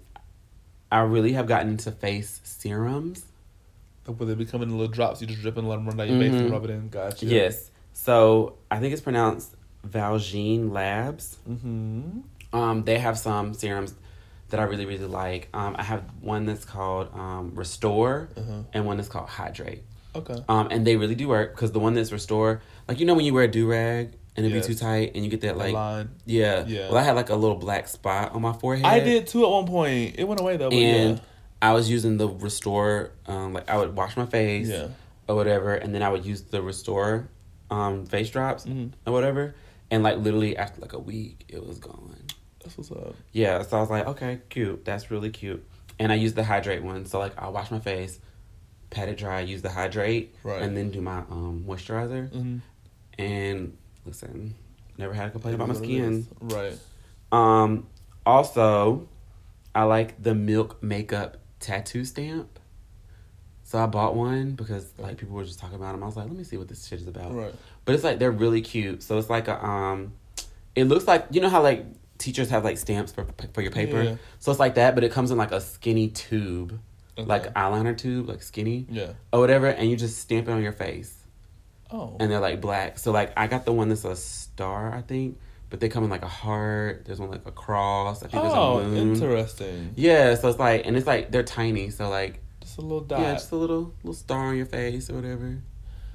I 0.90 1.00
really 1.00 1.32
have 1.34 1.46
gotten 1.46 1.68
into 1.68 1.92
face 1.92 2.40
serums. 2.44 3.24
Where 4.06 4.26
they 4.26 4.34
be 4.34 4.46
coming 4.46 4.70
in 4.70 4.78
little 4.78 4.90
drops? 4.92 5.20
You 5.20 5.26
just 5.26 5.42
drip 5.42 5.58
and 5.58 5.68
let 5.68 5.76
them 5.76 5.86
run 5.86 5.98
down 5.98 6.08
your 6.08 6.18
face 6.18 6.32
and 6.32 6.48
Mhm. 6.48 6.52
rub 6.52 6.64
it 6.64 6.70
in. 6.70 6.88
Gotcha. 6.88 7.26
Yes. 7.26 7.70
So 7.92 8.54
I 8.70 8.80
think 8.80 8.92
it's 8.94 9.02
pronounced 9.02 9.54
Valjean 9.84 10.72
Labs. 10.72 11.36
Mm-hmm. 11.48 12.20
Um, 12.56 12.84
they 12.84 12.98
have 12.98 13.18
some 13.18 13.52
serums 13.52 13.94
that 14.50 14.60
I 14.60 14.64
really 14.64 14.86
really 14.86 15.06
like. 15.06 15.48
Um, 15.54 15.76
I 15.78 15.82
have 15.82 16.04
one 16.20 16.46
that's 16.46 16.64
called 16.64 17.08
um, 17.14 17.52
Restore 17.54 18.28
Uh-huh. 18.36 18.62
and 18.72 18.86
one 18.86 18.96
that's 18.96 19.08
called 19.08 19.28
Hydrate. 19.28 19.82
Okay. 20.14 20.36
Um, 20.48 20.68
and 20.70 20.86
they 20.86 20.96
really 20.96 21.14
do 21.14 21.28
work 21.28 21.54
because 21.54 21.72
the 21.72 21.78
one 21.78 21.94
that's 21.94 22.10
Restore, 22.12 22.62
like 22.88 22.98
you 23.00 23.06
know 23.06 23.14
when 23.14 23.24
you 23.24 23.34
wear 23.34 23.44
a 23.44 23.48
do 23.48 23.66
rag 23.66 24.12
and 24.36 24.46
it 24.46 24.50
Yes. 24.52 24.66
be 24.66 24.74
too 24.74 24.78
tight 24.80 25.12
and 25.14 25.24
you 25.24 25.30
get 25.30 25.42
that 25.42 25.56
like 25.58 25.74
line. 25.74 26.10
yeah 26.24 26.64
Yeah. 26.66 26.88
Well, 26.88 26.96
I 26.98 27.02
had 27.02 27.14
like 27.16 27.28
a 27.30 27.36
little 27.36 27.56
black 27.56 27.88
spot 27.88 28.32
on 28.32 28.42
my 28.42 28.52
forehead. 28.52 28.86
I 28.86 29.00
did 29.00 29.26
too 29.26 29.44
at 29.44 29.50
one 29.50 29.66
point. 29.66 30.16
It 30.18 30.24
went 30.24 30.40
away 30.40 30.56
though. 30.56 30.68
And 30.70 31.16
yeah. 31.18 31.22
I 31.60 31.72
was 31.74 31.90
using 31.90 32.16
the 32.18 32.28
Restore. 32.28 33.10
Um, 33.26 33.52
like 33.52 33.68
I 33.68 33.76
would 33.76 33.94
wash 33.96 34.16
my 34.16 34.26
face 34.26 34.68
Yeah. 34.68 34.88
or 35.28 35.34
whatever, 35.36 35.74
and 35.74 35.94
then 35.94 36.02
I 36.02 36.08
would 36.08 36.24
use 36.24 36.42
the 36.42 36.62
Restore 36.62 37.28
um 37.70 38.06
face 38.06 38.30
drops 38.30 38.64
Mhm. 38.64 38.92
or 39.06 39.12
whatever, 39.12 39.54
and 39.90 40.02
like 40.02 40.16
literally 40.18 40.56
after 40.56 40.80
like 40.80 40.94
a 40.94 40.98
week, 40.98 41.44
it 41.48 41.64
was 41.66 41.78
gone. 41.78 42.16
That's 42.76 42.90
what's 42.90 42.90
up. 42.90 43.14
Yeah, 43.32 43.62
so 43.62 43.78
I 43.78 43.80
was 43.80 43.88
like, 43.90 44.06
okay, 44.08 44.40
cute. 44.50 44.84
That's 44.84 45.10
really 45.10 45.30
cute. 45.30 45.66
And 45.98 46.12
I 46.12 46.16
use 46.16 46.34
the 46.34 46.44
hydrate 46.44 46.82
one. 46.82 47.06
So 47.06 47.18
like 47.18 47.32
I'll 47.38 47.52
wash 47.52 47.70
my 47.70 47.80
face, 47.80 48.18
pat 48.90 49.08
it 49.08 49.16
dry, 49.16 49.40
use 49.40 49.62
the 49.62 49.70
hydrate, 49.70 50.34
Right. 50.42 50.60
and 50.62 50.76
then 50.76 50.90
do 50.90 51.00
my 51.00 51.18
um 51.30 51.64
moisturizer. 51.66 52.28
Mm-hmm. 52.30 52.58
And 53.18 53.76
listen, 54.04 54.54
never 54.98 55.14
had 55.14 55.28
a 55.28 55.30
complaint 55.30 55.54
about 55.56 55.68
my 55.68 55.74
skin. 55.74 56.26
Right. 56.40 56.78
Um 57.32 57.86
also 58.26 59.08
I 59.74 59.84
like 59.84 60.22
the 60.22 60.34
milk 60.34 60.82
makeup 60.82 61.38
tattoo 61.60 62.04
stamp. 62.04 62.58
So 63.64 63.78
I 63.78 63.86
bought 63.86 64.14
one 64.14 64.52
because 64.52 64.90
like 64.98 65.16
people 65.18 65.34
were 65.34 65.44
just 65.44 65.58
talking 65.58 65.76
about 65.76 65.92
them. 65.92 66.02
I 66.02 66.06
was 66.06 66.16
like, 66.16 66.26
let 66.28 66.36
me 66.36 66.44
see 66.44 66.56
what 66.58 66.68
this 66.68 66.86
shit 66.86 67.00
is 67.00 67.08
about. 67.08 67.34
Right. 67.34 67.54
But 67.84 67.94
it's 67.94 68.04
like 68.04 68.18
they're 68.18 68.30
really 68.30 68.60
cute. 68.60 69.02
So 69.02 69.18
it's 69.18 69.28
like 69.30 69.48
a 69.48 69.64
um, 69.64 70.12
it 70.76 70.84
looks 70.84 71.06
like 71.06 71.26
you 71.32 71.40
know 71.40 71.48
how 71.48 71.62
like 71.62 71.84
teachers 72.18 72.50
have 72.50 72.64
like 72.64 72.78
stamps 72.78 73.12
for 73.12 73.26
for 73.52 73.62
your 73.62 73.70
paper. 73.72 74.02
Yeah. 74.02 74.16
So 74.38 74.50
it's 74.50 74.60
like 74.60 74.74
that, 74.74 74.94
but 74.94 75.04
it 75.04 75.12
comes 75.12 75.30
in 75.30 75.38
like 75.38 75.52
a 75.52 75.60
skinny 75.60 76.08
tube, 76.08 76.78
Okay. 77.16 77.26
like 77.26 77.52
eyeliner 77.54 77.96
tube, 77.96 78.28
like 78.28 78.42
skinny 78.42 78.86
Yeah. 78.90 79.12
or 79.32 79.40
whatever, 79.40 79.66
and 79.68 79.88
you 79.90 79.96
just 79.96 80.18
stamp 80.18 80.48
it 80.48 80.52
on 80.52 80.62
your 80.62 80.72
face, 80.72 81.14
Oh. 81.90 82.16
and 82.20 82.30
they're 82.30 82.40
like 82.40 82.60
black. 82.60 82.98
So 82.98 83.12
like 83.12 83.32
I 83.36 83.46
got 83.46 83.64
the 83.64 83.72
one 83.72 83.88
that's 83.88 84.04
a 84.04 84.14
star, 84.16 84.92
I 84.94 85.00
think, 85.02 85.38
but 85.70 85.80
they 85.80 85.88
come 85.88 86.04
in 86.04 86.10
like 86.10 86.22
a 86.22 86.28
heart. 86.28 87.04
There's 87.06 87.18
one 87.20 87.30
like 87.30 87.46
a 87.46 87.52
cross. 87.52 88.22
I 88.22 88.28
think 88.28 88.42
oh, 88.44 88.80
there's 88.80 88.86
a 88.92 89.04
moon. 89.04 89.14
interesting. 89.14 89.92
Yeah, 89.96 90.34
so 90.34 90.48
it's 90.48 90.58
like, 90.58 90.86
and 90.86 90.96
it's 90.96 91.06
like 91.06 91.30
they're 91.30 91.42
tiny. 91.42 91.90
So 91.90 92.08
like, 92.08 92.40
Just 92.60 92.78
a 92.78 92.82
little 92.82 93.00
dot. 93.00 93.20
yeah, 93.20 93.32
just 93.34 93.52
a 93.52 93.56
little 93.56 93.94
little 94.02 94.14
star 94.14 94.46
on 94.48 94.56
your 94.56 94.66
face 94.66 95.08
or 95.10 95.14
whatever, 95.14 95.58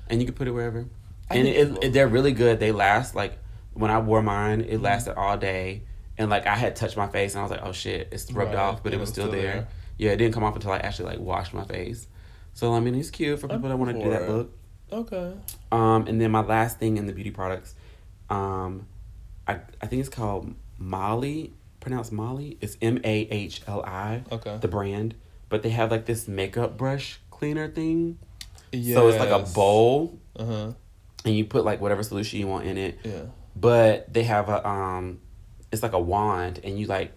and 0.10 0.20
you 0.22 0.26
can 0.26 0.36
put 0.36 0.48
it 0.48 0.52
wherever. 0.52 0.86
I 1.30 1.36
And 1.38 1.48
it, 1.48 1.78
it, 1.84 1.94
they're 1.94 2.08
really 2.08 2.34
good. 2.34 2.60
They 2.60 2.72
last 2.72 3.16
like 3.16 3.40
when 3.74 3.90
I 3.90 4.00
wore 4.00 4.22
mine, 4.22 4.62
it 4.62 4.74
Mm-hmm. 4.76 4.84
lasted 4.84 5.16
all 5.18 5.38
day. 5.38 5.82
And 6.18 6.30
like 6.30 6.46
I 6.46 6.56
had 6.56 6.76
touched 6.76 6.96
my 6.98 7.08
face, 7.08 7.34
and 7.34 7.40
I 7.40 7.44
was 7.44 7.52
like, 7.52 7.62
"Oh 7.64 7.72
shit, 7.72 8.10
it's 8.12 8.32
rubbed 8.32 8.54
Right, 8.54 8.60
off," 8.60 8.84
but 8.84 8.94
and 8.94 9.00
it 9.00 9.02
was 9.02 9.10
still, 9.10 9.32
there. 9.32 9.68
Yeah, 9.98 10.12
it 10.12 10.18
didn't 10.18 10.34
come 10.34 10.44
off 10.44 10.56
until 10.56 10.72
I 10.72 10.78
actually 10.78 11.10
like 11.10 11.20
washed 11.20 11.54
my 11.54 11.64
face. 11.64 12.08
So 12.54 12.74
I 12.74 12.80
mean, 12.80 12.94
it's 12.96 13.10
cute 13.10 13.40
for 13.40 13.52
I'm 13.52 13.58
people 13.58 13.70
that 13.70 13.78
want 13.78 13.96
to 13.98 14.04
do 14.04 14.10
that 14.12 14.30
look. 14.30 14.52
Okay. 14.92 15.34
Um, 15.72 16.06
and 16.08 16.22
then 16.22 16.30
my 16.32 16.42
last 16.42 16.78
thing 16.78 16.98
in 16.98 17.08
the 17.08 17.14
beauty 17.14 17.32
products, 17.32 17.74
um, 18.30 18.86
I 19.48 19.54
I 19.82 19.88
think 19.88 20.02
it's 20.02 20.10
called 20.10 20.54
Molly, 20.78 21.52
pronounced 21.80 22.12
Molly. 22.12 22.58
It's 22.62 22.78
M 22.82 23.00
A 23.04 23.22
H 23.32 23.62
L 23.66 23.84
I. 23.84 24.24
Okay. 24.32 24.58
The 24.62 24.68
brand, 24.68 25.16
but 25.50 25.64
they 25.64 25.70
have 25.70 25.90
like 25.90 26.06
this 26.06 26.28
makeup 26.28 26.78
brush 26.78 27.20
cleaner 27.32 27.68
thing. 27.68 28.20
Yeah. 28.72 28.96
So 28.96 29.08
it's 29.08 29.18
like 29.18 29.30
a 29.30 29.40
bowl, 29.52 30.20
Uh 30.36 30.46
huh. 30.46 30.72
and 31.26 31.36
you 31.36 31.46
put 31.46 31.66
like 31.66 31.82
whatever 31.82 32.04
solution 32.04 32.40
you 32.40 32.48
want 32.48 32.66
in 32.68 32.78
it. 32.78 33.00
Yeah. 33.04 33.24
But 33.56 34.14
they 34.14 34.24
have 34.24 34.50
a 34.50 34.68
um, 34.68 35.20
it's 35.74 35.84
like 35.84 35.94
a 35.94 36.00
wand, 36.00 36.62
and 36.64 36.80
you 36.80 36.86
like 36.88 37.12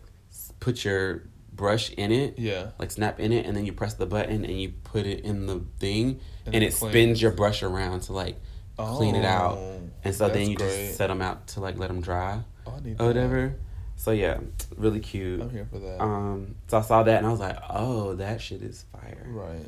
put 0.61 0.85
your 0.85 1.23
brush 1.53 1.91
in 1.93 2.11
it. 2.11 2.39
Yeah. 2.39 2.71
Like 2.79 2.91
snap 2.91 3.21
in 3.21 3.33
it, 3.33 3.47
and 3.47 3.57
then 3.57 3.65
you 3.67 3.73
press 3.73 3.95
the 3.95 4.07
button, 4.07 4.45
and 4.45 4.61
you 4.61 4.71
put 4.85 5.07
it 5.07 5.21
in 5.21 5.47
the 5.47 5.63
thing, 5.79 6.21
And 6.47 6.55
and, 6.57 6.65
it 6.65 6.75
cleans. 6.75 6.93
spins 6.93 7.23
your 7.23 7.31
brush 7.33 7.63
around 7.63 8.01
to 8.03 8.13
like 8.13 8.37
clean 8.77 9.15
it 9.15 9.25
out. 9.25 9.59
Oh, 9.59 9.81
And 10.05 10.15
so 10.15 10.29
then 10.29 10.51
you 10.51 10.57
great. 10.57 10.69
just 10.69 10.97
set 10.97 11.07
them 11.09 11.23
out 11.23 11.47
to 11.49 11.61
like 11.61 11.79
let 11.79 11.89
them 11.89 12.01
dry 12.01 12.41
Oh, 12.67 12.75
I 12.77 12.81
need 12.81 12.93
or 12.95 12.97
that. 12.97 13.07
whatever. 13.07 13.55
So 13.97 14.11
yeah, 14.11 14.39
really 14.77 15.01
cute. 15.01 15.41
I'm 15.41 15.49
here 15.51 15.67
for 15.71 15.79
that. 15.79 16.03
Um, 16.03 16.57
so 16.69 16.79
I 16.79 16.83
saw 16.83 17.03
that 17.05 17.17
and 17.19 17.27
I 17.27 17.31
was 17.31 17.41
like, 17.41 17.57
oh, 17.71 18.15
that 18.17 18.41
shit 18.43 18.61
is 18.63 18.85
fire. 18.93 19.25
right. 19.29 19.67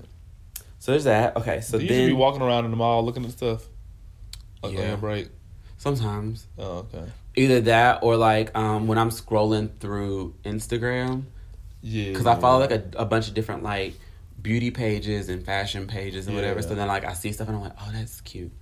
So 0.81 0.93
there's 0.93 1.05
that. 1.05 1.37
Okay, 1.37 1.61
so 1.63 1.79
you 1.79 1.89
then 1.89 2.07
be 2.09 2.13
walking 2.13 2.43
around 2.43 2.65
in 2.67 2.71
the 2.71 2.77
mall 2.77 3.05
looking 3.05 3.25
at 3.25 3.31
stuff? 3.33 3.65
Like 4.63 4.75
Yeah. 4.75 4.97
break? 4.97 5.29
sometimes 5.79 6.47
Oh, 6.59 6.87
okay. 6.93 7.05
Either 7.39 7.61
that 7.63 8.01
or 8.03 8.17
like 8.17 8.57
um 8.57 8.87
when 8.87 8.99
I'm 8.99 9.11
scrolling 9.11 9.71
through 9.81 10.35
Instagram 10.45 11.25
Yeah. 11.81 12.11
because 12.11 12.27
I 12.27 12.35
follow 12.37 12.61
like 12.61 12.71
a, 12.71 12.85
a 12.97 13.05
bunch 13.05 13.29
of 13.29 13.35
different 13.35 13.63
like 13.63 13.95
beauty 14.41 14.71
pages 14.71 15.29
and 15.29 15.45
fashion 15.45 15.87
pages 15.87 16.27
and 16.27 16.37
whatever. 16.37 16.63
So 16.63 16.75
then 16.75 16.89
like 16.89 17.05
I 17.05 17.13
see 17.15 17.33
stuff 17.33 17.49
and 17.49 17.57
I'm 17.57 17.63
like, 17.63 17.75
oh, 17.81 17.91
that's 17.93 18.21
cute. 18.21 18.53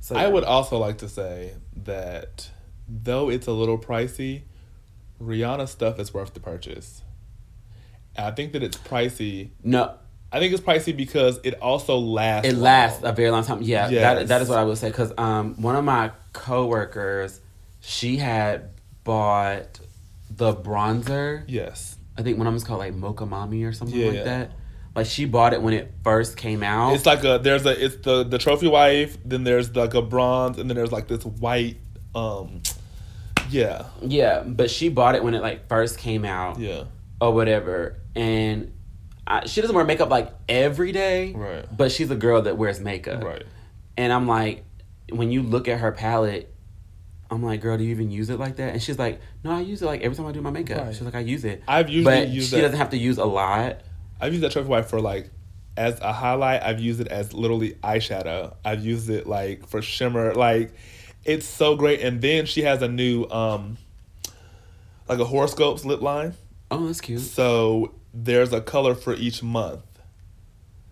So 0.00 0.14
I 0.16 0.22
yeah. 0.22 0.28
would 0.28 0.44
also 0.44 0.78
like 0.78 0.98
to 0.98 1.08
say 1.08 1.54
that 1.84 2.50
though 2.88 3.28
it's 3.30 3.46
a 3.46 3.52
little 3.52 3.78
pricey, 3.78 4.42
Rihanna 5.22 5.68
stuff 5.68 5.98
is 5.98 6.12
worth 6.12 6.34
the 6.34 6.40
purchase. 6.40 7.02
And 8.14 8.26
I 8.26 8.30
think 8.30 8.52
that 8.52 8.62
it's 8.62 8.76
pricey. 8.78 9.50
no. 9.62 9.94
I 10.32 10.40
think 10.40 10.52
it's 10.52 10.62
pricey 10.62 10.94
because 10.94 11.38
it 11.44 11.54
also 11.62 11.98
lasts. 11.98 12.48
It 12.48 12.54
long. 12.54 12.62
lasts 12.62 13.00
a 13.04 13.12
very 13.12 13.30
long 13.30 13.44
time. 13.44 13.62
Yeah, 13.62 13.88
that, 13.88 14.28
that 14.28 14.42
is 14.42 14.48
what 14.48 14.58
I 14.58 14.64
would 14.64 14.76
say. 14.76 14.88
Because 14.88 15.12
um, 15.16 15.54
one 15.62 15.76
of 15.76 15.84
my 15.84 16.10
coworkers, 16.32 17.40
she 17.86 18.16
had 18.16 18.70
bought 19.04 19.78
the 20.30 20.52
bronzer. 20.54 21.44
Yes. 21.46 21.96
I 22.18 22.22
think 22.22 22.36
one 22.38 22.46
of 22.46 22.52
them's 22.52 22.64
called 22.64 22.80
like 22.80 22.94
Mocha 22.94 23.26
Mommy 23.26 23.62
or 23.64 23.72
something 23.72 23.96
Yeah. 23.98 24.06
like 24.10 24.24
that. 24.24 24.50
Like 24.96 25.06
she 25.06 25.24
bought 25.26 25.52
it 25.52 25.62
when 25.62 25.74
it 25.74 25.92
first 26.02 26.36
came 26.36 26.62
out. 26.62 26.94
It's 26.94 27.06
like 27.06 27.22
a 27.22 27.38
there's 27.38 27.64
a 27.66 27.84
it's 27.84 27.96
the 27.96 28.24
the 28.24 28.38
trophy 28.38 28.66
wife, 28.66 29.16
then 29.24 29.44
there's 29.44 29.74
like 29.76 29.94
a 29.94 30.02
bronze, 30.02 30.58
and 30.58 30.68
then 30.68 30.76
there's 30.76 30.90
like 30.92 31.06
this 31.06 31.24
white. 31.24 31.76
um 32.14 32.62
Yeah. 33.50 33.84
yeah, 34.02 34.42
but 34.42 34.70
she 34.70 34.88
bought 34.88 35.14
it 35.14 35.22
when 35.22 35.34
it 35.34 35.42
like 35.42 35.68
first 35.68 35.98
came 35.98 36.24
out 36.24 36.58
Yeah. 36.58 36.84
or 37.20 37.32
whatever, 37.32 37.98
and 38.16 38.72
I, 39.26 39.46
she 39.46 39.60
doesn't 39.60 39.76
wear 39.76 39.84
makeup 39.84 40.08
like 40.10 40.32
every 40.48 40.90
day. 40.92 41.32
Right. 41.34 41.64
But 41.76 41.92
she's 41.92 42.10
a 42.10 42.16
girl 42.16 42.42
that 42.42 42.56
wears 42.56 42.80
makeup. 42.80 43.22
Right. 43.22 43.44
And 43.96 44.12
I'm 44.12 44.26
like, 44.26 44.64
when 45.10 45.30
you 45.30 45.42
look 45.42 45.68
at 45.68 45.78
her 45.80 45.92
palette, 45.92 46.52
I'm 47.30 47.42
like, 47.42 47.60
girl, 47.60 47.76
do 47.76 47.84
you 47.84 47.90
even 47.90 48.10
use 48.10 48.30
it 48.30 48.38
like 48.38 48.56
that? 48.56 48.72
And 48.72 48.82
she's 48.82 48.98
like, 48.98 49.20
no, 49.42 49.50
I 49.50 49.60
use 49.60 49.82
it 49.82 49.86
like 49.86 50.02
every 50.02 50.16
time 50.16 50.26
I 50.26 50.32
do 50.32 50.40
my 50.40 50.50
makeup. 50.50 50.78
Right. 50.78 50.92
She's 50.94 51.02
like, 51.02 51.14
I 51.16 51.20
use 51.20 51.44
it. 51.44 51.62
I've 51.66 51.88
usually 51.88 52.04
but 52.20 52.28
used 52.28 52.50
she 52.50 52.56
that- 52.56 52.62
doesn't 52.62 52.78
have 52.78 52.90
to 52.90 52.96
use 52.98 53.18
a 53.18 53.24
lot. 53.24 53.80
I've 54.20 54.32
used 54.32 54.44
that 54.44 54.52
trophy 54.52 54.68
wife 54.68 54.88
for 54.88 55.00
like 55.00 55.30
as 55.76 56.00
a 56.00 56.12
highlight. 56.12 56.62
I've 56.62 56.80
used 56.80 57.00
it 57.00 57.08
as 57.08 57.34
literally 57.34 57.72
eyeshadow. 57.82 58.54
I've 58.64 58.84
used 58.84 59.10
it 59.10 59.26
like 59.26 59.66
for 59.68 59.82
shimmer. 59.82 60.34
Like 60.34 60.72
it's 61.24 61.46
so 61.46 61.74
great. 61.76 62.00
And 62.00 62.20
then 62.22 62.46
she 62.46 62.62
has 62.62 62.80
a 62.82 62.88
new 62.88 63.24
um 63.24 63.76
like 65.08 65.18
a 65.18 65.24
horoscopes 65.24 65.84
lip 65.84 66.00
line. 66.00 66.34
Oh, 66.70 66.86
that's 66.86 67.00
cute. 67.00 67.20
So 67.20 67.92
there's 68.14 68.52
a 68.52 68.60
color 68.60 68.94
for 68.94 69.14
each 69.14 69.42
month. 69.42 69.82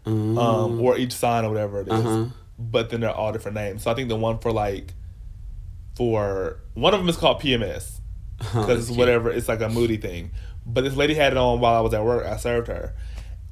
Um, 0.06 0.36
Um 0.36 0.80
or 0.80 0.98
each 0.98 1.12
sign 1.12 1.44
or 1.44 1.48
whatever 1.50 1.80
it 1.80 1.88
is. 1.88 1.92
Uh-huh. 1.94 2.24
But 2.58 2.90
then 2.90 3.00
they're 3.00 3.10
all 3.10 3.32
different 3.32 3.54
names. 3.54 3.82
So 3.84 3.90
I 3.90 3.94
think 3.94 4.08
the 4.08 4.16
one 4.16 4.38
for 4.38 4.52
like 4.52 4.92
for 5.96 6.58
one 6.74 6.94
of 6.94 7.00
them 7.00 7.08
is 7.08 7.16
called 7.16 7.40
PMS. 7.40 8.00
because 8.38 8.88
it's 8.88 8.96
whatever. 8.96 9.30
It's 9.30 9.48
like 9.48 9.60
a 9.60 9.68
moody 9.68 9.96
thing. 9.96 10.30
But 10.66 10.84
this 10.84 10.96
lady 10.96 11.14
had 11.14 11.32
it 11.32 11.36
on 11.36 11.60
while 11.60 11.74
I 11.74 11.80
was 11.80 11.94
at 11.94 12.04
work. 12.04 12.26
I 12.26 12.36
served 12.36 12.68
her, 12.68 12.94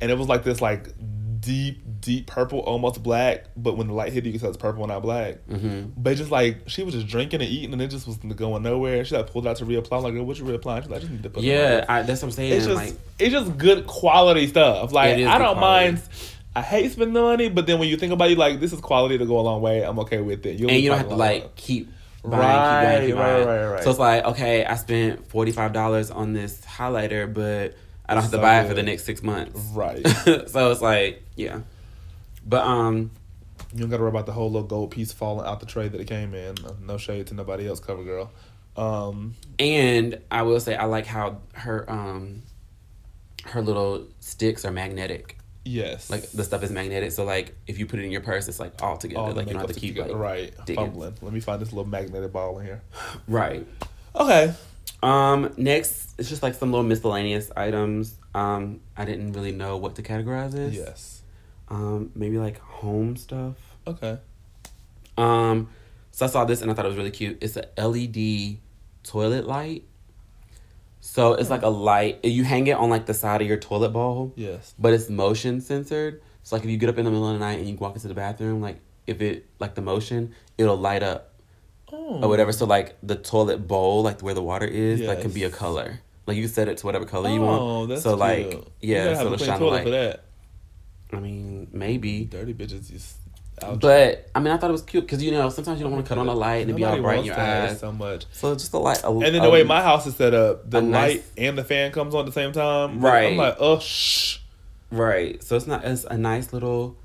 and 0.00 0.10
it 0.10 0.18
was 0.18 0.28
like 0.28 0.44
this 0.44 0.60
like 0.60 0.88
deep, 1.40 1.82
deep 2.00 2.26
purple, 2.26 2.60
almost 2.60 3.02
black. 3.02 3.44
But 3.56 3.76
when 3.76 3.88
the 3.88 3.92
light 3.92 4.12
hit 4.12 4.24
you, 4.24 4.30
you 4.30 4.32
could 4.32 4.40
tell 4.40 4.50
it's 4.50 4.58
purple, 4.58 4.86
not 4.86 5.02
black. 5.02 5.46
Mm-hmm. 5.48 5.90
But 5.96 6.16
just 6.16 6.30
like 6.30 6.68
she 6.68 6.82
was 6.82 6.94
just 6.94 7.06
drinking 7.06 7.42
and 7.42 7.50
eating, 7.50 7.72
and 7.72 7.82
it 7.82 7.88
just 7.88 8.06
was 8.06 8.16
going 8.16 8.62
nowhere. 8.62 9.04
She 9.04 9.14
like 9.14 9.30
pulled 9.30 9.46
out 9.46 9.56
to 9.56 9.66
reapply. 9.66 9.96
I'm 9.96 10.02
like, 10.02 10.26
what 10.26 10.38
you 10.38 10.44
reapplying? 10.44 10.82
She's 10.82 10.90
like, 10.90 10.98
I 10.98 11.00
just 11.00 11.12
need 11.12 11.22
to 11.22 11.30
put. 11.30 11.42
Yeah. 11.42 11.84
I, 11.88 12.02
that's 12.02 12.22
what 12.22 12.28
I'm 12.28 12.32
saying. 12.32 12.52
it's 12.54 12.66
just 12.66 12.76
like, 12.76 12.94
it's 13.18 13.32
just 13.32 13.58
good 13.58 13.86
quality 13.86 14.46
stuff. 14.46 14.92
Like 14.92 15.18
I 15.18 15.38
don't 15.38 15.56
quality. 15.58 15.60
mind. 15.60 16.02
I 16.54 16.60
hate 16.60 16.92
spending 16.92 17.14
the 17.14 17.22
money, 17.22 17.48
but 17.48 17.66
then 17.66 17.78
when 17.78 17.88
you 17.88 17.96
think 17.96 18.12
about 18.12 18.30
it, 18.30 18.36
like 18.36 18.60
this 18.60 18.72
is 18.72 18.80
quality 18.80 19.16
to 19.18 19.24
go 19.26 19.38
a 19.38 19.42
long 19.42 19.62
way. 19.62 19.82
I'm 19.82 19.98
okay 20.00 20.20
with 20.20 20.44
it. 20.44 20.58
You'll 20.58 20.70
and 20.70 20.80
you 20.80 20.90
don't 20.90 20.98
have 20.98 21.08
to 21.08 21.14
like 21.14 21.56
keep 21.56 21.90
buying, 22.24 22.40
Right, 22.42 22.50
keep 22.76 22.88
buying, 22.88 23.06
keep 23.08 23.16
right, 23.16 23.44
buying. 23.44 23.46
right, 23.46 23.72
right. 23.74 23.84
So 23.84 23.90
it's 23.90 23.98
like, 23.98 24.24
okay, 24.24 24.64
I 24.64 24.76
spent 24.76 25.28
forty 25.28 25.52
five 25.52 25.72
dollars 25.72 26.10
on 26.10 26.32
this 26.32 26.60
highlighter, 26.62 27.32
but 27.32 27.74
I 28.08 28.14
don't 28.14 28.22
have 28.22 28.30
to 28.32 28.36
So 28.38 28.42
buy 28.42 28.60
it 28.62 28.68
for 28.68 28.74
the 28.74 28.82
next 28.82 29.04
six 29.04 29.22
months. 29.22 29.58
right. 29.74 30.06
so 30.48 30.70
it's 30.70 30.80
like, 30.82 31.22
yeah. 31.36 31.60
But 32.44 32.66
um, 32.66 33.10
You 33.72 33.80
don't 33.80 33.90
got 33.90 33.96
to 33.98 34.02
worry 34.02 34.10
about 34.10 34.26
the 34.26 34.32
whole 34.32 34.50
little 34.50 34.66
gold 34.68 34.90
piece 34.90 35.12
falling 35.12 35.46
out 35.46 35.60
the 35.60 35.66
tray 35.66 35.88
that 35.88 36.00
it 36.00 36.06
came 36.06 36.34
in. 36.34 36.56
No 36.84 36.96
shade 36.98 37.28
to 37.28 37.34
nobody 37.34 37.66
else, 37.68 37.80
CoverGirl. 37.80 38.28
Um, 38.76 39.34
and 39.58 40.18
I 40.30 40.42
will 40.42 40.58
say 40.60 40.74
I 40.74 40.86
like 40.86 41.06
how 41.06 41.38
her 41.52 41.88
um, 41.90 42.42
her 43.44 43.60
little 43.62 44.06
sticks 44.20 44.64
are 44.64 44.70
magnetic. 44.72 45.38
Yes, 45.64 46.10
Like 46.10 46.30
the 46.32 46.44
stuff 46.44 46.62
is 46.62 46.70
magnetic, 46.70 47.12
so 47.12 47.24
like 47.24 47.54
if 47.66 47.78
you 47.78 47.86
put 47.86 47.98
it 48.00 48.04
in 48.04 48.10
your 48.10 48.20
purse, 48.20 48.48
it's 48.48 48.58
like 48.60 48.82
all 48.82 48.96
together. 48.96 49.20
all 49.20 49.32
like 49.32 49.46
you 49.46 49.52
don't 49.54 49.62
have 49.62 49.72
to 49.72 49.78
keep 49.80 49.94
together. 49.94 50.14
like 50.14 50.20
right 50.20 50.54
digging. 50.66 50.84
fumbling. 50.86 51.14
Let 51.22 51.32
me 51.32 51.40
find 51.40 51.60
this 51.62 51.72
little 51.72 51.88
magnetic 51.90 52.32
ball 52.32 52.58
in 52.58 52.66
here. 52.66 52.82
right. 53.28 53.66
Okay, 54.14 54.52
Um, 55.02 55.52
next, 55.56 56.14
it's 56.18 56.28
just 56.28 56.42
like 56.42 56.54
some 56.54 56.70
little 56.70 56.84
miscellaneous 56.86 57.50
items. 57.56 58.16
Um, 58.34 58.80
I 58.96 59.04
didn't 59.04 59.32
really 59.32 59.52
know 59.52 59.76
what 59.78 59.94
to 59.96 60.02
categorize 60.02 60.52
this. 60.52 60.74
yes, 60.74 61.22
Um, 61.68 62.10
maybe 62.14 62.38
like 62.38 62.58
home 62.58 63.16
stuff. 63.16 63.54
okay, 63.86 64.18
Um, 65.16 65.68
so 66.10 66.26
I 66.26 66.28
saw 66.28 66.44
this 66.44 66.60
and 66.62 66.70
I 66.70 66.74
thought 66.74 66.84
it 66.84 66.88
was 66.88 66.96
really 66.98 67.10
cute. 67.10 67.38
It's 67.40 67.56
a 67.56 67.66
LED 67.78 68.58
toilet 69.02 69.46
light. 69.46 69.84
So 71.04 71.34
it's 71.34 71.50
like 71.50 71.62
a 71.62 71.68
light. 71.68 72.24
You 72.24 72.44
hang 72.44 72.68
it 72.68 72.76
on 72.76 72.88
like 72.88 73.06
the 73.06 73.12
side 73.14 73.42
of 73.42 73.48
your 73.48 73.56
toilet 73.56 73.88
bowl, 73.90 74.32
yes, 74.36 74.72
but 74.78 74.94
it's 74.94 75.10
motion 75.10 75.60
censored. 75.60 76.22
So 76.44 76.54
like 76.54 76.64
if 76.64 76.70
you 76.70 76.76
get 76.76 76.88
up 76.88 76.96
in 76.96 77.04
the 77.04 77.10
middle 77.10 77.26
of 77.28 77.34
the 77.34 77.44
night 77.44 77.58
and 77.58 77.68
you 77.68 77.74
walk 77.76 77.96
into 77.96 78.06
the 78.06 78.14
bathroom, 78.14 78.60
like 78.60 78.78
if 79.08 79.20
it 79.20 79.46
like 79.58 79.74
the 79.74 79.82
motion, 79.82 80.32
it'll 80.58 80.76
light 80.76 81.02
up 81.02 81.34
oh, 81.92 82.22
or 82.22 82.28
whatever. 82.28 82.52
So 82.52 82.66
like 82.66 82.96
the 83.02 83.16
toilet 83.16 83.66
bowl, 83.66 84.02
like 84.04 84.20
where 84.22 84.32
the 84.32 84.42
water 84.44 84.64
is, 84.64 85.00
like 85.00 85.22
can 85.22 85.32
be 85.32 85.42
a 85.42 85.50
color. 85.50 85.98
Like 86.28 86.36
you 86.36 86.46
set 86.46 86.68
it 86.68 86.78
to 86.78 86.86
whatever 86.86 87.04
color 87.04 87.30
you 87.30 87.42
Oh, 87.42 87.78
want. 87.80 87.88
that's 87.88 88.02
so 88.04 88.14
like 88.14 88.64
yeah, 88.80 89.08
you 89.08 89.14
so 89.16 89.18
have 89.18 89.26
a 89.26 89.32
it'll 89.34 89.44
shine 89.44 89.58
toilet 89.58 89.72
light. 89.72 89.82
for 89.84 89.90
that. 89.90 90.24
I 91.12 91.18
mean, 91.18 91.66
maybe. 91.72 92.24
Dirty 92.26 92.54
bitches 92.54 92.90
just. 92.90 93.16
Ouch. 93.62 93.80
But 93.80 94.28
I 94.34 94.40
mean, 94.40 94.52
I 94.52 94.56
thought 94.56 94.70
it 94.70 94.72
was 94.72 94.82
cute 94.82 95.04
because 95.04 95.22
you 95.22 95.30
know 95.30 95.48
sometimes 95.48 95.78
you 95.78 95.84
don't 95.84 95.92
want 95.92 96.04
to 96.04 96.08
cut 96.08 96.18
on 96.18 96.28
a 96.28 96.34
light 96.34 96.66
and 96.66 96.76
be 96.76 96.84
all 96.84 97.00
bright 97.00 97.20
in 97.20 97.24
your 97.26 97.38
eyes. 97.38 97.78
so 97.80 97.92
much. 97.92 98.26
So 98.32 98.54
just 98.54 98.72
a 98.72 98.78
light. 98.78 99.02
A, 99.04 99.08
And 99.10 99.22
then 99.22 99.36
a- 99.36 99.40
the 99.42 99.50
way 99.50 99.62
my 99.62 99.82
house 99.82 100.06
is 100.06 100.16
set 100.16 100.34
up, 100.34 100.68
the 100.70 100.78
a 100.78 100.82
nice- 100.82 101.10
light 101.16 101.24
and 101.36 101.56
the 101.58 101.64
fan 101.64 101.92
comes 101.92 102.14
on 102.14 102.20
at 102.20 102.26
the 102.26 102.32
same 102.32 102.52
time. 102.52 103.00
Right. 103.00 103.32
I'm 103.32 103.36
like, 103.36 103.56
oh 103.58 103.78
shh. 103.78 104.38
right, 104.90 105.42
so 105.42 105.56
it's 105.56 105.66
not 105.66 105.84
it's 105.84 106.04
a 106.04 106.16
nice 106.18 106.52
little 106.52 106.96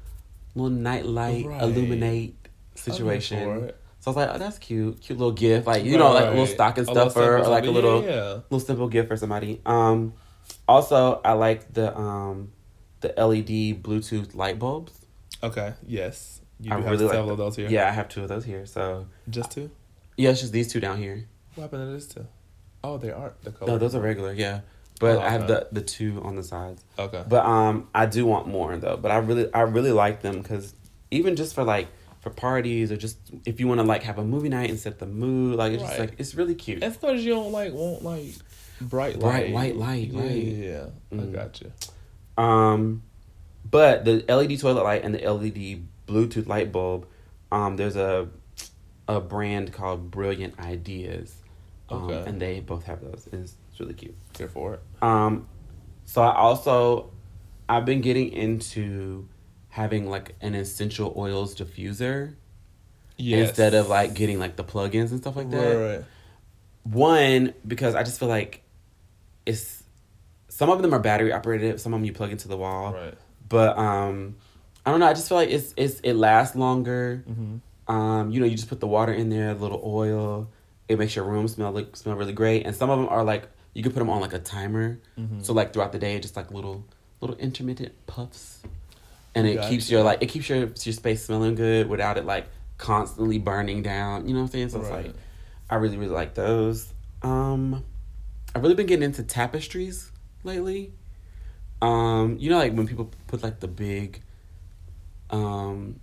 little 0.55 0.69
night 0.71 1.05
light 1.05 1.45
Right. 1.45 1.61
illuminate 1.61 2.35
situation. 2.75 3.71
So 3.99 4.11
I 4.11 4.15
was 4.15 4.15
like, 4.17 4.29
oh, 4.35 4.37
that's 4.37 4.57
cute, 4.57 5.01
cute 5.01 5.19
little 5.19 5.33
gift, 5.33 5.67
like 5.67 5.83
you 5.83 5.97
know, 5.97 6.11
like 6.13 6.25
a 6.25 6.29
little 6.29 6.47
stocking 6.47 6.83
A 6.83 6.87
stuffer 6.87 7.37
or 7.39 7.47
like 7.47 7.65
a 7.65 7.71
little 7.71 8.03
Yeah. 8.03 8.39
little 8.49 8.59
simple 8.59 8.87
gift 8.87 9.09
for 9.09 9.17
somebody. 9.17 9.61
Um, 9.65 10.13
also 10.67 11.19
I 11.25 11.33
like 11.33 11.73
the 11.73 11.95
um 11.97 12.51
the 13.01 13.09
LED 13.17 13.73
Bluetooth 13.83 14.33
light 14.33 14.57
bulbs. 14.57 14.93
Okay. 15.43 15.73
Yes. 15.85 16.36
You 16.59 16.69
do 16.71 16.75
I 16.75 16.79
have 16.81 16.85
really 16.91 17.05
like 17.05 17.13
several 17.13 17.25
them. 17.27 17.31
of 17.33 17.37
those 17.37 17.55
here. 17.55 17.69
Yeah, 17.69 17.87
I 17.87 17.91
have 17.91 18.09
two 18.09 18.23
of 18.23 18.29
those 18.29 18.43
here. 18.45 18.65
So 18.65 19.07
Just 19.29 19.51
two. 19.51 19.69
yeah, 20.17 20.31
it's 20.31 20.41
just 20.41 20.51
these 20.53 20.71
two 20.71 20.79
down 20.79 20.97
here. 20.97 21.27
What 21.55 21.63
happened 21.63 21.87
to 21.87 21.91
this 21.93 22.07
two? 22.07 22.25
Oh, 22.83 22.97
they 22.97 23.11
aren't 23.11 23.41
the 23.43 23.51
color. 23.51 23.71
No, 23.73 23.77
those 23.77 23.95
are 23.95 24.01
regular. 24.01 24.33
Yeah, 24.33 24.61
but 24.99 25.17
Oh, 25.17 25.21
I 25.21 25.29
have 25.29 25.43
okay. 25.43 25.53
the 25.71 25.79
the 25.79 25.81
two 25.81 26.21
on 26.23 26.35
the 26.35 26.43
sides. 26.43 26.83
Okay. 26.97 27.23
But 27.27 27.45
um, 27.45 27.87
I 27.93 28.05
do 28.05 28.25
want 28.25 28.47
more 28.47 28.75
though. 28.77 28.97
But 28.97 29.11
I 29.11 29.17
really, 29.17 29.53
I 29.53 29.61
really 29.61 29.91
like 29.91 30.21
them 30.21 30.41
because 30.41 30.73
even 31.11 31.35
just 31.35 31.53
for 31.55 31.63
like 31.63 31.87
for 32.21 32.29
parties 32.31 32.91
or 32.91 32.97
just 32.97 33.17
if 33.45 33.59
you 33.59 33.67
want 33.67 33.79
to 33.79 33.85
like 33.85 34.03
have 34.03 34.17
a 34.17 34.23
movie 34.23 34.49
night 34.49 34.69
and 34.69 34.79
set 34.79 34.99
the 34.99 35.05
mood, 35.05 35.55
like 35.57 35.73
it's 35.73 35.83
just 35.83 35.99
like 35.99 36.13
it's 36.17 36.33
really 36.35 36.55
cute. 36.55 36.81
As 36.83 37.01
long 37.03 37.15
as 37.15 37.23
you 37.25 37.33
don't 37.33 37.51
like 37.51 37.73
want 37.73 38.03
like 38.03 38.33
bright 38.81 39.19
Bright 39.19 39.51
light. 39.51 39.75
white 39.75 39.75
light, 39.75 40.07
Yeah, 40.11 40.21
right. 40.21 40.31
yeah. 40.35 40.85
I 41.11 41.15
Mm. 41.15 41.33
got 41.33 41.61
you. 41.61 41.71
Um, 42.43 43.03
but 43.69 44.05
the 44.05 44.23
LED 44.27 44.59
toilet 44.59 44.83
light 44.83 45.03
and 45.03 45.13
the 45.15 45.19
LED 45.25 45.81
Bluetooth 46.07 46.47
light 46.47 46.71
bulb, 46.71 47.05
um, 47.51 47.75
there's 47.75 47.95
a 47.95 48.29
a 49.07 49.21
brand 49.21 49.71
called 49.71 50.11
Brilliant 50.11 50.59
Ideas, 50.59 51.33
um, 51.89 52.03
Okay. 52.09 52.29
and 52.29 52.41
they 52.41 52.59
both 52.59 52.83
have 52.85 52.99
those. 53.01 53.27
And 53.31 53.43
it's, 53.43 53.55
really 53.79 53.93
cute. 53.93 54.15
Here 54.37 54.49
for 54.49 54.73
it. 54.75 54.81
Um, 55.01 55.47
so 56.05 56.21
I 56.21 56.33
also 56.35 57.11
I've 57.69 57.85
been 57.85 58.01
getting 58.01 58.31
into 58.33 59.27
having 59.69 60.09
like 60.09 60.35
an 60.41 60.55
essential 60.55 61.13
oils 61.15 61.55
diffuser 61.55 62.33
Yes. 63.17 63.49
instead 63.49 63.73
of 63.75 63.87
like 63.87 64.13
getting 64.13 64.39
like 64.39 64.55
the 64.55 64.63
plugins 64.63 65.11
and 65.11 65.19
stuff 65.19 65.35
like 65.35 65.49
that. 65.51 65.73
Right. 65.97 66.05
One 66.83 67.53
because 67.67 67.93
I 67.95 68.03
just 68.03 68.19
feel 68.19 68.29
like 68.29 68.63
it's 69.45 69.83
some 70.49 70.69
of 70.69 70.81
them 70.81 70.93
are 70.93 70.99
battery 70.99 71.31
operated, 71.31 71.79
some 71.79 71.93
of 71.93 71.99
them 71.99 72.05
you 72.05 72.13
plug 72.13 72.31
into 72.31 72.47
the 72.47 72.57
wall. 72.57 72.93
Right. 72.93 73.13
But 73.47 73.77
um, 73.77 74.35
I 74.87 74.89
don't 74.89 75.01
know. 75.01 75.07
I 75.07 75.13
just 75.13 75.27
feel 75.27 75.37
like 75.37 75.49
it's 75.49 75.73
it's 75.75 75.99
it 75.99 76.13
lasts 76.13 76.55
longer. 76.55 77.21
Mm-hmm. 77.29 77.93
Um, 77.93 78.31
you 78.31 78.39
know, 78.39 78.45
you 78.45 78.55
just 78.55 78.69
put 78.69 78.79
the 78.79 78.87
water 78.87 79.11
in 79.11 79.29
there, 79.29 79.49
a 79.49 79.53
little 79.53 79.81
oil. 79.83 80.49
It 80.87 80.97
makes 80.97 81.13
your 81.13 81.25
room 81.25 81.49
smell 81.49 81.73
like 81.73 81.93
smell 81.97 82.15
really 82.15 82.31
great. 82.31 82.65
And 82.65 82.73
some 82.73 82.89
of 82.89 82.97
them 82.97 83.09
are 83.09 83.21
like 83.21 83.49
you 83.73 83.83
can 83.83 83.91
put 83.91 83.99
them 83.99 84.09
on 84.09 84.21
like 84.21 84.31
a 84.31 84.39
timer. 84.39 85.01
Mm-hmm. 85.19 85.41
So 85.41 85.51
like 85.51 85.73
throughout 85.73 85.91
the 85.91 85.99
day, 85.99 86.17
just 86.21 86.37
like 86.37 86.51
little 86.51 86.85
little 87.19 87.35
intermittent 87.35 87.95
puffs, 88.07 88.63
and 89.35 89.45
it 89.45 89.61
keeps 89.67 89.91
your 89.91 90.03
like 90.03 90.23
it 90.23 90.27
keeps 90.27 90.47
your 90.47 90.59
your 90.59 90.93
space 90.93 91.25
smelling 91.25 91.55
good 91.55 91.89
without 91.89 92.17
it 92.17 92.23
like 92.23 92.47
constantly 92.77 93.39
burning 93.39 93.81
down. 93.81 94.25
You 94.25 94.35
know 94.35 94.39
what 94.39 94.45
I'm 94.45 94.51
saying? 94.53 94.69
So 94.69 94.79
it's 94.79 94.89
like 94.89 95.13
I 95.69 95.75
really 95.75 95.97
really 95.97 96.13
like 96.13 96.33
those. 96.33 96.93
Um, 97.23 97.83
I've 98.55 98.61
really 98.61 98.75
been 98.75 98.85
getting 98.85 99.03
into 99.03 99.23
tapestries 99.23 100.13
lately. 100.45 100.93
Um, 101.81 102.37
you 102.39 102.49
know, 102.49 102.57
like 102.57 102.71
when 102.71 102.87
people 102.87 103.11
put 103.27 103.43
like 103.43 103.59
the 103.59 103.67
big, 103.67 104.21
um, 105.29 105.99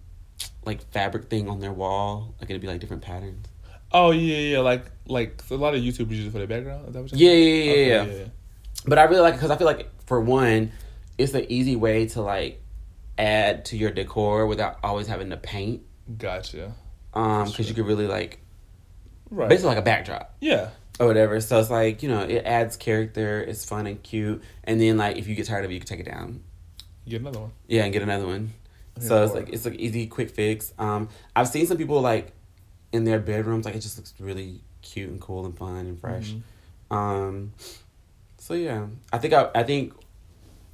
like 0.65 0.83
fabric 0.91 1.29
thing 1.29 1.49
on 1.49 1.61
their 1.61 1.73
wall, 1.73 2.35
like 2.41 2.51
it'd 2.51 2.63
be 2.63 2.69
like 2.69 2.81
different 2.81 3.03
patterns. 3.03 3.47
Oh 3.93 4.11
yeah, 4.11 4.37
yeah. 4.37 4.59
Like 4.61 4.85
like 5.07 5.43
a 5.51 5.55
lot 5.55 5.75
of 5.75 5.81
YouTubers 5.81 6.11
use 6.11 6.27
it 6.27 6.33
for 6.33 6.39
their 6.39 6.47
background. 6.47 6.89
Is 6.89 6.95
that 6.95 7.03
what 7.03 7.13
you're 7.13 7.31
Yeah, 7.31 7.37
yeah, 7.37 7.73
yeah, 7.73 8.01
Okay, 8.01 8.19
yeah. 8.21 8.27
But 8.87 8.99
I 8.99 9.05
really 9.05 9.21
like 9.21 9.35
it 9.35 9.37
because 9.37 9.51
I 9.51 9.57
feel 9.57 9.67
like 9.67 9.89
for 10.07 10.21
one, 10.21 10.73
it's 11.17 11.33
an 11.35 11.47
easy 11.49 11.77
way 11.77 12.07
to 12.09 12.23
like 12.23 12.61
add 13.17 13.65
to 13.67 13.77
your 13.77 13.91
decor 13.91 14.47
without 14.47 14.79
always 14.83 15.07
having 15.07 15.31
to 15.31 15.37
paint. 15.37 15.83
Gotcha. 16.19 16.75
Um, 17.15 17.47
because 17.47 17.69
you 17.69 17.75
could 17.75 17.87
really 17.87 18.07
like 18.09 18.41
Right. 19.31 19.49
basically 19.49 19.71
like 19.71 19.79
a 19.79 19.83
backdrop 19.83 20.37
yeah. 20.41 20.71
or 21.01 21.07
whatever. 21.07 21.41
So 21.41 21.59
it's 21.59 21.71
like 21.71 22.03
you 22.03 22.09
know 22.09 22.23
it 22.23 22.43
adds 22.45 22.77
character. 22.77 23.41
It's 23.41 23.65
fun 23.65 23.87
and 23.87 24.03
cute. 24.03 24.43
And 24.65 24.81
then 24.81 24.97
like 24.97 25.17
if 25.17 25.27
you 25.29 25.35
get 25.35 25.47
tired 25.47 25.65
of 25.65 25.71
it, 25.71 25.75
you 25.75 25.81
can 25.81 25.89
take 25.89 26.01
it 26.01 26.11
down. 26.11 26.43
Get 27.09 27.21
another 27.21 27.41
one. 27.41 27.53
Yeah, 27.69 27.85
and 27.85 27.93
get 27.93 28.03
another 28.03 28.27
one. 28.27 28.53
So 28.99 29.25
it's 29.25 29.35
like 29.35 29.49
it's 29.51 29.65
like 29.65 29.75
easy, 29.75 30.07
quick 30.07 30.31
fix. 30.31 30.73
Um, 30.79 31.09
I've 31.35 31.49
seen 31.49 31.67
some 31.67 31.77
people 31.77 32.01
like 32.01 32.33
in 32.93 33.05
their 33.05 33.19
bedrooms, 33.19 33.65
like 33.65 33.75
it 33.75 33.81
just 33.81 33.97
looks 33.99 34.15
really 34.21 34.61
cute 34.83 35.11
and 35.11 35.21
cool 35.21 35.45
and 35.47 35.57
fun 35.57 35.77
and 35.87 36.01
fresh. 36.01 36.33
Mhm. 36.91 36.97
Um, 36.97 37.53
so 38.39 38.55
yeah, 38.55 38.87
I 39.13 39.19
think 39.19 39.35
I, 39.35 39.51
I 39.55 39.63
think 39.65 39.95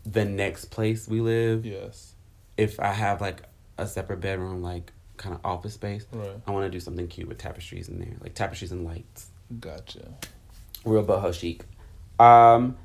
the 0.04 0.24
next 0.24 0.66
place 0.66 1.08
we 1.08 1.20
live, 1.20 1.64
Yes. 1.64 2.14
if 2.56 2.78
I 2.80 2.92
have 2.92 3.20
like 3.20 3.42
a 3.78 3.86
separate 3.86 4.20
bedroom, 4.20 4.62
like 4.62 4.92
kind 5.16 5.34
of 5.34 5.40
office 5.44 5.74
space. 5.74 6.04
Right. 6.12 6.28
I 6.46 6.50
want 6.50 6.64
to 6.66 6.70
do 6.70 6.80
something 6.80 7.06
cute 7.08 7.28
with 7.28 7.38
tapestries 7.38 7.88
in 7.88 7.98
there, 8.00 8.16
like 8.20 8.34
tapestries 8.34 8.72
and 8.72 8.84
lights. 8.84 9.28
Gotcha. 9.60 10.12
Real 10.84 11.04
boho 11.04 11.32
chic. 11.32 11.64
Um, 12.18 12.76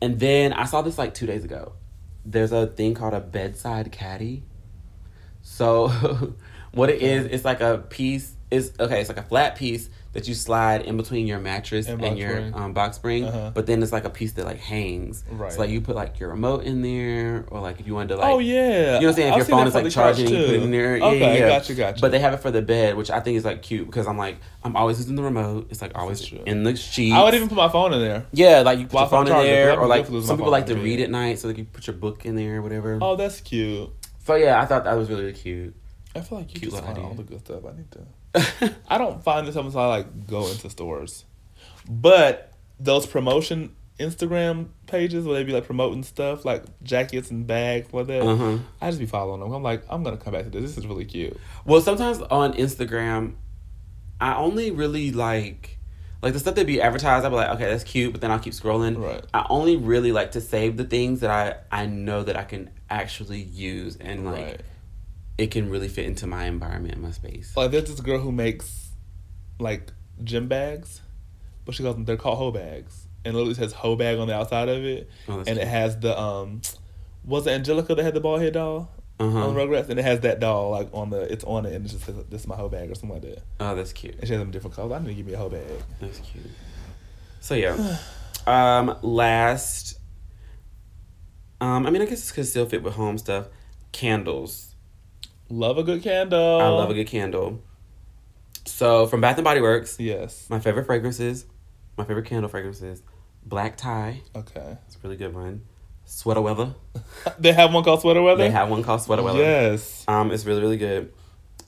and 0.00 0.20
then 0.20 0.52
I 0.52 0.64
saw 0.66 0.82
this 0.82 0.98
like 0.98 1.14
two 1.14 1.26
days 1.26 1.44
ago. 1.44 1.72
There's 2.24 2.52
a 2.52 2.66
thing 2.66 2.94
called 2.94 3.14
a 3.14 3.20
bedside 3.20 3.90
caddy. 3.92 4.42
So, 5.54 5.88
what 6.72 6.90
it 6.90 7.00
is, 7.00 7.26
it's 7.26 7.44
like 7.44 7.60
a 7.60 7.78
piece. 7.78 8.32
Is 8.50 8.72
okay. 8.78 9.00
It's 9.00 9.08
like 9.08 9.18
a 9.18 9.22
flat 9.22 9.56
piece 9.56 9.88
that 10.12 10.28
you 10.28 10.34
slide 10.34 10.82
in 10.82 10.96
between 10.96 11.26
your 11.26 11.40
mattress 11.40 11.88
And 11.88 12.00
and, 12.04 12.16
your 12.16 12.52
um, 12.54 12.72
box 12.72 12.96
spring. 12.96 13.24
Uh-huh. 13.24 13.50
But 13.52 13.66
then 13.66 13.82
it's 13.82 13.90
like 13.90 14.04
a 14.04 14.10
piece 14.10 14.32
that 14.32 14.44
like 14.44 14.58
hangs. 14.58 15.24
Right. 15.28 15.52
So 15.52 15.58
like 15.58 15.70
you 15.70 15.80
put 15.80 15.96
like 15.96 16.20
your 16.20 16.28
remote 16.28 16.62
in 16.62 16.82
there, 16.82 17.46
or 17.48 17.60
like 17.60 17.80
if 17.80 17.86
you 17.86 17.94
wanted 17.94 18.10
to 18.10 18.16
like. 18.16 18.32
oh 18.32 18.38
yeah. 18.38 18.54
You 18.54 18.84
know 18.84 18.94
what 18.94 19.06
I'm 19.06 19.14
saying? 19.14 19.28
If 19.28 19.32
I've 19.32 19.38
your 19.38 19.46
phone 19.46 19.66
is 19.66 19.74
like 19.74 19.90
charging, 19.90 20.28
you 20.28 20.44
put 20.44 20.54
it 20.54 20.62
in 20.62 20.70
there. 20.70 20.94
Okay, 20.96 21.18
yeah, 21.20 21.34
yeah. 21.34 21.48
gotcha, 21.48 21.74
gotcha. 21.74 22.00
But 22.00 22.12
they 22.12 22.20
have 22.20 22.34
it 22.34 22.38
for 22.38 22.50
the 22.50 22.62
bed, 22.62 22.96
which 22.96 23.10
I 23.10 23.18
think 23.20 23.38
is 23.38 23.44
like 23.44 23.62
cute 23.62 23.86
because 23.86 24.06
I'm 24.06 24.18
like 24.18 24.36
I'm 24.62 24.76
always 24.76 24.98
using 24.98 25.16
the 25.16 25.22
remote. 25.22 25.68
It's 25.70 25.82
like 25.82 25.96
always 25.96 26.32
in 26.32 26.62
the 26.62 26.76
sheets. 26.76 27.14
I 27.14 27.22
would 27.24 27.34
even 27.34 27.48
put 27.48 27.56
my 27.56 27.68
phone 27.68 27.92
in 27.92 28.00
there. 28.00 28.26
Yeah, 28.32 28.60
like 28.60 28.78
you 28.78 28.84
put 28.84 28.94
While 28.94 29.04
your 29.04 29.10
phone 29.10 29.26
in 29.28 29.32
there, 29.32 29.80
or 29.80 29.86
like 29.86 30.06
some 30.06 30.36
people 30.36 30.52
like 30.52 30.66
to 30.66 30.76
read 30.76 31.00
at 31.00 31.10
night, 31.10 31.38
so 31.38 31.48
they 31.48 31.54
can 31.54 31.66
put 31.66 31.86
your 31.86 31.94
book 31.94 32.24
in 32.26 32.36
there 32.36 32.56
or 32.56 32.62
whatever. 32.62 32.98
Oh, 33.00 33.16
that's 33.16 33.40
cute. 33.40 33.90
So 34.24 34.34
yeah, 34.34 34.60
I 34.60 34.66
thought 34.66 34.84
that 34.84 34.94
was 34.94 35.08
really 35.08 35.32
cute. 35.32 35.74
I 36.16 36.20
feel 36.20 36.38
like 36.38 36.54
you 36.54 36.60
Cute 36.60 36.72
just 36.72 36.84
find 36.84 36.98
all 36.98 37.14
the 37.14 37.24
good 37.24 37.40
stuff. 37.40 37.62
I 37.64 37.72
need 37.76 37.90
to. 37.92 38.74
I 38.88 38.98
don't 38.98 39.22
find 39.22 39.46
this 39.46 39.56
until 39.56 39.78
I 39.78 39.86
like 39.86 40.26
go 40.26 40.46
into 40.48 40.70
stores, 40.70 41.24
but 41.88 42.52
those 42.78 43.06
promotion 43.06 43.74
Instagram 43.98 44.68
pages 44.86 45.24
where 45.24 45.36
they 45.36 45.44
be 45.44 45.52
like 45.52 45.66
promoting 45.66 46.02
stuff 46.02 46.44
like 46.44 46.64
jackets 46.82 47.30
and 47.30 47.46
bags 47.46 47.92
like 47.92 48.06
that. 48.08 48.22
Uh-huh. 48.22 48.58
I 48.80 48.88
just 48.88 48.98
be 48.98 49.06
following 49.06 49.40
them. 49.40 49.52
I'm 49.52 49.62
like, 49.62 49.82
I'm 49.88 50.02
gonna 50.02 50.16
come 50.16 50.32
back 50.32 50.44
to 50.44 50.50
this. 50.50 50.62
This 50.62 50.78
is 50.78 50.86
really 50.86 51.04
cute. 51.04 51.36
Well, 51.64 51.80
sometimes 51.80 52.20
on 52.20 52.54
Instagram, 52.54 53.34
I 54.20 54.36
only 54.36 54.70
really 54.70 55.12
like 55.12 55.78
like 56.24 56.32
the 56.32 56.38
stuff 56.38 56.54
that 56.54 56.66
be 56.66 56.80
advertised. 56.80 57.22
I'll 57.22 57.30
be 57.30 57.36
like, 57.36 57.50
okay, 57.50 57.66
that's 57.66 57.84
cute, 57.84 58.12
but 58.12 58.22
then 58.22 58.30
I'll 58.30 58.38
keep 58.38 58.54
scrolling. 58.54 58.98
Right. 58.98 59.22
I 59.34 59.44
only 59.50 59.76
really 59.76 60.10
like 60.10 60.32
to 60.32 60.40
save 60.40 60.78
the 60.78 60.84
things 60.84 61.20
that 61.20 61.30
I 61.30 61.82
I 61.82 61.84
know 61.84 62.22
that 62.22 62.34
I 62.34 62.44
can 62.44 62.70
actually 62.88 63.42
use 63.42 63.96
and 63.96 64.24
like 64.24 64.44
right. 64.46 64.60
it 65.36 65.50
can 65.50 65.68
really 65.68 65.88
fit 65.88 66.06
into 66.06 66.26
my 66.26 66.46
environment, 66.46 66.98
my 66.98 67.10
space. 67.10 67.54
Like 67.54 67.72
there's 67.72 67.90
this 67.90 68.00
girl 68.00 68.18
who 68.18 68.32
makes 68.32 68.88
like 69.60 69.92
gym 70.24 70.48
bags, 70.48 71.02
but 71.66 71.74
she 71.74 71.82
calls 71.82 71.94
them 71.94 72.06
they're 72.06 72.16
called 72.16 72.38
hoe 72.38 72.50
bags, 72.50 73.06
and 73.26 73.34
it 73.34 73.36
literally 73.36 73.54
says 73.54 73.74
hoe 73.74 73.94
bag 73.94 74.18
on 74.18 74.26
the 74.26 74.34
outside 74.34 74.70
of 74.70 74.82
it, 74.82 75.10
Oh, 75.28 75.44
and 75.46 75.58
it 75.58 75.68
has 75.68 75.98
the 76.00 76.18
um, 76.18 76.62
was 77.22 77.46
it 77.46 77.50
Angelica 77.50 77.94
that 77.94 78.02
had 78.02 78.14
the 78.14 78.20
bald 78.20 78.40
head 78.40 78.54
doll? 78.54 78.90
Uh-huh. 79.28 79.48
On 79.48 79.54
Rugrats, 79.54 79.88
and 79.88 79.98
it 79.98 80.04
has 80.04 80.20
that 80.20 80.40
doll 80.40 80.70
like 80.70 80.88
on 80.92 81.10
the, 81.10 81.20
it's 81.32 81.44
on 81.44 81.66
it, 81.66 81.74
and 81.74 81.84
it 81.86 81.88
just 81.88 82.06
"This 82.30 82.42
is 82.42 82.46
my 82.46 82.56
whole 82.56 82.68
bag" 82.68 82.90
or 82.90 82.94
something 82.94 83.20
like 83.20 83.22
that. 83.22 83.42
Oh, 83.60 83.74
that's 83.74 83.92
cute. 83.92 84.14
And 84.18 84.26
she 84.26 84.32
has 84.34 84.40
them 84.40 84.50
different 84.50 84.74
colors. 84.76 84.92
I 84.92 84.98
need 85.00 85.08
to 85.08 85.14
give 85.14 85.26
me 85.26 85.32
a 85.34 85.38
whole 85.38 85.50
bag. 85.50 85.62
That's 86.00 86.18
cute. 86.20 86.44
So 87.40 87.54
yeah. 87.54 87.96
um 88.46 88.96
last 89.02 89.98
um 91.60 91.86
I 91.86 91.90
mean 91.90 92.02
I 92.02 92.06
guess 92.06 92.20
this 92.20 92.32
could 92.32 92.46
still 92.46 92.66
fit 92.66 92.82
with 92.82 92.94
home 92.94 93.18
stuff. 93.18 93.48
Candles. 93.92 94.74
Love 95.48 95.78
a 95.78 95.82
good 95.82 96.02
candle. 96.02 96.60
I 96.60 96.68
love 96.68 96.90
a 96.90 96.94
good 96.94 97.06
candle. 97.06 97.62
So 98.66 99.06
from 99.06 99.20
Bath 99.20 99.36
and 99.36 99.44
Body 99.44 99.60
Works, 99.60 100.00
Yes. 100.00 100.48
my 100.48 100.58
favorite 100.58 100.86
fragrances, 100.86 101.46
my 101.98 102.04
favorite 102.04 102.24
candle 102.26 102.48
fragrances, 102.48 103.02
Black 103.44 103.76
Tie, 103.76 104.22
Okay. 104.34 104.78
it's 104.86 104.96
a 104.96 104.98
really 105.02 105.16
good 105.16 105.34
one. 105.34 105.62
Sweater 106.06 106.40
Weather. 106.40 106.74
They 107.38 107.52
have 107.52 107.72
one 107.72 107.82
called 107.84 108.02
Sweater 108.02 108.20
Weather. 108.22 108.42
They 108.44 108.50
have 108.50 108.68
one 108.68 108.82
called 108.82 109.00
Sweater 109.00 109.22
Weather. 109.22 109.38
Yes. 109.38 110.04
Um, 110.06 110.30
it's 110.30 110.44
really, 110.44 110.60
really 110.60 110.76
good. 110.76 111.10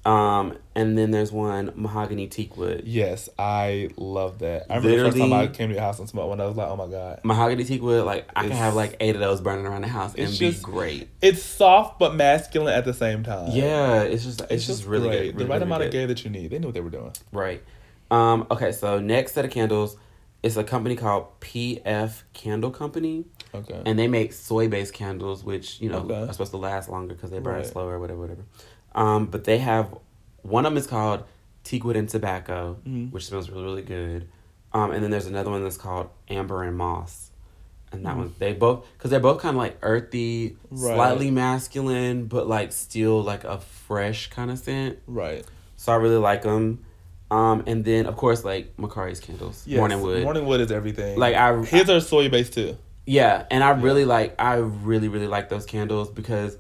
Um, 0.05 0.57
and 0.77 0.97
then 0.97 1.11
there's 1.11 1.33
one 1.33 1.73
Mahogany 1.75 2.29
Teakwood. 2.29 2.83
Yes, 2.85 3.29
I 3.39 3.91
love 3.97 4.39
that. 4.39 4.67
I 4.71 4.77
remember 4.77 4.99
the 4.99 5.05
first 5.07 5.17
time 5.19 5.33
I 5.33 5.47
came 5.49 5.71
to 5.71 5.75
your 5.75 5.83
house 5.83 5.99
and 5.99 6.09
smelled 6.09 6.29
one. 6.29 6.41
I 6.41 6.47
was 6.47 6.57
like, 6.57 6.69
oh 6.69 6.77
my 6.77 6.87
god. 6.87 7.21
Mahogany 7.25 7.65
Teakwood, 7.65 8.05
like 8.05 8.29
I 8.37 8.43
can 8.43 8.53
have 8.53 8.75
like 8.75 8.97
eight 9.01 9.17
of 9.17 9.21
those 9.21 9.41
burning 9.41 9.67
around 9.67 9.81
the 9.83 9.89
house 9.89 10.15
and 10.15 10.29
It's 10.29 10.39
be 10.39 10.51
just- 10.51 10.63
great. 10.63 11.09
It's 11.23 11.43
soft 11.43 11.99
but 11.99 12.15
masculine 12.15 12.75
at 12.75 12.85
the 12.85 12.95
same 12.95 13.25
time. 13.25 13.51
Yeah, 13.51 14.03
it's 14.03 14.23
just 14.23 14.43
it's, 14.49 14.67
just, 14.67 14.85
really 14.85 15.09
great. 15.09 15.37
good. 15.37 15.47
the 15.47 15.47
right 15.47 15.55
really 15.55 15.65
amount 15.65 15.83
of 15.83 15.91
gay 15.91 16.07
that 16.07 16.23
you 16.23 16.31
need. 16.31 16.51
They 16.51 16.59
knew 16.61 16.69
what 16.69 16.75
they 16.75 16.81
were 16.83 16.91
doing. 16.91 17.13
Right. 17.33 17.63
Um, 18.11 18.47
okay, 18.51 18.71
so 18.71 19.01
next 19.01 19.33
set 19.33 19.45
of 19.45 19.51
candles 19.51 19.97
is 20.45 20.57
a 20.57 20.63
company 20.63 20.95
called 20.95 21.41
PF 21.41 22.23
Candle 22.33 22.71
Company, 22.71 23.25
Okay. 23.57 23.83
and 23.87 23.99
they 23.99 24.09
make 24.09 24.33
soy-based 24.33 24.93
candles, 24.95 25.45
which 25.45 25.81
you 25.81 25.89
know 25.91 25.99
Okay. 25.99 26.15
are 26.29 26.33
supposed 26.33 26.51
to 26.53 26.57
last 26.59 26.89
longer 26.89 27.15
because 27.15 27.31
they 27.31 27.39
burn 27.39 27.57
Right. 27.57 27.67
slower, 27.67 27.99
whatever, 27.99 28.21
whatever. 28.21 28.43
Um, 28.95 29.27
but 29.27 29.45
they 29.45 29.59
have 29.59 29.95
one 30.43 30.65
of 30.67 30.73
them 30.73 30.79
is 30.79 30.87
called 30.87 31.25
Teakwood 31.65 31.97
and 31.97 32.09
Tobacco, 32.09 32.77
Mhm. 32.87 33.11
which 33.13 33.27
smells 33.27 33.51
really, 33.51 33.65
really 33.65 33.83
good. 33.83 34.29
Um, 34.73 34.91
and 34.93 35.03
then 35.03 35.11
there's 35.11 35.27
another 35.27 35.51
one 35.51 35.63
that's 35.63 35.77
called 35.77 36.09
Amber 36.29 36.63
and 36.63 36.77
Moss, 36.77 37.31
and 37.93 38.05
that 38.07 38.15
Mm. 38.15 38.19
one 38.19 38.35
they 38.39 38.53
both 38.53 38.85
because 38.97 39.11
they're 39.11 39.21
both 39.21 39.41
kind 39.41 39.57
of 39.57 39.59
like 39.59 39.77
earthy, 39.83 40.57
Right. 40.71 40.95
slightly 40.95 41.31
masculine, 41.31 42.27
but 42.27 42.47
like 42.49 42.73
still 42.73 43.23
like 43.23 43.45
a 43.45 43.59
fresh 43.59 44.31
kind 44.31 44.51
of 44.51 44.59
scent. 44.59 44.99
right. 45.07 45.45
So 45.77 45.93
I 45.93 45.97
really 45.97 46.17
like 46.17 46.43
them. 46.43 46.81
Um, 47.31 47.65
and 47.67 47.85
then 47.85 48.07
of 48.07 48.17
course 48.17 48.45
like 48.45 48.77
Macari's 48.77 49.19
candles, 49.21 49.65
Yes. 49.67 49.79
Morning 49.79 50.01
Wood. 50.01 50.23
Morning 50.23 50.47
wood 50.47 50.61
is 50.61 50.71
everything. 50.71 51.19
Like, 51.19 51.35
I- 51.35 51.57
his 51.65 51.91
are 51.91 52.01
soy 52.01 52.29
based 52.29 52.55
too. 52.55 52.77
Yeah, 53.07 53.47
and 53.51 53.63
I 53.63 53.71
really 53.71 54.05
like 54.05 54.35
I 54.41 54.57
really 54.57 55.09
really 55.09 55.29
like 55.29 55.49
those 55.49 55.65
candles 55.65 56.11
because 56.11 56.59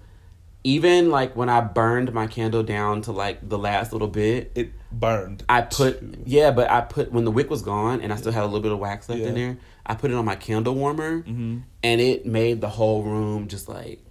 even 0.64 1.11
like 1.11 1.36
when 1.36 1.49
I 1.49 1.61
burned 1.61 2.12
my 2.12 2.26
candle 2.26 2.62
down 2.62 3.03
to 3.03 3.12
like 3.12 3.47
the 3.49 3.59
last 3.59 3.92
little 3.92 4.09
bit, 4.09 4.53
It 4.55 4.70
burned. 4.92 5.44
I 5.49 5.62
put 5.62 6.03
yeah, 6.24 6.51
but 6.53 6.70
I 6.70 6.80
put 6.82 7.12
when 7.12 7.24
the 7.24 7.30
wick 7.30 7.51
was 7.51 7.62
gone 7.62 8.01
and 8.01 8.12
I 8.12 8.16
still 8.16 8.32
had 8.32 8.42
a 8.42 8.47
little 8.47 8.61
bit 8.61 8.72
of 8.72 8.78
wax 8.78 9.09
left 9.09 9.20
in 9.22 9.34
there. 9.34 9.59
I 9.84 9.94
put 9.94 10.11
it 10.11 10.14
on 10.14 10.24
my 10.24 10.34
candle 10.36 10.74
warmer, 10.74 11.22
Mhm. 11.22 11.62
and 11.84 12.01
it 12.01 12.26
made 12.26 12.61
the 12.61 12.68
whole 12.68 13.03
room 13.03 13.49
just 13.49 13.68
like 13.68 14.03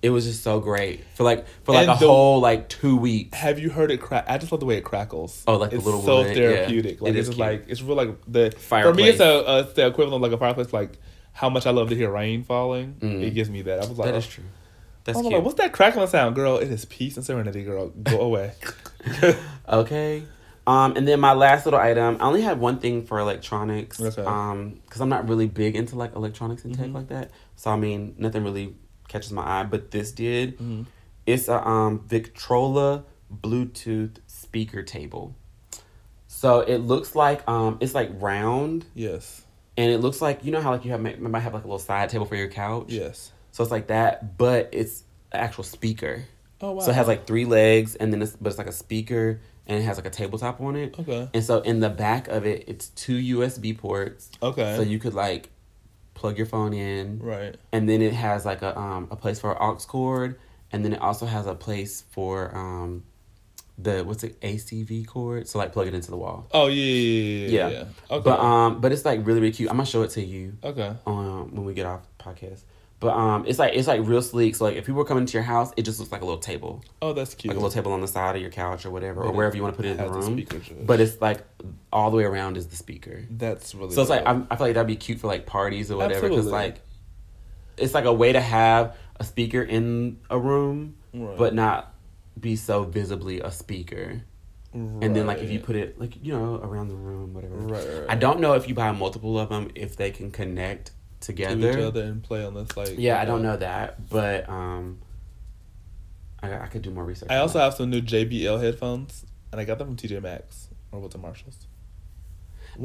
it 0.00 0.10
was 0.10 0.24
just 0.24 0.42
so 0.42 0.58
great 0.58 1.04
for 1.14 1.22
like 1.22 1.46
for 1.62 1.72
like 1.72 1.86
And 1.88 1.96
a 1.96 2.00
the- 2.00 2.06
whole 2.08 2.40
like 2.40 2.68
two 2.68 2.96
weeks. 2.96 3.38
Have 3.38 3.60
you 3.60 3.70
heard 3.70 3.92
it 3.92 4.00
crack? 4.00 4.24
I 4.28 4.38
just 4.38 4.50
love 4.50 4.58
the 4.60 4.66
way 4.66 4.76
it 4.78 4.84
crackles. 4.84 5.44
Oh, 5.46 5.56
like 5.58 5.70
the 5.70 5.76
it's 5.76 5.84
little 5.84 6.02
so 6.02 6.16
wood, 6.18 6.28
yeah. 6.28 6.34
therapeutic. 6.34 7.00
Like 7.00 7.10
It 7.14 7.18
it's 7.18 7.28
is 7.28 7.34
just 7.36 7.38
cute. 7.38 7.48
like 7.48 7.64
it's 7.68 7.82
real 7.82 7.96
like 7.96 8.16
the 8.26 8.50
fire. 8.58 8.82
for 8.84 8.94
me 8.94 9.08
it's 9.08 9.20
a, 9.20 9.24
a 9.46 9.60
it's 9.60 9.74
the 9.74 9.86
equivalent 9.86 10.16
of 10.24 10.28
like 10.30 10.36
a 10.36 10.40
fireplace. 10.40 10.72
Like 10.72 10.98
how 11.32 11.48
much 11.48 11.66
I 11.66 11.70
love 11.70 11.88
to 11.90 11.94
hear 11.94 12.10
rain 12.10 12.44
falling. 12.44 12.94
Mm. 13.00 13.22
It 13.22 13.30
gives 13.30 13.48
me 13.50 13.62
that. 13.62 13.82
I 13.82 13.86
was 13.88 13.98
like, 13.98 14.12
That 14.12 14.18
oh. 14.18 14.20
true. 14.20 14.44
That's 15.04 15.20
cute. 15.20 15.32
like, 15.32 15.42
what's 15.42 15.56
that 15.56 15.72
crackling 15.72 16.06
sound, 16.06 16.34
girl? 16.36 16.58
It 16.58 16.70
is 16.70 16.84
peace 16.84 17.16
and 17.16 17.26
serenity, 17.26 17.64
girl. 17.64 17.88
Go 17.88 18.20
away. 18.28 18.52
Okay. 19.68 20.22
Um, 20.66 20.96
and 20.96 21.08
then 21.08 21.18
my 21.18 21.32
last 21.32 21.64
little 21.66 21.80
item, 21.80 22.18
I 22.20 22.24
only 22.24 22.42
had 22.42 22.60
one 22.60 22.78
thing 22.78 23.04
for 23.04 23.18
electronics. 23.18 24.00
Okay. 24.00 24.22
Um, 24.22 24.80
because 24.84 25.00
I'm 25.00 25.08
not 25.08 25.28
really 25.28 25.46
big 25.46 25.74
into 25.74 25.96
like 25.96 26.14
electronics 26.14 26.64
and 26.64 26.76
tech 26.76 26.86
Mhm. 26.88 26.94
like 26.94 27.08
that. 27.08 27.30
So 27.56 27.70
I 27.70 27.76
mean, 27.76 28.14
nothing 28.18 28.44
really 28.44 28.74
catches 29.08 29.32
my 29.32 29.42
eye, 29.42 29.64
but 29.64 29.90
this 29.90 30.12
did. 30.12 30.58
Mhm. 30.58 30.86
It's 31.26 31.48
a 31.48 31.66
um 31.66 32.04
Victrola 32.06 33.04
Bluetooth 33.34 34.16
speaker 34.26 34.82
table. 34.82 35.34
So 36.28 36.60
it 36.60 36.78
looks 36.78 37.16
like 37.16 37.48
um 37.48 37.78
it's 37.80 37.94
like 37.94 38.10
round 38.20 38.84
yes. 38.94 39.41
And 39.76 39.90
it 39.90 39.98
looks 39.98 40.20
like 40.20 40.44
you 40.44 40.52
know 40.52 40.60
how 40.60 40.70
like 40.70 40.84
you 40.84 40.90
have 40.90 41.00
might 41.00 41.20
might 41.20 41.40
have 41.40 41.54
like 41.54 41.64
a 41.64 41.66
little 41.66 41.78
side 41.78 42.08
table 42.10 42.26
for 42.26 42.36
your 42.36 42.48
couch. 42.48 42.86
Yes. 42.88 43.32
So 43.52 43.62
it's 43.62 43.70
like 43.72 43.88
that, 43.88 44.38
but 44.38 44.68
it's 44.72 45.04
an 45.32 45.40
actual 45.40 45.64
speaker. 45.64 46.24
Oh 46.60 46.72
wow. 46.72 46.80
So 46.80 46.90
it 46.90 46.94
has 46.94 47.06
like 47.06 47.26
three 47.26 47.44
legs, 47.44 47.94
and 47.96 48.12
then 48.12 48.22
it's 48.22 48.36
but 48.36 48.48
it's 48.50 48.58
like 48.58 48.66
a 48.66 48.72
speaker, 48.72 49.40
and 49.66 49.78
it 49.78 49.82
has 49.82 49.96
like 49.96 50.06
a 50.06 50.10
tabletop 50.10 50.60
on 50.60 50.76
it. 50.76 50.98
Okay. 50.98 51.28
And 51.34 51.44
so 51.44 51.60
in 51.60 51.80
the 51.80 51.90
back 51.90 52.28
of 52.28 52.46
it, 52.46 52.64
it's 52.68 52.88
two 52.90 53.40
USB 53.40 53.76
ports, 53.76 54.30
Okay. 54.42 54.76
so 54.76 54.82
you 54.82 54.98
could 54.98 55.14
like 55.14 55.50
plug 56.14 56.36
your 56.36 56.46
phone 56.46 56.72
in, 56.72 57.18
right. 57.18 57.56
and 57.72 57.88
then 57.88 58.00
it 58.02 58.12
has 58.12 58.44
like 58.44 58.62
a 58.62 58.78
um 58.78 59.08
a 59.10 59.16
place 59.16 59.40
for 59.40 59.52
an 59.52 59.58
aux 59.60 59.76
cord, 59.86 60.38
and 60.70 60.84
then 60.84 60.92
it 60.92 61.00
also 61.00 61.26
has 61.26 61.46
a 61.46 61.54
place 61.54 62.04
for 62.10 62.56
um 62.56 63.02
the 63.82 64.04
what's 64.04 64.24
it 64.24 64.40
ACV 64.40 65.06
cord, 65.06 65.48
so 65.48 65.58
like 65.58 65.72
plug 65.72 65.86
it 65.88 65.94
into 65.94 66.10
the 66.10 66.16
wall. 66.16 66.46
Oh 66.52 66.66
yeah 66.68 66.84
yeah 66.84 67.46
yeah. 67.46 67.48
yeah, 67.48 67.68
Yeah. 67.70 67.84
Okay. 68.10 68.24
But 68.24 68.40
um, 68.40 68.80
but 68.80 68.92
it's 68.92 69.04
like 69.04 69.26
really 69.26 69.40
really 69.40 69.52
cute. 69.52 69.70
I'm 69.70 69.76
gonna 69.76 69.86
show 69.86 70.02
it 70.02 70.10
to 70.10 70.22
you 70.22 70.56
okay. 70.62 70.94
um 71.06 71.54
when 71.54 71.64
we 71.64 71.74
get 71.74 71.86
off 71.86 72.02
the 72.18 72.24
podcast. 72.24 72.62
But 73.00 73.14
um, 73.16 73.44
it's 73.48 73.58
like 73.58 73.74
it's 73.74 73.88
like 73.88 74.00
real 74.04 74.22
sleek. 74.22 74.54
So 74.54 74.64
like 74.66 74.76
if 74.76 74.86
people 74.86 74.98
were 74.98 75.04
coming 75.04 75.26
to 75.26 75.32
your 75.32 75.42
house, 75.42 75.72
it 75.76 75.82
just 75.82 75.98
looks 75.98 76.12
like 76.12 76.22
a 76.22 76.24
little 76.24 76.38
table. 76.38 76.84
Oh, 77.02 77.12
that's 77.12 77.34
cute. 77.34 77.50
like 77.50 77.56
a 77.56 77.60
little 77.60 77.74
table 77.74 77.90
on 77.92 78.00
the 78.00 78.06
side 78.06 78.36
of 78.36 78.40
your 78.42 78.52
couch 78.52 78.86
or 78.86 78.92
whatever, 78.92 79.24
or 79.24 79.32
wherever 79.32 79.56
you 79.56 79.62
want 79.62 79.74
to 79.74 79.76
put 79.76 79.86
it 79.86 79.90
in 79.90 79.96
the 79.96 80.04
the 80.04 80.10
room. 80.10 80.22
speaker 80.22 80.60
but 80.82 81.00
it's 81.00 81.20
like 81.20 81.42
all 81.92 82.12
the 82.12 82.16
way 82.16 82.22
around 82.22 82.56
is 82.56 82.68
the 82.68 82.76
speaker. 82.76 83.24
That's 83.28 83.74
really. 83.74 83.92
So 83.92 84.02
it's 84.02 84.10
like. 84.10 84.22
I'm, 84.24 84.46
I 84.52 84.56
feel 84.56 84.68
like 84.68 84.74
that'd 84.74 84.86
be 84.86 84.94
cute 84.94 85.18
for 85.18 85.26
like 85.26 85.46
parties 85.46 85.90
or 85.90 85.96
whatever, 85.96 86.28
because 86.28 86.46
like 86.46 86.80
it's 87.76 87.92
like 87.92 88.04
a 88.04 88.12
way 88.12 88.32
to 88.34 88.40
have 88.40 88.96
a 89.16 89.24
speaker 89.24 89.62
in 89.62 90.20
a 90.30 90.38
room, 90.38 90.94
Right. 91.12 91.36
but 91.36 91.54
not 91.54 91.91
be 92.38 92.56
so 92.56 92.84
visibly 92.84 93.40
a 93.40 93.50
speaker. 93.50 94.22
And 94.74 95.14
then 95.14 95.26
like 95.26 95.38
if 95.38 95.50
you 95.50 95.60
put 95.60 95.76
it 95.76 96.00
like 96.00 96.16
you 96.24 96.32
know 96.32 96.56
around 96.62 96.88
the 96.88 96.94
room, 96.94 97.34
whatever. 97.34 97.54
Right, 97.56 97.84
right, 97.86 98.06
I 98.08 98.14
don't 98.14 98.40
know 98.40 98.54
if 98.54 98.68
you 98.68 98.74
buy 98.74 98.90
multiple 98.92 99.38
of 99.38 99.50
them 99.50 99.70
if 99.74 99.96
they 99.96 100.10
can 100.10 100.30
connect 100.30 100.92
to 101.20 101.26
together. 101.26 101.70
each 101.70 101.76
other 101.76 102.02
and 102.04 102.22
play 102.22 102.42
on 102.44 102.54
this 102.54 102.74
like. 102.76 102.94
Yeah, 102.96 103.20
I 103.20 103.26
don't 103.26 103.42
know 103.42 103.56
that, 103.58 104.08
but 104.08 104.48
um, 104.48 105.00
I, 106.42 106.54
I 106.58 106.66
could 106.68 106.80
do 106.82 106.90
more 106.90 107.04
research. 107.04 107.30
I 107.30 107.36
also 107.36 107.58
that. 107.58 107.64
have 107.64 107.74
some 107.74 107.90
new 107.90 108.00
JBL 108.00 108.62
headphones, 108.62 109.26
and 109.52 109.60
I 109.60 109.64
got 109.64 109.76
them 109.78 109.88
from 109.88 109.96
TJ 109.96 110.22
Maxx 110.22 110.68
or 110.90 111.00
was 111.00 111.12
the 111.12 111.18
Marshalls? 111.18 111.66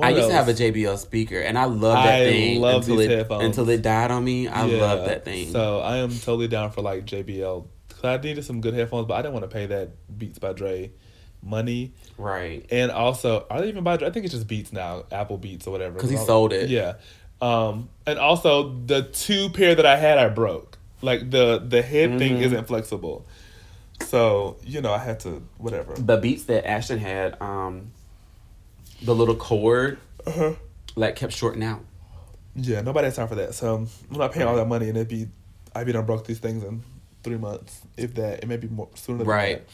I 0.02 0.10
of 0.10 0.18
used 0.18 0.30
to 0.30 0.34
have 0.36 0.49
a. 0.49 0.53
JBL 0.53 0.98
speaker, 0.98 1.40
and 1.40 1.57
I 1.57 1.64
love 1.65 2.03
that 2.03 2.22
I 2.22 2.26
thing 2.26 2.60
love 2.60 2.82
until 2.82 2.99
it 2.99 3.10
headphones. 3.10 3.45
until 3.45 3.69
it 3.69 3.82
died 3.82 4.11
on 4.11 4.24
me. 4.24 4.48
I 4.49 4.65
Yeah, 4.65 4.82
love 4.82 5.06
that 5.06 5.24
thing. 5.24 5.52
So 5.52 5.80
I 5.80 5.98
am 5.98 6.10
totally 6.10 6.49
down 6.49 6.72
for 6.72 6.82
like 6.82 7.06
JBL. 7.06 7.65
Cause 8.02 8.06
I 8.06 8.18
needed 8.22 8.44
some 8.45 8.61
good 8.61 8.74
headphones, 8.76 9.07
but 9.07 9.15
I 9.15 9.22
didn't 9.24 9.34
want 9.34 9.44
to 9.44 9.53
pay 9.53 9.65
that 9.68 9.90
Beats 10.18 10.38
by 10.40 10.53
Dre 10.53 10.91
money. 11.44 11.94
right. 12.18 12.65
And 12.72 12.91
also, 12.91 13.45
are 13.49 13.61
they 13.61 13.69
even 13.69 13.84
by 13.84 13.98
Dre? 13.98 14.07
I 14.07 14.11
think 14.11 14.26
it's 14.26 14.34
just 14.34 14.48
Beats 14.48 14.72
now, 14.72 15.06
Apple 15.11 15.38
Beats 15.38 15.65
or 15.68 15.72
whatever. 15.72 15.95
Because 15.95 16.10
he 16.11 16.18
sold 16.18 16.53
it. 16.53 16.69
Yeah. 16.69 16.95
Um, 17.41 17.90
and 18.06 18.18
also 18.19 18.69
the 18.86 19.03
two 19.03 19.49
pair 19.49 19.74
that 19.76 19.86
I 19.86 19.95
had, 19.98 20.18
I 20.18 20.30
broke. 20.30 20.78
Like 21.02 21.30
the 21.30 21.60
the 21.60 21.82
head 21.84 22.18
thing 22.18 22.38
Mhm. 22.38 22.41
isn't 22.41 22.68
flexible. 22.68 23.26
So 24.07 24.57
you 24.64 24.82
know, 24.82 24.91
I 24.94 24.98
had 24.99 25.19
to 25.22 25.41
whatever. 25.57 25.94
The 25.95 26.18
beats 26.18 26.44
that 26.45 26.68
Ashton 26.68 26.98
had, 26.99 27.40
um, 27.41 27.91
the 29.02 29.14
little 29.15 29.36
cord 29.36 29.98
Uh-huh. 30.26 30.53
like 30.95 31.15
kept 31.15 31.34
shorting 31.34 31.64
out. 31.64 31.82
Yeah, 32.56 32.82
nobody 32.82 33.06
has 33.06 33.15
time 33.15 33.28
for 33.28 33.36
that. 33.36 33.53
So 33.53 33.76
I'm 33.76 34.18
not 34.18 34.32
paying 34.34 34.48
all 34.48 34.56
that 34.56 34.68
money, 34.68 34.88
and 34.90 34.98
it'd 34.98 35.07
be 35.07 35.28
I'd 35.76 35.86
be 35.86 35.91
done 35.91 36.06
broke 36.07 36.26
these 36.26 36.40
things 36.40 36.64
in 36.64 36.82
three 37.28 37.38
months, 37.38 37.82
if 37.98 38.14
that. 38.16 38.44
It 38.44 38.48
may 38.48 38.58
be 38.58 38.68
more 38.68 38.90
sooner. 38.95 39.20
Than 39.20 39.28
Right. 39.28 39.68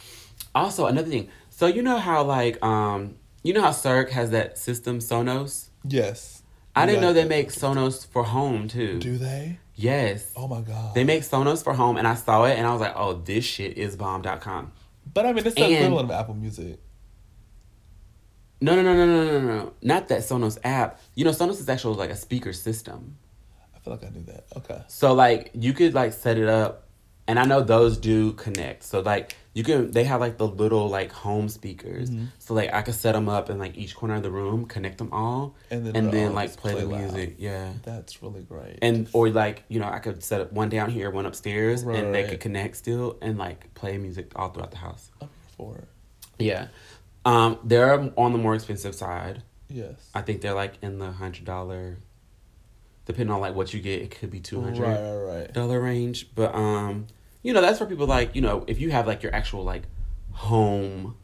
Also, 0.55 0.85
another 0.87 1.09
thing. 1.09 1.29
So 1.49 1.67
you 1.67 1.81
know 1.83 1.97
how 1.97 2.23
like 2.23 2.61
um, 2.63 3.15
you 3.43 3.53
know 3.53 3.61
how 3.61 3.71
Cirque 3.71 4.11
has 4.11 4.31
that 4.31 4.57
system 4.57 4.99
Sonos. 4.99 5.69
Yes. 5.87 6.41
I 6.75 6.85
didn't 6.87 7.01
Yeah. 7.01 7.07
know 7.09 7.13
they 7.13 7.25
make 7.25 7.49
Sonos 7.49 8.05
for 8.07 8.23
home 8.23 8.67
too. 8.67 8.99
Do 8.99 9.17
they? 9.17 9.59
Yes. 9.75 10.31
Oh 10.35 10.47
my 10.47 10.61
god. 10.61 10.93
They 10.95 11.03
make 11.03 11.23
Sonos 11.23 11.63
for 11.63 11.73
home, 11.73 11.97
and 11.97 12.07
I 12.07 12.15
saw 12.15 12.45
it, 12.45 12.57
and 12.57 12.65
I 12.67 12.71
was 12.71 12.81
like, 12.81 12.93
"Oh, 12.95 13.13
this 13.13 13.43
shit 13.45 13.77
is 13.77 13.95
bomb.com." 13.95 14.71
But 15.13 15.25
I 15.25 15.33
mean, 15.33 15.45
it's 15.45 15.55
the 15.55 15.71
equivalent 15.71 16.05
of 16.09 16.11
Apple 16.11 16.33
Music. 16.35 16.79
No, 18.61 18.75
no, 18.75 18.81
no, 18.81 18.93
no, 18.95 19.05
no, 19.05 19.39
no, 19.39 19.47
no, 19.57 19.73
not 19.81 20.07
that 20.07 20.21
Sonos 20.21 20.57
app. 20.63 20.99
You 21.15 21.25
know, 21.25 21.31
Sonos 21.31 21.59
is 21.59 21.67
actually 21.67 21.97
like 21.97 22.09
a 22.11 22.15
speaker 22.15 22.53
system. 22.53 23.17
I 23.75 23.79
feel 23.79 23.93
like 23.93 24.05
I 24.05 24.09
knew 24.09 24.23
that. 24.23 24.45
Okay. 24.55 24.81
So 24.87 25.13
like 25.13 25.51
you 25.53 25.73
could 25.73 25.93
like 25.93 26.13
set 26.13 26.37
it 26.37 26.47
up, 26.47 26.87
and 27.27 27.39
I 27.39 27.45
know 27.45 27.61
those 27.61 27.97
do 27.97 28.33
connect. 28.33 28.83
So 28.83 28.99
like 29.01 29.35
you 29.53 29.63
can, 29.63 29.91
they 29.91 30.03
have 30.03 30.19
like 30.19 30.37
the 30.37 30.47
little 30.47 30.89
like 30.89 31.11
home 31.11 31.47
speakers. 31.47 32.09
Mm-hmm. 32.09 32.25
So 32.39 32.53
like 32.53 32.73
I 32.73 32.81
could 32.81 32.95
set 32.95 33.11
them 33.13 33.29
up 33.29 33.49
in 33.49 33.59
like 33.59 33.77
each 33.77 33.95
corner 33.95 34.15
of 34.15 34.23
the 34.23 34.31
room, 34.31 34.65
connect 34.65 34.97
them 34.97 35.13
all, 35.13 35.55
And 35.69 35.85
then 35.85 35.95
and 35.95 36.11
then 36.11 36.33
like 36.33 36.55
play, 36.57 36.71
play 36.73 36.81
the 36.81 36.87
loud. 36.87 37.01
music. 37.01 37.35
Yeah. 37.37 37.71
That's 37.83 38.21
really 38.23 38.41
great. 38.41 38.79
And 38.81 39.07
or 39.13 39.29
like 39.29 39.63
you 39.69 39.79
know 39.79 39.87
I 39.87 39.99
could 39.99 40.23
set 40.23 40.41
up 40.41 40.51
one 40.51 40.69
down 40.69 40.89
here, 40.89 41.09
one 41.11 41.25
upstairs, 41.25 41.83
and 41.83 42.13
they 42.13 42.23
could 42.27 42.39
connect 42.39 42.77
still 42.77 43.17
and 43.21 43.37
like 43.37 43.73
play 43.75 43.97
music 43.97 44.31
all 44.35 44.49
throughout 44.49 44.71
the 44.71 44.77
house. 44.77 45.11
Here 45.19 45.29
for 45.57 45.77
it. 45.77 45.87
Yeah, 46.39 46.67
um, 47.25 47.59
they're 47.63 48.11
on 48.17 48.31
the 48.31 48.39
more 48.39 48.55
expensive 48.55 48.95
side. 48.95 49.43
Yes. 49.69 50.09
I 50.13 50.21
think 50.21 50.41
they're 50.41 50.55
like 50.55 50.73
in 50.81 50.97
the 50.99 51.11
hundred 51.11 51.45
dollar, 51.45 51.97
depending 53.05 53.33
on 53.33 53.41
like 53.41 53.55
what 53.55 53.73
you 53.73 53.81
get. 53.81 54.01
It 54.01 54.11
could 54.11 54.31
be 54.31 54.39
two 54.39 54.61
hundred 54.61 54.83
right, 54.83 54.99
right, 55.01 55.37
right. 55.39 55.53
dollar 55.53 55.79
range, 55.81 56.33
but 56.35 56.53
um, 56.55 57.07
you 57.41 57.53
know 57.53 57.61
that's 57.61 57.79
for 57.79 57.85
people 57.85 58.07
like 58.07 58.35
you 58.35 58.41
know 58.41 58.63
if 58.67 58.79
you 58.79 58.91
have 58.91 59.07
like 59.07 59.23
your 59.23 59.33
actual 59.33 59.63
like 59.63 59.83
home, 60.31 61.15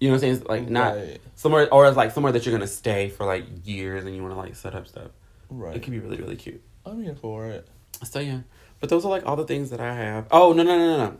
you 0.00 0.08
know 0.08 0.12
what 0.12 0.16
I'm 0.16 0.20
saying? 0.20 0.34
It's, 0.36 0.44
like 0.46 0.68
not 0.68 0.94
Right. 0.96 1.20
somewhere 1.34 1.72
or 1.72 1.86
it's 1.86 1.96
like 1.96 2.12
somewhere 2.12 2.32
that 2.32 2.44
you're 2.44 2.54
gonna 2.54 2.66
stay 2.66 3.08
for 3.08 3.24
like 3.26 3.44
years 3.64 4.04
and 4.04 4.14
you 4.14 4.22
want 4.22 4.34
to 4.34 4.38
like 4.38 4.54
set 4.56 4.74
up 4.74 4.86
stuff. 4.86 5.10
Right. 5.50 5.76
It 5.76 5.82
can 5.82 5.92
be 5.92 5.98
really 5.98 6.18
really 6.18 6.36
cute. 6.36 6.62
I'm 6.84 7.02
here 7.02 7.14
for 7.14 7.46
it. 7.46 7.66
So 8.04 8.20
yeah, 8.20 8.40
but 8.80 8.88
those 8.90 9.04
are 9.04 9.08
like 9.08 9.26
all 9.26 9.36
the 9.36 9.44
things 9.46 9.70
that 9.70 9.80
I 9.80 9.94
have. 9.94 10.26
Oh 10.30 10.52
no 10.52 10.62
no 10.62 10.76
no 10.76 10.96
no 10.96 10.96
no! 11.10 11.16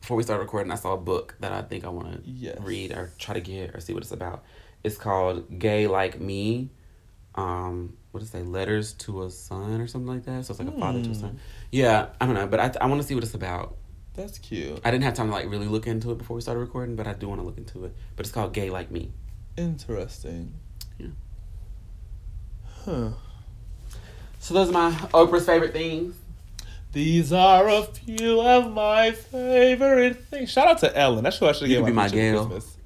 Before 0.00 0.16
we 0.16 0.22
start 0.22 0.40
recording, 0.40 0.72
I 0.72 0.76
saw 0.76 0.94
a 0.94 0.96
book 0.96 1.36
that 1.40 1.52
I 1.52 1.62
think 1.62 1.84
I 1.84 1.88
want 1.88 2.12
to 2.24 2.30
Yes. 2.30 2.58
read 2.60 2.92
or 2.92 3.12
try 3.18 3.34
to 3.34 3.40
get 3.40 3.74
or 3.74 3.80
see 3.80 3.92
what 3.94 4.02
it's 4.02 4.12
about. 4.12 4.42
It's 4.82 4.96
called 4.96 5.58
"Gay 5.58 5.86
Like 5.86 6.20
Me." 6.20 6.70
Um, 7.34 7.96
what 8.10 8.20
does 8.20 8.28
it 8.28 8.32
say? 8.32 8.42
Letters 8.42 8.92
to 8.94 9.22
a 9.24 9.30
son 9.30 9.80
or 9.80 9.86
something 9.86 10.08
like 10.08 10.24
that. 10.24 10.44
So 10.44 10.52
it's 10.52 10.60
like 10.60 10.68
a 10.68 10.72
father 10.78 11.00
to 11.02 11.10
a 11.10 11.12
Hmm. 11.14 11.20
son. 11.20 11.40
Yeah, 11.70 12.06
I 12.20 12.26
don't 12.26 12.34
know, 12.34 12.46
but 12.46 12.60
I 12.60 12.72
I 12.80 12.86
want 12.86 13.00
to 13.00 13.06
see 13.06 13.14
what 13.14 13.24
it's 13.24 13.34
about. 13.34 13.76
That's 14.14 14.38
cute. 14.38 14.80
I 14.84 14.90
didn't 14.90 15.04
have 15.04 15.14
time 15.14 15.28
to 15.28 15.32
like 15.32 15.48
really 15.48 15.68
look 15.68 15.86
into 15.86 16.10
it 16.10 16.18
before 16.18 16.34
we 16.34 16.42
started 16.42 16.60
recording, 16.60 16.96
but 16.96 17.06
I 17.06 17.12
do 17.14 17.28
want 17.28 17.40
to 17.40 17.46
look 17.46 17.56
into 17.58 17.84
it. 17.84 17.94
But 18.16 18.26
it's 18.26 18.34
called 18.34 18.52
"Gay 18.52 18.68
Like 18.70 18.90
Me." 18.90 19.12
Interesting. 19.56 20.54
Yeah. 20.98 21.08
Huh. 22.84 23.10
So 24.40 24.54
those 24.54 24.68
are 24.70 24.72
my 24.72 24.90
Oprah's 25.12 25.46
favorite 25.46 25.72
things. 25.72 26.14
These 26.92 27.32
are 27.32 27.68
a 27.68 27.84
few 27.84 28.40
of 28.40 28.72
my 28.72 29.12
favorite 29.12 30.24
things. 30.24 30.50
Shout 30.50 30.66
out 30.66 30.78
to 30.78 30.96
Ellen. 30.96 31.22
That's 31.22 31.36
who 31.38 31.46
I 31.46 31.52
should 31.52 31.68
give 31.68 31.82
my, 31.82 31.90
my 31.90 32.08
Gail. 32.08 32.44
for 32.48 32.50
Christmas. 32.54 32.76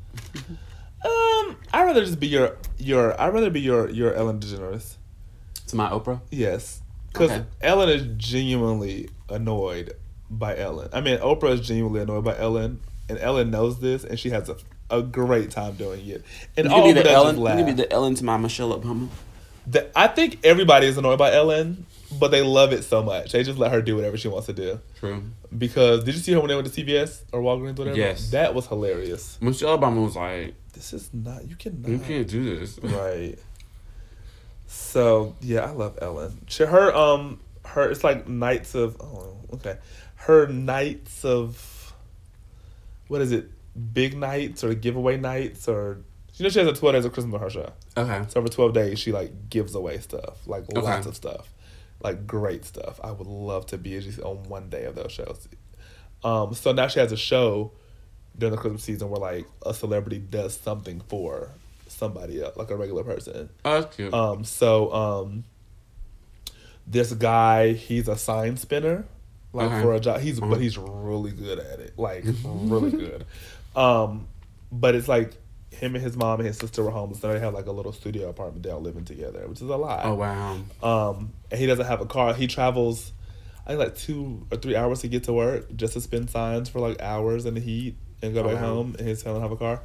um, 1.05 1.57
I'd 1.73 1.85
rather 1.85 2.05
just 2.05 2.21
be 2.21 2.27
your 2.27 2.59
your. 2.77 3.19
I'd 3.19 3.33
rather 3.33 3.51
be 3.51 3.61
your 3.61 3.89
your 3.89 4.13
Ellen 4.15 4.41
DeGeneres. 4.41 4.97
To 5.75 5.77
my 5.79 5.91
Oprah. 5.91 6.21
Yes, 6.31 6.81
because 7.13 7.31
Okay. 7.31 7.45
Ellen 7.61 7.89
is 7.89 8.07
genuinely 8.17 9.09
annoyed 9.29 9.95
by 10.31 10.57
Ellen. 10.57 10.89
I 10.93 11.01
mean, 11.01 11.19
Oprah 11.19 11.51
is 11.53 11.61
genuinely 11.67 12.01
annoyed 12.01 12.25
by 12.25 12.37
Ellen, 12.39 12.81
and 13.09 13.19
Ellen 13.19 13.51
knows 13.51 13.81
this, 13.81 14.05
and 14.05 14.19
she 14.19 14.31
has 14.31 14.49
a, 14.49 14.57
a 14.91 15.03
great 15.03 15.51
time 15.51 15.75
doing 15.75 16.07
it. 16.07 16.25
And 16.57 16.69
all 16.69 16.83
could 16.83 16.95
be 16.95 17.01
Oprah 17.01 17.03
the 17.03 17.03
does 17.05 17.13
Ellen. 17.15 17.35
is 17.35 17.39
You 17.39 17.45
laugh. 17.45 17.67
be 17.67 17.73
the 17.73 17.93
Ellen 17.93 18.15
to 18.17 18.25
my 18.25 18.37
Michelle 18.37 18.79
Obama. 18.79 19.09
The- 19.67 19.91
I 19.99 20.09
think 20.09 20.39
everybody 20.45 20.87
is 20.87 20.97
annoyed 20.99 21.19
by 21.19 21.33
Ellen, 21.33 21.87
but 22.21 22.31
they 22.31 22.43
love 22.43 22.73
it 22.73 22.85
so 22.85 23.03
much. 23.03 23.33
They 23.33 23.43
just 23.43 23.59
let 23.59 23.73
her 23.73 23.81
do 23.83 23.97
whatever 23.97 24.17
she 24.17 24.29
wants 24.29 24.47
to 24.47 24.53
do. 24.53 24.79
True. 25.01 25.23
Because 25.57 26.05
did 26.05 26.15
you 26.15 26.21
see 26.21 26.33
her 26.33 26.41
when 26.41 26.49
they 26.49 26.55
went 26.55 26.73
to 26.73 26.85
CVS 26.85 27.23
or 27.33 27.41
Walgreens, 27.41 27.79
whatever? 27.79 27.97
Yes. 27.97 28.31
that 28.31 28.55
was 28.55 28.67
hilarious. 28.67 29.39
Michelle 29.41 29.77
Obama 29.79 30.05
was 30.05 30.17
like, 30.17 30.55
This 30.75 30.93
is 30.93 31.11
not. 31.13 31.49
You 31.49 31.57
cannot. 31.57 31.89
"You 31.89 31.99
can't 31.99 32.29
do 32.29 32.59
this." 32.59 32.79
Right. 32.81 33.37
So 34.75 35.35
yeah, 35.41 35.65
I 35.65 35.71
love 35.71 35.99
Ellen. 36.03 36.39
She, 36.49 36.65
her 36.65 36.95
um 36.95 37.41
her 37.65 37.91
it's 37.91 38.05
like 38.05 38.29
nights 38.29 38.75
of 38.75 38.97
oh 39.01 39.37
okay, 39.55 39.79
her 40.17 40.47
nights 40.47 41.25
of 41.25 41.93
what 43.09 43.21
is 43.21 43.33
it? 43.33 43.51
Big 43.93 44.17
nights 44.17 44.63
or 44.63 44.75
giveaway 44.75 45.17
nights 45.17 45.69
or 45.69 45.99
you 46.35 46.43
know 46.45 46.49
she 46.49 46.59
has 46.59 46.69
a 46.69 46.73
twelve 46.73 46.95
days 46.95 47.05
of 47.05 47.13
Christmas 47.13 47.35
on 47.35 47.41
her 47.41 47.51
show. 47.51 47.73
Okay. 47.97 48.25
So 48.29 48.43
for 48.43 48.49
twelve 48.49 48.73
days 48.75 48.99
she 48.99 49.13
like 49.13 49.49
gives 49.51 49.75
away 49.75 49.99
stuff 49.99 50.47
like 50.47 50.65
Okay. 50.71 50.81
lots 50.81 51.07
of 51.07 51.15
stuff, 51.17 51.53
like 52.03 52.27
great 52.27 52.65
stuff. 52.65 53.01
I 53.03 53.11
would 53.11 53.27
love 53.27 53.67
to 53.67 53.79
be 53.79 53.99
just 54.01 54.21
on 54.21 54.45
one 54.45 54.69
day 54.71 54.85
of 54.85 54.95
those 54.95 55.13
shows. 55.13 55.49
Um, 56.23 56.55
so 56.55 56.73
now 56.73 56.89
she 56.89 57.01
has 57.01 57.13
a 57.13 57.17
show 57.17 57.73
during 58.39 58.55
the 58.55 58.61
Christmas 58.61 58.83
season 58.85 59.11
where 59.11 59.21
like 59.21 59.47
a 59.67 59.75
celebrity 59.75 60.19
does 60.19 60.57
something 60.57 61.01
for 61.09 61.51
somebody 61.95 62.43
else, 62.43 62.57
like 62.57 62.71
a 62.71 62.77
regular 62.77 63.05
person. 63.05 63.49
Oh, 63.65 63.81
that's 63.81 63.97
cute. 63.97 64.13
Um, 64.13 64.45
so 64.45 64.93
um, 64.93 65.45
this 66.87 67.13
guy, 67.13 67.73
he's 67.73 68.09
a 68.09 68.17
sign 68.17 68.57
spinner, 68.57 69.07
like 69.53 69.71
Okay. 69.71 69.81
for 69.83 69.95
a 69.95 70.01
job. 70.01 70.21
He's 70.21 70.39
Uh-huh. 70.41 70.51
but 70.51 70.61
he's 70.61 70.77
really 70.79 71.31
good 71.33 71.59
at 71.59 71.81
it, 71.81 71.99
like 71.99 72.25
really 72.45 72.91
good. 72.91 73.25
Um, 73.75 74.29
but 74.71 74.95
it's 74.95 75.09
like 75.09 75.33
him 75.71 75.95
and 75.95 76.05
his 76.05 76.17
mom 76.17 76.39
and 76.41 76.47
his 76.47 76.59
sister 76.59 76.83
were 76.85 76.91
homeless. 76.91 77.21
So 77.21 77.33
they 77.33 77.41
have 77.41 77.55
like 77.55 77.67
a 77.67 77.73
little 77.73 77.93
studio 77.93 78.29
apartment. 78.29 78.63
They're 78.63 78.75
all 78.75 78.81
living 78.81 79.05
together, 79.05 79.47
which 79.49 79.61
is 79.63 79.69
a 79.69 79.77
lot. 79.77 80.05
oh 80.05 80.15
wow. 80.15 80.59
Um, 80.83 81.33
and 81.51 81.59
he 81.59 81.67
doesn't 81.67 81.87
have 81.87 82.01
a 82.01 82.07
car. 82.07 82.35
He 82.35 82.47
travels, 82.47 83.13
I 83.67 83.71
think 83.71 83.79
like 83.81 83.97
two 83.97 84.47
or 84.53 84.57
three 84.59 84.77
hours 84.77 85.01
to 85.01 85.09
get 85.09 85.25
to 85.25 85.33
work 85.33 85.75
just 85.75 85.95
to 85.95 86.01
spin 86.01 86.29
signs 86.29 86.69
for 86.69 86.81
like 86.81 87.01
hours 87.01 87.47
in 87.47 87.55
the 87.55 87.61
heat 87.61 87.97
and 88.23 88.35
go 88.35 88.41
Oh, 88.41 88.45
back 88.45 88.55
wow. 88.55 88.61
home. 88.75 88.95
And 88.99 89.09
his 89.09 89.23
don't 89.23 89.41
have 89.41 89.53
a 89.53 89.57
car. 89.57 89.83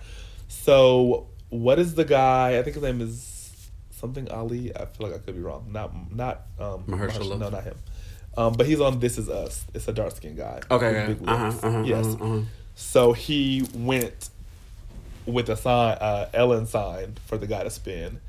So 0.48 1.28
what 1.50 1.80
is 1.80 1.96
the 1.96 2.06
guy? 2.06 2.58
I 2.58 2.64
think 2.64 2.76
his 2.76 2.84
name 2.84 3.02
is 3.02 3.70
something 3.92 4.30
Ali. 4.32 4.76
I 4.76 4.86
feel 4.86 5.08
like 5.08 5.16
I 5.16 5.20
could 5.20 5.36
be 5.36 5.42
wrong. 5.42 5.68
Not 5.72 5.94
not 6.12 6.42
um 6.60 6.84
Mahershala? 6.84 7.40
No, 7.40 7.50
not 7.50 7.64
him. 7.64 7.76
Um, 8.38 8.54
but 8.54 8.68
he's 8.68 8.80
on 8.80 9.00
This 9.00 9.18
Is 9.18 9.28
Us. 9.28 9.66
It's 9.74 9.88
a 9.88 9.94
dark 9.94 10.16
skinned 10.16 10.38
guy. 10.38 10.62
Okay. 10.72 10.86
okay. 10.86 11.18
Uh 11.26 11.38
huh. 11.38 11.54
Uh 11.62 11.72
huh. 11.72 11.84
yes. 11.86 12.06
Uh-huh. 12.06 12.42
So 12.76 13.14
he 13.14 13.68
went 13.74 14.30
with 15.26 15.50
a 15.50 15.58
sign, 15.58 15.98
uh, 16.00 16.30
Ellen 16.34 16.66
sign 16.66 17.18
for 17.26 17.38
the 17.38 17.48
guy 17.48 17.64
to 17.64 17.70
spin. 17.70 18.22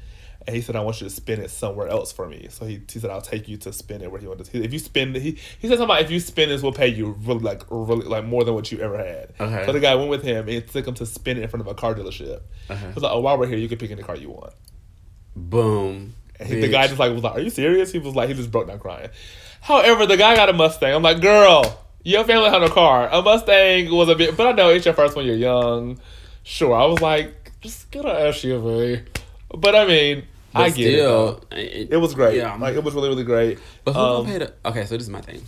And 0.46 0.56
he 0.56 0.62
said, 0.62 0.74
I 0.74 0.80
want 0.80 1.00
you 1.00 1.08
to 1.08 1.14
spin 1.14 1.40
it 1.40 1.50
somewhere 1.50 1.88
else 1.88 2.12
for 2.12 2.26
me. 2.26 2.48
So 2.50 2.64
he, 2.64 2.80
he 2.90 2.98
said, 2.98 3.10
I'll 3.10 3.20
take 3.20 3.46
you 3.46 3.58
to 3.58 3.72
spin 3.72 4.00
it 4.00 4.10
where 4.10 4.20
he 4.20 4.26
wanted 4.26 4.46
to. 4.46 4.64
If 4.64 4.72
you 4.72 4.78
spin, 4.78 5.14
he, 5.14 5.38
he 5.58 5.68
said 5.68 5.76
something 5.76 5.84
about 5.84 6.00
if 6.00 6.10
you 6.10 6.18
spin 6.18 6.48
this, 6.48 6.62
we'll 6.62 6.72
pay 6.72 6.88
you 6.88 7.12
really, 7.24 7.40
like, 7.40 7.62
really, 7.68 8.06
like 8.06 8.24
more 8.24 8.44
than 8.44 8.54
what 8.54 8.72
you 8.72 8.78
ever 8.78 8.96
had. 8.96 9.34
Okay. 9.38 9.66
So 9.66 9.72
the 9.72 9.80
guy 9.80 9.94
went 9.94 10.08
with 10.08 10.22
him 10.22 10.48
and 10.48 10.66
took 10.66 10.86
him 10.86 10.94
to 10.94 11.04
spin 11.04 11.36
it 11.36 11.42
in 11.42 11.48
front 11.50 11.60
of 11.60 11.66
a 11.66 11.74
car 11.74 11.94
dealership. 11.94 12.40
Uh-huh. 12.70 12.86
He 12.88 12.94
was 12.94 13.02
like, 13.02 13.12
oh, 13.12 13.20
while 13.20 13.38
we're 13.38 13.48
here, 13.48 13.58
you 13.58 13.68
can 13.68 13.76
pick 13.76 13.90
any 13.90 14.02
car 14.02 14.16
you 14.16 14.30
want. 14.30 14.54
Boom. 15.36 16.14
And 16.40 16.48
he, 16.48 16.60
the 16.60 16.68
guy 16.68 16.86
just 16.86 16.98
like 16.98 17.12
was 17.12 17.22
like, 17.22 17.34
"Are 17.34 17.40
you 17.40 17.50
serious?" 17.50 17.92
He 17.92 17.98
was 17.98 18.16
like, 18.16 18.28
he 18.28 18.34
just 18.34 18.50
broke 18.50 18.66
down 18.66 18.78
crying. 18.78 19.10
However, 19.60 20.06
the 20.06 20.16
guy 20.16 20.34
got 20.34 20.48
a 20.48 20.54
Mustang. 20.54 20.94
I'm 20.94 21.02
like, 21.02 21.20
"Girl, 21.20 21.78
your 22.02 22.24
family 22.24 22.48
had 22.48 22.62
a 22.62 22.70
car. 22.70 23.10
A 23.12 23.20
Mustang 23.20 23.94
was 23.94 24.08
a 24.08 24.14
bit, 24.14 24.36
but 24.36 24.46
I 24.46 24.52
know 24.52 24.70
it's 24.70 24.86
your 24.86 24.94
first 24.94 25.14
one. 25.16 25.26
You're 25.26 25.36
young. 25.36 26.00
Sure." 26.42 26.74
I 26.74 26.86
was 26.86 27.02
like, 27.02 27.52
"Just 27.60 27.90
get 27.90 28.06
an 28.06 28.12
SUV." 28.32 29.06
But 29.56 29.74
I 29.74 29.86
mean, 29.86 30.24
But 30.52 30.60
I 30.62 30.70
get 30.70 30.94
it. 30.94 31.44
it. 31.52 31.89
It 31.93 31.97
was 31.97 32.14
great. 32.14 32.36
Yeah. 32.36 32.55
Like 32.56 32.74
it 32.74 32.85
was 32.85 32.94
really, 32.94 33.09
really 33.09 33.24
great. 33.24 33.59
But 33.85 33.93
who 33.94 34.01
Um, 34.01 34.24
gonna 34.27 34.39
pay 34.39 34.44
the? 34.44 34.68
Okay, 34.68 34.85
so 34.86 34.94
this 34.97 35.05
is 35.05 35.10
my 35.10 35.20
thing. 35.20 35.43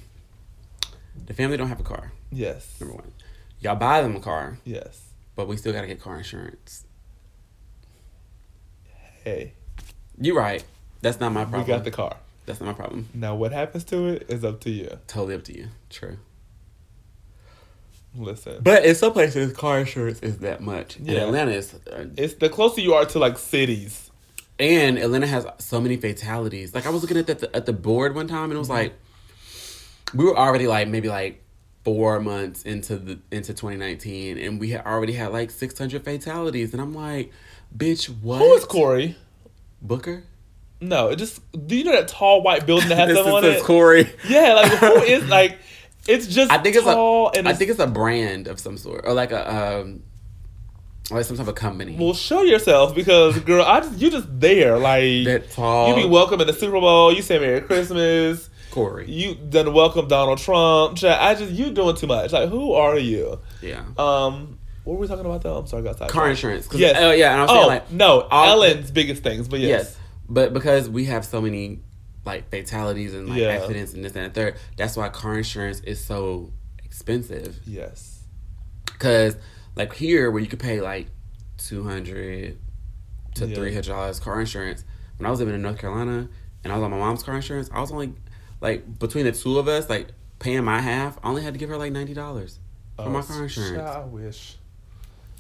The 1.27 1.35
family 1.35 1.57
don't 1.57 1.69
have 1.69 1.81
a 1.81 1.85
car. 1.85 2.13
Yes. 2.31 2.77
Number 2.81 2.97
one, 2.97 3.13
y'all 3.61 3.77
buy 3.77 4.03
them 4.03 4.17
a 4.17 4.21
car, 4.21 4.59
Yes. 4.65 5.01
but 5.37 5.47
we 5.49 5.57
still 5.57 5.73
gotta 5.73 5.87
get 5.87 6.01
car 6.01 6.17
insurance. 6.19 6.85
Hey, 9.25 9.53
You're 10.21 10.37
right. 10.37 10.65
That's 11.01 11.21
not 11.21 11.33
my 11.33 11.43
problem. 11.45 11.63
we 11.63 11.67
got 11.69 11.85
the 11.85 11.91
car. 11.91 12.17
That's 12.47 12.61
not 12.61 12.67
my 12.67 12.73
problem. 12.73 13.09
Now, 13.15 13.35
what 13.37 13.53
happens 13.53 13.85
to 13.85 14.07
it 14.09 14.27
is 14.29 14.45
up 14.45 14.61
to 14.63 14.71
you. 14.71 14.99
Totally 15.07 15.35
up 15.37 15.45
to 15.45 15.57
you. 15.57 15.69
True. 15.91 16.19
Listen, 18.15 18.59
But 18.63 18.85
in 18.85 18.95
some 18.95 19.13
places, 19.13 19.53
car 19.55 19.79
insurance 19.81 20.21
is 20.21 20.39
that 20.39 20.61
much. 20.61 20.97
In 20.99 21.07
Yeah. 21.07 21.25
Atlanta, 21.27 21.53
is, 21.53 21.75
uh, 21.91 22.05
it's 22.17 22.35
the 22.35 22.49
closer 22.51 22.81
you 22.83 22.93
are 22.95 23.07
to 23.07 23.19
like 23.19 23.39
cities. 23.39 24.11
and 24.59 24.99
Atlanta 24.99 25.27
has 25.27 25.47
so 25.59 25.81
many 25.81 25.97
fatalities. 25.97 26.75
Like 26.75 26.87
I 26.87 26.91
was 26.91 27.01
looking 27.03 27.17
at 27.17 27.27
the 27.27 27.57
at 27.57 27.65
the 27.67 27.73
board 27.73 28.15
one 28.15 28.29
time, 28.29 28.45
and 28.45 28.53
it 28.55 28.59
was 28.59 28.69
like 28.69 28.93
we 30.15 30.25
were 30.25 30.37
already 30.37 30.67
like 30.67 30.89
maybe 30.89 31.09
like 31.09 31.43
four 31.85 32.21
months 32.21 32.63
into 32.63 32.97
the 32.97 33.19
into 33.31 33.55
2019, 33.55 34.37
and 34.39 34.61
we 34.61 34.71
had 34.71 34.85
already 34.85 35.15
had 35.15 35.33
like 35.33 35.51
600 35.51 36.05
fatalities, 36.05 36.73
and 36.75 36.83
I'm 36.83 36.93
like, 36.95 37.33
bitch, 37.77 38.07
what? 38.21 38.39
Who 38.39 38.53
is 38.55 38.65
Corey? 38.67 39.17
Booker? 39.81 40.23
No, 40.81 41.09
it 41.09 41.17
just 41.17 41.41
do 41.67 41.75
you 41.77 41.85
know 41.85 41.93
that 41.93 42.09
tall 42.09 42.43
white 42.43 42.67
building 42.67 42.91
that 42.91 43.09
has 43.09 43.17
someone 43.25 43.45
on 43.45 43.51
it? 43.53 43.63
Corey. 43.63 44.11
Yeah, 44.29 44.53
like 44.55 44.71
who 44.73 44.97
is 45.03 45.25
like? 45.29 45.59
It's 46.07 46.27
just 46.27 46.51
I 46.51 46.59
think 46.59 46.77
it's 46.77 46.87
a. 46.87 47.31
and 47.39 47.49
I 47.49 47.55
think 47.55 47.71
it's 47.71 47.81
a 47.81 47.87
brand 47.87 48.49
of 48.49 48.59
some 48.59 48.77
sort, 48.77 49.05
or 49.07 49.13
like 49.13 49.31
a 49.33 49.81
um, 49.81 50.03
like 51.11 51.25
some 51.25 51.37
type 51.37 51.49
of 51.49 51.55
company. 51.55 51.97
Well, 51.99 52.15
show 52.15 52.43
yourself 52.43 52.95
because 52.95 53.39
girl, 53.41 53.65
I 53.65 53.81
just 53.81 53.99
you 54.01 54.11
just 54.11 54.29
there 54.41 54.79
like 54.79 55.25
that 55.25 55.51
tall. 55.51 55.89
you 55.89 56.03
be 56.03 56.09
welcome 56.09 56.41
at 56.41 56.47
the 56.47 56.53
Super 56.53 56.81
Bowl. 56.81 57.13
You 57.13 57.23
say 57.23 57.39
Merry 57.39 57.61
Christmas. 57.61 58.49
Corey. 58.71 59.11
You 59.11 59.35
done 59.35 59.73
welcome 59.75 60.09
Donald 60.09 60.39
Trump. 60.39 61.03
I 61.05 61.35
just 61.35 61.53
you 61.53 61.71
doing 61.73 61.95
too 61.95 62.07
much. 62.07 62.33
Like 62.33 62.49
who 62.49 62.73
are 62.73 62.99
you? 62.99 63.39
yeah. 63.61 63.85
Um, 63.99 64.59
what 64.85 64.95
were 64.95 65.01
we 65.01 65.07
talking 65.07 65.25
about 65.25 65.43
though? 65.43 65.59
I'm 65.59 65.67
sorry, 65.67 65.83
I 65.83 65.85
got 65.85 65.93
sidetracked. 65.99 66.13
car 66.13 66.31
insurance. 66.31 66.69
Yes. 66.73 66.97
Oh 66.99 67.13
yeah, 67.13 67.33
and 67.33 67.41
I 67.41 67.43
was 67.43 67.51
Oh 67.51 67.55
saying 67.55 67.67
like 67.69 67.93
no, 67.93 68.27
Ellen's 68.33 68.91
biggest 68.91 69.23
things, 69.23 69.47
but 69.47 69.61
yes. 69.61 69.69
Yes, 69.69 69.99
but 70.29 70.53
because 70.53 70.89
we 70.89 71.05
have 71.05 71.25
so 71.25 71.41
many 71.41 71.81
like 72.25 72.49
fatalities 72.51 73.15
and 73.15 73.29
like 73.29 73.39
Yeah. 73.41 73.49
accidents 73.49 73.93
and 73.95 74.05
this 74.05 74.15
and 74.15 74.25
that 74.27 74.35
third, 74.35 74.57
that's 74.77 74.97
why 74.97 75.09
car 75.09 75.37
insurance 75.37 75.81
is 75.81 76.03
so 76.05 76.53
expensive. 76.85 77.59
Yes. 77.67 78.25
Because 78.87 79.37
like 79.75 79.95
here, 79.95 80.31
where 80.31 80.41
you 80.41 80.49
could 80.49 80.61
pay 80.61 80.81
like 80.81 81.09
two 81.59 81.83
hundred 81.85 82.59
to 83.35 83.47
Yeah. 83.47 83.55
three 83.55 83.73
hundred 83.73 83.89
dollars 83.91 84.21
car 84.21 84.41
insurance. 84.41 84.85
When 85.17 85.27
I 85.27 85.31
was 85.31 85.39
living 85.41 85.55
in 85.55 85.63
North 85.63 85.79
Carolina 85.79 86.29
and 86.65 86.73
I 86.73 86.77
was 86.77 86.85
on 86.85 86.91
my 86.91 86.99
mom's 86.99 87.23
car 87.23 87.35
insurance, 87.37 87.71
I 87.73 87.81
was 87.81 87.91
only 87.93 88.13
like 88.61 88.99
between 88.99 89.25
the 89.25 89.33
two 89.33 89.59
of 89.59 89.69
us, 89.69 89.89
like 89.89 90.09
paying 90.39 90.65
my 90.65 90.81
half. 90.81 91.19
I 91.23 91.29
only 91.29 91.43
had 91.43 91.55
to 91.55 91.59
give 91.59 91.69
her 91.71 91.77
like 91.77 91.93
ninety 91.93 92.15
dollars 92.15 92.59
for 92.97 93.03
oh, 93.05 93.11
my 93.11 93.21
Oh, 93.21 93.23
car 93.23 93.43
insurance. 93.45 93.83
I 93.91 94.05
wish. 94.05 94.57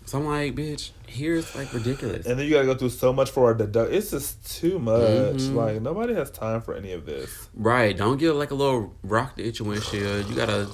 So 0.04 0.18
I'm 0.18 0.26
like, 0.26 0.54
bitch, 0.54 0.90
here's 1.06 1.54
like 1.54 1.72
ridiculous. 1.72 2.26
And 2.26 2.38
then 2.38 2.46
you 2.46 2.52
gotta 2.52 2.66
go 2.66 2.74
through 2.74 2.90
so 2.90 3.12
much 3.12 3.30
for 3.30 3.50
a 3.50 3.56
deduct. 3.56 3.92
It's 3.92 4.10
just 4.10 4.58
too 4.58 4.78
much. 4.78 5.36
Mhm. 5.36 5.54
Like 5.54 5.80
nobody 5.80 6.14
has 6.14 6.30
time 6.30 6.60
for 6.60 6.74
any 6.74 6.92
of 6.92 7.06
this. 7.06 7.48
Right. 7.54 7.96
Don't 7.96 8.18
get 8.18 8.32
like 8.32 8.50
a 8.50 8.54
little 8.54 8.94
rock 9.02 9.36
to 9.36 9.44
itch 9.44 9.60
your 9.60 9.68
windshield. 9.68 10.28
You 10.28 10.36
gotta 10.36 10.68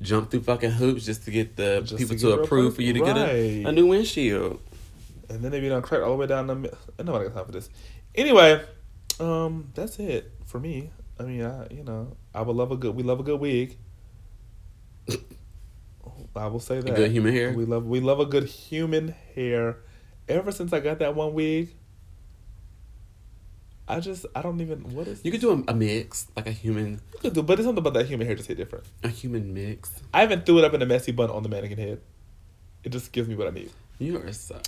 jump 0.00 0.30
through 0.30 0.42
fucking 0.42 0.72
hoops 0.72 1.04
just 1.04 1.24
to 1.24 1.30
get 1.30 1.56
the 1.56 1.80
Just 1.80 1.96
people 1.96 2.16
to 2.16 2.36
to, 2.36 2.42
approve 2.42 2.74
for 2.76 2.82
you 2.82 2.92
to 2.92 3.00
get 3.00 3.16
a, 3.16 3.64
a 3.64 3.72
new 3.72 3.86
windshield. 3.86 4.60
And 5.28 5.42
then 5.42 5.50
they 5.50 5.60
be 5.60 5.68
done 5.68 5.82
crack 5.82 6.02
all 6.02 6.10
the 6.10 6.16
way 6.16 6.26
down 6.26 6.46
the. 6.46 6.54
Nobody 7.02 7.26
got 7.28 7.34
time 7.34 7.46
for 7.46 7.52
this. 7.52 7.70
Anyway, 8.14 8.62
um, 9.18 9.70
that's 9.74 9.98
it 9.98 10.30
for 10.44 10.60
me. 10.60 10.90
I 11.18 11.22
mean, 11.22 11.42
I 11.42 11.66
you 11.70 11.84
know 11.84 12.16
I 12.34 12.42
would 12.42 12.54
love 12.54 12.70
a 12.70 12.76
good. 12.76 12.94
We 12.94 13.02
love 13.02 13.20
a 13.20 13.22
good 13.22 13.40
wig. 13.40 13.78
I 16.36 16.46
will 16.48 16.60
say 16.60 16.80
that 16.80 16.94
good 16.94 17.10
human 17.10 17.32
hair? 17.32 17.52
We 17.52 17.64
love 17.64 17.86
we 17.86 18.00
love 18.00 18.20
a 18.20 18.26
good 18.26 18.44
human 18.44 19.14
hair. 19.34 19.78
Ever 20.28 20.52
since 20.52 20.72
I 20.72 20.80
got 20.80 20.98
that 21.00 21.14
one 21.14 21.34
wig, 21.34 21.74
I 23.86 24.00
just 24.00 24.24
I 24.34 24.42
don't 24.42 24.60
even 24.60 24.80
what 24.94 25.06
is 25.06 25.20
You 25.24 25.30
could 25.30 25.40
do 25.40 25.50
a, 25.50 25.70
a 25.70 25.74
mix, 25.74 26.28
like 26.36 26.46
a 26.46 26.52
human 26.52 27.00
you 27.12 27.18
could 27.20 27.34
do, 27.34 27.42
but 27.42 27.58
it's 27.58 27.66
something 27.66 27.78
about 27.80 27.94
that 27.94 28.06
human 28.06 28.26
hair 28.26 28.34
just 28.34 28.48
hit 28.48 28.56
different. 28.56 28.84
a 29.02 29.08
human 29.08 29.52
mix. 29.52 29.92
I 30.12 30.24
even 30.24 30.40
threw 30.42 30.58
it 30.58 30.64
up 30.64 30.74
in 30.74 30.82
a 30.82 30.86
messy 30.86 31.12
bun 31.12 31.30
on 31.30 31.42
the 31.42 31.48
mannequin 31.48 31.78
head. 31.78 32.00
It 32.82 32.90
just 32.90 33.12
gives 33.12 33.28
me 33.28 33.34
what 33.34 33.46
I 33.48 33.50
need. 33.50 33.70
You 33.98 34.18
are 34.18 34.32
so 34.32 34.60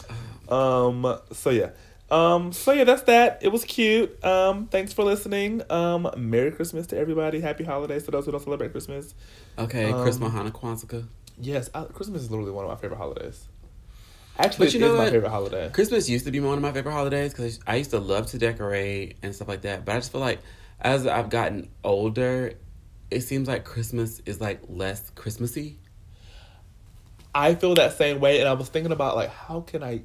Um. 0.49 1.19
So 1.33 1.51
yeah. 1.51 1.71
Um. 2.11 2.53
So 2.53 2.73
yeah, 2.73 2.85
that's 2.85 3.03
that. 3.03 3.41
It 3.43 3.49
was 3.49 3.65
cute. 3.65 4.23
Um. 4.25 4.69
Thanks 4.69 4.93
for 4.93 5.05
listening. 5.05 5.63
Um. 5.71 6.11
Merry 6.17 6.53
Christmas 6.53 6.87
to 6.89 6.99
everybody. 6.99 7.41
Happy 7.41 7.65
holidays 7.65 8.05
to 8.05 8.11
those 8.11 8.27
who 8.27 8.33
don't 8.33 8.43
celebrate 8.43 8.73
Christmas. 8.73 9.15
okay. 9.59 9.91
Um, 9.91 10.03
Christmas, 10.03 10.33
Hanukkah, 10.33 10.53
Kwanzaa. 10.53 11.07
Yes, 11.39 11.69
I, 11.75 11.85
Christmas 11.85 12.23
is 12.23 12.31
literally 12.31 12.53
one 12.53 12.65
of 12.65 12.71
my 12.71 12.77
favorite 12.77 12.99
holidays. 12.99 13.49
Actually, 14.39 14.67
But 14.67 14.75
you 14.75 14.81
it 14.81 14.83
is 14.85 14.93
know 14.93 14.99
my 14.99 15.11
favorite 15.11 15.31
holiday. 15.31 15.71
Christmas 15.71 16.09
used 16.09 16.27
to 16.27 16.31
be 16.31 16.41
one 16.41 16.55
of 16.55 16.63
my 16.63 16.73
favorite 16.73 16.93
holidays 16.93 17.33
because 17.33 17.59
I 17.67 17.77
used 17.77 17.91
to 17.91 17.99
love 17.99 18.27
to 18.29 18.39
decorate 18.39 19.17
and 19.23 19.35
stuff 19.35 19.49
like 19.49 19.63
that. 19.63 19.85
But 19.85 19.93
I 19.93 19.99
just 19.99 20.13
feel 20.13 20.21
like 20.21 20.41
as 20.81 21.07
I've 21.07 21.31
gotten 21.31 21.71
older, 21.83 22.53
it 23.11 23.23
seems 23.23 23.49
like 23.49 23.65
Christmas 23.65 24.21
is 24.27 24.41
like 24.41 24.61
less 24.69 25.11
Christmassy. 25.11 25.79
I 27.35 27.55
feel 27.55 27.75
that 27.75 27.97
same 27.97 28.21
way, 28.21 28.41
and 28.41 28.49
I 28.49 28.55
was 28.55 28.69
thinking 28.69 28.93
about 28.93 29.17
like 29.17 29.31
how 29.31 29.61
can 29.61 29.83
I. 29.83 30.03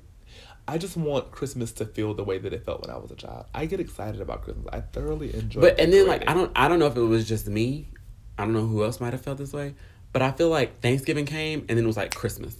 I 0.67 0.77
just 0.77 0.95
want 0.95 1.31
Christmas 1.31 1.71
to 1.73 1.85
feel 1.85 2.13
the 2.13 2.23
way 2.23 2.37
that 2.37 2.53
it 2.53 2.63
felt 2.63 2.81
when 2.81 2.95
I 2.95 2.97
was 2.97 3.11
a 3.11 3.15
child. 3.15 3.45
I 3.53 3.65
get 3.65 3.79
excited 3.79 4.21
about 4.21 4.43
Christmas. 4.43 4.67
I 4.71 4.81
thoroughly 4.81 5.33
enjoy. 5.33 5.59
It. 5.59 5.61
But 5.61 5.79
and 5.79 5.91
then 5.91 6.07
like 6.07 6.29
I 6.29 6.33
don't 6.33 6.51
I 6.55 6.67
don't 6.67 6.79
know 6.79 6.87
if 6.87 6.95
it 6.95 7.01
was 7.01 7.27
just 7.27 7.47
me. 7.47 7.89
I 8.37 8.43
don't 8.45 8.53
know 8.53 8.65
who 8.65 8.83
else 8.83 9.01
might 9.01 9.13
have 9.13 9.21
felt 9.21 9.37
this 9.37 9.51
way. 9.51 9.75
But 10.13 10.21
I 10.21 10.31
feel 10.31 10.49
like 10.49 10.81
Thanksgiving 10.81 11.25
came 11.25 11.59
and 11.61 11.77
then 11.77 11.83
it 11.83 11.87
was 11.87 11.97
like 11.97 12.13
Christmas. 12.13 12.55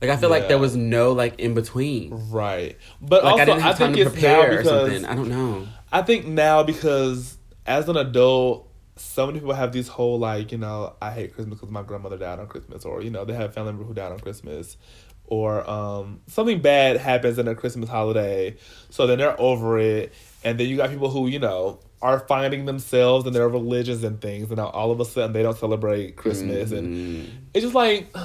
Like 0.00 0.10
I 0.10 0.16
feel 0.16 0.30
like 0.30 0.46
there 0.48 0.58
was 0.58 0.76
no 0.76 1.12
like 1.12 1.40
in 1.40 1.54
between. 1.54 2.10
right, 2.30 2.76
but 3.00 3.24
Like 3.24 3.32
also 3.32 3.42
I 3.42 3.44
didn't 3.46 3.60
have 3.62 3.74
I 3.74 3.78
time 3.78 3.94
think 3.94 4.08
to 4.08 4.12
it's 4.14 4.22
now 4.22 4.36
prepare 4.42 4.52
or 4.52 4.56
because 4.58 4.90
something. 4.92 5.04
I 5.04 5.14
don't 5.16 5.28
know. 5.28 5.66
I 5.90 6.02
think 6.02 6.26
now 6.26 6.62
because 6.62 7.36
as 7.66 7.88
an 7.88 7.96
adult, 7.96 8.68
so 8.96 9.26
many 9.26 9.40
people 9.40 9.54
have 9.54 9.72
these 9.72 9.88
whole 9.88 10.18
like 10.18 10.52
you 10.52 10.58
know 10.58 10.94
I 11.02 11.10
hate 11.10 11.34
Christmas 11.34 11.58
because 11.58 11.72
my 11.72 11.82
grandmother 11.82 12.16
died 12.16 12.38
on 12.38 12.46
Christmas, 12.46 12.84
or 12.84 13.02
you 13.02 13.10
know 13.10 13.24
they 13.24 13.34
have 13.34 13.50
a 13.50 13.52
family 13.52 13.72
member 13.72 13.84
who 13.84 13.94
died 13.94 14.12
on 14.12 14.20
Christmas, 14.20 14.76
or 15.26 15.68
um, 15.68 16.20
something 16.28 16.60
bad 16.60 16.96
happens 16.96 17.36
in 17.38 17.48
a 17.48 17.54
Christmas 17.56 17.88
holiday, 17.88 18.56
so 18.90 19.06
then 19.08 19.18
they're 19.18 19.40
over 19.40 19.78
it, 19.80 20.12
and 20.44 20.60
then 20.60 20.68
you 20.68 20.76
got 20.76 20.90
people 20.90 21.10
who 21.10 21.26
you 21.26 21.40
know 21.40 21.80
are 22.00 22.20
finding 22.20 22.64
themselves 22.66 23.26
and 23.26 23.34
their 23.34 23.48
religions 23.48 24.04
and 24.04 24.20
things, 24.20 24.48
and 24.48 24.56
now 24.58 24.68
all 24.68 24.90
of 24.90 25.00
a 25.00 25.04
sudden 25.04 25.32
they 25.32 25.42
don't 25.42 25.56
celebrate 25.58 26.16
Christmas, 26.16 26.70
and 26.72 26.88
Mm. 26.94 27.30
it's 27.54 27.62
just 27.64 27.74
like. 27.74 28.08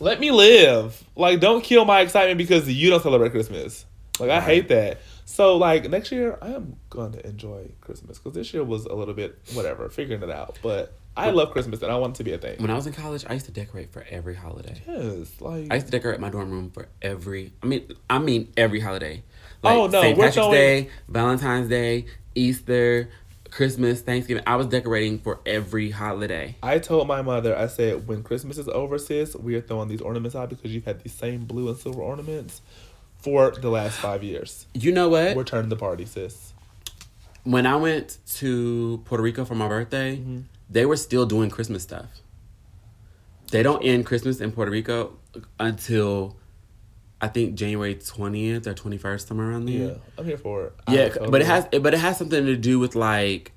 Let 0.00 0.18
me 0.20 0.32
live. 0.32 1.02
Like, 1.14 1.38
don't 1.40 1.62
kill 1.62 1.84
my 1.84 2.00
excitement 2.00 2.36
because 2.36 2.68
you 2.68 2.90
don't 2.90 3.02
celebrate 3.02 3.30
Christmas. 3.30 3.86
Like, 4.18 4.28
I 4.28 4.34
Right. 4.38 4.42
hate 4.42 4.68
that. 4.68 4.98
So, 5.24 5.56
like, 5.56 5.88
next 5.88 6.10
year, 6.12 6.36
I 6.42 6.48
am 6.50 6.76
going 6.90 7.12
to 7.12 7.26
enjoy 7.26 7.70
Christmas 7.80 8.18
because 8.18 8.34
this 8.34 8.52
year 8.52 8.64
was 8.64 8.86
a 8.86 8.92
little 8.94 9.14
bit 9.14 9.38
whatever, 9.54 9.88
figuring 9.88 10.20
it 10.22 10.30
out. 10.30 10.58
But 10.62 10.92
I 11.16 11.30
love 11.30 11.52
Christmas 11.52 11.80
and 11.80 11.92
I 11.92 11.96
want 11.96 12.16
it 12.16 12.18
to 12.18 12.24
be 12.24 12.32
a 12.32 12.38
thing. 12.38 12.60
When 12.60 12.70
I 12.70 12.74
was 12.74 12.88
in 12.88 12.92
college, 12.92 13.24
I 13.28 13.34
used 13.34 13.46
to 13.46 13.52
decorate 13.52 13.92
for 13.92 14.04
every 14.10 14.34
holiday. 14.34 14.82
Yes, 14.86 15.40
like, 15.40 15.68
I 15.70 15.76
used 15.76 15.86
to 15.86 15.92
decorate 15.92 16.18
my 16.18 16.28
dorm 16.28 16.50
room 16.50 16.70
for 16.70 16.88
every. 17.00 17.52
I 17.62 17.66
mean, 17.66 17.88
I 18.10 18.18
mean 18.18 18.52
every 18.56 18.80
holiday. 18.80 19.22
Like 19.62 19.74
Oh, 19.78 19.86
no, 19.86 20.02
St. 20.02 20.18
Patrick's 20.18 20.48
Day, 20.48 20.88
Valentine's 21.08 21.68
Day, 21.68 22.06
Easter, 22.34 23.08
Christmas, 23.50 24.00
Thanksgiving. 24.00 24.42
I 24.46 24.56
was 24.56 24.66
decorating 24.66 25.18
for 25.20 25.40
every 25.46 25.90
holiday. 25.90 26.56
I 26.62 26.78
told 26.78 27.06
my 27.06 27.22
mother, 27.22 27.56
I 27.56 27.66
said, 27.68 28.06
when 28.08 28.22
Christmas 28.22 28.58
is 28.58 28.68
over, 28.68 28.98
sis, 28.98 29.34
we 29.36 29.54
are 29.54 29.60
throwing 29.60 29.88
these 29.88 30.00
ornaments 30.00 30.34
out 30.34 30.50
because 30.50 30.72
you've 30.74 30.84
had 30.84 31.02
these 31.02 31.12
same 31.12 31.44
blue 31.44 31.68
and 31.68 31.78
silver 31.78 32.02
ornaments 32.02 32.60
for 33.18 33.50
the 33.52 33.70
last 33.70 33.98
five 33.98 34.22
years. 34.22 34.66
You 34.74 34.92
know 34.92 35.08
what? 35.08 35.36
We're 35.36 35.44
turning 35.44 35.68
the 35.68 35.76
party, 35.76 36.04
sis. 36.04 36.52
when 37.44 37.66
I 37.66 37.76
went 37.76 38.18
to 38.36 39.00
Puerto 39.04 39.22
Rico 39.22 39.44
for 39.44 39.54
my 39.54 39.68
birthday, 39.68 40.16
Mm-hmm. 40.16 40.40
they 40.70 40.84
were 40.86 40.96
still 40.96 41.26
doing 41.26 41.50
Christmas 41.50 41.82
stuff. 41.82 42.06
They 43.50 43.62
don't 43.62 43.82
end 43.84 44.04
Christmas 44.06 44.40
in 44.40 44.50
Puerto 44.52 44.70
Rico 44.72 45.12
until 45.60 46.36
I 47.24 47.28
think 47.28 47.54
January 47.54 47.94
twentieth 47.94 48.66
or 48.66 48.74
twenty 48.74 48.98
first, 48.98 49.28
somewhere 49.28 49.50
around 49.50 49.64
there. 49.66 49.88
Yeah, 49.88 49.94
I'm 50.18 50.26
here 50.26 50.36
for 50.36 50.66
it. 50.66 50.72
Yeah, 50.88 51.08
but 51.30 51.40
it 51.40 51.46
has 51.46 51.66
but 51.80 51.94
it 51.94 52.00
has 52.00 52.18
something 52.18 52.44
to 52.44 52.56
do 52.56 52.78
with 52.78 52.94
like 52.94 53.52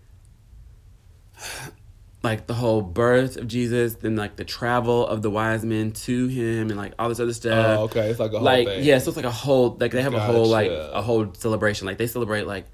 like 2.24 2.48
the 2.48 2.54
whole 2.54 2.82
birth 2.82 3.38
of 3.38 3.48
Jesus, 3.48 3.96
then 3.96 4.16
like 4.16 4.36
the 4.38 4.46
travel 4.46 5.06
of 5.08 5.22
the 5.22 5.30
wise 5.30 5.64
men 5.64 5.92
to 5.92 6.28
him 6.28 6.70
and 6.70 6.78
like 6.78 6.94
all 6.98 7.10
this 7.10 7.20
other 7.20 7.34
stuff. 7.34 7.78
Oh, 7.80 7.84
okay. 7.84 8.10
It's 8.10 8.20
like 8.20 8.32
a 8.32 8.38
whole 8.38 8.42
like 8.46 8.68
thing. 8.68 8.84
yeah, 8.84 8.98
so 9.00 9.10
it's 9.10 9.18
like 9.18 9.26
a 9.26 9.32
whole 9.32 9.78
like 9.80 9.92
they 9.92 10.02
have 10.02 10.14
a 10.14 10.20
whole 10.20 10.46
like 10.48 10.72
a 10.72 11.02
whole 11.02 11.34
celebration. 11.34 11.88
Like 11.88 11.98
they 11.98 12.08
celebrate 12.08 12.48
like 12.48 12.66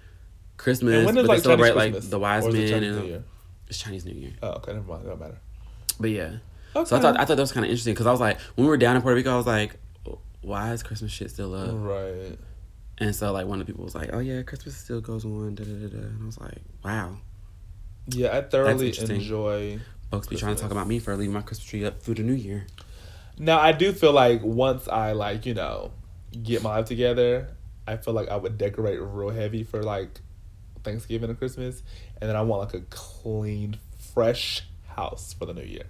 Christmas, 0.57 0.95
And 0.95 1.05
when 1.05 1.17
is 1.17 1.23
but 1.23 1.29
like 1.29 1.37
they 1.39 1.43
celebrate 1.43 1.73
Chinese 1.73 1.93
like 2.03 2.09
the 2.09 2.19
wise 2.19 2.45
Or 2.45 2.49
is 2.49 2.55
it 2.55 2.59
men 2.59 2.69
Chinese 2.69 2.97
and 3.13 3.23
it's 3.67 3.77
Chinese 3.79 4.05
New 4.05 4.13
Year. 4.13 4.33
Oh, 4.41 4.49
okay, 4.51 4.73
never 4.73 4.85
mind. 4.87 5.05
It 5.05 5.09
don't 5.09 5.19
matter. 5.19 5.39
But 5.99 6.09
yeah, 6.11 6.37
Okay. 6.75 6.89
so 6.89 6.95
I 6.95 6.99
thought 6.99 7.19
I 7.19 7.25
thought 7.25 7.35
that 7.35 7.41
was 7.43 7.51
kind 7.51 7.65
of 7.65 7.69
interesting 7.69 7.93
because 7.93 8.07
I 8.07 8.11
was 8.11 8.19
like 8.19 8.39
when 8.55 8.65
we 8.65 8.69
were 8.69 8.77
down 8.77 8.95
in 8.95 9.01
Puerto 9.01 9.15
Rico, 9.15 9.33
I 9.33 9.37
was 9.37 9.45
like, 9.47 9.75
why 10.43 10.71
is 10.73 10.83
Christmas 10.83 11.11
shit 11.11 11.31
still 11.31 11.55
up? 11.55 11.71
Right. 11.73 12.37
And 12.97 13.15
so 13.15 13.31
like 13.31 13.47
one 13.47 13.59
of 13.59 13.65
the 13.65 13.71
people 13.71 13.85
was 13.85 13.95
like, 13.95 14.09
oh 14.13 14.19
yeah, 14.19 14.41
Christmas 14.43 14.77
still 14.77 15.01
goes 15.01 15.25
on. 15.25 15.55
Da 15.55 15.63
da 15.63 15.71
da 15.71 15.87
da. 15.87 15.97
And 15.97 16.23
I 16.23 16.25
was 16.25 16.39
like, 16.39 16.61
wow. 16.83 17.17
Yeah, 18.07 18.37
I 18.37 18.41
thoroughly 18.41 18.93
enjoy 18.99 19.79
Folks 20.11 20.27
be 20.27 20.35
trying 20.35 20.55
to 20.55 20.61
talk 20.61 20.71
about 20.71 20.87
me 20.87 20.99
for 20.99 21.15
leaving 21.15 21.33
my 21.33 21.41
Christmas 21.41 21.67
tree 21.67 21.83
up 21.85 21.99
through 22.01 22.15
the 22.15 22.21
new 22.21 22.33
year. 22.33 22.67
Now 23.39 23.59
I 23.59 23.71
do 23.71 23.91
feel 23.91 24.11
like 24.11 24.43
once 24.43 24.87
I 24.87 25.13
like 25.13 25.47
you 25.47 25.55
know 25.55 25.91
get 26.43 26.61
my 26.61 26.77
life 26.77 26.85
together, 26.85 27.47
I 27.87 27.97
feel 27.97 28.13
like 28.13 28.29
I 28.29 28.35
would 28.35 28.59
decorate 28.59 28.99
real 29.01 29.29
heavy 29.29 29.63
for 29.63 29.81
like 29.81 30.19
Thanksgiving 30.83 31.29
and 31.29 31.39
Christmas, 31.39 31.81
and 32.21 32.29
then 32.29 32.35
I 32.35 32.41
want 32.41 32.73
like 32.73 32.83
a 32.83 32.85
clean, 32.91 33.79
fresh 34.13 34.61
house 34.95 35.33
for 35.33 35.47
the 35.47 35.53
new 35.53 35.63
year. 35.63 35.85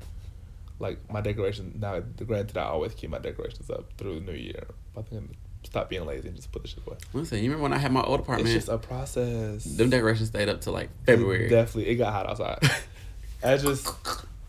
Like 0.80 1.12
my 1.12 1.22
decoration 1.22 1.78
now. 1.80 2.00
Granted, 2.00 2.58
I 2.58 2.64
always 2.64 2.94
keep 2.94 3.10
my 3.10 3.20
decorations 3.20 3.70
up 3.70 3.94
through 3.98 4.20
the 4.20 4.32
new 4.32 4.38
year. 4.38 4.66
But 4.94 5.02
I 5.02 5.10
think 5.10 5.22
I'm 5.22 5.36
stop 5.66 5.90
being 5.90 6.06
lazy 6.06 6.28
and 6.28 6.36
just 6.36 6.52
put 6.52 6.62
the 6.62 6.68
shit 6.68 6.86
away. 6.86 6.98
Listen, 7.14 7.38
you 7.40 7.46
remember 7.46 7.64
when 7.64 7.74
I 7.74 7.78
had 7.78 7.92
my 7.92 8.02
old 8.02 8.20
apartment? 8.20 8.50
It's 8.50 8.66
just 8.66 8.70
a 8.70 8.78
process. 8.78 9.64
them 9.64 9.90
decorations 9.90 10.30
stayed 10.30 10.50
up 10.50 10.62
till 10.62 10.74
like 10.74 10.90
February. 11.06 11.50
Definitely, 11.50 11.92
it 11.92 11.96
got 11.96 12.14
hot 12.14 12.30
outside. 12.30 12.60
I 13.44 13.58
just, 13.58 13.88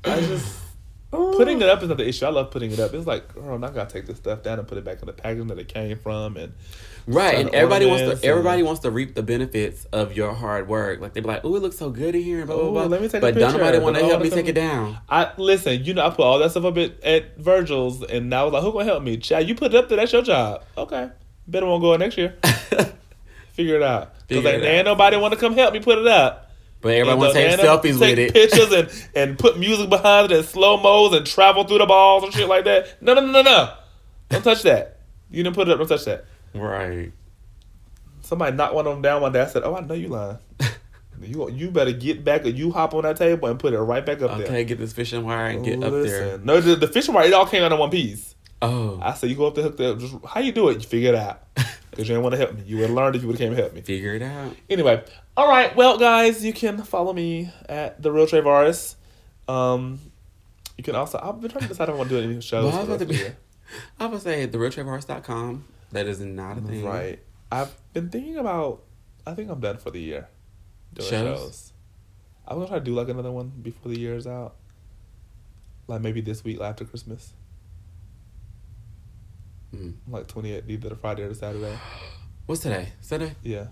I 0.04 0.20
just 0.20 0.60
putting 1.10 1.60
it 1.60 1.68
up 1.68 1.82
is 1.82 1.88
not 1.88 1.98
the 1.98 2.06
issue. 2.08 2.26
I 2.26 2.30
love 2.30 2.50
putting 2.50 2.70
it 2.70 2.78
up. 2.78 2.94
It's 2.94 3.06
like, 3.06 3.34
girl, 3.34 3.58
now 3.58 3.68
I 3.68 3.70
gotta 3.70 3.92
take 3.92 4.06
this 4.06 4.18
stuff 4.18 4.42
down 4.42 4.58
and 4.58 4.68
put 4.68 4.78
it 4.78 4.84
back 4.84 5.00
in 5.00 5.06
the 5.06 5.12
packaging 5.12 5.48
that 5.48 5.58
it 5.58 5.68
came 5.68 5.98
from, 5.98 6.36
and 6.36 6.52
Right, 7.06 7.38
and 7.38 7.54
everybody 7.54 7.84
wants 7.86 8.20
to 8.20 8.26
everybody 8.26 8.62
wants 8.62 8.80
to 8.80 8.90
reap 8.90 9.14
the 9.14 9.22
benefits 9.22 9.84
of 9.86 10.16
your 10.16 10.32
hard 10.32 10.68
work. 10.68 11.00
Like 11.00 11.12
they 11.12 11.20
be 11.20 11.28
like, 11.28 11.44
"Oh, 11.44 11.54
it 11.54 11.60
looks 11.60 11.76
so 11.76 11.90
good 11.90 12.14
in 12.14 12.22
here," 12.22 12.46
blah 12.46 12.56
blah 12.56 12.70
blah. 12.70 12.84
let 12.84 13.02
me 13.02 13.08
take 13.08 13.20
but 13.20 13.34
don't 13.34 13.50
picture, 13.52 13.58
nobody 13.58 13.78
want 13.78 13.96
to 13.96 14.06
help 14.06 14.22
me 14.22 14.30
take 14.30 14.46
it 14.48 14.54
down. 14.54 14.96
I 15.08 15.32
listen. 15.36 15.84
You 15.84 15.92
know, 15.94 16.06
I 16.06 16.10
put 16.10 16.20
all 16.20 16.38
that 16.38 16.50
stuff 16.52 16.64
up 16.64 16.78
at, 16.78 17.02
at 17.02 17.36
Virgil's, 17.36 18.02
and 18.02 18.34
I 18.34 18.42
was 18.44 18.54
like, 18.54 18.62
"Who 18.62 18.72
gonna 18.72 18.84
help 18.86 19.02
me?" 19.02 19.18
Chad, 19.18 19.46
you 19.46 19.54
put 19.54 19.74
it 19.74 19.76
up 19.76 19.88
there. 19.90 19.96
That's 19.96 20.12
your 20.12 20.22
job. 20.22 20.64
Okay, 20.78 21.10
better 21.46 21.66
won't 21.66 21.82
go 21.82 21.94
next 21.96 22.16
year. 22.16 22.36
Figure 23.52 23.76
it 23.76 23.82
out. 23.82 24.14
Because 24.26 24.44
like, 24.44 24.62
ain't 24.62 24.86
nobody 24.86 25.16
want 25.18 25.34
to 25.34 25.38
come 25.38 25.54
help 25.54 25.74
me 25.74 25.80
put 25.80 25.98
it 25.98 26.06
up. 26.06 26.52
But 26.80 26.94
everybody 26.94 27.10
And 27.12 27.20
want 27.20 27.32
to 27.34 27.56
take 27.56 27.60
selfies 27.60 27.98
take 27.98 28.16
with 28.16 28.18
it. 28.18 28.32
pictures 28.32 28.72
and 28.72 29.08
and 29.14 29.38
put 29.38 29.58
music 29.58 29.88
behind 29.88 30.32
it 30.32 30.36
and 30.38 30.44
slow 30.46 30.78
mos 30.78 31.14
and 31.14 31.26
travel 31.26 31.64
through 31.64 31.78
the 31.78 31.86
balls 31.86 32.24
and 32.24 32.32
shit 32.32 32.48
like 32.48 32.64
that. 32.64 33.02
No, 33.02 33.14
no, 33.14 33.20
no, 33.20 33.30
no, 33.30 33.42
no. 33.42 33.74
Don't 34.30 34.42
touch 34.42 34.62
that. 34.62 35.00
You 35.30 35.42
didn't 35.42 35.54
put 35.54 35.68
it 35.68 35.72
up. 35.72 35.78
Don't 35.78 35.88
touch 35.88 36.04
that. 36.06 36.24
Right. 36.54 37.12
Somebody 38.22 38.56
knocked 38.56 38.74
one 38.74 38.86
of 38.86 38.92
them 38.94 39.02
down 39.02 39.22
one 39.22 39.32
day. 39.32 39.42
I 39.42 39.46
said, 39.46 39.62
"Oh, 39.64 39.74
I 39.74 39.80
know 39.80 39.94
you 39.94 40.08
lying. 40.08 40.38
you 41.22 41.50
you 41.50 41.70
better 41.70 41.92
get 41.92 42.24
back. 42.24 42.44
You 42.46 42.70
hop 42.72 42.94
on 42.94 43.02
that 43.02 43.16
table 43.16 43.48
and 43.48 43.58
put 43.58 43.74
it 43.74 43.78
right 43.80 44.04
back 44.04 44.22
up 44.22 44.38
there." 44.38 44.46
Okay, 44.46 44.64
get 44.64 44.78
this 44.78 44.92
fishing 44.92 45.24
wire 45.24 45.48
and 45.48 45.64
get 45.64 45.82
up 45.82 45.92
there. 45.92 46.38
No, 46.38 46.60
the, 46.60 46.76
the 46.76 46.88
fishing 46.88 47.14
wire, 47.14 47.26
it 47.26 47.32
all 47.34 47.46
came 47.46 47.62
out 47.62 47.72
in 47.72 47.78
one 47.78 47.90
piece. 47.90 48.34
Oh, 48.62 48.98
I 49.02 49.12
said, 49.12 49.28
you 49.28 49.36
go 49.36 49.46
up 49.48 49.54
there, 49.54 49.64
hook 49.64 49.76
that. 49.76 49.98
Just 49.98 50.14
how 50.26 50.40
you 50.40 50.52
do 50.52 50.70
it? 50.70 50.74
You 50.74 50.80
figure 50.88 51.10
it 51.10 51.14
out. 51.16 51.42
Because 51.94 52.08
you 52.08 52.14
didn't 52.16 52.24
want 52.24 52.32
to 52.32 52.38
help 52.38 52.54
me. 52.54 52.62
You 52.66 52.78
would 52.78 52.86
have 52.86 52.96
learned 52.96 53.14
if 53.14 53.22
you 53.22 53.28
would 53.28 53.34
have 53.34 53.38
came 53.38 53.52
and 53.52 53.58
helped 53.60 53.76
me. 53.76 53.80
figure 53.82 54.16
it 54.16 54.22
out. 54.22 54.56
Anyway, 54.68 55.00
all 55.36 55.48
right. 55.48 55.76
Well, 55.76 55.96
guys, 55.96 56.44
you 56.44 56.52
can 56.52 56.82
follow 56.82 57.12
me 57.12 57.52
at 57.68 58.02
the 58.02 58.10
Real 58.10 58.26
Travaris. 58.26 58.96
Um, 59.46 60.00
you 60.76 60.82
can 60.82 60.96
also. 60.96 61.20
I've 61.22 61.40
been 61.40 61.52
trying 61.52 61.62
to 61.62 61.68
decide 61.68 61.88
if 61.88 61.94
I 61.94 61.98
want 61.98 62.08
to 62.08 62.20
do 62.20 62.28
any 62.28 62.40
shows. 62.40 62.64
Well, 62.64 62.74
I 62.74 62.78
was 62.80 62.88
about 62.88 62.98
to 62.98 63.06
be. 63.06 63.14
of 63.14 63.20
the 63.20 63.24
year. 63.26 63.36
I 64.00 64.18
say 64.18 64.46
the 64.46 64.58
realtraverse.com. 64.58 65.64
That 65.94 66.06
is 66.08 66.20
not 66.20 66.58
a 66.58 66.60
thing. 66.60 66.84
Right. 66.84 67.20
I've 67.52 67.72
been 67.92 68.10
thinking 68.10 68.36
about. 68.36 68.82
I 69.24 69.34
think 69.34 69.48
I'm 69.48 69.60
done 69.60 69.78
for 69.78 69.90
the 69.90 70.00
year. 70.00 70.28
Doing 70.92 71.08
Shows? 71.08 71.38
shows. 71.38 71.72
I'm 72.46 72.56
gonna 72.56 72.68
try 72.68 72.78
to 72.80 72.84
do 72.84 72.94
like 72.94 73.08
another 73.08 73.30
one 73.30 73.52
before 73.62 73.90
the 73.92 73.98
year 73.98 74.16
is 74.16 74.26
out. 74.26 74.56
Like 75.86 76.00
maybe 76.00 76.20
this 76.20 76.42
week 76.42 76.60
after 76.60 76.84
Christmas. 76.84 77.32
Mm. 79.74 79.94
Like 80.08 80.26
28th, 80.26 80.68
either 80.68 80.88
the 80.88 80.96
Friday 80.96 81.22
or 81.22 81.28
the 81.28 81.34
Saturday. 81.34 81.78
What's 82.46 82.62
today? 82.62 82.88
Sunday. 83.00 83.34
Yeah. 83.42 83.66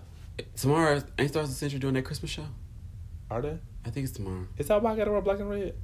Tomorrow 0.55 1.03
ain't 1.19 1.29
Stars 1.29 1.49
and 1.49 1.57
Century 1.57 1.79
doing 1.79 1.93
their 1.93 2.03
Christmas 2.03 2.31
show. 2.31 2.45
Are 3.29 3.41
they? 3.41 3.57
I 3.85 3.89
think 3.89 4.05
it's 4.05 4.13
tomorrow. 4.13 4.47
Is 4.57 4.67
that 4.67 4.81
why 4.81 4.93
I 4.93 4.95
gotta 4.95 5.11
wear 5.11 5.21
black 5.21 5.39
and 5.39 5.49
red? 5.49 5.75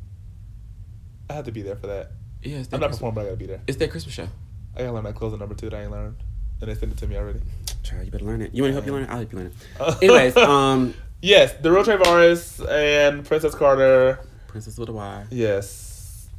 I 1.30 1.34
have 1.34 1.46
to 1.46 1.52
be 1.52 1.62
there 1.62 1.76
for 1.76 1.88
that. 1.88 2.12
Yeah, 2.42 2.58
I'm 2.58 2.62
not 2.62 2.70
Christmas, 2.70 2.98
performing, 2.98 3.16
but 3.16 3.22
I 3.22 3.24
gotta 3.26 3.38
be 3.38 3.46
there. 3.46 3.62
it's 3.68 3.78
their 3.78 3.90
Christmas 3.90 4.16
show. 4.16 4.28
I 4.76 4.80
gotta 4.80 4.94
learn 4.94 5.04
that 5.04 5.16
closing 5.16 5.40
number 5.40 5.54
two 5.56 5.70
that 5.70 5.78
I 5.78 5.82
ain't 5.84 5.92
learned. 5.92 6.16
And 6.62 6.70
they 6.70 6.76
sent 6.76 6.92
it 6.92 6.98
to 7.00 7.08
me 7.08 7.16
already. 7.18 7.40
Child, 7.84 8.06
you 8.06 8.12
better 8.12 8.26
learn 8.26 8.42
it. 8.42 8.54
You 8.54 8.64
want 8.64 8.72
to 8.72 8.74
help 8.76 8.86
you 8.86 8.92
learn 8.94 9.04
it? 9.04 9.10
I'll 9.10 9.18
help 9.18 9.32
you 9.32 9.38
learn 9.40 9.52
it. 9.80 10.04
Anyways, 10.04 10.38
um, 10.38 10.94
Yes, 11.22 11.54
the 11.62 11.72
Real 11.72 11.84
Travaris 11.84 12.66
and 12.70 13.26
Princess 13.26 13.54
Carter. 13.56 14.20
Princess 14.48 14.78
with 14.78 14.90
a 14.90 14.94
Y. 14.94 15.26
Yes. 15.32 16.30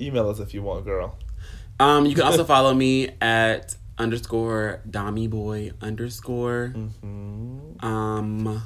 Email 0.00 0.28
us 0.28 0.38
if 0.38 0.54
you 0.54 0.62
want, 0.62 0.84
girl. 0.84 1.18
Um, 1.80 2.06
you 2.06 2.14
can 2.14 2.24
also 2.24 2.44
follow 2.54 2.72
me 2.74 3.10
at 3.20 3.76
underscore 3.98 4.80
Dommy 4.88 5.28
Boy 5.28 5.72
underscore. 5.82 6.72
Mm-hmm. 6.76 7.84
Um, 7.84 8.62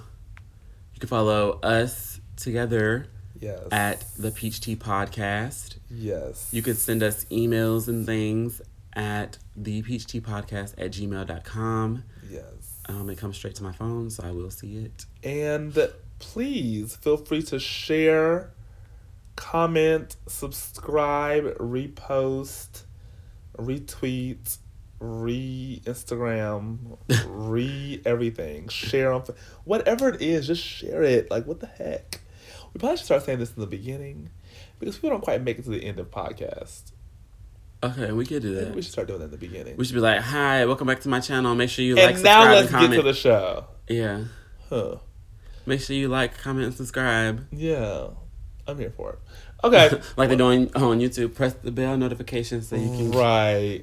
you 0.94 1.00
can 1.00 1.08
follow 1.08 1.58
us 1.62 2.20
together 2.36 3.06
Yes. 3.40 3.60
at 3.72 4.04
the 4.18 4.30
Peach 4.30 4.60
Tea 4.60 4.76
Podcast. 4.76 5.76
Yes. 5.90 6.48
You 6.52 6.62
could 6.62 6.76
send 6.78 7.02
us 7.02 7.24
emails 7.26 7.88
and 7.88 8.04
things 8.06 8.60
at 8.92 9.38
the 9.56 9.82
Tea 9.82 10.20
Podcast 10.20 10.74
at 10.78 10.92
gmail.com. 10.92 12.04
Yes. 12.30 12.80
Um, 12.88 13.08
it 13.10 13.18
comes 13.18 13.36
straight 13.36 13.54
to 13.56 13.62
my 13.62 13.72
phone, 13.72 14.10
so 14.10 14.24
I 14.24 14.30
will 14.30 14.50
see 14.50 14.76
it. 14.76 15.06
And 15.22 15.76
please 16.18 16.96
feel 16.96 17.16
free 17.16 17.42
to 17.42 17.58
share, 17.58 18.52
comment, 19.36 20.16
subscribe, 20.26 21.56
repost, 21.58 22.82
retweet, 23.56 24.58
re 25.00 25.82
Instagram, 25.84 26.98
re 27.26 28.00
everything. 28.04 28.68
Share 28.68 29.12
on 29.12 29.24
whatever 29.64 30.08
it 30.08 30.22
is, 30.22 30.46
just 30.46 30.62
share 30.62 31.02
it. 31.02 31.30
Like 31.30 31.46
what 31.46 31.60
the 31.60 31.66
heck? 31.66 32.20
We 32.72 32.78
probably 32.78 32.96
should 32.96 33.06
start 33.06 33.24
saying 33.24 33.38
this 33.38 33.52
in 33.54 33.60
the 33.60 33.66
beginning 33.66 34.30
because 34.78 34.96
people 34.96 35.10
don't 35.10 35.22
quite 35.22 35.42
make 35.42 35.58
it 35.58 35.64
to 35.64 35.70
the 35.70 35.84
end 35.84 35.98
of 35.98 36.10
podcast. 36.10 36.92
Okay, 37.84 38.12
we 38.12 38.24
could 38.24 38.42
do 38.42 38.52
Maybe 38.54 38.64
that. 38.66 38.74
we 38.76 38.82
should 38.82 38.92
start 38.92 39.08
doing 39.08 39.18
that 39.20 39.24
in 39.26 39.30
the 39.32 39.36
beginning. 39.38 39.76
We 39.76 39.84
should 39.84 39.94
be 39.94 40.00
like, 40.00 40.20
"Hi, 40.20 40.64
welcome 40.66 40.86
back 40.86 41.00
to 41.00 41.08
my 41.08 41.18
channel. 41.18 41.52
Make 41.56 41.68
sure 41.68 41.84
you 41.84 41.96
like, 41.96 42.14
comment, 42.14 42.16
and 42.18 42.24
now 42.24 42.52
let's 42.52 42.72
and 42.72 42.90
get 42.90 42.96
to 42.96 43.02
the 43.02 43.12
show. 43.14 43.64
yeah, 43.88 44.24
Huh. 44.70 44.96
make 45.66 45.80
sure 45.80 45.96
you 45.96 46.06
like, 46.08 46.38
comment, 46.38 46.66
and 46.66 46.74
subscribe. 46.74 47.44
Yeah. 47.52 48.08
I'm 48.68 48.78
here 48.78 48.92
for 48.96 49.14
it. 49.14 49.18
Okay. 49.64 49.90
like 50.16 50.28
they're 50.28 50.38
doing 50.38 50.70
on 50.76 51.00
YouTube. 51.00 51.34
Press 51.34 51.54
the 51.54 51.72
bell 51.72 51.96
notification 51.96 52.62
so 52.62 52.76
you 52.76 52.86
can. 52.88 53.10
Right. 53.10 53.82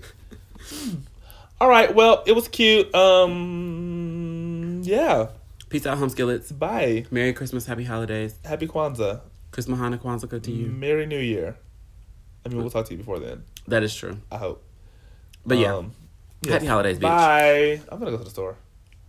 All 1.60 1.68
right. 1.68 1.94
Well, 1.94 2.24
it 2.26 2.32
was 2.32 2.48
cute. 2.48 2.94
Um. 2.96 4.82
Yeah. 4.86 5.28
Peace 5.68 5.86
out, 5.86 5.98
home 5.98 6.08
skillets. 6.10 6.52
Bye. 6.54 7.06
Merry 7.12 7.34
Christmas, 7.34 7.66
Happy 7.66 7.84
Holidays. 7.84 8.40
Happy 8.46 8.68
Kwanzaa. 8.68 9.20
Christmas, 9.52 9.78
Hana, 9.78 9.98
Kwanzaa, 9.98 10.42
to 10.42 10.52
you. 10.52 10.68
Merry 10.68 11.06
New 11.06 11.20
Year. 11.20 11.58
I 12.46 12.50
mean, 12.50 12.60
we'll 12.60 12.70
talk 12.72 12.86
to 12.86 12.94
you 12.94 12.98
before 12.98 13.20
then. 13.20 13.44
That 13.70 13.84
is 13.84 13.96
true. 13.96 14.18
I 14.32 14.38
hope. 14.38 14.64
But 15.46 15.58
yeah, 15.58 15.76
Um, 15.76 15.94
Happy 16.48 16.66
Holidays, 16.66 16.98
bitch. 16.98 17.02
Bye. 17.02 17.82
I'm 17.90 18.00
gonna 18.00 18.12
go 18.12 18.18
to 18.18 18.24
the 18.24 18.30
store. 18.30 18.56